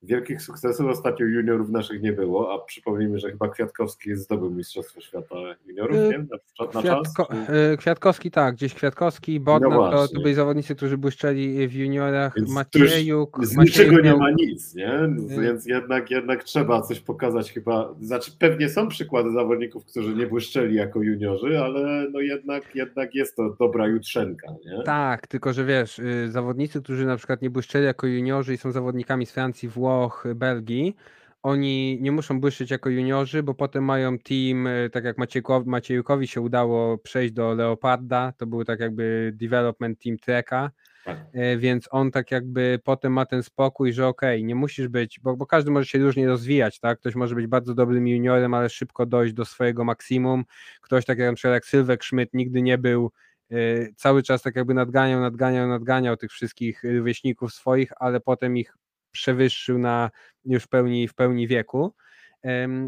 wielkich 0.03 0.41
sukcesów 0.41 0.87
ostatnio 0.87 1.25
juniorów 1.25 1.69
naszych 1.69 2.01
nie 2.01 2.13
było, 2.13 2.53
a 2.53 2.65
przypomnijmy, 2.65 3.19
że 3.19 3.31
chyba 3.31 3.49
Kwiatkowski 3.49 4.15
zdobył 4.15 4.49
Mistrzostwo 4.51 5.01
Świata 5.01 5.35
Juniorów, 5.67 5.97
y, 5.97 6.09
nie? 6.09 6.17
Na, 6.17 6.65
na 6.73 6.81
Kwiatko, 6.81 7.25
czas? 7.25 7.49
Y, 7.73 7.77
Kwiatkowski 7.77 8.31
tak, 8.31 8.55
gdzieś 8.55 8.73
Kwiatkowski, 8.73 9.39
Bodnar, 9.39 9.71
no 9.71 9.91
to, 9.91 10.07
to 10.07 10.21
byli 10.21 10.33
zawodnicy, 10.33 10.75
którzy 10.75 10.97
błyszczeli 10.97 11.67
w 11.67 11.73
juniorach, 11.73 12.33
Więc 12.35 12.49
Maciejuk. 12.49 13.45
Z 13.45 13.57
niczego 13.57 13.99
nie 13.99 14.15
ma 14.15 14.31
nic, 14.31 14.75
nie? 14.75 14.93
Y. 15.03 15.41
Więc 15.41 15.65
jednak, 15.65 16.11
jednak 16.11 16.43
trzeba 16.43 16.81
coś 16.81 16.99
pokazać 16.99 17.51
chyba, 17.51 17.95
znaczy 18.01 18.31
pewnie 18.39 18.69
są 18.69 18.87
przykłady 18.87 19.31
zawodników, 19.31 19.85
którzy 19.85 20.15
nie 20.15 20.27
błyszczeli 20.27 20.75
jako 20.75 21.01
juniorzy, 21.01 21.59
ale 21.59 22.09
no 22.11 22.19
jednak, 22.19 22.75
jednak 22.75 23.15
jest 23.15 23.35
to 23.35 23.55
dobra 23.59 23.87
jutrzenka, 23.87 24.47
nie? 24.65 24.83
Tak, 24.83 25.27
tylko 25.27 25.53
że 25.53 25.65
wiesz, 25.65 26.01
zawodnicy, 26.27 26.81
którzy 26.81 27.05
na 27.05 27.17
przykład 27.17 27.41
nie 27.41 27.49
błyszczeli 27.49 27.85
jako 27.85 28.07
juniorzy 28.07 28.53
i 28.53 28.57
są 28.57 28.71
zawodnikami 28.71 29.25
z 29.25 29.31
Francji, 29.31 29.69
Włoch, 29.69 29.92
Włoch, 29.93 30.23
Belgii, 30.35 30.95
oni 31.43 31.97
nie 32.01 32.11
muszą 32.11 32.39
błyszczeć 32.39 32.71
jako 32.71 32.89
juniorzy, 32.89 33.43
bo 33.43 33.53
potem 33.53 33.83
mają 33.83 34.19
team, 34.19 34.67
e, 34.67 34.89
tak 34.89 35.03
jak 35.03 35.17
Maciejkowi, 35.17 35.69
Maciejukowi 35.69 36.27
się 36.27 36.41
udało 36.41 36.97
przejść 36.97 37.33
do 37.33 37.53
Leoparda, 37.53 38.33
to 38.37 38.47
był 38.47 38.63
tak 38.63 38.79
jakby 38.79 39.31
development 39.35 39.99
team 40.03 40.17
Treka, 40.17 40.71
tak. 41.05 41.17
E, 41.33 41.57
więc 41.57 41.87
on 41.91 42.11
tak 42.11 42.31
jakby 42.31 42.79
potem 42.83 43.13
ma 43.13 43.25
ten 43.25 43.43
spokój, 43.43 43.93
że 43.93 44.07
okej, 44.07 44.37
okay, 44.37 44.47
nie 44.47 44.55
musisz 44.55 44.87
być, 44.87 45.19
bo, 45.19 45.37
bo, 45.37 45.45
każdy 45.45 45.71
może 45.71 45.85
się 45.85 45.99
różnie 45.99 46.27
rozwijać, 46.27 46.79
tak? 46.79 46.99
Ktoś 46.99 47.15
może 47.15 47.35
być 47.35 47.47
bardzo 47.47 47.73
dobrym 47.73 48.07
juniorem, 48.07 48.53
ale 48.53 48.69
szybko 48.69 49.05
dojść 49.05 49.33
do 49.33 49.45
swojego 49.45 49.83
maksimum. 49.83 50.43
Ktoś 50.81 51.05
tak 51.05 51.17
jak 51.17 51.29
na 51.29 51.35
przykład 51.35 51.53
jak 51.53 51.65
Sylwek 51.65 52.05
Schmidt 52.05 52.33
nigdy 52.33 52.61
nie 52.61 52.77
był 52.77 53.11
e, 53.51 53.55
cały 53.95 54.23
czas 54.23 54.41
tak 54.41 54.55
jakby 54.55 54.73
nadganiał, 54.73 55.21
nadganiał, 55.21 55.67
nadganiał 55.67 56.17
tych 56.17 56.31
wszystkich 56.31 56.83
rówieśników 56.83 57.53
swoich, 57.53 57.91
ale 57.99 58.19
potem 58.19 58.57
ich 58.57 58.73
przewyższył 59.13 59.77
na 59.77 60.09
już 60.45 60.67
pełni, 60.67 61.07
w 61.07 61.13
pełni 61.13 61.47
wieku 61.47 61.93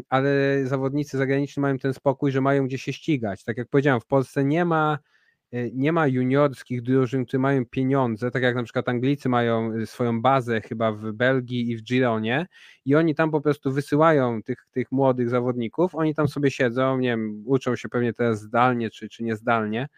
ale 0.08 0.60
zawodnicy 0.64 1.18
zagraniczni 1.18 1.60
mają 1.60 1.78
ten 1.78 1.94
spokój, 1.94 2.32
że 2.32 2.40
mają 2.40 2.66
gdzie 2.66 2.78
się 2.78 2.92
ścigać. 2.92 3.44
Tak 3.44 3.56
jak 3.56 3.68
powiedziałem, 3.68 4.00
w 4.00 4.06
Polsce 4.06 4.44
nie 4.44 4.64
ma 4.64 4.98
nie 5.74 5.92
ma 5.92 6.06
juniorskich 6.06 6.82
drużyn, 6.82 7.26
które 7.26 7.40
mają 7.40 7.66
pieniądze, 7.66 8.30
tak 8.30 8.42
jak 8.42 8.54
na 8.54 8.62
przykład 8.62 8.88
Anglicy 8.88 9.28
mają 9.28 9.72
e, 9.72 9.86
swoją 9.86 10.22
bazę 10.22 10.60
chyba 10.60 10.92
w 10.92 11.12
Belgii 11.12 11.70
i 11.70 11.76
w 11.76 11.82
Gironie 11.82 12.46
i 12.84 12.94
oni 12.94 13.14
tam 13.14 13.30
po 13.30 13.40
prostu 13.40 13.72
wysyłają 13.72 14.42
tych, 14.42 14.66
tych 14.72 14.92
młodych 14.92 15.30
zawodników, 15.30 15.94
oni 15.94 16.14
tam 16.14 16.28
sobie 16.28 16.50
siedzą, 16.50 16.98
nie 16.98 17.08
wiem, 17.08 17.42
uczą 17.46 17.76
się 17.76 17.88
pewnie 17.88 18.12
teraz 18.12 18.40
zdalnie 18.40 18.90
czy, 18.90 19.08
czy 19.08 19.24
niezdalnie, 19.24 19.88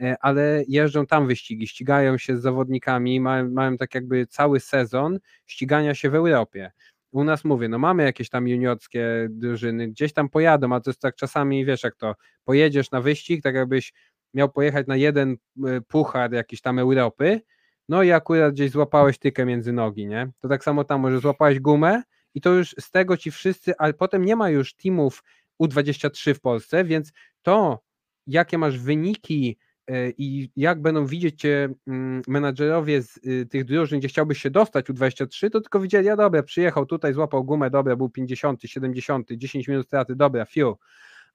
e, 0.00 0.16
ale 0.20 0.64
jeżdżą 0.68 1.06
tam 1.06 1.26
wyścigi, 1.26 1.66
ścigają 1.66 2.18
się 2.18 2.36
z 2.36 2.42
zawodnikami, 2.42 3.20
mają, 3.20 3.50
mają 3.50 3.76
tak 3.76 3.94
jakby 3.94 4.26
cały 4.26 4.60
sezon 4.60 5.18
ścigania 5.46 5.94
się 5.94 6.10
w 6.10 6.14
Europie. 6.14 6.72
U 7.12 7.24
nas 7.24 7.44
mówię, 7.44 7.68
no 7.68 7.78
mamy 7.78 8.02
jakieś 8.02 8.28
tam 8.28 8.48
juniorskie 8.48 9.28
drużyny, 9.30 9.88
gdzieś 9.88 10.12
tam 10.12 10.28
pojadą, 10.28 10.74
a 10.74 10.80
to 10.80 10.90
jest 10.90 11.00
tak 11.00 11.16
czasami, 11.16 11.64
wiesz 11.64 11.82
jak 11.82 11.96
to, 11.96 12.14
pojedziesz 12.44 12.90
na 12.90 13.00
wyścig, 13.00 13.42
tak 13.42 13.54
jakbyś 13.54 13.92
miał 14.34 14.48
pojechać 14.48 14.86
na 14.86 14.96
jeden 14.96 15.36
y, 15.66 15.80
puchar 15.88 16.32
jakiś 16.32 16.60
tam 16.60 16.78
Europy, 16.78 17.40
no 17.88 18.02
i 18.02 18.12
akurat 18.12 18.54
gdzieś 18.54 18.70
złapałeś 18.70 19.18
tykę 19.18 19.46
między 19.46 19.72
nogi, 19.72 20.06
nie? 20.06 20.30
To 20.40 20.48
tak 20.48 20.64
samo 20.64 20.84
tam, 20.84 21.00
może 21.00 21.20
złapałeś 21.20 21.60
gumę 21.60 22.02
i 22.34 22.40
to 22.40 22.50
już 22.50 22.74
z 22.80 22.90
tego 22.90 23.16
ci 23.16 23.30
wszyscy, 23.30 23.72
ale 23.78 23.94
potem 23.94 24.24
nie 24.24 24.36
ma 24.36 24.50
już 24.50 24.74
teamów 24.74 25.22
U23 25.62 26.34
w 26.34 26.40
Polsce, 26.40 26.84
więc 26.84 27.12
to, 27.42 27.82
jakie 28.26 28.58
masz 28.58 28.78
wyniki 28.78 29.58
E, 29.90 30.10
i 30.10 30.50
jak 30.56 30.82
będą 30.82 31.06
widzieć 31.06 31.40
cię 31.40 31.68
mm, 31.86 32.22
menadżerowie 32.28 33.02
z 33.02 33.16
y, 33.26 33.46
tych 33.46 33.64
drużyn, 33.64 33.98
gdzie 33.98 34.08
chciałbyś 34.08 34.42
się 34.42 34.50
dostać 34.50 34.90
u 34.90 34.92
23, 34.92 35.50
to 35.50 35.60
tylko 35.60 35.80
widzieli, 35.80 36.06
ja 36.06 36.16
dobra, 36.16 36.42
przyjechał 36.42 36.86
tutaj, 36.86 37.14
złapał 37.14 37.44
gumę, 37.44 37.70
dobra, 37.70 37.96
był 37.96 38.10
50, 38.10 38.62
70, 38.62 39.28
10 39.32 39.68
minut 39.68 39.86
straty, 39.86 40.16
dobra, 40.16 40.44
fiu. 40.44 40.78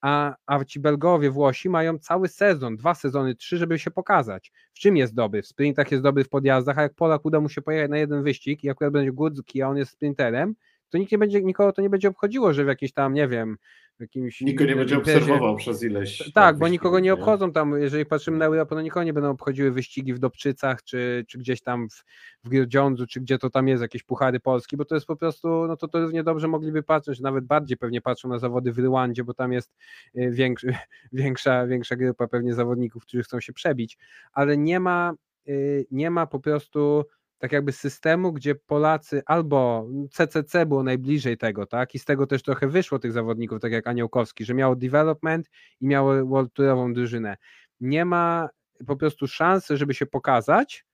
A, 0.01 0.35
a 0.45 0.65
ci 0.65 0.79
Belgowie, 0.79 1.31
Włosi 1.31 1.69
mają 1.69 1.99
cały 1.99 2.27
sezon, 2.27 2.75
dwa 2.75 2.95
sezony, 2.95 3.35
trzy, 3.35 3.57
żeby 3.57 3.79
się 3.79 3.91
pokazać. 3.91 4.51
W 4.73 4.79
czym 4.79 4.97
jest 4.97 5.15
dobry? 5.15 5.41
W 5.41 5.47
sprintach 5.47 5.91
jest 5.91 6.03
dobry 6.03 6.23
w 6.23 6.29
podjazdach, 6.29 6.77
a 6.77 6.81
jak 6.81 6.93
Polak 6.93 7.25
uda 7.25 7.39
mu 7.39 7.49
się 7.49 7.61
pojechać 7.61 7.89
na 7.89 7.97
jeden 7.97 8.23
wyścig 8.23 8.63
i 8.63 8.69
akurat 8.69 8.93
będzie 8.93 9.11
Górski, 9.11 9.61
a 9.61 9.69
on 9.69 9.77
jest 9.77 9.91
sprinterem, 9.91 10.55
to 10.89 10.97
nikt 10.97 11.11
nie 11.11 11.17
będzie, 11.17 11.41
nikogo 11.41 11.73
to 11.73 11.81
nie 11.81 11.89
będzie 11.89 12.09
obchodziło, 12.09 12.53
że 12.53 12.63
w 12.63 12.67
jakiś 12.67 12.93
tam, 12.93 13.13
nie 13.13 13.27
wiem, 13.27 13.57
jakimś. 13.99 14.41
Nikogo 14.41 14.69
nie 14.69 14.75
będzie 14.75 14.95
imprezie. 14.95 15.19
obserwował 15.19 15.55
przez 15.55 15.83
ileś. 15.83 16.31
Tak, 16.33 16.57
bo 16.57 16.67
nikogo 16.67 16.99
nie 16.99 17.13
obchodzą 17.13 17.51
tam, 17.51 17.81
jeżeli 17.81 18.05
patrzymy 18.05 18.37
na 18.37 18.45
Europę, 18.45 18.75
no 18.75 18.81
nikogo 18.81 19.03
nie 19.03 19.13
będą 19.13 19.29
obchodziły 19.29 19.71
wyścigi 19.71 20.13
w 20.13 20.19
Dobczycach, 20.19 20.83
czy, 20.83 21.25
czy 21.27 21.37
gdzieś 21.37 21.61
tam 21.61 21.89
w, 21.89 22.03
w 22.43 22.49
Grudziądzu, 22.49 23.07
czy 23.07 23.21
gdzie 23.21 23.37
to 23.37 23.49
tam 23.49 23.67
jest, 23.67 23.81
jakieś 23.81 24.03
puchary 24.03 24.39
Polski, 24.39 24.77
bo 24.77 24.85
to 24.85 24.95
jest 24.95 25.07
po 25.07 25.15
prostu, 25.15 25.67
no 25.67 25.77
to, 25.77 25.87
to 25.87 25.99
równie 25.99 26.23
dobrze 26.23 26.47
mogliby 26.47 26.83
patrzeć, 26.83 27.19
nawet 27.19 27.45
bardziej 27.45 27.77
pewnie 27.77 28.01
patrzą 28.01 28.29
na 28.29 28.39
zawody 28.39 28.71
w 28.71 28.79
Rwandzie, 28.79 29.23
bo 29.23 29.33
tam 29.33 29.53
jest 29.53 29.75
y, 30.17 30.31
większy, 30.31 30.75
większa, 31.11 31.67
większa 31.67 31.95
grupa 31.95 32.27
pewnie 32.27 32.53
zawodników, 32.53 33.03
którzy 33.03 33.23
chcą 33.23 33.39
się 33.39 33.53
przebić, 33.53 33.97
ale 34.31 34.57
nie 34.57 34.79
ma, 34.79 35.13
y, 35.47 35.85
nie 35.91 36.09
ma 36.09 36.27
po 36.27 36.39
prostu 36.39 37.05
tak 37.37 37.51
jakby 37.51 37.71
systemu, 37.71 38.33
gdzie 38.33 38.55
Polacy 38.55 39.21
albo 39.25 39.87
CCC 40.11 40.65
było 40.65 40.83
najbliżej 40.83 41.37
tego, 41.37 41.65
tak? 41.65 41.95
I 41.95 41.99
z 41.99 42.05
tego 42.05 42.27
też 42.27 42.43
trochę 42.43 42.67
wyszło 42.67 42.99
tych 42.99 43.11
zawodników, 43.11 43.59
tak 43.59 43.71
jak 43.71 43.87
Aniołkowski, 43.87 44.45
że 44.45 44.53
miało 44.53 44.75
development 44.75 45.49
i 45.81 45.87
miało 45.87 46.25
World 46.25 46.53
Tourową 46.53 46.93
drużynę. 46.93 47.37
Nie 47.79 48.05
ma 48.05 48.49
po 48.87 48.95
prostu 48.95 49.27
szansy, 49.27 49.77
żeby 49.77 49.93
się 49.93 50.05
pokazać. 50.05 50.85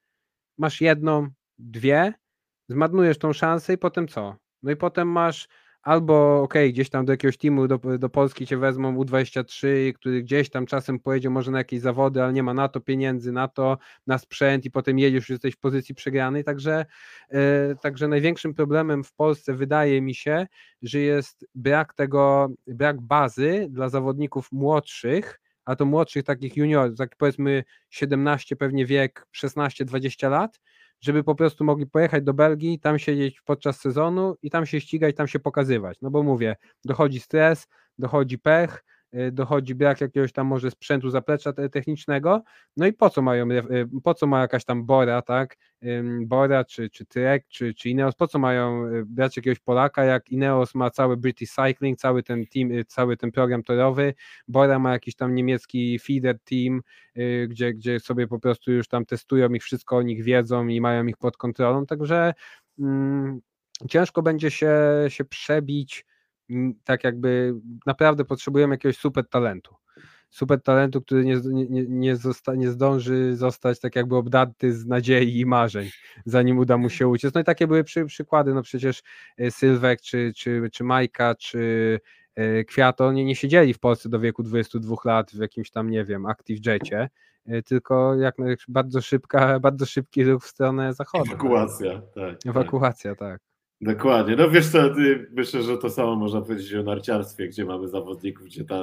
Masz 0.58 0.82
jedną, 0.82 1.28
dwie, 1.58 2.14
zmarnujesz 2.70 3.18
tą 3.18 3.34
szansę 3.34 3.74
i 3.74 3.78
potem 3.78 4.08
co? 4.08 4.36
No 4.64 4.72
i 4.72 4.76
potem 4.76 5.08
masz 5.08 5.48
albo 5.84 6.42
ok, 6.42 6.54
gdzieś 6.70 6.90
tam 6.90 7.06
do 7.06 7.14
jakiegoś 7.14 7.38
teamu 7.38 7.68
do, 7.68 7.78
do 7.78 8.10
Polski 8.10 8.48
cię 8.48 8.58
wezmą 8.58 8.98
U23, 8.98 9.94
który 9.94 10.24
gdzieś 10.24 10.50
tam 10.50 10.66
czasem 10.66 11.00
pojedzie 11.00 11.30
może 11.30 11.52
na 11.52 11.58
jakieś 11.58 11.82
zawody, 11.82 12.24
ale 12.24 12.34
nie 12.34 12.44
ma 12.44 12.54
na 12.54 12.68
to 12.68 12.82
pieniędzy, 12.82 13.32
na 13.32 13.48
to, 13.48 13.78
na 14.08 14.18
sprzęt 14.18 14.66
i 14.66 14.72
potem 14.72 15.00
jedziesz, 15.00 15.30
jesteś 15.30 15.56
w 15.56 15.60
pozycji 15.60 15.96
przegranej, 15.96 16.44
także, 16.44 16.86
yy, 17.32 17.40
także 17.82 18.08
największym 18.08 18.54
problemem 18.54 19.04
w 19.04 19.14
Polsce 19.14 19.54
wydaje 19.54 20.02
mi 20.02 20.16
się, 20.16 20.48
że 20.82 21.00
jest 21.00 21.46
brak 21.56 21.94
tego, 21.94 22.50
brak 22.68 23.02
bazy 23.02 23.68
dla 23.70 23.90
zawodników 23.90 24.52
młodszych, 24.52 25.40
a 25.66 25.76
to 25.76 25.86
młodszych 25.86 26.24
takich 26.24 26.58
juniorów, 26.58 26.98
tak 26.98 27.16
powiedzmy 27.18 27.64
17 27.90 28.56
pewnie 28.56 28.86
wiek, 28.86 29.26
16-20 29.36 30.30
lat, 30.30 30.60
żeby 31.04 31.24
po 31.24 31.36
prostu 31.36 31.64
mogli 31.64 31.88
pojechać 31.88 32.24
do 32.24 32.34
Belgii, 32.34 32.80
tam 32.80 33.00
siedzieć 33.00 33.42
podczas 33.42 33.80
sezonu 33.80 34.36
i 34.42 34.50
tam 34.50 34.66
się 34.66 34.82
ścigać, 34.82 35.16
tam 35.16 35.28
się 35.28 35.40
pokazywać. 35.40 35.98
No 36.02 36.12
bo 36.12 36.24
mówię, 36.24 36.56
dochodzi 36.86 37.20
stres, 37.20 37.68
dochodzi 37.98 38.40
pech, 38.40 38.84
dochodzi 39.32 39.76
brak 39.76 40.02
jakiegoś 40.02 40.32
tam 40.32 40.48
może 40.48 40.72
sprzętu 40.72 41.10
zaplecza 41.10 41.54
technicznego, 41.54 42.44
no 42.78 42.88
i 42.88 42.94
po 42.94 43.10
co 43.10 43.22
mają, 43.22 43.48
po 44.04 44.14
co 44.14 44.28
ma 44.28 44.42
jakaś 44.42 44.66
tam 44.66 44.86
Bora, 44.86 45.22
tak, 45.22 45.58
Bora 46.26 46.66
czy, 46.66 46.90
czy 46.90 47.06
Trek, 47.06 47.46
czy, 47.48 47.74
czy 47.74 47.90
Ineos, 47.90 48.16
po 48.16 48.28
co 48.28 48.40
mają 48.40 48.84
brać 49.06 49.38
jakiegoś 49.38 49.60
Polaka, 49.60 50.04
jak 50.04 50.30
Ineos 50.30 50.76
ma 50.76 50.90
cały 50.90 51.18
British 51.18 51.52
Cycling, 51.52 52.00
cały 52.00 52.24
ten 52.24 52.46
team, 52.46 52.70
cały 52.88 53.18
ten 53.18 53.32
program 53.32 53.64
torowy, 53.64 54.14
Bora 54.48 54.80
ma 54.80 54.92
jakiś 54.92 55.16
tam 55.16 55.36
niemiecki 55.36 56.00
feeder 56.00 56.40
team, 56.40 56.82
gdzie, 57.48 57.74
gdzie 57.74 58.00
sobie 58.00 58.28
po 58.28 58.40
prostu 58.40 58.72
już 58.72 58.88
tam 58.88 59.06
testują 59.06 59.50
ich, 59.50 59.64
wszystko 59.64 59.98
o 59.98 60.02
nich 60.02 60.24
wiedzą 60.24 60.68
i 60.68 60.82
mają 60.82 61.06
ich 61.06 61.18
pod 61.18 61.38
kontrolą, 61.38 61.86
także 61.86 62.34
mm, 62.80 63.42
ciężko 63.90 64.22
będzie 64.22 64.52
się, 64.52 64.76
się 65.08 65.26
przebić, 65.26 66.06
tak 66.84 67.04
jakby 67.04 67.54
naprawdę 67.86 68.26
potrzebujemy 68.26 68.74
jakiegoś 68.74 68.98
super 68.98 69.30
talentu. 69.30 69.76
Super 70.30 70.62
talentu, 70.62 71.02
który 71.02 71.26
nie, 71.26 71.36
nie, 71.70 71.86
nie, 71.88 72.16
zosta, 72.16 72.56
nie 72.56 72.70
zdąży 72.70 73.36
zostać 73.36 73.80
tak 73.80 73.96
jakby 73.96 74.16
obdarty 74.16 74.74
z 74.74 74.86
nadziei 74.86 75.40
i 75.40 75.46
marzeń, 75.46 75.90
zanim 76.26 76.58
uda 76.58 76.78
mu 76.78 76.90
się 76.90 77.08
uciec. 77.08 77.34
No 77.34 77.42
i 77.42 77.44
takie 77.44 77.68
były 77.68 77.84
przy, 77.84 78.06
przykłady, 78.06 78.54
no 78.54 78.62
przecież 78.62 79.02
e, 79.38 79.52
Sylwek, 79.52 80.02
czy, 80.02 80.32
czy, 80.36 80.70
czy 80.72 80.84
Majka, 80.84 81.36
czy 81.36 82.00
e, 82.36 82.64
Kwiato, 82.64 83.12
nie, 83.12 83.26
nie 83.26 83.36
siedzieli 83.36 83.74
w 83.74 83.80
Polsce 83.80 84.10
do 84.10 84.20
wieku 84.20 84.44
22 84.44 84.96
lat 85.06 85.32
w 85.32 85.40
jakimś 85.40 85.72
tam, 85.72 85.90
nie 85.90 86.06
wiem, 86.06 86.26
Active 86.26 86.66
Jetie, 86.66 87.10
e, 87.46 87.62
tylko 87.62 88.16
jak 88.16 88.36
bardzo 88.68 89.02
szybka, 89.02 89.60
bardzo 89.60 89.86
szybki 89.86 90.24
ruch 90.24 90.44
w 90.44 90.48
stronę 90.48 90.94
zachodu. 90.94 91.24
Ewakuacja, 91.32 92.02
tak. 92.02 92.14
tak. 92.14 92.38
Ewakuacja, 92.46 93.16
tak. 93.16 93.53
Dokładnie. 93.82 94.36
No 94.36 94.50
wiesz 94.50 94.68
co, 94.68 94.80
myślę, 95.32 95.64
że 95.64 95.78
to 95.78 95.90
samo 95.90 96.16
można 96.16 96.42
powiedzieć 96.42 96.74
o 96.74 96.84
narciarstwie, 96.84 97.48
gdzie 97.48 97.66
mamy 97.66 97.88
zawodników, 97.88 98.46
gdzie 98.46 98.66
ta 98.66 98.82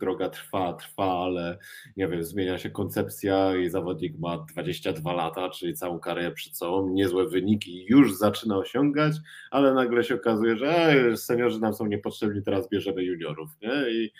droga 0.00 0.28
trwa, 0.28 0.72
trwa, 0.72 1.24
ale 1.24 1.58
nie 1.96 2.08
wiem, 2.08 2.24
zmienia 2.24 2.58
się 2.58 2.70
koncepcja 2.70 3.56
i 3.56 3.68
zawodnik 3.68 4.18
ma 4.18 4.38
22 4.38 5.12
lata, 5.12 5.50
czyli 5.50 5.74
całą 5.74 6.00
karierę 6.00 6.32
przed 6.32 6.56
sobą, 6.56 6.88
niezłe 6.88 7.28
wyniki 7.28 7.84
już 7.88 8.14
zaczyna 8.14 8.56
osiągać, 8.56 9.16
ale 9.50 9.74
nagle 9.74 10.04
się 10.04 10.14
okazuje, 10.14 10.56
że 10.56 10.68
e, 10.68 11.16
seniorzy 11.16 11.60
nam 11.60 11.74
są 11.74 11.86
niepotrzebni, 11.86 12.42
teraz 12.42 12.68
bierzemy 12.68 13.04
juniorów, 13.04 13.50
nie? 13.62 13.90
I 13.90 14.12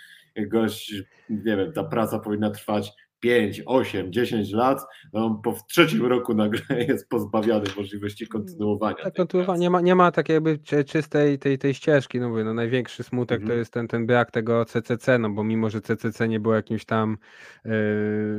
gość, 0.48 0.94
nie 1.30 1.56
wiem, 1.56 1.72
ta 1.72 1.84
praca 1.84 2.18
powinna 2.18 2.50
trwać 2.50 2.92
5, 3.26 3.62
8, 3.66 4.12
10 4.12 4.52
lat, 4.52 4.80
no 5.12 5.40
po 5.44 5.54
trzecim 5.68 6.06
roku 6.06 6.34
nagle 6.34 6.60
jest 6.88 7.08
pozbawiony 7.08 7.64
możliwości 7.76 8.26
kontynuowania. 8.26 8.96
Tak, 9.04 9.14
kontynuowania. 9.14 9.60
Nie 9.60 9.70
ma, 9.70 9.80
nie 9.80 9.94
ma 9.94 10.12
takiej 10.12 10.34
jakby 10.34 10.58
czystej 10.86 11.38
tej, 11.38 11.58
tej 11.58 11.74
ścieżki, 11.74 12.20
no 12.20 12.28
mówię, 12.28 12.44
no 12.44 12.54
największy 12.54 13.02
smutek 13.02 13.40
mhm. 13.40 13.48
to 13.48 13.58
jest 13.58 13.72
ten, 13.72 13.88
ten 13.88 14.06
brak 14.06 14.30
tego 14.30 14.64
CCC, 14.64 15.18
no 15.18 15.30
bo 15.30 15.44
mimo, 15.44 15.70
że 15.70 15.80
CCC 15.80 16.28
nie 16.28 16.40
było 16.40 16.54
jakimś 16.54 16.84
tam 16.84 17.16
yy, 17.64 17.72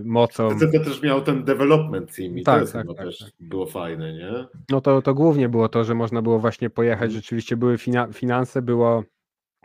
mocą. 0.06 0.50
CCC 0.50 0.80
też 0.80 1.02
miał 1.02 1.22
ten 1.22 1.44
development 1.44 2.16
team 2.16 2.38
i 2.38 2.44
tak, 2.44 2.66
to 2.66 2.72
tak, 2.72 2.88
tak, 2.88 2.98
też 2.98 3.20
tak. 3.20 3.30
było 3.40 3.66
fajne, 3.66 4.14
nie? 4.14 4.46
No 4.70 4.82
to, 4.82 5.02
to 5.02 5.14
głównie 5.14 5.50
było 5.50 5.70
to, 5.70 5.84
że 5.84 5.96
można 5.96 6.22
było 6.22 6.40
właśnie 6.40 6.70
pojechać, 6.70 7.04
mhm. 7.04 7.12
rzeczywiście 7.12 7.58
były 7.58 7.78
fina 7.78 8.08
finanse, 8.14 8.62
było 8.62 9.04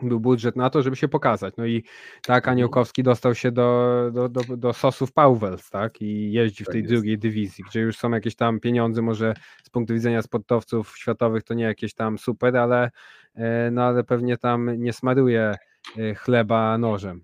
był 0.01 0.19
budżet 0.19 0.55
na 0.55 0.69
to, 0.69 0.81
żeby 0.81 0.95
się 0.95 1.07
pokazać. 1.07 1.53
No 1.57 1.65
i 1.65 1.83
tak 2.25 2.43
mhm. 2.43 2.51
Aniołkowski 2.51 3.03
dostał 3.03 3.35
się 3.35 3.51
do, 3.51 3.99
do, 4.13 4.29
do, 4.29 4.57
do 4.57 4.73
Sosów 4.73 5.11
Pauwels, 5.11 5.69
tak? 5.69 6.01
I 6.01 6.31
jeździ 6.31 6.63
w 6.63 6.67
tej 6.67 6.81
tak 6.81 6.91
drugiej 6.91 7.17
dywizji, 7.17 7.63
gdzie 7.69 7.81
już 7.81 7.97
są 7.97 8.11
jakieś 8.11 8.35
tam 8.35 8.59
pieniądze, 8.59 9.01
może 9.01 9.33
z 9.63 9.69
punktu 9.69 9.93
widzenia 9.93 10.21
sportowców 10.21 10.97
światowych 10.97 11.43
to 11.43 11.53
nie 11.53 11.63
jakieś 11.63 11.93
tam 11.93 12.17
super, 12.17 12.57
ale, 12.57 12.91
e, 13.35 13.71
no, 13.71 13.83
ale 13.83 14.03
pewnie 14.03 14.37
tam 14.37 14.81
nie 14.81 14.93
smaruje 14.93 15.55
e, 15.97 16.15
chleba 16.15 16.77
nożem. 16.77 17.21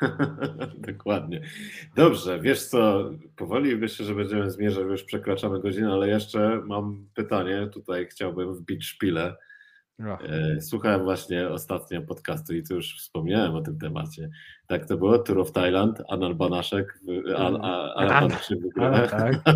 Dokładnie. 0.88 1.40
Dobrze, 1.96 2.40
wiesz 2.40 2.66
co, 2.66 3.10
powoli 3.36 3.76
myślę, 3.76 4.06
że 4.06 4.14
będziemy 4.14 4.50
zmierzać, 4.50 4.84
już 4.84 5.04
przekraczamy 5.04 5.60
godzinę, 5.60 5.92
ale 5.92 6.08
jeszcze 6.08 6.62
mam 6.66 7.06
pytanie, 7.14 7.68
tutaj 7.72 8.06
chciałbym 8.06 8.54
wbić 8.54 8.84
szpilę. 8.84 9.36
E, 10.00 10.60
słuchałem 10.60 11.02
właśnie 11.02 11.48
ostatnio 11.48 12.02
podcastu 12.02 12.54
i 12.54 12.62
tu 12.62 12.74
już 12.74 12.96
wspomniałem 12.98 13.54
o 13.54 13.60
tym 13.60 13.78
temacie. 13.78 14.30
Tak 14.66 14.86
to 14.86 14.96
było, 14.96 15.18
Tour 15.18 15.38
of 15.38 15.52
Thailand, 15.52 16.02
Anal 16.08 16.34
Banaszek, 16.34 17.00
An, 17.36 17.56
Anal 17.96 18.20
Banaszek 18.20 18.60
wygrał. 18.60 19.08
Tak. 19.08 19.34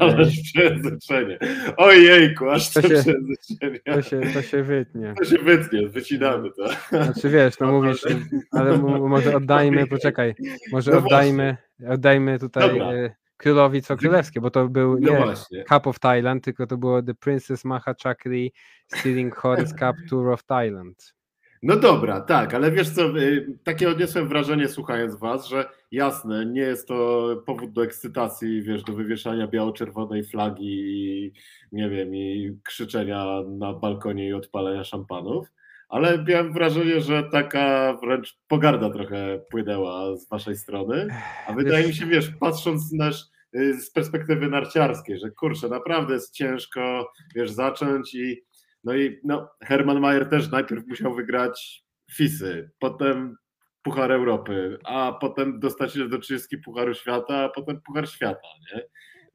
Ale 0.00 0.26
przejęzyczenie. 0.42 1.38
Ojejku, 1.76 2.50
aż 2.50 2.70
to, 2.70 2.82
to 2.82 2.88
przejęzyczenie. 2.88 3.80
To 3.84 4.02
się, 4.02 4.20
to 4.34 4.42
się 4.42 4.62
wytnie. 4.62 5.14
To 5.18 5.24
się 5.24 5.38
wytnie, 5.38 5.88
wycinamy 5.88 6.50
to. 6.50 6.68
Znaczy 6.88 7.28
wiesz, 7.28 7.60
no 7.60 7.72
mówisz, 7.72 8.02
ale 8.52 8.78
może 8.78 9.36
oddajmy, 9.36 9.86
poczekaj, 9.86 10.34
może 10.72 10.90
no 10.90 10.98
oddajmy, 10.98 11.56
oddajmy 11.88 12.38
tutaj... 12.38 12.78
Dobra 12.78 13.19
królowi 13.40 13.82
co 13.82 13.96
królewskie, 13.96 14.40
bo 14.40 14.50
to 14.50 14.68
był 14.68 14.98
no 15.00 15.12
nie 15.12 15.16
właśnie. 15.16 15.64
Cup 15.64 15.86
of 15.86 15.98
Thailand, 15.98 16.44
tylko 16.44 16.66
to 16.66 16.76
było 16.76 17.02
The 17.02 17.14
Princess 17.14 17.64
Maha 17.64 17.94
Chakri 18.02 18.52
Stealing 18.86 19.36
Horse 19.36 19.74
Cup 19.74 19.96
Tour 20.10 20.30
of 20.30 20.44
Thailand. 20.44 21.14
No 21.62 21.76
dobra, 21.76 22.20
tak, 22.20 22.54
ale 22.54 22.70
wiesz 22.70 22.90
co, 22.90 23.18
y, 23.18 23.58
takie 23.64 23.90
odniosłem 23.90 24.28
wrażenie 24.28 24.68
słuchając 24.68 25.16
was, 25.16 25.48
że 25.48 25.68
jasne, 25.90 26.46
nie 26.46 26.60
jest 26.60 26.88
to 26.88 27.28
powód 27.46 27.72
do 27.72 27.84
ekscytacji, 27.84 28.62
wiesz, 28.62 28.82
do 28.82 28.92
wywieszania 28.92 29.46
biało-czerwonej 29.46 30.24
flagi 30.24 30.80
i 30.80 31.32
nie 31.72 31.90
wiem, 31.90 32.14
i 32.14 32.58
krzyczenia 32.64 33.24
na 33.48 33.72
balkonie 33.72 34.28
i 34.28 34.32
odpalenia 34.32 34.84
szampanów, 34.84 35.52
ale 35.90 36.24
miałem 36.28 36.52
wrażenie, 36.52 37.00
że 37.00 37.22
taka 37.22 37.94
wręcz 38.02 38.38
pogarda 38.48 38.90
trochę 38.90 39.40
płynęła 39.50 40.16
z 40.16 40.28
waszej 40.28 40.56
strony, 40.56 41.08
a 41.46 41.52
wydaje 41.52 41.86
mi 41.86 41.94
się, 41.94 42.06
wiesz, 42.06 42.30
patrząc 42.40 42.92
nasz, 42.92 43.24
y, 43.56 43.80
z 43.80 43.90
perspektywy 43.90 44.48
narciarskiej, 44.48 45.18
że 45.18 45.30
kurczę, 45.30 45.68
naprawdę 45.68 46.14
jest 46.14 46.34
ciężko, 46.34 47.12
wiesz, 47.34 47.50
zacząć 47.50 48.14
i 48.14 48.42
no 48.84 48.94
i 48.96 49.20
no, 49.24 49.48
Herman 49.62 50.00
Mayer 50.00 50.28
też 50.28 50.50
najpierw 50.50 50.86
musiał 50.86 51.14
wygrać 51.14 51.84
FISy, 52.12 52.70
potem 52.78 53.36
Puchar 53.82 54.12
Europy, 54.12 54.78
a 54.84 55.18
potem 55.20 55.60
dostać 55.60 55.92
się 55.92 56.08
do 56.08 56.18
30 56.18 56.58
Pucharu 56.58 56.94
Świata, 56.94 57.44
a 57.44 57.48
potem 57.48 57.80
Puchar 57.80 58.08
Świata, 58.08 58.48
nie? 58.74 58.82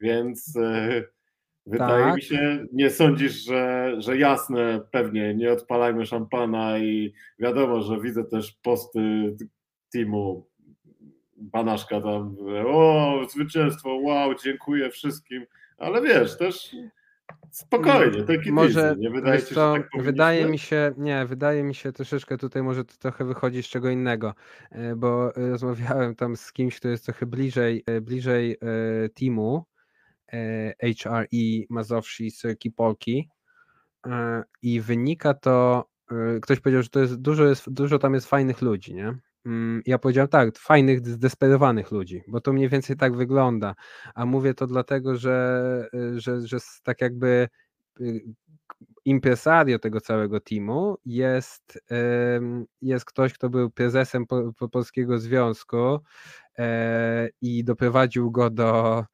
Więc... 0.00 0.54
Yy, 0.54 1.15
Wydaje 1.66 2.04
tak. 2.04 2.16
mi 2.16 2.22
się, 2.22 2.66
nie 2.72 2.90
sądzisz, 2.90 3.44
że, 3.44 3.92
że 3.98 4.18
jasne, 4.18 4.80
pewnie 4.90 5.34
nie 5.34 5.52
odpalajmy 5.52 6.06
szampana 6.06 6.78
i 6.78 7.12
wiadomo, 7.38 7.82
że 7.82 8.00
widzę 8.00 8.24
też 8.24 8.52
posty 8.62 9.00
teamu 9.92 10.46
Banaszka 11.36 12.00
tam, 12.00 12.36
o, 12.66 13.20
zwycięstwo, 13.30 13.96
wow, 13.96 14.34
dziękuję 14.44 14.90
wszystkim, 14.90 15.46
ale 15.78 16.02
wiesz, 16.02 16.38
też 16.38 16.76
spokojnie, 17.50 18.22
taki 18.22 18.52
może, 18.52 18.94
nie 18.98 19.10
wydaje 19.10 19.40
się, 19.40 19.54
tak 19.54 19.88
Wydaje 19.98 20.46
mi 20.46 20.58
się, 20.58 20.94
nie, 20.96 21.26
wydaje 21.26 21.62
mi 21.62 21.74
się 21.74 21.92
troszeczkę 21.92 22.36
tutaj 22.38 22.62
może 22.62 22.84
to 22.84 22.94
trochę 22.98 23.24
wychodzi 23.24 23.62
z 23.62 23.66
czego 23.66 23.90
innego, 23.90 24.34
e, 24.70 24.96
bo 24.96 25.32
rozmawiałem 25.36 26.14
tam 26.14 26.36
z 26.36 26.52
kimś, 26.52 26.76
kto 26.76 26.88
jest 26.88 27.04
trochę 27.04 27.26
bliżej, 27.26 27.84
e, 27.86 28.00
bliżej 28.00 28.52
e, 28.52 29.08
teamu, 29.08 29.64
HRE 30.28 31.66
Mazowsi 31.70 32.30
Syrki 32.30 32.70
Polki 32.70 33.28
e, 34.06 34.42
i 34.62 34.80
wynika 34.80 35.34
to, 35.34 35.88
e, 36.10 36.40
ktoś 36.40 36.60
powiedział, 36.60 36.82
że 36.82 36.88
to 36.88 37.00
jest 37.00 37.16
dużo, 37.16 37.44
jest, 37.44 37.72
dużo 37.72 37.98
tam 37.98 38.14
jest 38.14 38.26
fajnych 38.26 38.62
ludzi, 38.62 38.94
nie? 38.94 39.18
Mm, 39.46 39.82
ja 39.86 39.98
powiedziałem 39.98 40.28
tak, 40.28 40.58
fajnych, 40.58 41.08
zdesperowanych 41.08 41.90
ludzi, 41.90 42.22
bo 42.28 42.40
to 42.40 42.52
mniej 42.52 42.68
więcej 42.68 42.96
tak 42.96 43.16
wygląda. 43.16 43.74
A 44.14 44.26
mówię 44.26 44.54
to 44.54 44.66
dlatego, 44.66 45.16
że, 45.16 45.88
e, 45.94 46.20
że, 46.20 46.46
że 46.46 46.56
tak 46.82 47.00
jakby 47.00 47.48
y, 48.00 48.24
impresario 49.04 49.78
tego 49.78 50.00
całego 50.00 50.40
teamu 50.40 50.96
jest, 51.04 51.78
jest 52.82 53.04
ktoś, 53.04 53.32
kto 53.32 53.50
był 53.50 53.70
prezesem 53.70 54.26
Polskiego 54.72 55.18
Związku 55.18 55.98
i 57.42 57.64
doprowadził 57.64 58.30
go 58.30 58.50
do 58.50 59.04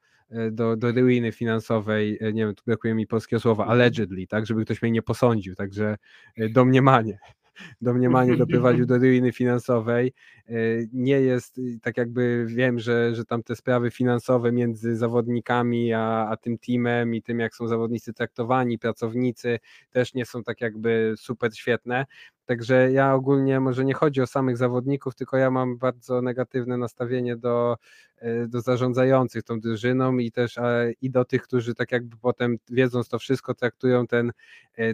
do, 0.52 0.76
do 0.76 0.92
ruiny 0.92 1.32
finansowej, 1.32 2.18
e, 2.20 2.32
nie 2.32 2.46
wiem, 2.46 2.54
tu 2.54 2.62
brakuje 2.66 2.94
mi 2.94 3.06
polskiego 3.06 3.40
słowa, 3.40 3.66
allegedly, 3.66 4.26
tak, 4.26 4.46
żeby 4.46 4.64
ktoś 4.64 4.82
mnie 4.82 4.90
nie 4.90 5.02
posądził, 5.02 5.54
także 5.54 5.96
e, 6.36 6.48
domniemanie. 6.48 7.18
Domniemanie 7.80 8.36
doprowadził 8.46 8.86
do 8.86 8.98
ruiny 8.98 9.32
finansowej 9.32 10.12
nie 10.92 11.20
jest, 11.20 11.60
tak 11.82 11.96
jakby 11.96 12.46
wiem, 12.46 12.78
że, 12.78 13.14
że 13.14 13.24
tam 13.24 13.42
te 13.42 13.56
sprawy 13.56 13.90
finansowe 13.90 14.52
między 14.52 14.96
zawodnikami 14.96 15.92
a, 15.92 16.28
a 16.28 16.36
tym 16.36 16.58
teamem 16.58 17.14
i 17.14 17.22
tym, 17.22 17.40
jak 17.40 17.54
są 17.54 17.68
zawodnicy 17.68 18.12
traktowani, 18.12 18.78
pracownicy, 18.78 19.58
też 19.90 20.14
nie 20.14 20.26
są 20.26 20.42
tak 20.42 20.60
jakby 20.60 21.14
super 21.16 21.56
świetne. 21.56 22.06
Także 22.46 22.92
ja 22.92 23.14
ogólnie 23.14 23.60
może 23.60 23.84
nie 23.84 23.94
chodzi 23.94 24.20
o 24.20 24.26
samych 24.26 24.56
zawodników, 24.56 25.14
tylko 25.14 25.36
ja 25.36 25.50
mam 25.50 25.78
bardzo 25.78 26.22
negatywne 26.22 26.76
nastawienie 26.76 27.36
do, 27.36 27.76
e, 28.18 28.48
do 28.48 28.60
zarządzających 28.60 29.42
tą 29.42 29.60
drużyną 29.60 30.18
i 30.18 30.32
też 30.32 30.58
i 31.00 31.10
do 31.10 31.24
tych, 31.24 31.42
którzy 31.42 31.74
tak 31.74 31.92
jakby 31.92 32.16
potem 32.16 32.56
wiedząc 32.70 33.08
to 33.08 33.18
wszystko 33.18 33.54
traktują 33.54 34.06
ten, 34.06 34.32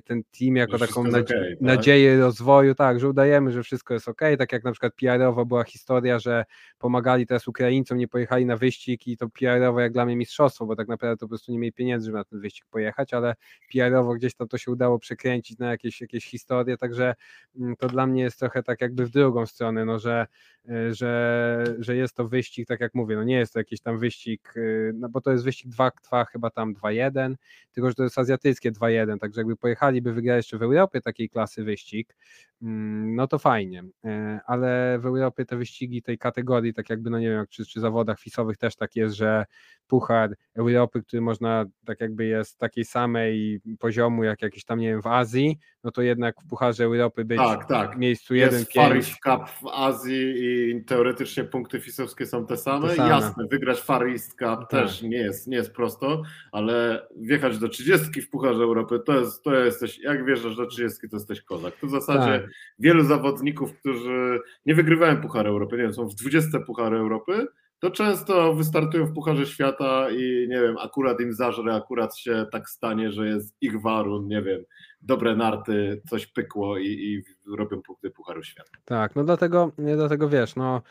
ten 0.04 0.22
team 0.38 0.56
jako 0.56 0.78
taką 0.78 1.00
okay, 1.00 1.12
tak? 1.12 1.36
nadzieję 1.60 2.20
rozwoju, 2.20 2.74
tak, 2.74 3.00
że 3.00 3.08
udajemy, 3.08 3.52
że 3.52 3.62
wszystko 3.62 3.94
jest 3.94 4.08
ok, 4.08 4.20
tak 4.38 4.52
jak 4.52 4.64
na 4.64 4.72
przykład 4.72 4.94
PR-owo 4.94 5.46
była 5.48 5.64
historia, 5.64 6.18
że 6.18 6.44
pomagali 6.78 7.26
teraz 7.26 7.48
Ukraińcom, 7.48 7.98
nie 7.98 8.08
pojechali 8.08 8.46
na 8.46 8.56
wyścig 8.56 9.06
i 9.06 9.16
to 9.16 9.28
PR-owo 9.28 9.80
jak 9.80 9.92
dla 9.92 10.06
mnie 10.06 10.16
mistrzostwo, 10.16 10.66
bo 10.66 10.76
tak 10.76 10.88
naprawdę 10.88 11.16
to 11.16 11.26
po 11.26 11.28
prostu 11.28 11.52
nie 11.52 11.58
mieli 11.58 11.72
pieniędzy, 11.72 12.06
żeby 12.06 12.18
na 12.18 12.24
ten 12.24 12.40
wyścig 12.40 12.64
pojechać, 12.70 13.14
ale 13.14 13.34
PR-owo 13.72 14.14
gdzieś 14.14 14.34
tam 14.34 14.48
to 14.48 14.58
się 14.58 14.70
udało 14.70 14.98
przekręcić 14.98 15.58
na 15.58 15.70
jakieś, 15.70 16.00
jakieś 16.00 16.24
historie, 16.24 16.76
także 16.76 17.14
Mm, 17.56 17.76
to 17.76 17.88
dla 17.88 18.06
mnie 18.06 18.22
jest 18.22 18.38
trochę 18.38 18.62
tak 18.62 18.80
jakby 18.80 19.06
w 19.06 19.10
drugą 19.10 19.46
stronę, 19.46 19.84
no 19.84 19.98
że, 19.98 20.26
y, 20.70 20.94
że, 20.94 21.64
że 21.78 21.96
jest 21.96 22.16
to 22.16 22.28
wyścig, 22.28 22.68
tak 22.68 22.80
jak 22.80 22.94
mówię, 22.94 23.16
no 23.16 23.24
nie 23.24 23.34
jest 23.36 23.52
to 23.52 23.58
jakiś 23.58 23.80
tam 23.80 23.98
wyścig, 23.98 24.56
y, 24.56 24.92
no 24.94 25.08
bo 25.08 25.20
to 25.20 25.32
jest 25.32 25.44
wyścig 25.44 25.68
2, 25.68 25.90
2 26.08 26.24
chyba 26.24 26.50
tam 26.50 26.74
2-1, 26.74 27.34
tylko 27.72 27.88
że 27.88 27.94
to 27.94 28.02
jest 28.02 28.18
azjatyckie 28.18 28.72
2-1, 28.72 29.18
także 29.18 29.40
jakby 29.40 29.56
pojechaliby 29.56 30.12
wygrać 30.12 30.36
jeszcze 30.36 30.58
w 30.58 30.62
Europie 30.62 31.00
takiej 31.00 31.28
klasy 31.28 31.64
wyścig, 31.64 32.16
mm, 32.62 33.14
no 33.14 33.26
to 33.26 33.38
fajnie, 33.38 33.82
y, 33.82 34.08
ale 34.46 34.98
w 34.98 35.06
Europie 35.06 35.27
te 35.30 35.56
wyścigi 35.56 36.02
tej 36.02 36.18
kategorii, 36.18 36.74
tak 36.74 36.90
jakby, 36.90 37.10
no 37.10 37.18
nie 37.18 37.30
wiem, 37.30 37.44
czy, 37.50 37.66
czy 37.66 37.80
zawodach 37.80 38.20
fisowych 38.20 38.56
też 38.56 38.76
tak 38.76 38.96
jest, 38.96 39.16
że 39.16 39.44
Puchar 39.88 40.36
Europy, 40.54 41.02
który 41.02 41.22
można, 41.22 41.64
tak 41.86 42.00
jakby 42.00 42.26
jest 42.26 42.58
takiej 42.58 42.84
samej 42.84 43.60
poziomu 43.78 44.24
jak 44.24 44.42
jakiś 44.42 44.64
tam, 44.64 44.78
nie 44.78 44.88
wiem, 44.88 45.02
w 45.02 45.06
Azji, 45.06 45.58
no 45.84 45.90
to 45.90 46.02
jednak 46.02 46.40
w 46.40 46.48
Pucharze 46.48 46.84
Europy 46.84 47.24
być 47.24 47.38
tak, 47.38 47.66
tak. 47.68 47.94
w 47.94 47.98
miejscu 47.98 48.34
1-5. 48.34 48.38
Jest 48.38 48.72
Far 48.72 48.96
East 48.96 49.12
Cup 49.12 49.48
w 49.48 49.66
Azji 49.66 50.34
i 50.36 50.84
teoretycznie 50.84 51.44
punkty 51.44 51.80
fisowskie 51.80 52.26
są 52.26 52.46
te 52.46 52.56
same. 52.56 52.88
te 52.88 52.94
same. 52.94 53.08
Jasne, 53.08 53.46
wygrać 53.50 53.80
Far 53.80 54.06
East 54.06 54.30
Cup 54.30 54.38
tak. 54.38 54.68
też 54.68 55.02
nie 55.02 55.18
jest, 55.18 55.46
nie 55.46 55.56
jest 55.56 55.72
prosto, 55.72 56.22
ale 56.52 57.06
wjechać 57.16 57.58
do 57.58 57.68
30 57.68 58.22
w 58.22 58.30
Pucharze 58.30 58.62
Europy 58.62 59.00
to 59.06 59.20
jest, 59.20 59.42
to 59.42 59.54
jesteś, 59.54 59.98
jak 59.98 60.24
wierzysz 60.24 60.56
do 60.56 60.66
30 60.66 61.08
to 61.08 61.16
jesteś 61.16 61.42
kozak. 61.42 61.76
To 61.80 61.86
w 61.86 61.90
zasadzie 61.90 62.40
tak. 62.40 62.50
wielu 62.78 63.04
zawodników, 63.04 63.78
którzy 63.78 64.40
nie 64.66 64.74
wygrywają 64.74 65.17
Puchar 65.18 65.46
Europy, 65.46 65.76
nie 65.76 65.82
wiem, 65.82 65.94
są 65.94 66.08
w 66.08 66.14
20 66.14 66.60
Puchary 66.60 66.96
Europy, 66.96 67.46
to 67.80 67.90
często 67.90 68.54
wystartują 68.54 69.06
w 69.06 69.12
Pucharze 69.12 69.46
Świata 69.46 70.10
i 70.10 70.46
nie 70.48 70.60
wiem, 70.60 70.78
akurat 70.78 71.20
im 71.20 71.32
zażre, 71.32 71.74
akurat 71.74 72.18
się 72.18 72.46
tak 72.52 72.68
stanie, 72.68 73.12
że 73.12 73.28
jest 73.28 73.56
ich 73.60 73.80
warun, 73.80 74.28
nie 74.28 74.42
wiem, 74.42 74.64
dobre 75.02 75.36
narty, 75.36 76.02
coś 76.08 76.26
pykło 76.26 76.78
i, 76.78 76.86
i 76.86 77.22
robią 77.56 77.82
punkty 77.82 78.10
Pucharu 78.10 78.42
Świata. 78.42 78.70
Tak, 78.84 79.16
no 79.16 79.24
dlatego, 79.24 79.72
dlatego 79.78 80.28
wiesz, 80.28 80.56
no 80.56 80.82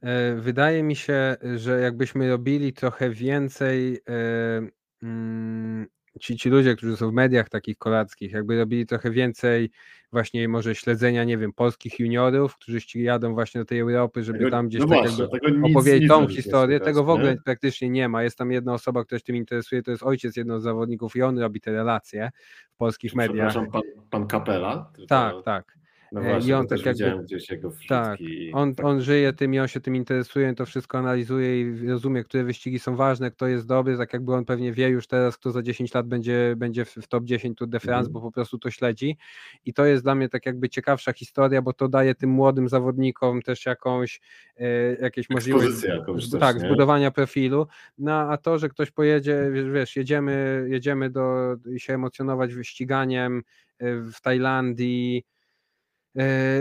e, 0.00 0.34
wydaje 0.34 0.82
mi 0.82 0.96
się, 0.96 1.36
że 1.56 1.80
jakbyśmy 1.80 2.30
robili 2.30 2.72
trochę 2.72 3.10
więcej 3.10 4.00
e, 4.08 4.68
mm, 5.02 5.86
ci, 6.20 6.36
ci 6.36 6.50
ludzie, 6.50 6.76
którzy 6.76 6.96
są 6.96 7.10
w 7.10 7.12
mediach 7.12 7.48
takich 7.48 7.78
kolackich, 7.78 8.32
jakby 8.32 8.58
robili 8.58 8.86
trochę 8.86 9.10
więcej 9.10 9.70
właśnie 10.12 10.48
może 10.48 10.74
śledzenia, 10.74 11.24
nie 11.24 11.38
wiem, 11.38 11.52
polskich 11.52 11.98
juniorów, 11.98 12.56
którzy 12.56 12.78
jadą 12.94 13.34
właśnie 13.34 13.60
do 13.60 13.64
tej 13.64 13.78
Europy, 13.78 14.24
żeby 14.24 14.38
tego, 14.38 14.50
tam 14.50 14.68
gdzieś 14.68 14.80
no 14.80 14.88
tak 14.88 14.98
właśnie, 14.98 15.24
opowiedzieć 15.62 16.08
tą 16.08 16.28
historię. 16.28 16.80
Tego 16.80 17.04
w 17.04 17.10
ogóle 17.10 17.34
nie? 17.34 17.40
praktycznie 17.44 17.90
nie 17.90 18.08
ma. 18.08 18.22
Jest 18.22 18.38
tam 18.38 18.52
jedna 18.52 18.74
osoba, 18.74 19.04
która 19.04 19.18
się 19.18 19.24
tym 19.24 19.36
interesuje, 19.36 19.82
to 19.82 19.90
jest 19.90 20.02
ojciec 20.02 20.36
jednego 20.36 20.60
z 20.60 20.62
zawodników 20.62 21.16
i 21.16 21.22
on 21.22 21.38
robi 21.38 21.60
te 21.60 21.72
relacje 21.72 22.30
w 22.70 22.76
polskich 22.76 23.14
mediach. 23.14 23.48
Przepraszam, 23.48 23.70
pan, 23.70 23.82
pan 24.10 24.26
Kapela? 24.26 24.92
Tak, 25.08 25.32
to... 25.32 25.42
tak. 25.42 25.83
No 26.14 26.20
e, 26.20 26.24
właśnie, 26.24 26.50
I 26.50 26.52
on 26.52 26.66
tak 26.66 26.86
jakby, 26.86 27.24
gdzieś 27.24 27.50
jego 27.50 27.72
tak, 27.88 28.18
on, 28.52 28.74
on 28.82 29.00
żyje 29.00 29.32
tym 29.32 29.54
i 29.54 29.58
on 29.58 29.68
się 29.68 29.80
tym 29.80 29.96
interesuje, 29.96 30.54
to 30.54 30.66
wszystko 30.66 30.98
analizuje 30.98 31.60
i 31.60 31.88
rozumie, 31.88 32.24
które 32.24 32.44
wyścigi 32.44 32.78
są 32.78 32.96
ważne, 32.96 33.30
kto 33.30 33.46
jest 33.48 33.66
dobry, 33.66 33.96
tak 33.96 34.12
jakby 34.12 34.34
on 34.34 34.44
pewnie 34.44 34.72
wie 34.72 34.88
już 34.88 35.06
teraz, 35.06 35.36
kto 35.36 35.50
za 35.50 35.62
10 35.62 35.94
lat 35.94 36.08
będzie, 36.08 36.54
będzie 36.56 36.84
w 36.84 37.08
top 37.08 37.24
10 37.24 37.58
Tour 37.58 37.68
de 37.68 37.80
France, 37.80 38.06
mm. 38.06 38.12
bo 38.12 38.20
po 38.20 38.32
prostu 38.32 38.58
to 38.58 38.70
śledzi. 38.70 39.16
I 39.64 39.74
to 39.74 39.84
jest 39.84 40.02
dla 40.02 40.14
mnie 40.14 40.28
tak 40.28 40.46
jakby 40.46 40.68
ciekawsza 40.68 41.12
historia, 41.12 41.62
bo 41.62 41.72
to 41.72 41.88
daje 41.88 42.14
tym 42.14 42.30
młodym 42.30 42.68
zawodnikom 42.68 43.42
też 43.42 43.66
jakąś 43.66 44.20
e, 44.56 44.94
jakieś 44.94 45.30
możliwość 45.30 45.84
jakąś 45.84 46.30
też, 46.30 46.40
tak, 46.40 46.60
zbudowania 46.60 47.10
profilu, 47.10 47.66
no 47.98 48.12
a 48.12 48.36
to, 48.36 48.58
że 48.58 48.68
ktoś 48.68 48.90
pojedzie, 48.90 49.50
wiesz, 49.72 49.96
jedziemy, 49.96 50.66
jedziemy 50.68 51.10
do, 51.10 51.56
się 51.76 51.94
emocjonować 51.94 52.54
wyściganiem 52.54 53.42
e, 53.78 53.96
w 53.96 54.20
Tajlandii, 54.20 55.24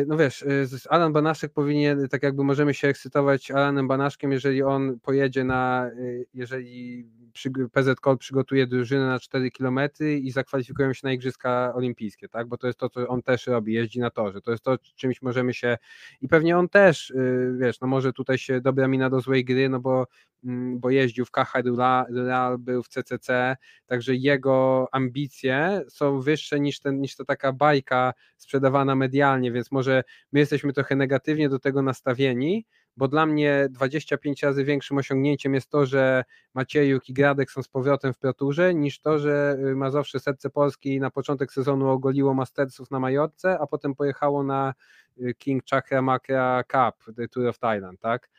no 0.08 0.18
wiesz, 0.18 0.44
e, 0.44 0.92
Alan 0.92 1.14
Banaszek 1.14 1.54
powinien, 1.54 2.08
tak 2.08 2.24
jakby 2.24 2.44
możemy 2.44 2.74
się 2.74 2.88
ekscytować 2.88 3.52
Alanem 3.52 3.88
Banaszkiem, 3.88 4.32
jeżeli 4.32 4.64
on 4.64 5.00
pojedzie 5.00 5.44
na, 5.44 5.88
e, 5.88 5.94
jeżeli 6.34 7.06
PZ 7.72 8.00
Col 8.00 8.18
przygotuje 8.18 8.68
drużynę 8.68 9.08
na 9.08 9.20
4 9.20 9.52
km 9.52 9.80
i 10.22 10.32
zakwalifikują 10.32 10.94
się 10.94 11.02
na 11.04 11.14
Igrzyska 11.14 11.74
Olimpijskie, 11.76 12.30
tak? 12.30 12.48
Bo 12.48 12.58
to 12.58 12.68
jest 12.68 12.80
to, 12.80 12.90
co 12.90 13.08
on 13.08 13.22
też 13.22 13.48
robi, 13.48 13.74
jeździ 13.74 14.00
na 14.00 14.10
torze. 14.10 14.42
To 14.42 14.52
jest 14.52 14.64
to, 14.64 14.78
czymś 14.96 15.22
możemy 15.22 15.54
się. 15.54 15.78
I 16.22 16.28
pewnie 16.28 16.58
on 16.58 16.70
też, 16.70 17.14
wiesz, 17.60 17.82
no 17.82 17.88
może 17.88 18.14
tutaj 18.14 18.38
się 18.38 18.62
dobra 18.62 18.88
mina 18.88 19.10
do 19.10 19.22
złej 19.22 19.46
gry, 19.46 19.70
no 19.70 19.80
bo, 19.80 20.08
mm, 20.44 20.80
bo 20.80 20.90
jeździł 20.90 21.26
w 21.26 21.32
Caja 21.32 21.64
Rural, 21.66 22.58
był 22.60 22.84
w 22.84 22.88
CCC, 22.88 23.56
także 23.86 24.16
jego 24.16 24.88
ambicje 24.92 25.82
są 25.90 26.20
wyższe 26.20 26.60
niż, 26.60 26.80
ten, 26.80 27.02
niż 27.02 27.16
ta 27.16 27.26
taka 27.26 27.54
bajka 27.54 28.14
sprzedawana 28.38 28.96
medialnie, 28.96 29.52
więc 29.52 29.72
może 29.72 30.04
my 30.32 30.40
jesteśmy 30.40 30.74
trochę 30.74 30.96
negatywnie 30.96 31.50
do 31.50 31.60
tego 31.60 31.82
nastawieni, 31.82 32.66
bo 32.98 33.08
dla 33.08 33.26
mnie 33.26 33.68
25 33.70 34.44
razy 34.44 34.64
większym 34.64 34.98
osiągnięciem 34.98 35.54
jest 35.54 35.70
to, 35.70 35.86
że 35.86 36.24
Maciejuk 36.54 37.10
i 37.10 37.14
Gradek 37.14 37.52
są 37.52 37.64
z 37.64 37.68
powrotem 37.68 38.14
w 38.14 38.18
Proturze, 38.18 38.74
niż 38.74 39.00
to, 39.00 39.20
że 39.20 39.58
y, 39.60 39.76
Mazowsze 39.76 40.20
Serce 40.20 40.50
Polski 40.50 41.00
na 41.00 41.12
początek 41.12 41.54
sezonu 41.54 41.90
ogoliło 41.90 42.34
Mastersów 42.34 42.92
na 42.92 43.00
Majorce, 43.00 43.60
a 43.60 43.68
potem 43.68 43.96
pojechało 43.96 44.44
na 44.44 44.74
y, 45.18 45.34
King 45.38 45.64
Chakra 45.70 46.02
Makra 46.02 46.64
Cup, 46.64 47.16
The 47.16 47.28
Tour 47.28 47.48
of 47.48 47.60
Thailand, 47.60 48.00
tak? 48.00 48.30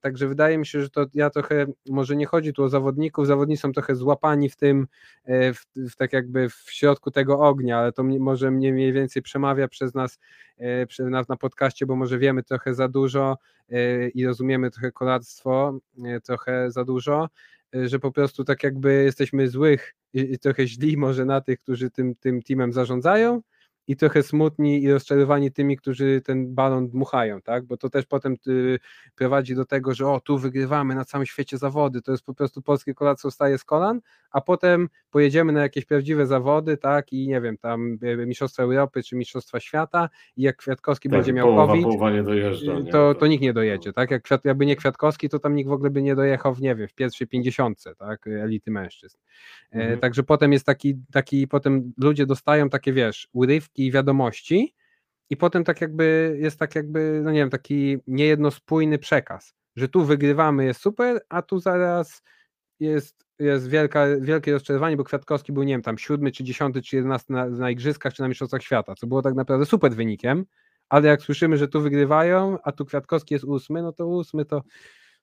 Także 0.00 0.28
wydaje 0.28 0.58
mi 0.58 0.66
się, 0.66 0.82
że 0.82 0.90
to 0.90 1.06
ja 1.14 1.30
trochę, 1.30 1.66
może 1.88 2.16
nie 2.16 2.26
chodzi 2.26 2.52
tu 2.52 2.62
o 2.62 2.68
zawodników, 2.68 3.26
zawodnicy 3.26 3.62
są 3.62 3.72
trochę 3.72 3.94
złapani 3.94 4.48
w 4.48 4.56
tym, 4.56 4.86
e, 5.24 5.54
w, 5.54 5.66
w 5.76 5.96
tak 5.96 6.12
jakby 6.12 6.48
w 6.48 6.64
środku 6.66 7.10
tego 7.10 7.40
ognia, 7.40 7.78
ale 7.78 7.92
to 7.92 8.02
może 8.04 8.50
mnie 8.50 8.72
mniej 8.72 8.92
więcej 8.92 9.22
przemawia 9.22 9.68
przez 9.68 9.94
nas 9.94 10.18
e, 10.58 10.86
na, 11.00 11.36
podcaście, 11.36 11.86
bo 11.86 11.96
może 11.96 12.18
wiemy 12.18 12.42
trochę 12.42 12.74
za 12.74 12.88
dużo 12.88 13.38
e, 13.68 14.08
i 14.08 14.26
rozumiemy 14.26 14.70
trochę 14.70 14.92
kolarstwo 14.92 15.78
trochę 16.24 16.70
za 16.70 16.84
dużo, 16.84 17.28
że 17.72 17.98
po 17.98 18.12
prostu 18.12 18.44
tak 18.44 18.62
jakby 18.62 19.04
jesteśmy 19.04 19.48
złych 19.48 19.94
i 20.12 20.38
trochę 20.38 20.66
źli 20.66 20.96
może 20.96 21.24
na 21.24 21.40
tych, 21.40 21.60
którzy 21.60 21.90
tym, 21.90 22.14
tym 22.14 22.42
teamem 22.42 22.72
zarządzają, 22.72 23.42
i 23.88 23.96
trochę 23.96 24.22
smutni 24.22 24.82
i 24.82 24.92
rozczarowani 24.92 25.52
tymi, 25.52 25.76
którzy 25.76 26.20
ten 26.24 26.54
balon 26.54 26.88
dmuchają, 26.88 27.42
tak? 27.42 27.64
Bo 27.64 27.76
to 27.76 27.90
też 27.90 28.06
potem 28.06 28.36
y, 28.48 28.78
prowadzi 29.14 29.54
do 29.54 29.64
tego, 29.64 29.94
że 29.94 30.08
o, 30.08 30.20
tu 30.20 30.38
wygrywamy 30.38 30.94
na 30.94 31.04
całym 31.04 31.26
świecie 31.26 31.58
zawody, 31.58 32.02
to 32.02 32.12
jest 32.12 32.24
po 32.24 32.34
prostu 32.34 32.62
polskie 32.62 32.94
kolarstwo 32.94 33.30
staje 33.30 33.58
z 33.58 33.64
kolan, 33.64 34.00
a 34.30 34.40
potem 34.40 34.88
pojedziemy 35.10 35.52
na 35.52 35.62
jakieś 35.62 35.84
prawdziwe 35.84 36.26
zawody, 36.26 36.76
tak? 36.76 37.12
I 37.12 37.28
nie 37.28 37.40
wiem, 37.40 37.58
tam 37.58 37.98
Mistrzostwa 38.26 38.62
Europy 38.62 39.02
czy 39.02 39.16
Mistrzostwa 39.16 39.60
Świata 39.60 40.08
i 40.36 40.42
jak 40.42 40.56
Kwiatkowski 40.56 41.08
tak, 41.08 41.18
będzie 41.18 41.32
miał 41.32 41.46
połowa, 41.46 41.66
COVID, 41.66 41.84
połowa 41.84 42.10
nie 42.10 42.22
dojeżdża, 42.22 42.72
y, 42.72 42.82
nie? 42.82 42.92
To, 42.92 43.14
to 43.14 43.26
nikt 43.26 43.42
nie 43.42 43.52
dojedzie, 43.52 43.92
tak? 43.92 44.10
Jak 44.10 44.22
Kwiat, 44.22 44.44
jakby 44.44 44.66
nie 44.66 44.76
Kwiatkowski, 44.76 45.28
to 45.28 45.38
tam 45.38 45.54
nikt 45.54 45.70
w 45.70 45.72
ogóle 45.72 45.90
by 45.90 46.02
nie 46.02 46.14
dojechał 46.14 46.54
w, 46.54 46.60
nie 46.60 46.74
wiem, 46.74 46.88
w 46.88 46.94
pierwszej 46.94 47.26
pięćdziesiątce, 47.26 47.94
tak? 47.94 48.26
Elity 48.26 48.70
mężczyzn. 48.70 49.18
E, 49.72 49.74
mhm. 49.74 50.00
Także 50.00 50.22
potem 50.22 50.52
jest 50.52 50.66
taki, 50.66 50.94
taki, 51.12 51.48
potem 51.48 51.92
ludzie 51.98 52.26
dostają 52.26 52.68
takie, 52.68 52.92
wiesz, 52.92 53.28
urywki 53.32 53.77
i 53.78 53.92
wiadomości 53.92 54.74
i 55.30 55.36
potem 55.36 55.64
tak 55.64 55.80
jakby 55.80 56.36
jest 56.40 56.58
tak 56.58 56.74
jakby, 56.74 57.20
no 57.24 57.30
nie 57.32 57.38
wiem, 57.38 57.50
taki 57.50 57.98
niejednospójny 58.06 58.98
przekaz, 58.98 59.54
że 59.76 59.88
tu 59.88 60.04
wygrywamy, 60.04 60.64
jest 60.64 60.80
super, 60.80 61.20
a 61.28 61.42
tu 61.42 61.60
zaraz 61.60 62.22
jest, 62.80 63.26
jest 63.38 63.68
wielka, 63.68 64.06
wielkie 64.20 64.52
rozczarowanie, 64.52 64.96
bo 64.96 65.04
Kwiatkowski 65.04 65.52
był, 65.52 65.62
nie 65.62 65.74
wiem, 65.74 65.82
tam 65.82 65.98
siódmy, 65.98 66.32
czy 66.32 66.44
dziesiąty, 66.44 66.82
czy 66.82 66.96
jedenasty 66.96 67.32
na, 67.32 67.48
na 67.48 67.70
Igrzyskach, 67.70 68.14
czy 68.14 68.22
na 68.22 68.28
Mistrzostwach 68.28 68.62
Świata, 68.62 68.94
co 68.94 69.06
było 69.06 69.22
tak 69.22 69.34
naprawdę 69.34 69.66
super 69.66 69.92
wynikiem, 69.92 70.44
ale 70.88 71.08
jak 71.08 71.22
słyszymy, 71.22 71.56
że 71.56 71.68
tu 71.68 71.80
wygrywają, 71.80 72.58
a 72.62 72.72
tu 72.72 72.84
Kwiatkowski 72.84 73.34
jest 73.34 73.44
ósmy, 73.44 73.82
no 73.82 73.92
to 73.92 74.06
ósmy 74.06 74.44
to 74.44 74.62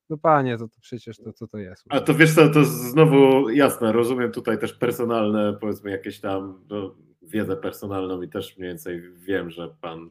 no 0.10 0.18
panie, 0.18 0.58
to, 0.58 0.68
to 0.68 0.78
przecież 0.82 1.18
to 1.18 1.34
co 1.34 1.48
to 1.48 1.58
jest? 1.58 1.84
A 1.90 2.00
to 2.00 2.14
wiesz 2.14 2.36
co, 2.36 2.50
to 2.50 2.64
znowu 2.66 3.50
jasne, 3.50 3.92
rozumiem 3.92 4.32
tutaj 4.32 4.60
też 4.60 4.74
personalne, 4.74 5.58
powiedzmy 5.62 5.92
jakieś 5.92 6.20
tam 6.20 6.66
no, 6.70 6.96
wiedzę 7.28 7.58
personalną 7.58 8.22
i 8.22 8.30
też 8.30 8.58
mniej 8.58 8.70
więcej 8.70 9.02
wiem, 9.16 9.50
że 9.50 9.76
pan 9.82 10.10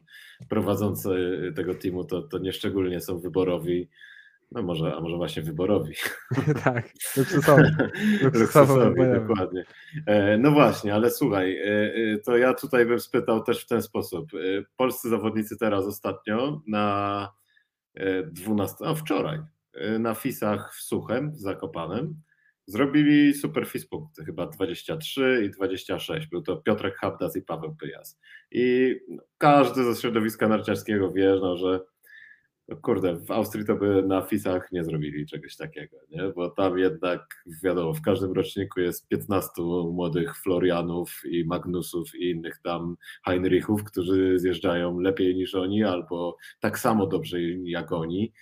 prowadzący 0.49 1.41
tego 1.55 1.75
teamu 1.75 2.03
to, 2.03 2.21
to 2.21 2.37
nieszczególnie 2.37 3.01
są 3.01 3.19
wyborowi. 3.19 3.89
No 4.51 4.63
może, 4.63 4.95
a 4.95 5.01
może 5.01 5.17
właśnie 5.17 5.43
wyborowi. 5.43 5.93
tak, 6.63 6.89
luksusowi. 7.17 7.63
Luksusowi, 8.39 9.01
dokładnie. 9.27 9.65
E, 10.05 10.37
no 10.37 10.51
właśnie, 10.51 10.93
ale 10.93 11.11
słuchaj, 11.11 11.57
e, 11.57 11.93
e, 12.13 12.17
to 12.17 12.37
ja 12.37 12.53
tutaj 12.53 12.85
bym 12.85 12.99
spytał 12.99 13.43
też 13.43 13.63
w 13.63 13.67
ten 13.67 13.81
sposób. 13.81 14.31
Polscy 14.77 15.09
zawodnicy 15.09 15.57
teraz 15.57 15.85
ostatnio 15.85 16.61
na 16.67 17.29
12, 18.25 18.75
a 18.85 18.93
wczoraj, 18.93 19.39
na 19.99 20.13
FISach 20.13 20.75
w 20.75 20.81
Suchem, 20.81 21.31
w 21.31 21.39
Zakopanem, 21.39 22.21
Zrobili 22.67 23.33
super 23.33 23.67
punkty, 23.89 24.25
chyba 24.25 24.47
23 24.47 25.43
i 25.45 25.49
26. 25.49 26.27
Był 26.27 26.41
to 26.41 26.57
Piotrek 26.57 26.97
Habdas 26.97 27.35
i 27.35 27.41
Paweł 27.41 27.75
Pyjas. 27.75 28.19
I 28.51 28.95
każdy 29.37 29.83
ze 29.83 30.01
środowiska 30.01 30.47
narciarskiego 30.47 31.11
wie, 31.11 31.37
no, 31.41 31.57
że 31.57 31.79
no 32.67 32.77
kurde, 32.77 33.15
w 33.15 33.31
Austrii 33.31 33.65
to 33.65 33.75
by 33.75 34.03
na 34.07 34.21
FISach 34.21 34.71
nie 34.71 34.83
zrobili 34.83 35.25
czegoś 35.25 35.55
takiego, 35.55 35.97
nie? 36.11 36.23
bo 36.35 36.49
tam 36.49 36.77
jednak 36.77 37.43
wiadomo, 37.63 37.93
w 37.93 38.01
każdym 38.01 38.31
roczniku 38.31 38.79
jest 38.79 39.07
15 39.07 39.51
młodych 39.91 40.37
Florianów 40.37 41.21
i 41.25 41.45
Magnusów 41.45 42.15
i 42.15 42.29
innych 42.29 42.59
tam 42.63 42.95
Heinrichów, 43.25 43.83
którzy 43.83 44.39
zjeżdżają 44.39 44.99
lepiej 44.99 45.35
niż 45.35 45.55
oni 45.55 45.83
albo 45.83 46.37
tak 46.59 46.79
samo 46.79 47.07
dobrze 47.07 47.41
jak 47.63 47.91
oni 47.91 48.33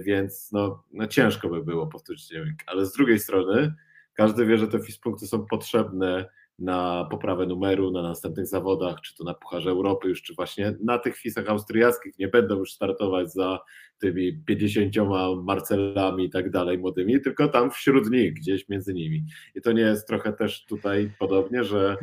więc 0.00 0.52
no, 0.52 0.84
no 0.92 1.06
ciężko 1.06 1.48
by 1.48 1.64
było 1.64 1.86
powtórzyć 1.86 2.32
wynik. 2.32 2.64
Ale 2.66 2.86
z 2.86 2.92
drugiej 2.92 3.18
strony 3.18 3.74
każdy 4.14 4.46
wie, 4.46 4.58
że 4.58 4.68
te 4.68 4.78
punkty 5.02 5.26
są 5.26 5.46
potrzebne 5.46 6.28
na 6.58 7.08
poprawę 7.10 7.46
numeru, 7.46 7.90
na 7.90 8.02
następnych 8.02 8.46
zawodach, 8.46 9.00
czy 9.00 9.16
to 9.16 9.24
na 9.24 9.34
Pucharze 9.34 9.70
Europy 9.70 10.08
już, 10.08 10.22
czy 10.22 10.34
właśnie 10.34 10.74
na 10.84 10.98
tych 10.98 11.16
FISach 11.16 11.48
austriackich 11.48 12.18
nie 12.18 12.28
będą 12.28 12.58
już 12.58 12.72
startować 12.72 13.32
za 13.32 13.60
tymi 13.98 14.44
50 14.44 14.94
Marcelami 15.42 16.24
i 16.24 16.30
tak 16.30 16.50
dalej 16.50 16.78
młodymi, 16.78 17.20
tylko 17.20 17.48
tam 17.48 17.70
wśród 17.70 18.10
nich, 18.10 18.34
gdzieś 18.34 18.68
między 18.68 18.94
nimi. 18.94 19.24
I 19.54 19.60
to 19.60 19.72
nie 19.72 19.82
jest 19.82 20.06
trochę 20.06 20.32
też 20.32 20.64
tutaj 20.64 21.12
podobnie, 21.18 21.64
że 21.64 21.96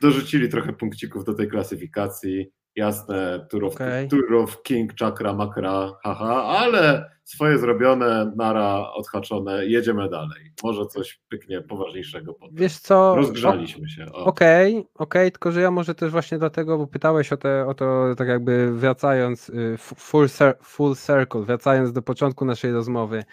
dorzucili 0.00 0.48
trochę 0.48 0.72
punkcików 0.72 1.24
do 1.24 1.34
tej 1.34 1.48
klasyfikacji, 1.48 2.50
Jasne, 2.76 3.46
Tour 3.50 3.64
of, 3.64 3.74
okay. 3.74 4.08
Tour 4.08 4.34
of 4.34 4.62
King, 4.62 4.92
Chakra, 4.98 5.34
Makra, 5.34 5.92
haha, 6.02 6.42
ale 6.42 7.10
swoje 7.24 7.58
zrobione, 7.58 8.32
nara 8.36 8.92
odhaczone, 8.92 9.66
jedziemy 9.66 10.08
dalej. 10.08 10.52
Może 10.62 10.86
coś 10.86 11.20
pyknie 11.28 11.60
poważniejszego 11.60 12.34
potem. 12.34 12.56
Wiesz 12.56 12.78
co? 12.78 13.14
Rozgrzaliśmy 13.14 13.88
się. 13.88 14.02
Okej, 14.02 14.16
okej, 14.16 14.78
okay, 14.78 14.92
okay, 14.94 15.30
tylko 15.30 15.52
że 15.52 15.60
ja 15.60 15.70
może 15.70 15.94
też 15.94 16.10
właśnie 16.10 16.38
dlatego, 16.38 16.78
bo 16.78 16.86
pytałeś 16.86 17.32
o, 17.32 17.36
te, 17.36 17.66
o 17.66 17.74
to, 17.74 18.14
tak 18.16 18.28
jakby 18.28 18.72
wracając, 18.72 19.48
y, 19.48 19.74
full, 19.78 20.28
full 20.62 20.94
circle, 20.96 21.42
wracając 21.42 21.92
do 21.92 22.02
początku 22.02 22.44
naszej 22.44 22.72
rozmowy, 22.72 23.24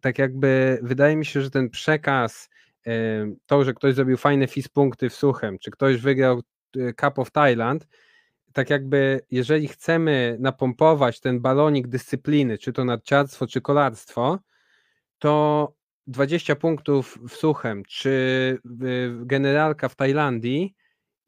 tak 0.00 0.18
jakby 0.18 0.78
wydaje 0.82 1.16
mi 1.16 1.24
się, 1.24 1.40
że 1.40 1.50
ten 1.50 1.70
przekaz, 1.70 2.50
to, 3.46 3.64
że 3.64 3.74
ktoś 3.74 3.94
zrobił 3.94 4.16
fajne 4.16 4.46
FIS 4.46 4.68
punkty 4.68 5.10
w 5.10 5.14
Suchem, 5.14 5.58
czy 5.58 5.70
ktoś 5.70 5.96
wygrał 5.96 6.42
y, 6.76 6.94
Cup 7.00 7.18
of 7.18 7.30
Thailand, 7.30 7.86
tak 8.56 8.70
jakby, 8.70 9.20
jeżeli 9.30 9.68
chcemy 9.68 10.36
napompować 10.40 11.20
ten 11.20 11.40
balonik 11.40 11.88
dyscypliny, 11.88 12.58
czy 12.58 12.72
to 12.72 12.84
narciarstwo, 12.84 13.46
czy 13.46 13.60
kolarstwo, 13.60 14.38
to 15.18 15.72
20 16.06 16.56
punktów 16.56 17.18
w 17.28 17.32
suchem, 17.32 17.82
czy 17.88 18.58
generalka 19.10 19.88
w 19.88 19.96
Tajlandii 19.96 20.74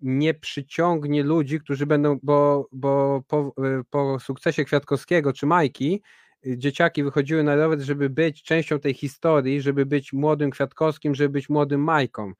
nie 0.01 0.35
przyciągnie 0.35 1.23
ludzi, 1.23 1.61
którzy 1.61 1.87
będą, 1.87 2.19
bo, 2.23 2.69
bo 2.73 3.23
po, 3.27 3.55
po 3.91 4.21
sukcesie 4.21 4.65
Kwiatkowskiego 4.65 5.33
czy 5.33 5.47
Majki 5.47 6.03
dzieciaki 6.47 7.05
wychodziły 7.05 7.43
na 7.43 7.57
rower, 7.57 7.81
żeby 7.81 8.11
być 8.11 8.43
częścią 8.43 8.81
tej 8.81 8.95
historii, 8.95 9.61
żeby 9.61 9.87
być 9.87 10.13
młodym 10.13 10.51
Kwiatkowskim, 10.51 11.15
żeby 11.15 11.29
być 11.29 11.49
młodym 11.49 11.85
Majką. 11.85 12.33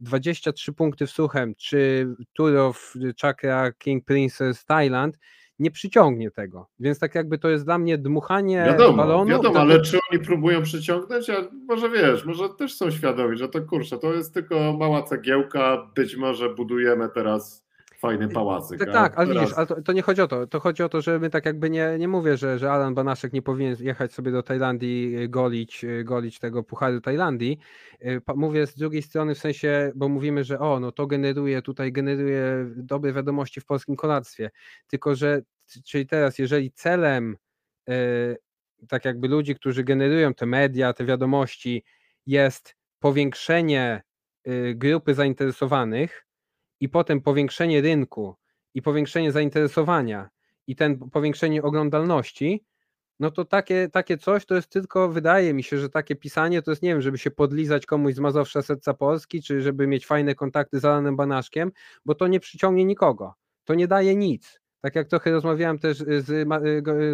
23 0.00 0.72
punkty 0.72 1.06
w 1.06 1.10
Suchem, 1.10 1.54
czy 1.54 2.08
Tour 2.32 2.56
of 2.56 2.94
Chakra 3.20 3.72
King 3.72 4.04
Princess 4.04 4.64
Thailand, 4.64 5.18
nie 5.58 5.70
przyciągnie 5.70 6.30
tego. 6.30 6.68
Więc 6.80 6.98
tak 6.98 7.14
jakby 7.14 7.38
to 7.38 7.48
jest 7.48 7.64
dla 7.64 7.78
mnie 7.78 7.98
dmuchanie 7.98 8.64
wiadomo, 8.66 8.96
balonu. 8.96 9.30
Wiadomo, 9.30 9.60
ale 9.60 9.80
czy 9.80 9.98
oni 10.12 10.22
próbują 10.24 10.62
przyciągnąć? 10.62 11.30
A 11.30 11.34
może 11.68 11.90
wiesz, 11.90 12.24
może 12.24 12.48
też 12.48 12.74
są 12.74 12.90
świadomi, 12.90 13.36
że 13.36 13.48
to 13.48 13.62
kurczę, 13.62 13.98
to 13.98 14.14
jest 14.14 14.34
tylko 14.34 14.72
mała 14.72 15.02
cegiełka, 15.02 15.90
być 15.94 16.16
może 16.16 16.54
budujemy 16.54 17.08
teraz 17.14 17.65
fajny 17.98 18.28
pałacyk. 18.28 18.78
Tak, 18.78 18.92
tak, 18.92 19.18
ale 19.18 19.28
teraz... 19.28 19.42
widzisz, 19.42 19.58
ale 19.58 19.66
to, 19.66 19.82
to, 19.82 19.92
nie 19.92 20.02
chodzi 20.02 20.22
o 20.22 20.28
to. 20.28 20.46
To 20.46 20.60
chodzi 20.60 20.82
o 20.82 20.88
to, 20.88 21.00
że 21.00 21.18
my 21.18 21.30
tak 21.30 21.46
jakby 21.46 21.70
nie, 21.70 21.96
nie 21.98 22.08
mówię, 22.08 22.36
że, 22.36 22.58
że 22.58 22.72
Alan 22.72 22.94
Banaszek 22.94 23.32
nie 23.32 23.42
powinien 23.42 23.76
jechać 23.80 24.12
sobie 24.12 24.32
do 24.32 24.42
Tajlandii, 24.42 25.18
y, 25.18 25.28
golić, 25.28 25.84
y, 25.84 26.04
golić 26.04 26.38
tego 26.38 26.62
pucharu 26.62 27.00
Tajlandii. 27.00 27.58
Y, 28.02 28.20
mówię 28.36 28.66
z 28.66 28.74
drugiej 28.74 29.02
strony 29.02 29.34
w 29.34 29.38
sensie, 29.38 29.92
bo 29.94 30.08
mówimy, 30.08 30.44
że 30.44 30.58
o, 30.58 30.80
no 30.80 30.92
to 30.92 31.06
generuje, 31.06 31.62
tutaj 31.62 31.92
generuje 31.92 32.66
dobre 32.76 33.12
wiadomości 33.12 33.60
w 33.60 33.64
polskim 33.64 33.96
kolarstwie. 33.96 34.50
Tylko, 34.86 35.14
że 35.14 35.42
czyli 35.84 36.06
teraz, 36.06 36.38
jeżeli 36.38 36.72
celem 36.72 37.36
tak 38.88 39.04
jakby 39.04 39.28
ludzi, 39.28 39.54
którzy 39.54 39.84
generują 39.84 40.34
te 40.34 40.46
media, 40.46 40.92
te 40.92 41.04
wiadomości, 41.04 41.84
jest 42.26 42.76
powiększenie 42.98 44.02
grupy 44.74 45.14
zainteresowanych, 45.14 46.25
i 46.80 46.88
potem 46.88 47.20
powiększenie 47.20 47.80
rynku 47.80 48.36
i 48.74 48.82
powiększenie 48.82 49.32
zainteresowania 49.32 50.28
i 50.66 50.76
ten 50.76 50.98
powiększenie 50.98 51.62
oglądalności, 51.62 52.64
no 53.20 53.30
to 53.30 53.44
takie, 53.44 53.88
takie 53.88 54.18
coś 54.18 54.46
to 54.46 54.54
jest 54.54 54.68
tylko, 54.68 55.08
wydaje 55.08 55.54
mi 55.54 55.62
się, 55.62 55.78
że 55.78 55.88
takie 55.88 56.16
pisanie 56.16 56.62
to 56.62 56.70
jest, 56.70 56.82
nie 56.82 56.90
wiem, 56.90 57.02
żeby 57.02 57.18
się 57.18 57.30
podlizać 57.30 57.86
komuś 57.86 58.14
z 58.14 58.18
Mazowsza 58.18 58.62
Serca 58.62 58.94
Polski, 58.94 59.42
czy 59.42 59.62
żeby 59.62 59.86
mieć 59.86 60.06
fajne 60.06 60.34
kontakty 60.34 60.80
z 60.80 60.84
Alanem 60.84 61.16
Banaszkiem, 61.16 61.72
bo 62.04 62.14
to 62.14 62.26
nie 62.26 62.40
przyciągnie 62.40 62.84
nikogo. 62.84 63.34
To 63.64 63.74
nie 63.74 63.88
daje 63.88 64.16
nic 64.16 64.60
tak 64.86 64.94
jak 64.94 65.08
trochę 65.08 65.30
rozmawiałem 65.30 65.78
też 65.78 65.98
z, 65.98 66.26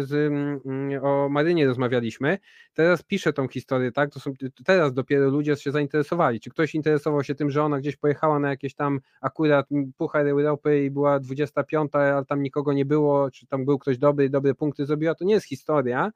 z, 0.07 0.13
mm, 0.13 0.59
o 1.01 1.29
Marynie 1.29 1.67
rozmawialiśmy, 1.67 2.37
teraz 2.73 3.03
piszę 3.03 3.33
tą 3.33 3.47
historię, 3.47 3.91
tak, 3.91 4.09
to 4.09 4.19
są, 4.19 4.33
teraz 4.65 4.93
dopiero 4.93 5.29
ludzie 5.29 5.55
się 5.55 5.71
zainteresowali, 5.71 6.39
czy 6.39 6.49
ktoś 6.49 6.75
interesował 6.75 7.23
się 7.23 7.35
tym, 7.35 7.49
że 7.49 7.63
ona 7.63 7.79
gdzieś 7.79 7.95
pojechała 7.95 8.39
na 8.39 8.49
jakieś 8.49 8.75
tam 8.75 8.99
akurat 9.21 9.67
Puchar 9.97 10.27
Europy 10.27 10.83
i 10.83 10.91
była 10.91 11.19
25, 11.19 11.89
ale 11.93 12.25
tam 12.25 12.41
nikogo 12.41 12.73
nie 12.73 12.85
było, 12.85 13.31
czy 13.31 13.47
tam 13.47 13.65
był 13.65 13.79
ktoś 13.79 13.97
dobry, 13.97 14.29
dobre 14.29 14.55
punkty 14.55 14.85
zrobiła, 14.85 15.15
to 15.15 15.25
nie 15.25 15.33
jest 15.33 15.47
historia, 15.47 16.11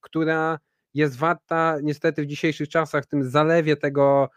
która 0.00 0.58
jest 0.94 1.16
warta 1.16 1.76
niestety 1.82 2.22
w 2.22 2.26
dzisiejszych 2.26 2.68
czasach, 2.68 3.04
w 3.04 3.06
tym 3.06 3.24
zalewie 3.24 3.76
tego 3.76 4.30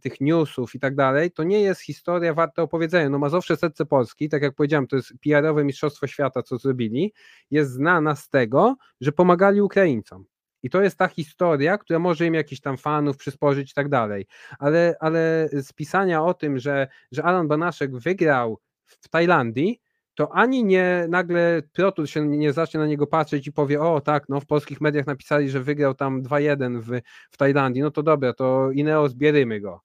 tych 0.00 0.20
newsów 0.20 0.74
i 0.74 0.80
tak 0.80 0.94
dalej, 0.94 1.30
to 1.30 1.42
nie 1.42 1.60
jest 1.60 1.80
historia 1.80 2.34
warta 2.34 2.62
opowiedzenia. 2.62 3.08
No 3.08 3.18
Mazowsze 3.18 3.56
Serce 3.56 3.86
Polski, 3.86 4.28
tak 4.28 4.42
jak 4.42 4.54
powiedziałem, 4.54 4.86
to 4.86 4.96
jest 4.96 5.12
PR-owe 5.24 5.64
Mistrzostwo 5.64 6.06
Świata, 6.06 6.42
co 6.42 6.58
zrobili, 6.58 7.12
jest 7.50 7.72
znana 7.72 8.16
z 8.16 8.28
tego, 8.28 8.76
że 9.00 9.12
pomagali 9.12 9.60
Ukraińcom. 9.60 10.24
I 10.62 10.70
to 10.70 10.82
jest 10.82 10.98
ta 10.98 11.08
historia, 11.08 11.78
która 11.78 11.98
może 11.98 12.26
im 12.26 12.34
jakiś 12.34 12.60
tam 12.60 12.76
fanów 12.76 13.16
przysporzyć 13.16 13.70
i 13.70 13.74
tak 13.74 13.88
dalej. 13.88 14.26
Ale, 14.58 14.94
ale 15.00 15.48
z 15.52 15.72
pisania 15.72 16.24
o 16.24 16.34
tym, 16.34 16.58
że, 16.58 16.88
że 17.12 17.24
Alan 17.24 17.48
Banaszek 17.48 17.96
wygrał 17.96 18.58
w 18.86 19.08
Tajlandii, 19.08 19.80
to 20.14 20.32
ani 20.32 20.64
nie 20.64 21.06
nagle 21.08 21.62
Protur 21.72 22.08
się 22.08 22.28
nie 22.28 22.52
zacznie 22.52 22.80
na 22.80 22.86
niego 22.86 23.06
patrzeć 23.06 23.46
i 23.46 23.52
powie, 23.52 23.80
o 23.80 24.00
tak, 24.00 24.28
no 24.28 24.40
w 24.40 24.46
polskich 24.46 24.80
mediach 24.80 25.06
napisali, 25.06 25.50
że 25.50 25.60
wygrał 25.60 25.94
tam 25.94 26.22
2-1 26.22 26.80
w, 26.80 27.00
w 27.30 27.36
Tajlandii, 27.36 27.82
no 27.82 27.90
to 27.90 28.02
dobra, 28.02 28.32
to 28.32 28.70
Ineos 28.70 29.14
bierymy 29.14 29.60
go, 29.60 29.80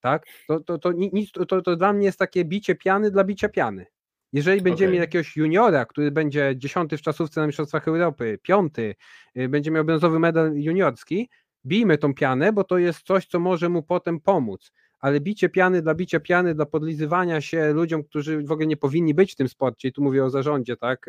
tak? 0.00 0.26
To, 0.48 0.60
to, 0.60 0.78
to, 0.78 0.92
nic, 0.92 1.32
to, 1.32 1.62
to 1.62 1.76
dla 1.76 1.92
mnie 1.92 2.06
jest 2.06 2.18
takie 2.18 2.44
bicie 2.44 2.74
piany 2.74 3.10
dla 3.10 3.24
bicia 3.24 3.48
piany. 3.48 3.86
Jeżeli 4.32 4.62
będziemy 4.62 4.88
okay. 4.88 4.92
mieli 4.92 5.00
jakiegoś 5.00 5.36
juniora, 5.36 5.84
który 5.84 6.10
będzie 6.10 6.54
dziesiąty 6.56 6.96
w 6.96 7.02
czasówce 7.02 7.40
na 7.40 7.46
Mistrzostwach 7.46 7.88
Europy, 7.88 8.38
piąty, 8.42 8.94
y, 9.36 9.48
będzie 9.48 9.70
miał 9.70 9.84
brązowy 9.84 10.18
medal 10.18 10.52
juniorski, 10.54 11.28
bijmy 11.66 11.98
tą 11.98 12.14
pianę, 12.14 12.52
bo 12.52 12.64
to 12.64 12.78
jest 12.78 13.02
coś, 13.02 13.26
co 13.26 13.40
może 13.40 13.68
mu 13.68 13.82
potem 13.82 14.20
pomóc 14.20 14.72
ale 15.06 15.20
bicie 15.20 15.48
piany 15.48 15.82
dla 15.82 15.94
bicia 15.94 16.20
piany, 16.20 16.54
dla 16.54 16.66
podlizywania 16.66 17.40
się 17.40 17.72
ludziom, 17.72 18.04
którzy 18.04 18.42
w 18.42 18.52
ogóle 18.52 18.66
nie 18.66 18.76
powinni 18.76 19.14
być 19.14 19.32
w 19.32 19.36
tym 19.36 19.48
sporcie, 19.48 19.88
i 19.88 19.92
tu 19.92 20.02
mówię 20.02 20.24
o 20.24 20.30
zarządzie, 20.30 20.76
tak, 20.76 21.06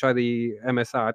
HR 0.00 0.18
y, 0.18 0.22
i 0.22 0.56
MSR, 0.62 1.14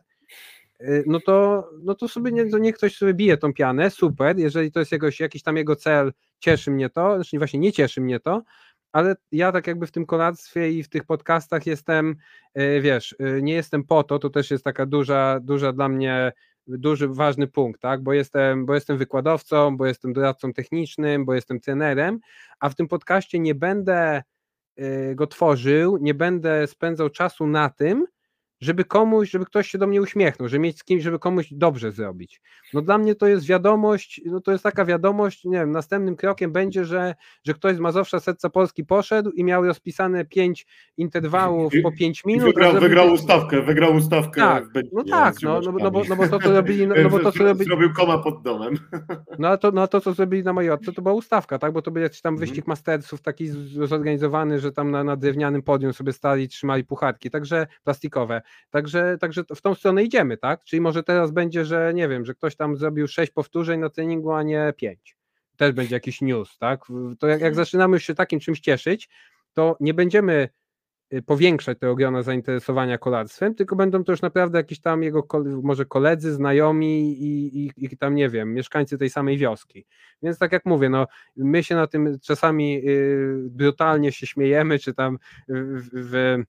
y, 0.81 1.03
no 1.07 1.19
to, 1.19 1.69
no 1.83 1.95
to 1.95 2.07
sobie 2.07 2.31
nie, 2.31 2.45
niech 2.45 2.75
ktoś 2.75 2.97
sobie 2.97 3.13
bije 3.13 3.37
tą 3.37 3.53
pianę, 3.53 3.89
super, 3.89 4.39
jeżeli 4.39 4.71
to 4.71 4.79
jest 4.79 4.91
jakoś, 4.91 5.19
jakiś 5.19 5.43
tam 5.43 5.57
jego 5.57 5.75
cel, 5.75 6.13
cieszy 6.39 6.71
mnie 6.71 6.89
to, 6.89 7.15
znaczy 7.15 7.37
właśnie 7.37 7.59
nie 7.59 7.71
cieszy 7.71 8.01
mnie 8.01 8.19
to, 8.19 8.43
ale 8.91 9.15
ja 9.31 9.51
tak 9.51 9.67
jakby 9.67 9.87
w 9.87 9.91
tym 9.91 10.05
kolarstwie 10.05 10.71
i 10.71 10.83
w 10.83 10.89
tych 10.89 11.03
podcastach 11.03 11.65
jestem, 11.65 12.15
y, 12.59 12.81
wiesz, 12.81 13.15
nie 13.41 13.53
jestem 13.53 13.83
po 13.83 14.03
to, 14.03 14.19
to 14.19 14.29
też 14.29 14.51
jest 14.51 14.63
taka 14.63 14.85
duża, 14.85 15.39
duża 15.39 15.71
dla 15.71 15.89
mnie 15.89 16.31
duży, 16.67 17.07
ważny 17.07 17.47
punkt, 17.47 17.81
tak? 17.81 18.03
Bo 18.03 18.13
jestem, 18.13 18.65
bo 18.65 18.73
jestem 18.73 18.97
wykładowcą, 18.97 19.77
bo 19.77 19.85
jestem 19.85 20.13
doradcą 20.13 20.53
technicznym, 20.53 21.25
bo 21.25 21.33
jestem 21.33 21.59
trenerem, 21.59 22.19
a 22.59 22.69
w 22.69 22.75
tym 22.75 22.87
podcaście 22.87 23.39
nie 23.39 23.55
będę 23.55 24.23
y, 24.79 25.15
go 25.15 25.27
tworzył, 25.27 25.97
nie 25.97 26.13
będę 26.13 26.67
spędzał 26.67 27.09
czasu 27.09 27.47
na 27.47 27.69
tym, 27.69 28.05
żeby 28.63 28.85
komuś, 28.85 29.29
żeby 29.29 29.45
ktoś 29.45 29.67
się 29.67 29.77
do 29.77 29.87
mnie 29.87 30.01
uśmiechnął, 30.01 30.49
żeby 30.49 30.59
mieć 30.59 30.79
z 30.79 30.83
kimś, 30.83 31.03
żeby 31.03 31.19
komuś 31.19 31.47
dobrze 31.51 31.91
zrobić. 31.91 32.41
No 32.73 32.81
dla 32.81 32.97
mnie 32.97 33.15
to 33.15 33.27
jest 33.27 33.45
wiadomość, 33.45 34.21
no 34.25 34.41
to 34.41 34.51
jest 34.51 34.63
taka 34.63 34.85
wiadomość, 34.85 35.45
nie 35.45 35.57
wiem, 35.57 35.71
następnym 35.71 36.15
krokiem 36.15 36.51
będzie, 36.51 36.85
że, 36.85 37.15
że 37.43 37.53
ktoś 37.53 37.75
z 37.75 37.79
Mazowsza 37.79 38.19
Serca 38.19 38.49
Polski 38.49 38.85
poszedł 38.85 39.31
i 39.31 39.43
miał 39.43 39.65
rozpisane 39.65 40.25
pięć 40.25 40.65
interwałów 40.97 41.73
po 41.83 41.91
pięć 41.91 42.25
minut. 42.25 42.45
Wygrał, 42.45 42.73
wygrał 42.73 43.11
ustawkę, 43.11 43.61
wygrał 43.61 43.95
ustawkę. 43.95 44.41
Tak, 44.41 44.63
no 44.91 45.03
tak, 45.03 45.35
no, 45.41 45.59
no, 45.59 45.71
no, 45.71 45.91
bo, 45.91 46.01
no 46.09 46.15
bo 46.15 46.27
to, 46.27 46.39
co 46.39 46.51
robili, 46.51 46.87
no, 46.87 46.95
no 47.03 47.09
bo 47.09 47.19
to, 47.23 47.31
co 47.31 47.43
robili... 47.43 47.65
Zrobił 47.65 47.93
koma 47.93 48.17
pod 48.17 48.41
domem. 48.41 48.73
No 49.39 49.47
a 49.47 49.57
to, 49.57 49.71
no, 49.71 49.87
to, 49.87 50.01
co 50.01 50.13
zrobili 50.13 50.43
na 50.43 50.53
Majorce, 50.53 50.91
to 50.91 51.01
była 51.01 51.13
ustawka, 51.13 51.59
tak, 51.59 51.73
bo 51.73 51.81
to 51.81 51.91
był 51.91 52.03
jakiś 52.03 52.21
tam 52.21 52.33
Mhm. 52.33 52.49
wyścig 52.49 52.67
mastersów 52.67 53.21
taki 53.21 53.47
zorganizowany, 53.87 54.59
że 54.59 54.71
tam 54.71 54.91
na, 54.91 55.03
na 55.03 55.15
drewnianym 55.15 55.61
podium 55.61 55.93
sobie 55.93 56.13
stali, 56.13 56.47
trzymali 56.47 56.83
puchatki, 56.83 57.29
także 57.29 57.67
plastikowe. 57.83 58.41
Także, 58.69 59.17
także 59.17 59.43
w 59.55 59.61
tą 59.61 59.75
stronę 59.75 60.03
idziemy, 60.03 60.37
tak? 60.37 60.63
Czyli 60.63 60.81
może 60.81 61.03
teraz 61.03 61.31
będzie, 61.31 61.65
że 61.65 61.93
nie 61.93 62.07
wiem, 62.07 62.25
że 62.25 62.33
ktoś 62.33 62.55
tam 62.55 62.77
zrobił 62.77 63.07
sześć 63.07 63.31
powtórzeń 63.31 63.79
na 63.79 63.89
treningu, 63.89 64.31
a 64.31 64.43
nie 64.43 64.73
pięć. 64.77 65.17
Też 65.57 65.71
będzie 65.71 65.95
jakiś 65.95 66.21
news, 66.21 66.57
tak? 66.57 66.85
To 67.19 67.27
jak, 67.27 67.41
jak 67.41 67.55
zaczynamy 67.55 67.95
już 67.95 68.03
się 68.03 68.15
takim 68.15 68.39
czymś 68.39 68.59
cieszyć, 68.59 69.09
to 69.53 69.77
nie 69.79 69.93
będziemy 69.93 70.49
y, 71.13 71.21
powiększać 71.21 71.79
tego 71.79 71.95
grona 71.95 72.21
zainteresowania 72.21 72.97
kolarstwem, 72.97 73.55
tylko 73.55 73.75
będą 73.75 74.03
to 74.03 74.11
już 74.11 74.21
naprawdę 74.21 74.57
jakieś 74.57 74.81
tam 74.81 75.03
jego 75.03 75.27
może 75.63 75.85
koledzy, 75.85 76.33
znajomi 76.33 77.23
i, 77.23 77.65
i, 77.65 77.71
i 77.77 77.97
tam 77.97 78.15
nie 78.15 78.29
wiem, 78.29 78.53
mieszkańcy 78.53 78.97
tej 78.97 79.09
samej 79.09 79.37
wioski. 79.37 79.85
Więc 80.23 80.37
tak 80.37 80.51
jak 80.51 80.65
mówię, 80.65 80.89
no 80.89 81.07
my 81.35 81.63
się 81.63 81.75
na 81.75 81.87
tym 81.87 82.19
czasami 82.19 82.89
y, 82.89 83.49
brutalnie 83.49 84.11
się 84.11 84.27
śmiejemy, 84.27 84.79
czy 84.79 84.93
tam 84.93 85.17
w, 85.49 85.89
w 85.93 86.43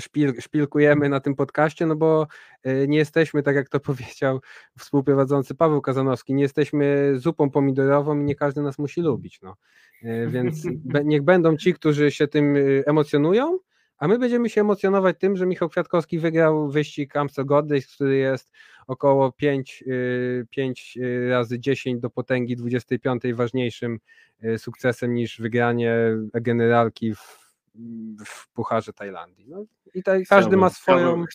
szpil, 0.00 0.40
szpilkujemy 0.40 1.08
na 1.08 1.20
tym 1.20 1.34
podcaście, 1.34 1.86
no 1.86 1.96
bo 1.96 2.26
y, 2.66 2.86
nie 2.88 2.98
jesteśmy, 2.98 3.42
tak 3.42 3.56
jak 3.56 3.68
to 3.68 3.80
powiedział 3.90 4.40
współprowadzący 4.78 5.54
Paweł 5.54 5.80
Kazanowski, 5.80 6.34
nie 6.34 6.42
jesteśmy 6.42 7.12
zupą 7.16 7.50
pomidorową 7.50 8.20
i 8.20 8.24
nie 8.24 8.34
każdy 8.34 8.62
nas 8.62 8.78
musi 8.78 9.00
lubić. 9.00 9.40
No. 9.42 9.56
Y, 10.04 10.28
Więc 10.30 10.64
niech 11.04 11.22
będą 11.22 11.56
ci, 11.56 11.74
którzy 11.74 12.10
się 12.10 12.28
tym 12.28 12.54
emocjonują, 12.86 13.58
a 13.98 14.08
my 14.08 14.18
będziemy 14.18 14.50
się 14.50 14.60
emocjonować 14.60 15.18
tym, 15.18 15.36
że 15.36 15.46
Michał 15.46 15.68
Kwiatkowski 15.68 16.18
wygrał 16.18 16.70
wyścig 16.70 17.16
Amstel 17.16 17.44
Gold 17.44 17.70
Race, 17.70 17.86
który 17.94 18.16
jest 18.16 18.52
około 18.86 19.32
5, 19.32 19.84
5 20.50 20.98
razy 21.28 21.60
10 21.60 22.00
do 22.00 22.10
potęgi 22.10 22.56
25 22.56 23.22
ważniejszym 23.34 23.98
sukcesem 24.58 25.14
niż 25.14 25.40
wygranie 25.40 25.96
generalki 26.34 27.14
w, 27.14 27.41
w 28.26 28.52
Pucharze 28.52 28.92
Tajlandii. 28.92 29.46
No, 29.48 29.64
I 29.94 30.02
tak 30.02 30.22
każdy 30.28 30.56
ma 30.56 30.70
swoją... 30.70 30.98
chciałbym- 30.98 31.26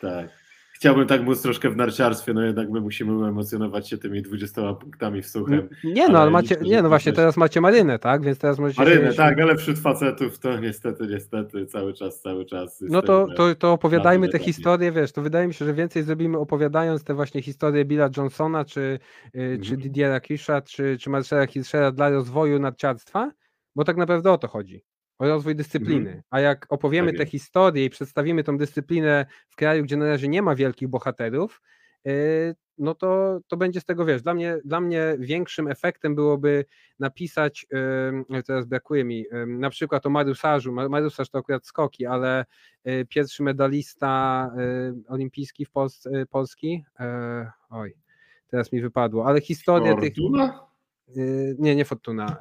Tak. 0.00 0.40
Chciałbym 0.74 1.06
tak 1.06 1.22
móc 1.22 1.42
troszkę 1.42 1.70
w 1.70 1.76
narciarstwie, 1.76 2.32
no 2.32 2.42
jednak 2.42 2.70
my 2.70 2.80
musimy 2.80 3.28
emocjonować 3.28 3.88
się 3.88 3.98
tymi 3.98 4.22
20 4.22 4.74
punktami 4.74 5.22
w 5.22 5.28
suchem. 5.28 5.68
Nie 5.84 6.08
no, 6.08 6.18
ale 6.18 6.30
macie, 6.30 6.56
nie 6.62 6.82
no 6.82 6.88
właśnie, 6.88 7.12
teraz 7.12 7.36
macie 7.36 7.60
Marynę, 7.60 7.98
tak? 7.98 8.22
Więc 8.24 8.38
teraz 8.38 8.58
możecie 8.58 8.80
Marynę, 8.84 9.14
tak, 9.14 9.40
ale 9.40 9.56
wśród 9.56 9.78
facetów 9.78 10.38
to 10.38 10.58
niestety, 10.60 11.06
niestety 11.06 11.66
cały 11.66 11.94
czas, 11.94 12.20
cały 12.20 12.44
czas. 12.46 12.84
No 12.88 13.02
to, 13.02 13.26
to, 13.36 13.54
to 13.54 13.72
opowiadajmy 13.72 14.28
te 14.28 14.38
historie, 14.44 14.92
wiesz, 14.92 15.12
to 15.12 15.22
wydaje 15.22 15.46
mi 15.48 15.54
się, 15.54 15.64
że 15.64 15.74
więcej 15.74 16.02
zrobimy 16.02 16.38
opowiadając 16.38 17.04
te 17.04 17.14
właśnie 17.14 17.42
historie 17.42 17.84
Billa 17.84 18.08
Johnsona, 18.16 18.64
czy, 18.64 18.80
y, 18.80 19.30
czy 19.34 19.44
Mhm. 19.74 19.80
Didiera 19.80 20.20
Kisza, 20.20 20.60
czy, 20.60 20.98
czy 20.98 21.10
Marcela 21.10 21.46
Hilschera 21.46 21.92
dla 21.92 22.10
rozwoju 22.10 22.58
narciarstwa, 22.58 23.30
bo 23.76 23.84
tak 23.84 23.96
naprawdę 23.96 24.32
o 24.32 24.38
to 24.38 24.48
chodzi, 24.48 24.84
o 25.20 25.28
rozwój 25.28 25.54
dyscypliny. 25.54 26.10
Mhm. 26.10 26.22
A 26.30 26.40
jak 26.40 26.66
opowiemy 26.68 27.08
Tak 27.08 27.16
te 27.16 27.22
jest. 27.22 27.32
historie 27.32 27.84
i 27.84 27.90
przedstawimy 27.90 28.44
tą 28.44 28.58
dyscyplinę 28.58 29.26
w 29.48 29.56
kraju, 29.56 29.82
gdzie 29.84 29.96
na 29.96 30.06
razie 30.06 30.28
nie 30.28 30.42
ma 30.42 30.54
wielkich 30.54 30.88
bohaterów, 30.88 31.62
y, 32.06 32.54
no 32.78 32.94
to, 32.94 33.40
to 33.48 33.56
będzie 33.56 33.80
z 33.80 33.84
tego, 33.84 34.04
wiesz, 34.04 34.22
dla 34.22 34.34
mnie, 34.34 34.58
dla 34.64 34.80
mnie 34.80 35.16
większym 35.18 35.68
efektem 35.68 36.14
byłoby 36.14 36.64
napisać, 36.98 37.66
teraz 38.46 38.66
brakuje 38.66 39.04
mi, 39.04 39.24
na 39.46 39.70
przykład 39.70 40.06
o 40.06 40.10
Mariusarzu, 40.10 40.72
Ma- 40.72 40.88
Mariusarz 40.88 41.30
to 41.30 41.38
akurat 41.38 41.66
skoki, 41.66 42.06
ale 42.06 42.44
y, 42.88 43.06
pierwszy 43.08 43.42
medalista 43.42 44.50
y, 44.58 45.12
olimpijski 45.12 45.64
w 45.64 45.70
Polsce, 45.70 46.10
Polski, 46.30 46.84
e, 47.00 47.50
oj, 47.70 47.94
teraz 48.50 48.72
mi 48.72 48.80
wypadło, 48.80 49.26
ale 49.26 49.40
historia 49.40 49.94
tych, 49.96 50.14
Fortuna? 50.14 50.46
y, 50.66 50.69
nie, 51.58 51.76
nie 51.76 51.84
Fortuna, 51.84 52.36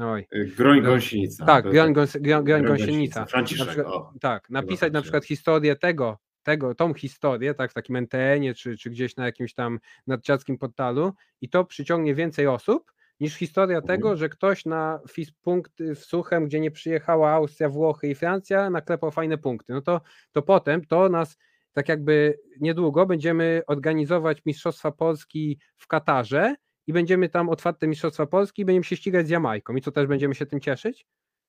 oj, 0.00 0.26
Groń 0.56 0.82
Gąsienica. 0.82 1.46
tak, 1.46 1.64
Gąs- 1.64 2.20
Gran, 2.20 2.44
Gran 2.44 2.44
Groń 2.44 2.64
Gąsienica, 2.78 3.24
Franciszek, 3.26 3.66
na 3.66 3.72
przykład, 3.72 3.94
o. 3.94 4.12
tak, 4.20 4.50
napisać 4.50 4.92
na 4.92 5.02
przykład 5.02 5.24
historię 5.24 5.76
tego, 5.76 6.18
tego, 6.42 6.74
tą 6.74 6.94
historię, 6.94 7.54
tak, 7.54 7.70
w 7.70 7.74
takim 7.74 7.96
NTN-ie, 7.96 8.54
czy, 8.54 8.76
czy 8.76 8.90
gdzieś 8.90 9.16
na 9.16 9.24
jakimś 9.26 9.54
tam 9.54 9.78
narciarskim 10.06 10.58
portalu 10.58 11.12
i 11.40 11.48
to 11.48 11.64
przyciągnie 11.64 12.14
więcej 12.14 12.46
osób, 12.46 12.92
niż 13.20 13.34
historia 13.34 13.76
Mhm. 13.78 13.86
tego, 13.98 14.16
że 14.16 14.28
ktoś 14.28 14.64
na 14.66 15.00
FIS 15.10 15.30
punkty 15.32 15.94
w 15.94 16.04
Suchem, 16.04 16.46
gdzie 16.46 16.60
nie 16.60 16.70
przyjechała 16.70 17.30
Austria, 17.30 17.68
Włochy 17.68 18.08
i 18.08 18.14
Francja, 18.14 18.70
naklepał 18.70 19.10
fajne 19.10 19.38
punkty. 19.38 19.72
No 19.72 19.80
to, 19.82 20.00
to 20.32 20.42
potem 20.42 20.84
to 20.86 21.08
nas 21.08 21.36
tak 21.72 21.88
jakby 21.88 22.38
niedługo 22.60 23.06
będziemy 23.06 23.62
organizować 23.66 24.44
Mistrzostwa 24.46 24.92
Polski 24.92 25.58
w 25.76 25.86
Katarze 25.86 26.54
i 26.90 26.92
będziemy 26.92 27.28
tam 27.28 27.48
otwarte 27.48 27.86
Mistrzostwa 27.88 28.26
Polski 28.26 28.62
i 28.62 28.64
będziemy 28.64 28.84
się 28.84 28.96
ścigać 28.96 29.26
z 29.26 29.30
Jamajką. 29.30 29.76
I 29.76 29.80
co 29.80 29.92
też 29.92 30.06
będziemy 30.06 30.34
się 30.34 30.46
tym 30.46 30.60
cieszyć? 30.60 31.06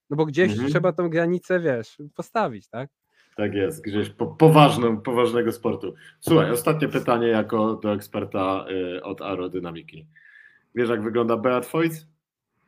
No 0.10 0.18
bo 0.18 0.26
gdzieś 0.26 0.52
Mhm. 0.52 0.70
trzeba 0.70 0.94
tą 0.94 1.10
granicę, 1.10 1.60
wiesz, 1.60 1.98
postawić, 2.16 2.68
tak? 2.70 2.90
Tak 3.36 3.54
jest, 3.54 3.84
gdzieś 3.84 4.10
po, 4.10 4.28
poważną, 4.28 5.02
poważnego 5.02 5.52
sportu. 5.52 5.94
Słuchaj, 6.20 6.52
ostatnie 6.52 6.88
pytanie 6.88 7.28
jako 7.28 7.76
do 7.76 7.94
eksperta 7.94 8.66
y, 8.98 9.04
od 9.04 9.22
aerodynamiki. 9.22 10.08
Wiesz, 10.76 10.90
jak 10.90 11.04
wygląda 11.04 11.38
Beat 11.38 11.66
Voigt? 11.66 12.08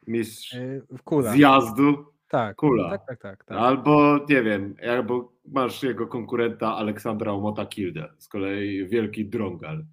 Mistrz 0.07 0.55
W 0.89 1.03
kula. 1.03 1.31
zjazdu? 1.31 2.05
Tak, 2.27 2.55
kula. 2.55 2.89
tak, 2.89 3.05
tak, 3.07 3.19
tak. 3.21 3.43
tak. 3.45 3.57
Albo, 3.57 4.19
nie 4.29 4.43
wiem, 4.43 4.75
albo 4.91 5.33
masz 5.45 5.83
jego 5.83 6.07
konkurenta 6.07 6.75
Aleksandra 6.75 7.31
Omota 7.31 7.65
Kilde, 7.65 8.09
z 8.17 8.27
kolei 8.27 8.87
wielki 8.87 9.25
drągal. 9.25 9.85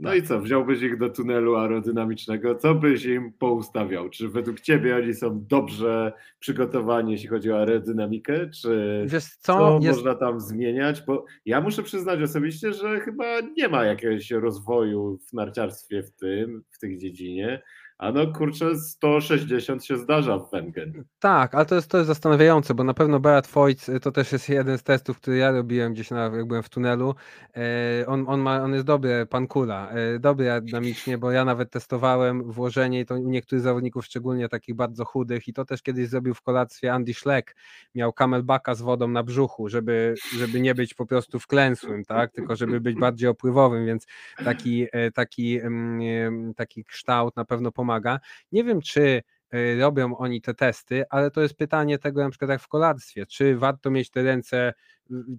No 0.00 0.10
Tak. 0.10 0.18
i 0.18 0.22
co, 0.22 0.40
wziąłbyś 0.40 0.82
ich 0.82 0.98
do 0.98 1.08
tunelu 1.08 1.56
aerodynamicznego, 1.56 2.54
co 2.54 2.74
byś 2.74 3.04
im 3.04 3.32
poustawiał? 3.32 4.08
Czy 4.08 4.28
według 4.28 4.60
ciebie 4.60 4.96
oni 4.96 5.14
są 5.14 5.44
dobrze 5.48 6.12
przygotowani, 6.38 7.12
jeśli 7.12 7.28
chodzi 7.28 7.52
o 7.52 7.58
aerodynamikę, 7.58 8.50
czy 8.50 9.04
Wiesz 9.06 9.24
co, 9.24 9.58
co, 9.58 9.78
jest, 9.82 9.98
można 9.98 10.14
tam 10.14 10.40
zmieniać? 10.40 11.02
Bo 11.06 11.24
ja 11.46 11.60
muszę 11.60 11.82
przyznać 11.82 12.22
osobiście, 12.22 12.72
że 12.72 13.00
chyba 13.00 13.40
nie 13.56 13.68
ma 13.68 13.84
jakiegoś 13.84 14.30
rozwoju 14.30 15.18
w 15.28 15.32
narciarstwie 15.32 16.02
w 16.02 16.12
tym, 16.12 16.62
w 16.70 16.78
tej 16.78 16.98
dziedzinie, 16.98 17.62
a 18.00 18.12
no 18.12 18.26
kurczę, 18.26 18.76
160 18.76 19.84
się 19.84 19.96
zdarza 19.96 20.38
w 20.38 20.50
Wengen. 20.50 21.04
Tak, 21.18 21.54
ale 21.54 21.66
to 21.66 21.74
jest, 21.74 21.90
to 21.90 21.96
jest 21.96 22.08
zastanawiające, 22.08 22.74
bo 22.74 22.84
na 22.84 22.94
pewno 22.94 23.20
Beat 23.20 23.46
Voigt 23.46 23.88
y, 23.88 24.00
to 24.00 24.12
też 24.12 24.32
jest 24.32 24.48
jeden 24.48 24.78
z 24.78 24.82
testów, 24.82 25.16
który 25.20 25.36
ja 25.36 25.50
robiłem 25.50 25.92
gdzieś 25.92 26.10
na, 26.10 26.22
jak 26.22 26.46
byłem 26.46 26.62
w 26.62 26.68
tunelu. 26.68 27.14
E, 27.56 28.06
On, 28.06 28.24
on, 28.28 28.40
ma, 28.40 28.62
on 28.62 28.72
jest 28.72 28.86
dobry, 28.86 29.26
pan 29.26 29.46
Kula, 29.46 29.90
e, 29.90 30.18
dobry 30.18 30.50
aerodynamicznie, 30.50 31.18
bo 31.18 31.30
ja 31.30 31.44
nawet 31.44 31.70
testowałem 31.70 32.52
włożenie 32.52 33.00
i 33.00 33.06
to 33.06 33.14
u 33.14 33.28
niektórych 33.28 33.62
zawodników, 33.62 34.06
szczególnie 34.06 34.48
takich 34.48 34.74
bardzo 34.74 35.04
chudych 35.04 35.48
i 35.48 35.52
to 35.52 35.64
też 35.64 35.82
kiedyś 35.82 36.08
zrobił 36.08 36.34
w 36.34 36.42
kolację 36.42 36.92
Andy 36.92 37.14
Schleck, 37.14 37.54
miał 37.94 38.12
camelbacka 38.12 38.74
z 38.74 38.82
wodą 38.82 39.08
na 39.08 39.22
brzuchu, 39.22 39.68
żeby, 39.68 40.14
żeby 40.38 40.60
nie 40.60 40.74
być 40.74 40.94
po 40.94 41.06
prostu 41.06 41.38
wklęsłym, 41.38 42.04
tak, 42.04 42.32
tylko 42.32 42.56
żeby 42.56 42.80
być 42.80 42.96
bardziej 42.96 43.28
opływowym, 43.28 43.86
więc 43.86 44.06
taki, 44.44 44.86
taki, 45.14 45.60
mm, 45.60 46.54
taki 46.54 46.84
kształt 46.84 47.36
na 47.36 47.44
pewno 47.44 47.72
pomaga. 47.72 47.89
Nie 48.52 48.64
wiem, 48.64 48.80
czy 48.80 49.22
y, 49.54 49.78
robią 49.80 50.16
oni 50.16 50.40
te 50.42 50.54
testy, 50.54 51.04
ale 51.10 51.30
to 51.30 51.40
jest 51.40 51.54
pytanie 51.54 51.98
tego 51.98 52.22
na 52.22 52.30
przykład 52.30 52.50
jak 52.50 52.62
w 52.62 52.68
kolarstwie, 52.68 53.26
czy 53.26 53.56
warto 53.56 53.90
mieć 53.90 54.10
te 54.10 54.22
ręce, 54.22 54.72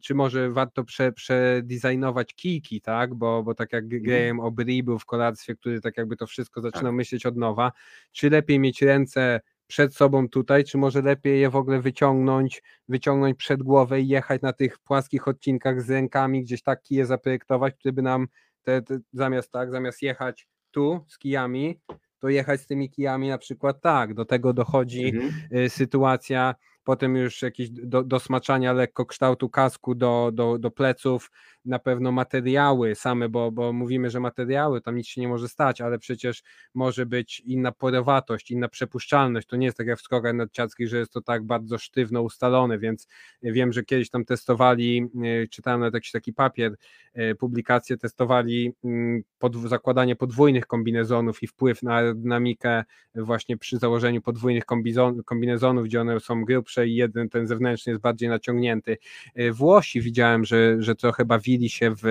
czy 0.01 0.15
może 0.15 0.49
warto 0.49 0.83
prze, 0.83 1.11
przedesignować 1.11 2.33
kijki, 2.33 2.81
tak, 2.81 3.15
bo, 3.15 3.43
bo 3.43 3.53
tak 3.53 3.73
jak 3.73 3.87
Graham 3.87 4.37
O'Brien 4.37 4.83
był 4.83 4.99
w 4.99 5.05
kolarstwie, 5.05 5.55
który 5.55 5.81
tak 5.81 5.97
jakby 5.97 6.15
to 6.17 6.27
wszystko 6.27 6.61
zaczynał 6.61 6.93
myśleć 6.93 7.25
od 7.25 7.37
nowa, 7.37 7.71
czy 8.11 8.29
lepiej 8.29 8.59
mieć 8.59 8.81
ręce 8.81 9.41
przed 9.71 9.95
sobą 9.95 10.29
tutaj, 10.29 10.63
czy 10.63 10.77
może 10.77 11.01
lepiej 11.01 11.41
je 11.41 11.49
w 11.49 11.55
ogóle 11.55 11.81
wyciągnąć, 11.81 12.63
wyciągnąć 12.87 13.37
przed 13.37 13.63
głowę 13.63 14.01
i 14.01 14.07
jechać 14.07 14.41
na 14.41 14.53
tych 14.53 14.79
płaskich 14.79 15.27
odcinkach 15.27 15.81
z 15.81 15.89
rękami, 15.89 16.43
gdzieś 16.43 16.63
tak 16.63 16.81
kije 16.81 17.05
zaprojektować, 17.05 17.73
które 17.75 17.93
by 17.93 18.01
nam 18.01 18.27
te, 18.63 18.81
te, 18.81 18.99
zamiast 19.13 19.51
tak, 19.51 19.71
zamiast 19.71 20.01
jechać 20.01 20.47
tu 20.71 21.05
z 21.07 21.17
kijami, 21.17 21.79
to 22.21 22.29
jechać 22.29 22.61
z 22.61 22.65
tymi 22.67 22.89
kijami 22.89 23.29
na 23.29 23.37
przykład 23.37 23.81
tak. 23.81 24.13
Do 24.13 24.25
tego 24.25 24.53
dochodzi 24.53 25.05
Mhm. 25.09 25.33
y, 25.65 25.69
sytuacja, 25.69 26.55
potem 26.83 27.15
już 27.15 27.41
jakieś 27.41 27.69
do, 27.69 28.03
do 28.03 28.19
smaczania 28.19 28.73
lekko 28.73 29.05
kształtu 29.05 29.49
kasku 29.49 29.95
do, 29.95 30.31
do, 30.33 30.57
do 30.59 30.71
pleców, 30.71 31.31
na 31.65 31.79
pewno 31.79 32.11
materiały 32.11 32.95
same, 32.95 33.29
bo, 33.29 33.51
bo 33.51 33.73
mówimy, 33.73 34.09
że 34.09 34.19
materiały, 34.19 34.81
tam 34.81 34.95
nic 34.95 35.07
się 35.07 35.21
nie 35.21 35.27
może 35.27 35.49
stać, 35.49 35.81
ale 35.81 35.99
przecież 35.99 36.43
może 36.73 37.05
być 37.05 37.39
inna 37.39 37.71
porowatość, 37.71 38.51
inna 38.51 38.67
przepuszczalność, 38.67 39.47
to 39.47 39.55
nie 39.55 39.65
jest 39.65 39.77
tak 39.77 39.87
jak 39.87 39.99
w 39.99 40.01
skokach 40.01 40.33
narciarskich, 40.33 40.87
że 40.87 40.97
jest 40.97 41.13
to 41.13 41.21
tak 41.21 41.43
bardzo 41.43 41.77
sztywno 41.77 42.21
ustalone, 42.21 42.79
więc 42.79 43.07
wiem, 43.43 43.73
że 43.73 43.83
kiedyś 43.83 44.09
tam 44.09 44.25
testowali, 44.25 45.09
e, 45.23 45.47
czytałem 45.47 45.79
nawet 45.79 45.93
jakiś 45.93 46.11
taki 46.11 46.33
papier, 46.33 46.75
e, 47.13 47.35
publikacje 47.35 47.97
testowali 47.97 48.73
mm, 48.83 49.23
pod, 49.39 49.55
zakładanie 49.55 50.15
podwójnych 50.15 50.67
kombinezonów 50.67 51.43
i 51.43 51.47
wpływ 51.47 51.83
na 51.83 51.95
aerodynamikę 51.95 52.83
właśnie 53.15 53.57
przy 53.57 53.77
założeniu 53.77 54.21
podwójnych 54.21 54.63
kombinezonów, 55.25 55.85
gdzie 55.85 56.01
one 56.01 56.19
są 56.19 56.45
grubsze 56.45 56.70
i 56.77 56.95
jeden, 56.95 57.29
ten 57.29 57.47
zewnętrzny 57.47 57.91
jest 57.91 58.01
bardziej 58.01 58.29
naciągnięty. 58.29 58.97
E, 59.35 59.51
Włosi 59.51 60.01
widziałem, 60.01 60.45
że, 60.45 60.81
że 60.81 60.95
trochę 60.95 61.25
bawili 61.25 61.69
się 61.69 61.95
w 61.95 62.05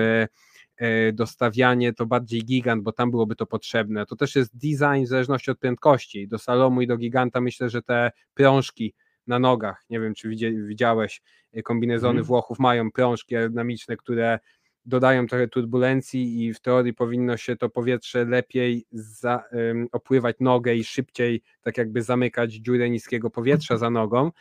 e, 0.77 1.11
dostawianie 1.13 1.93
to 1.93 2.05
bardziej 2.05 2.45
gigant, 2.45 2.83
bo 2.83 2.91
tam 2.91 3.11
byłoby 3.11 3.35
to 3.35 3.45
potrzebne. 3.45 4.05
To 4.05 4.15
też 4.15 4.35
jest 4.35 4.57
design 4.57 5.05
w 5.05 5.07
zależności 5.07 5.51
od 5.51 5.59
prędkości. 5.59 6.27
Do 6.27 6.39
Salomu 6.39 6.81
i 6.81 6.87
do 6.87 6.97
giganta 6.97 7.41
myślę, 7.41 7.69
że 7.69 7.81
te 7.81 8.11
prążki 8.33 8.93
na 9.27 9.39
nogach, 9.39 9.85
nie 9.89 9.99
wiem 9.99 10.13
czy 10.13 10.29
widziałeś, 10.67 11.21
e, 11.53 11.61
kombinezony 11.61 12.11
mm. 12.11 12.23
Włochów 12.23 12.59
mają 12.59 12.91
prążki 12.91 13.35
aerodynamiczne, 13.35 13.97
które 13.97 14.39
dodają 14.85 15.27
trochę 15.27 15.47
turbulencji 15.47 16.45
i 16.45 16.53
w 16.53 16.59
teorii 16.59 16.93
powinno 16.93 17.37
się 17.37 17.55
to 17.55 17.69
powietrze 17.69 18.25
lepiej 18.25 18.85
za, 18.91 19.43
um, 19.51 19.87
opływać 19.91 20.35
nogę 20.39 20.75
i 20.75 20.83
szybciej 20.83 21.41
tak 21.61 21.77
jakby 21.77 22.01
zamykać 22.03 22.53
dziurę 22.53 22.89
niskiego 22.89 23.29
powietrza 23.29 23.77
za 23.77 23.89
nogą, 23.89 24.31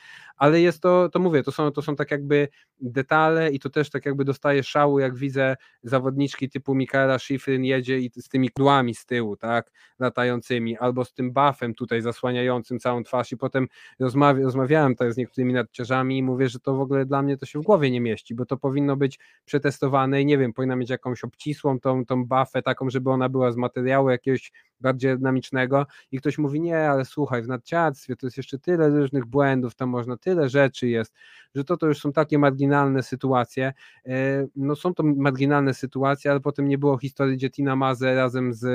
ale 0.41 0.61
jest 0.61 0.81
to, 0.83 1.09
to 1.09 1.19
mówię, 1.19 1.43
to 1.43 1.53
są, 1.53 1.71
to 1.71 1.83
są 1.83 1.97
tak 1.97 2.11
jakby 2.11 2.49
detale 2.81 3.51
i 3.51 3.59
to 3.59 3.71
też 3.71 3.91
tak 3.91 4.07
jakby 4.07 4.25
dostaje 4.25 4.63
szału, 4.63 4.99
jak 4.99 5.17
widzę 5.17 5.57
zawodniczki 5.83 6.49
typu 6.49 6.75
Mikaela 6.75 7.19
Schifrin 7.19 7.65
jedzie 7.65 7.99
i 7.99 8.11
z 8.17 8.29
tymi 8.29 8.49
kudłami 8.49 8.95
z 8.95 9.07
tyłu, 9.07 9.37
tak, 9.37 9.71
latającymi, 9.99 10.79
albo 10.79 11.05
z 11.05 11.13
tym 11.13 11.33
buffem 11.33 11.75
tutaj 11.75 12.03
zasłaniającym 12.03 12.79
całą 12.79 13.03
twarz 13.03 13.33
i 13.33 13.37
potem 13.37 13.67
rozmawia, 13.99 14.45
rozmawiałem 14.45 14.97
tak 14.97 15.13
z 15.13 15.17
niektórymi 15.17 15.53
nadciarzami 15.53 16.19
i 16.19 16.23
mówię, 16.23 16.49
że 16.49 16.61
to 16.61 16.75
w 16.75 16.81
ogóle 16.81 17.07
dla 17.07 17.23
mnie 17.23 17.37
to 17.37 17.47
się 17.47 17.61
w 17.61 17.63
głowie 17.63 17.91
nie 17.91 18.01
mieści, 18.01 18.35
bo 18.35 18.47
to 18.47 18.57
powinno 18.57 18.97
być 18.97 19.19
przetestowane 19.45 20.23
i 20.23 20.27
nie 20.27 20.39
wiem, 20.39 20.53
powinna 20.53 20.77
mieć 20.77 20.91
jakąś 20.91 21.25
obcisłą 21.25 21.81
tą, 21.81 22.07
tą 22.07 22.25
buffę 22.25 22.63
taką, 22.63 22.91
żeby 22.91 23.11
ona 23.11 23.29
była 23.29 23.53
z 23.53 23.57
materiału 23.57 24.11
jakiegoś 24.11 24.53
bardziej 24.81 25.17
dynamicznego 25.17 25.87
i 26.13 26.19
ktoś 26.19 26.39
mówi, 26.39 26.61
nie, 26.61 26.91
ale 26.91 27.05
słuchaj, 27.05 27.43
w 27.43 27.49
nadciarstwie 27.49 28.17
to 28.17 28.27
jest 28.27 28.37
jeszcze 28.37 28.59
tyle 28.59 28.89
różnych 28.89 29.27
błędów, 29.27 29.75
tam 29.75 29.89
można 29.89 30.17
tyle 30.17 30.49
rzeczy 30.49 30.89
jest, 30.89 31.15
że 31.55 31.65
to 31.65 31.77
to 31.77 31.87
już 31.87 31.99
są 31.99 32.13
takie 32.13 32.39
marginalne 32.39 33.03
sytuacje, 33.03 33.73
e, 34.07 34.47
no 34.57 34.77
są 34.77 34.95
to 34.95 35.03
marginalne 35.03 35.75
sytuacje, 35.75 36.31
ale 36.31 36.41
potem 36.41 36.69
nie 36.69 36.79
było 36.79 36.99
historii, 36.99 37.37
gdzie 37.37 37.51
Tina 37.51 37.77
Maze 37.77 38.15
razem 38.15 38.53
z 38.53 38.67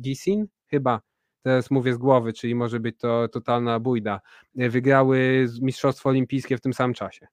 Gisin, 0.00 0.46
chyba, 0.66 1.00
teraz 1.42 1.70
mówię 1.70 1.94
z 1.94 1.98
głowy, 1.98 2.32
czyli 2.32 2.54
może 2.54 2.80
być 2.80 2.98
to 2.98 3.28
totalna 3.28 3.80
bójda, 3.80 4.20
e, 4.58 4.68
wygrały 4.68 5.46
Mistrzostwo 5.62 6.08
Olimpijskie 6.08 6.56
w 6.56 6.60
tym 6.60 6.72
samym 6.74 6.94
czasie. 6.94 7.26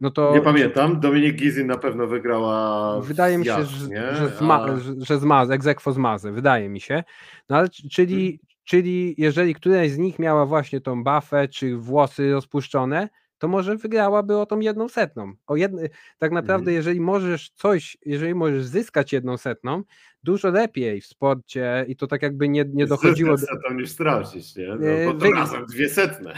No 0.00 0.10
to, 0.10 0.34
nie 0.34 0.40
pamiętam, 0.40 1.00
Dominik 1.00 1.36
Gizin 1.36 1.66
na 1.66 1.78
pewno 1.78 2.06
wygrała. 2.06 3.00
Wydaje 3.00 3.38
mi 3.38 3.44
się, 3.44 3.64
że, 3.64 4.16
że, 4.16 4.28
zma, 4.28 4.64
A... 4.64 5.46
że, 5.46 5.54
egzekwo 5.54 5.92
zmazę, 5.92 6.32
wydaje 6.32 6.68
mi 6.68 6.80
się. 6.80 7.04
No 7.48 7.56
ale 7.56 7.68
czyli, 7.68 8.24
hmm. 8.24 8.38
czyli 8.64 9.14
jeżeli 9.18 9.54
któraś 9.54 9.90
z 9.90 9.98
nich 9.98 10.18
miała 10.18 10.46
właśnie 10.46 10.80
tą 10.80 11.04
bafę 11.04 11.48
czy 11.48 11.76
włosy 11.76 12.32
rozpuszczone, 12.32 13.08
to 13.38 13.48
może 13.48 13.76
wygrałaby 13.76 14.36
o 14.36 14.46
tą 14.46 14.60
jedną 14.60 14.88
setną. 14.88 15.32
O 15.46 15.56
jedny, 15.56 15.90
tak 16.18 16.32
naprawdę, 16.32 16.70
mhm. 16.70 16.76
jeżeli 16.76 17.00
możesz 17.00 17.50
coś, 17.50 17.98
jeżeli 18.06 18.34
możesz 18.34 18.64
zyskać 18.64 19.12
jedną 19.12 19.36
setną, 19.36 19.82
dużo 20.22 20.50
lepiej 20.50 21.00
w 21.00 21.06
sporcie 21.06 21.84
i 21.88 21.96
to 21.96 22.06
tak 22.06 22.22
jakby 22.22 22.48
nie, 22.48 22.64
nie 22.72 22.86
dochodziło. 22.86 23.36
Zyskać 23.36 23.58
setną 23.58 23.76
niż 23.76 23.90
stracić, 23.90 24.56
nie? 24.56 24.68
No, 24.68 25.12
bo 25.12 25.20
to 25.20 25.30
razem 25.30 25.66
dwie 25.66 25.88
setne. 25.88 26.34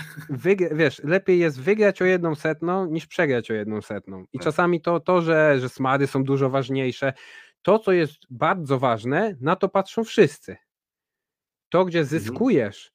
Wiesz, 0.72 1.00
lepiej 1.04 1.38
jest 1.38 1.60
wygrać 1.60 2.02
o 2.02 2.04
jedną 2.04 2.34
setną 2.34 2.86
niż 2.86 3.06
przegrać 3.06 3.50
o 3.50 3.54
jedną 3.54 3.82
setną. 3.82 4.24
I 4.32 4.38
tak. 4.38 4.44
czasami 4.44 4.80
to, 4.80 5.00
to 5.00 5.22
że, 5.22 5.60
że 5.60 5.68
smary 5.68 6.06
są 6.06 6.24
dużo 6.24 6.50
ważniejsze, 6.50 7.12
to 7.62 7.78
co 7.78 7.92
jest 7.92 8.16
bardzo 8.30 8.78
ważne, 8.78 9.36
na 9.40 9.56
to 9.56 9.68
patrzą 9.68 10.04
wszyscy. 10.04 10.56
To, 11.68 11.84
gdzie 11.84 12.00
mhm. 12.00 12.20
zyskujesz, 12.20 12.92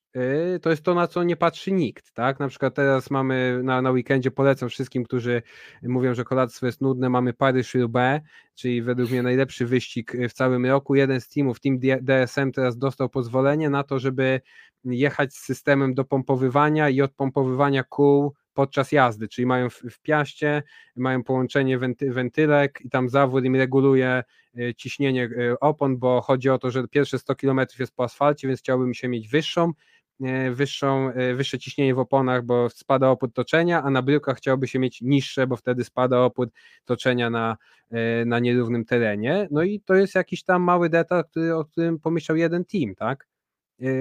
to 0.61 0.69
jest 0.69 0.83
to, 0.83 0.93
na 0.93 1.07
co 1.07 1.23
nie 1.23 1.35
patrzy 1.35 1.71
nikt, 1.71 2.11
tak? 2.13 2.39
Na 2.39 2.47
przykład 2.47 2.73
teraz 2.73 3.11
mamy 3.11 3.61
na, 3.63 3.81
na 3.81 3.91
weekendzie, 3.91 4.31
polecam 4.31 4.69
wszystkim, 4.69 5.03
którzy 5.03 5.41
mówią, 5.83 6.13
że 6.13 6.23
kolarstwo 6.23 6.65
jest 6.65 6.81
nudne, 6.81 7.09
mamy 7.09 7.33
Paryż-Roubaix, 7.33 8.21
czyli 8.55 8.81
według 8.81 9.09
mnie 9.09 9.23
najlepszy 9.23 9.65
wyścig 9.65 10.13
w 10.29 10.33
całym 10.33 10.65
roku. 10.65 10.95
Jeden 10.95 11.21
z 11.21 11.29
teamów, 11.29 11.59
Team 11.59 11.79
DSM 12.01 12.51
teraz 12.51 12.77
dostał 12.77 13.09
pozwolenie 13.09 13.69
na 13.69 13.83
to, 13.83 13.99
żeby 13.99 14.41
jechać 14.85 15.33
z 15.33 15.39
systemem 15.39 15.93
dopompowywania 15.93 16.89
i 16.89 17.01
odpompowywania 17.01 17.83
kół 17.83 18.33
podczas 18.53 18.91
jazdy, 18.91 19.27
czyli 19.27 19.45
mają 19.45 19.69
w, 19.69 19.75
w 19.75 19.99
piaście, 19.99 20.63
mają 20.95 21.23
połączenie 21.23 21.77
wenty, 21.77 22.11
wentylek 22.11 22.79
i 22.85 22.89
tam 22.89 23.09
zawód 23.09 23.45
im 23.45 23.55
reguluje 23.55 24.23
y, 24.57 24.73
ciśnienie 24.77 25.23
y, 25.23 25.59
opon, 25.59 25.97
bo 25.97 26.21
chodzi 26.21 26.49
o 26.49 26.57
to, 26.57 26.71
że 26.71 26.87
pierwsze 26.87 27.19
100 27.19 27.35
km 27.35 27.59
jest 27.79 27.95
po 27.95 28.03
asfalcie, 28.03 28.47
więc 28.47 28.59
chciałbym 28.59 28.93
się 28.93 29.07
mieć 29.07 29.27
wyższą, 29.27 29.73
wyższą, 30.51 31.09
e, 31.09 31.33
wyższe 31.33 31.59
ciśnienie 31.59 31.95
w 31.95 31.99
oponach, 31.99 32.45
bo 32.45 32.69
spada 32.69 33.09
opór 33.09 33.33
toczenia, 33.33 33.83
a 33.83 33.89
na 33.89 34.01
bryłkach 34.01 34.37
chciałby 34.37 34.67
się 34.67 34.79
mieć 34.79 35.01
niższe, 35.01 35.47
bo 35.47 35.55
wtedy 35.55 35.83
spada 35.83 36.19
opór 36.19 36.49
toczenia 36.85 37.29
na, 37.29 37.57
e, 37.91 38.25
na 38.25 38.39
nierównym 38.39 38.85
terenie. 38.85 39.47
No 39.51 39.63
i 39.63 39.79
to 39.79 39.95
jest 39.95 40.15
jakiś 40.15 40.43
tam 40.43 40.61
mały 40.61 40.89
detal, 40.89 41.23
który, 41.25 41.55
o 41.55 41.65
którym 41.65 41.99
pomyślał 41.99 42.37
jeden 42.37 42.65
team, 42.65 42.95
tak? 42.95 43.27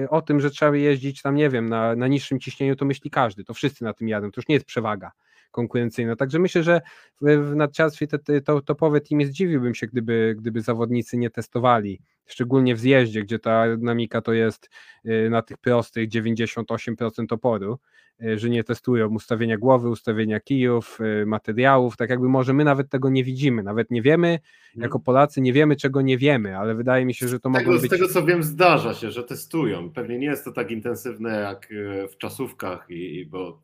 O 0.09 0.21
tym, 0.21 0.39
że 0.39 0.49
trzeba 0.49 0.75
jeździć 0.75 1.21
tam, 1.21 1.35
nie 1.35 1.49
wiem, 1.49 1.69
na, 1.69 1.95
na 1.95 2.07
niższym 2.07 2.39
ciśnieniu, 2.39 2.75
to 2.75 2.85
myśli 2.85 3.11
każdy, 3.11 3.43
to 3.43 3.53
wszyscy 3.53 3.83
na 3.83 3.93
tym 3.93 4.07
jadą, 4.07 4.31
to 4.31 4.41
już 4.41 4.47
nie 4.47 4.55
jest 4.55 4.65
przewaga 4.65 5.11
konkurencyjna. 5.51 6.15
Także 6.15 6.39
myślę, 6.39 6.63
że 6.63 6.81
w 7.21 7.55
nadciarstwie 7.55 8.07
te, 8.07 8.19
te, 8.19 8.41
to 8.41 8.61
topowe 8.61 9.01
teamy 9.01 9.25
zdziwiłbym 9.25 9.75
się, 9.75 9.87
gdyby, 9.87 10.35
gdyby 10.37 10.61
zawodnicy 10.61 11.17
nie 11.17 11.29
testowali, 11.29 11.99
szczególnie 12.25 12.75
w 12.75 12.79
zjeździe, 12.79 13.23
gdzie 13.23 13.39
ta 13.39 13.77
dynamika 13.77 14.21
to 14.21 14.33
jest 14.33 14.69
y, 15.05 15.29
na 15.29 15.41
tych 15.41 15.57
prostych 15.57 16.09
98% 16.09 17.33
oporu, 17.33 17.79
y, 18.23 18.39
że 18.39 18.49
nie 18.49 18.63
testują 18.63 19.09
ustawienia 19.09 19.57
głowy, 19.57 19.89
ustawienia 19.89 20.39
kijów, 20.39 20.99
y, 21.21 21.25
materiałów, 21.25 21.97
tak 21.97 22.09
jakby 22.09 22.29
może 22.29 22.53
my 22.53 22.63
nawet 22.63 22.89
tego 22.89 23.09
nie 23.09 23.23
widzimy, 23.23 23.63
nawet 23.63 23.91
nie 23.91 24.01
wiemy, 24.01 24.27
mhm. 24.27 24.81
jako 24.81 24.99
Polacy 24.99 25.41
nie 25.41 25.53
wiemy, 25.53 25.75
czego 25.75 26.01
nie 26.01 26.17
wiemy, 26.17 26.57
ale 26.57 26.75
wydaje 26.75 27.05
mi 27.05 27.13
się, 27.13 27.27
że 27.27 27.39
to 27.39 27.49
tego, 27.49 27.65
mogą 27.65 27.81
być... 27.81 27.91
Z 27.91 27.93
tego 27.93 28.07
co 28.07 28.25
wiem 28.25 28.43
zdarza 28.43 28.93
się, 28.93 29.11
że 29.11 29.23
testują, 29.23 29.91
pewnie 29.91 30.17
nie 30.19 30.27
jest 30.27 30.45
to 30.45 30.51
tak 30.51 30.71
intensywne 30.71 31.39
jak 31.39 31.69
w 32.11 32.17
czasówkach, 32.17 32.85
i, 32.89 33.25
bo 33.25 33.61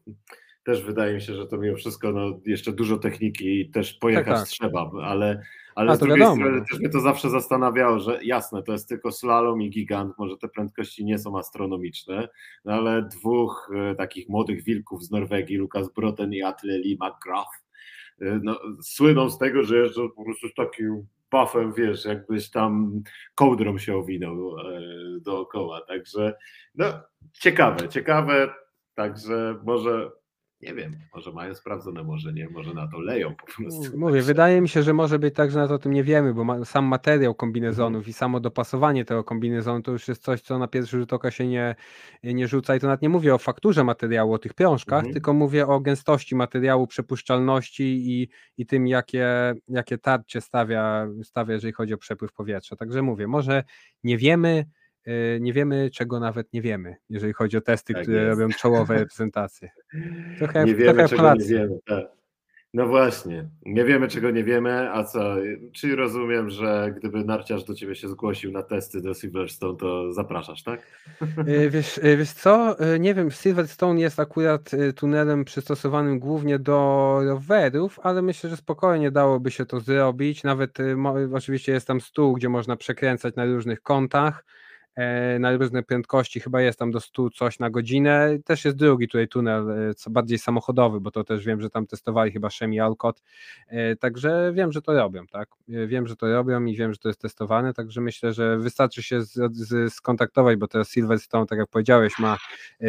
też 0.63 0.83
wydaje 0.83 1.13
mi 1.13 1.21
się, 1.21 1.35
że 1.35 1.45
to 1.45 1.57
mimo 1.57 1.77
wszystko 1.77 2.11
no, 2.11 2.39
jeszcze 2.45 2.71
dużo 2.71 2.97
techniki 2.97 3.61
i 3.61 3.69
też 3.69 3.93
pojechać 3.93 4.25
tak, 4.25 4.37
tak. 4.37 4.47
trzeba, 4.47 4.91
ale, 5.03 5.41
ale 5.79 5.95
z 5.95 5.99
drugiej 5.99 6.19
wiadomo. 6.19 6.35
strony 6.35 6.65
też 6.65 6.79
mnie 6.79 6.89
to 6.89 6.99
zawsze 6.99 7.29
zastanawiało, 7.29 7.99
że 7.99 8.19
jasne, 8.23 8.63
to 8.63 8.71
jest 8.71 8.89
tylko 8.89 9.11
slalom 9.11 9.61
i 9.61 9.69
gigant, 9.69 10.13
może 10.17 10.37
te 10.37 10.47
prędkości 10.47 11.05
nie 11.05 11.19
są 11.19 11.37
astronomiczne, 11.37 12.27
no 12.65 12.73
ale 12.73 13.01
dwóch 13.01 13.71
e, 13.75 13.95
takich 13.95 14.29
młodych 14.29 14.63
wilków 14.63 15.03
z 15.03 15.11
Norwegii, 15.11 15.57
Lukas 15.57 15.93
Broten 15.93 16.33
i 16.33 16.41
Atle 16.41 16.77
Lee 16.77 16.97
McGrath, 17.01 17.65
e, 18.21 18.39
no, 18.43 18.59
słyną 18.81 19.29
z 19.29 19.37
tego, 19.37 19.63
że 19.63 19.77
jeżdżą 19.77 20.09
po 20.09 20.23
prostu 20.23 20.47
z 20.47 20.53
takim 20.53 21.07
buffem, 21.31 21.73
wiesz, 21.73 22.05
jakbyś 22.05 22.49
tam 22.49 23.01
kołdrą 23.35 23.77
się 23.77 23.95
owinął 23.95 24.59
e, 24.59 24.81
dookoła, 25.21 25.81
także 25.81 26.35
no 26.75 26.85
ciekawe, 27.33 27.89
ciekawe, 27.89 28.53
także 28.95 29.55
może 29.65 30.11
nie 30.61 30.73
wiem, 30.73 30.99
może 31.15 31.31
mają 31.31 31.55
sprawdzone, 31.55 32.03
może 32.03 32.33
nie, 32.33 32.49
może 32.49 32.73
na 32.73 32.87
to 32.87 32.99
leją 32.99 33.35
po 33.35 33.45
prostu. 33.45 33.97
Mówię, 33.97 34.21
wydaje 34.21 34.61
mi 34.61 34.69
się, 34.69 34.83
że 34.83 34.93
może 34.93 35.19
być 35.19 35.35
tak, 35.35 35.51
że 35.51 35.59
na 35.59 35.67
to 35.67 35.73
o 35.73 35.79
tym 35.79 35.93
nie 35.93 36.03
wiemy, 36.03 36.33
bo 36.33 36.43
ma, 36.43 36.65
sam 36.65 36.85
materiał 36.85 37.35
kombinezonów 37.35 37.99
mhm. 37.99 38.09
i 38.09 38.13
samo 38.13 38.39
dopasowanie 38.39 39.05
tego 39.05 39.23
kombinezonu 39.23 39.81
to 39.81 39.91
już 39.91 40.07
jest 40.07 40.23
coś, 40.23 40.41
co 40.41 40.59
na 40.59 40.67
pierwszy 40.67 40.99
rzut 40.99 41.13
oka 41.13 41.31
się 41.31 41.47
nie, 41.47 41.75
nie 42.23 42.47
rzuca 42.47 42.75
i 42.75 42.79
to 42.79 42.87
nawet 42.87 43.01
nie 43.01 43.09
mówię 43.09 43.35
o 43.35 43.37
fakturze 43.37 43.83
materiału, 43.83 44.33
o 44.33 44.39
tych 44.39 44.53
prążkach, 44.53 44.99
mhm. 44.99 45.13
tylko 45.13 45.33
mówię 45.33 45.67
o 45.67 45.79
gęstości 45.79 46.35
materiału, 46.35 46.87
przepuszczalności 46.87 47.83
i, 47.83 48.29
i 48.57 48.65
tym, 48.65 48.87
jakie, 48.87 49.53
jakie 49.67 49.97
tarcie 49.97 50.41
stawia, 50.41 51.07
stawia, 51.23 51.53
jeżeli 51.53 51.73
chodzi 51.73 51.93
o 51.93 51.97
przepływ 51.97 52.33
powietrza. 52.33 52.75
Także 52.75 53.01
mówię, 53.01 53.27
może 53.27 53.63
nie 54.03 54.17
wiemy, 54.17 54.65
nie 55.39 55.53
wiemy, 55.53 55.89
czego 55.93 56.19
nawet 56.19 56.53
nie 56.53 56.61
wiemy, 56.61 56.95
jeżeli 57.09 57.33
chodzi 57.33 57.57
o 57.57 57.61
testy, 57.61 57.93
tak 57.93 58.03
które 58.03 58.23
jest. 58.23 58.39
robią 58.39 58.53
czołowe 58.53 58.97
reprezentacje. 58.99 59.69
Trochę, 60.37 60.65
nie 60.65 60.75
wiemy, 60.75 60.93
trochę 60.93 61.09
czego 61.09 61.33
nie 61.33 61.45
wiemy. 61.45 61.79
Tak. 61.85 62.19
No 62.73 62.87
właśnie, 62.87 63.49
nie 63.65 63.85
wiemy 63.85 64.07
czego 64.07 64.31
nie 64.31 64.43
wiemy, 64.43 64.91
a 64.91 65.03
co, 65.03 65.35
czyli 65.73 65.95
rozumiem, 65.95 66.49
że 66.49 66.93
gdyby 66.97 67.23
narciarz 67.23 67.63
do 67.63 67.73
ciebie 67.73 67.95
się 67.95 68.09
zgłosił 68.09 68.51
na 68.51 68.63
testy 68.63 69.01
do 69.01 69.13
Silverstone, 69.13 69.77
to 69.77 70.13
zapraszasz, 70.13 70.63
tak? 70.63 70.79
Y, 71.47 71.69
wiesz, 71.69 71.97
y, 71.97 72.17
wiesz 72.17 72.31
co, 72.31 72.75
y, 72.95 72.99
nie 72.99 73.13
wiem, 73.13 73.31
Silverstone 73.31 73.99
jest 73.99 74.19
akurat 74.19 74.71
tunelem 74.95 75.45
przystosowanym 75.45 76.19
głównie 76.19 76.59
do 76.59 77.19
rowerów, 77.23 77.99
ale 78.03 78.21
myślę, 78.21 78.49
że 78.49 78.57
spokojnie 78.57 79.11
dałoby 79.11 79.51
się 79.51 79.65
to 79.65 79.79
zrobić, 79.79 80.43
nawet 80.43 80.77
oczywiście 81.33 81.71
jest 81.71 81.87
tam 81.87 82.01
stół, 82.01 82.33
gdzie 82.33 82.49
można 82.49 82.75
przekręcać 82.75 83.35
na 83.35 83.45
różnych 83.45 83.81
kątach, 83.81 84.45
na 85.39 85.57
różne 85.57 85.83
prędkości, 85.83 86.39
chyba 86.39 86.61
jest 86.61 86.79
tam 86.79 86.91
do 86.91 86.99
100 86.99 87.29
coś 87.29 87.59
na 87.59 87.69
godzinę. 87.69 88.37
Też 88.45 88.65
jest 88.65 88.77
drugi 88.77 89.07
tutaj 89.07 89.27
tunel, 89.27 89.71
e, 89.71 89.93
co 89.93 90.09
bardziej 90.09 90.39
samochodowy, 90.39 91.01
bo 91.01 91.11
to 91.11 91.23
też 91.23 91.45
wiem, 91.45 91.61
że 91.61 91.69
tam 91.69 91.87
testowali 91.87 92.31
chyba 92.31 92.49
Szemi 92.49 92.79
Alcott, 92.79 93.23
e, 93.67 93.95
także 93.95 94.51
wiem, 94.55 94.71
że 94.71 94.81
to 94.81 94.93
robią, 94.93 95.27
tak? 95.27 95.49
Wiem, 95.67 96.07
że 96.07 96.15
to 96.15 96.33
robią 96.33 96.65
i 96.65 96.75
wiem, 96.75 96.93
że 96.93 96.99
to 96.99 97.07
jest 97.07 97.21
testowane, 97.21 97.73
także 97.73 98.01
myślę, 98.01 98.33
że 98.33 98.57
wystarczy 98.57 99.03
się 99.03 99.21
z, 99.21 99.33
z, 99.51 99.93
skontaktować, 99.93 100.57
bo 100.57 100.67
teraz 100.67 100.91
Silverstone, 100.91 101.45
tak 101.45 101.59
jak 101.59 101.67
powiedziałeś, 101.67 102.19
ma 102.19 102.37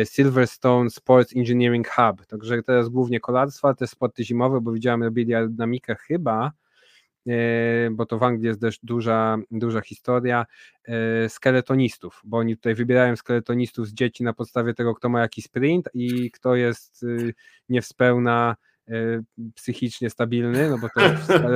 Silverstone 0.04 0.90
Sports 0.90 1.36
Engineering 1.36 1.88
Hub, 1.88 2.26
także 2.26 2.62
teraz 2.62 2.88
głównie 2.88 3.20
kolarstwa, 3.20 3.74
te 3.74 3.86
sporty 3.86 4.24
zimowe, 4.24 4.60
bo 4.60 4.72
widziałem, 4.72 5.02
robili 5.02 5.34
aerodynamikę 5.34 5.94
chyba, 5.94 6.52
E, 6.52 6.52
bo 7.90 8.06
to 8.06 8.18
w 8.18 8.22
Anglii 8.22 8.46
jest 8.46 8.60
też 8.60 8.78
duża, 8.82 9.38
duża 9.50 9.80
historia 9.80 10.46
e, 10.84 11.28
skeletonistów, 11.28 12.20
bo 12.24 12.36
oni 12.36 12.56
tutaj 12.56 12.74
wybierają 12.74 13.16
skeletonistów 13.16 13.88
z 13.88 13.94
dzieci 13.94 14.24
na 14.24 14.32
podstawie 14.32 14.74
tego, 14.74 14.94
kto 14.94 15.08
ma 15.08 15.20
jaki 15.20 15.42
sprint 15.42 15.88
i 15.94 16.30
kto 16.30 16.54
jest 16.54 17.02
y, 17.02 17.34
nie 17.68 17.82
w 17.82 17.86
spełna 17.86 18.56
e, 18.88 18.94
psychicznie 19.54 20.10
stabilny, 20.10 20.70
no 20.70 20.78
bo 20.78 20.88
to 20.88 21.00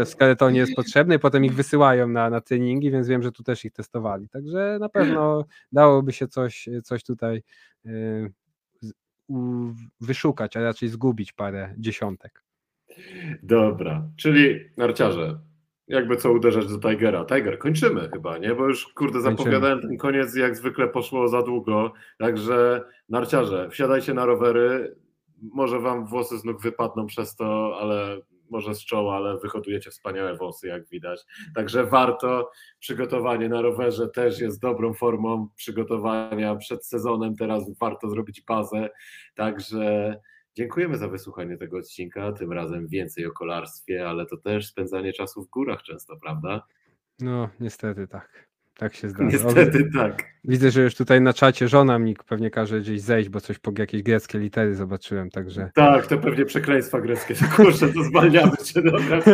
w 0.04 0.08
skeletonie 0.08 0.58
jest 0.58 0.74
potrzebne 0.74 1.14
i 1.14 1.18
potem 1.18 1.44
ich 1.44 1.54
wysyłają 1.54 2.08
na, 2.08 2.30
na 2.30 2.40
treningi, 2.40 2.90
więc 2.90 3.08
wiem, 3.08 3.22
że 3.22 3.32
tu 3.32 3.42
też 3.42 3.64
ich 3.64 3.72
testowali. 3.72 4.28
Także 4.28 4.76
na 4.80 4.88
pewno 4.88 5.44
dałoby 5.72 6.12
się 6.12 6.28
coś, 6.28 6.68
coś 6.84 7.04
tutaj 7.04 7.42
wyszukać, 10.00 10.56
a 10.56 10.62
raczej 10.62 10.88
zgubić 10.88 11.32
parę 11.32 11.74
dziesiątek. 11.78 12.44
Dobra, 13.42 14.08
czyli 14.16 14.60
narciarze, 14.76 15.38
jakby 15.88 16.16
co 16.16 16.32
uderzać 16.32 16.66
do 16.66 16.88
Tigera. 16.88 17.24
Tiger, 17.24 17.58
kończymy 17.58 18.08
chyba, 18.12 18.38
nie? 18.38 18.54
Bo 18.54 18.68
już 18.68 18.88
kurde 18.88 19.20
zapowiadałem 19.20 19.80
ten 19.80 19.96
koniec 19.96 20.36
jak 20.36 20.56
zwykle 20.56 20.88
poszło 20.88 21.28
za 21.28 21.42
długo. 21.42 21.92
Także 22.18 22.84
narciarze, 23.08 23.70
wsiadajcie 23.70 24.14
na 24.14 24.26
rowery. 24.26 24.96
Może 25.52 25.80
wam 25.80 26.06
włosy 26.06 26.38
z 26.38 26.44
nóg 26.44 26.62
wypadną 26.62 27.06
przez 27.06 27.36
to, 27.36 27.78
ale 27.80 28.20
może 28.50 28.74
z 28.74 28.84
czoła, 28.84 29.16
ale 29.16 29.38
wyhodujecie 29.38 29.90
wspaniałe 29.90 30.36
włosy, 30.36 30.68
jak 30.68 30.88
widać. 30.88 31.24
Także 31.54 31.84
warto. 31.84 32.50
Przygotowanie 32.78 33.48
na 33.48 33.62
rowerze 33.62 34.08
też 34.08 34.40
jest 34.40 34.60
dobrą 34.60 34.94
formą 34.94 35.48
przygotowania 35.56 36.56
przed 36.56 36.86
sezonem. 36.86 37.36
Teraz 37.36 37.78
warto 37.78 38.08
zrobić 38.08 38.42
bazę. 38.42 38.90
Także 39.34 40.16
Dziękujemy 40.56 40.98
za 40.98 41.08
wysłuchanie 41.08 41.56
tego 41.56 41.78
odcinka. 41.78 42.32
Tym 42.32 42.52
razem 42.52 42.88
więcej 42.88 43.26
o 43.26 43.32
kolarstwie, 43.32 44.08
ale 44.08 44.26
to 44.26 44.36
też 44.36 44.66
spędzanie 44.66 45.12
czasu 45.12 45.44
w 45.44 45.50
górach 45.50 45.82
często, 45.82 46.16
prawda? 46.16 46.66
No, 47.20 47.48
niestety 47.60 48.08
tak. 48.08 48.48
Tak 48.78 48.94
się 48.94 49.08
zdarza. 49.08 49.30
Niestety 49.30 49.88
o, 49.94 49.98
tak. 49.98 50.22
Widzę, 50.44 50.70
że 50.70 50.82
już 50.82 50.94
tutaj 50.94 51.20
na 51.20 51.32
czacie 51.32 51.68
żona 51.68 51.98
mi 51.98 52.16
pewnie 52.28 52.50
każe 52.50 52.80
gdzieś 52.80 53.00
zejść, 53.00 53.28
bo 53.28 53.40
coś 53.40 53.58
po 53.58 53.72
jakieś 53.78 54.02
greckie 54.02 54.38
litery 54.38 54.74
zobaczyłem, 54.74 55.30
także... 55.30 55.70
Tak, 55.74 56.06
to 56.06 56.18
pewnie 56.18 56.44
przekleństwa 56.44 57.00
greckie. 57.00 57.34
Kurczę, 57.56 57.88
to 57.88 58.02
zwalniamy 58.02 58.52
się. 58.64 58.82
Dobra. 58.82 59.20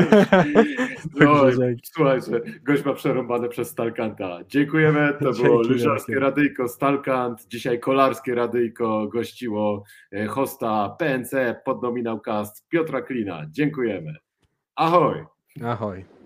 No, 1.21 1.45
słuchajcie, 1.83 2.41
gość 2.63 2.85
ma 2.85 2.95
przerąbane 2.95 3.49
przez 3.49 3.69
Stalkanta. 3.69 4.39
Dziękujemy, 4.49 5.15
to 5.21 5.33
Dzięki 5.33 5.43
było 5.43 5.63
lyżarskie 5.63 6.21
radyjko 6.21 6.69
Stalkant. 6.69 7.47
Dzisiaj 7.49 7.81
kolarskie 7.81 8.35
radyjko 8.35 9.09
gościło 9.09 9.85
e, 10.13 10.27
hosta 10.27 10.97
PNC 10.99 11.63
podnominał 11.65 12.21
cast 12.21 12.69
Piotra 12.69 13.03
Klina. 13.03 13.47
Dziękujemy. 13.51 14.15
Ahoj! 14.77 15.25
Ahoj. 15.65 16.20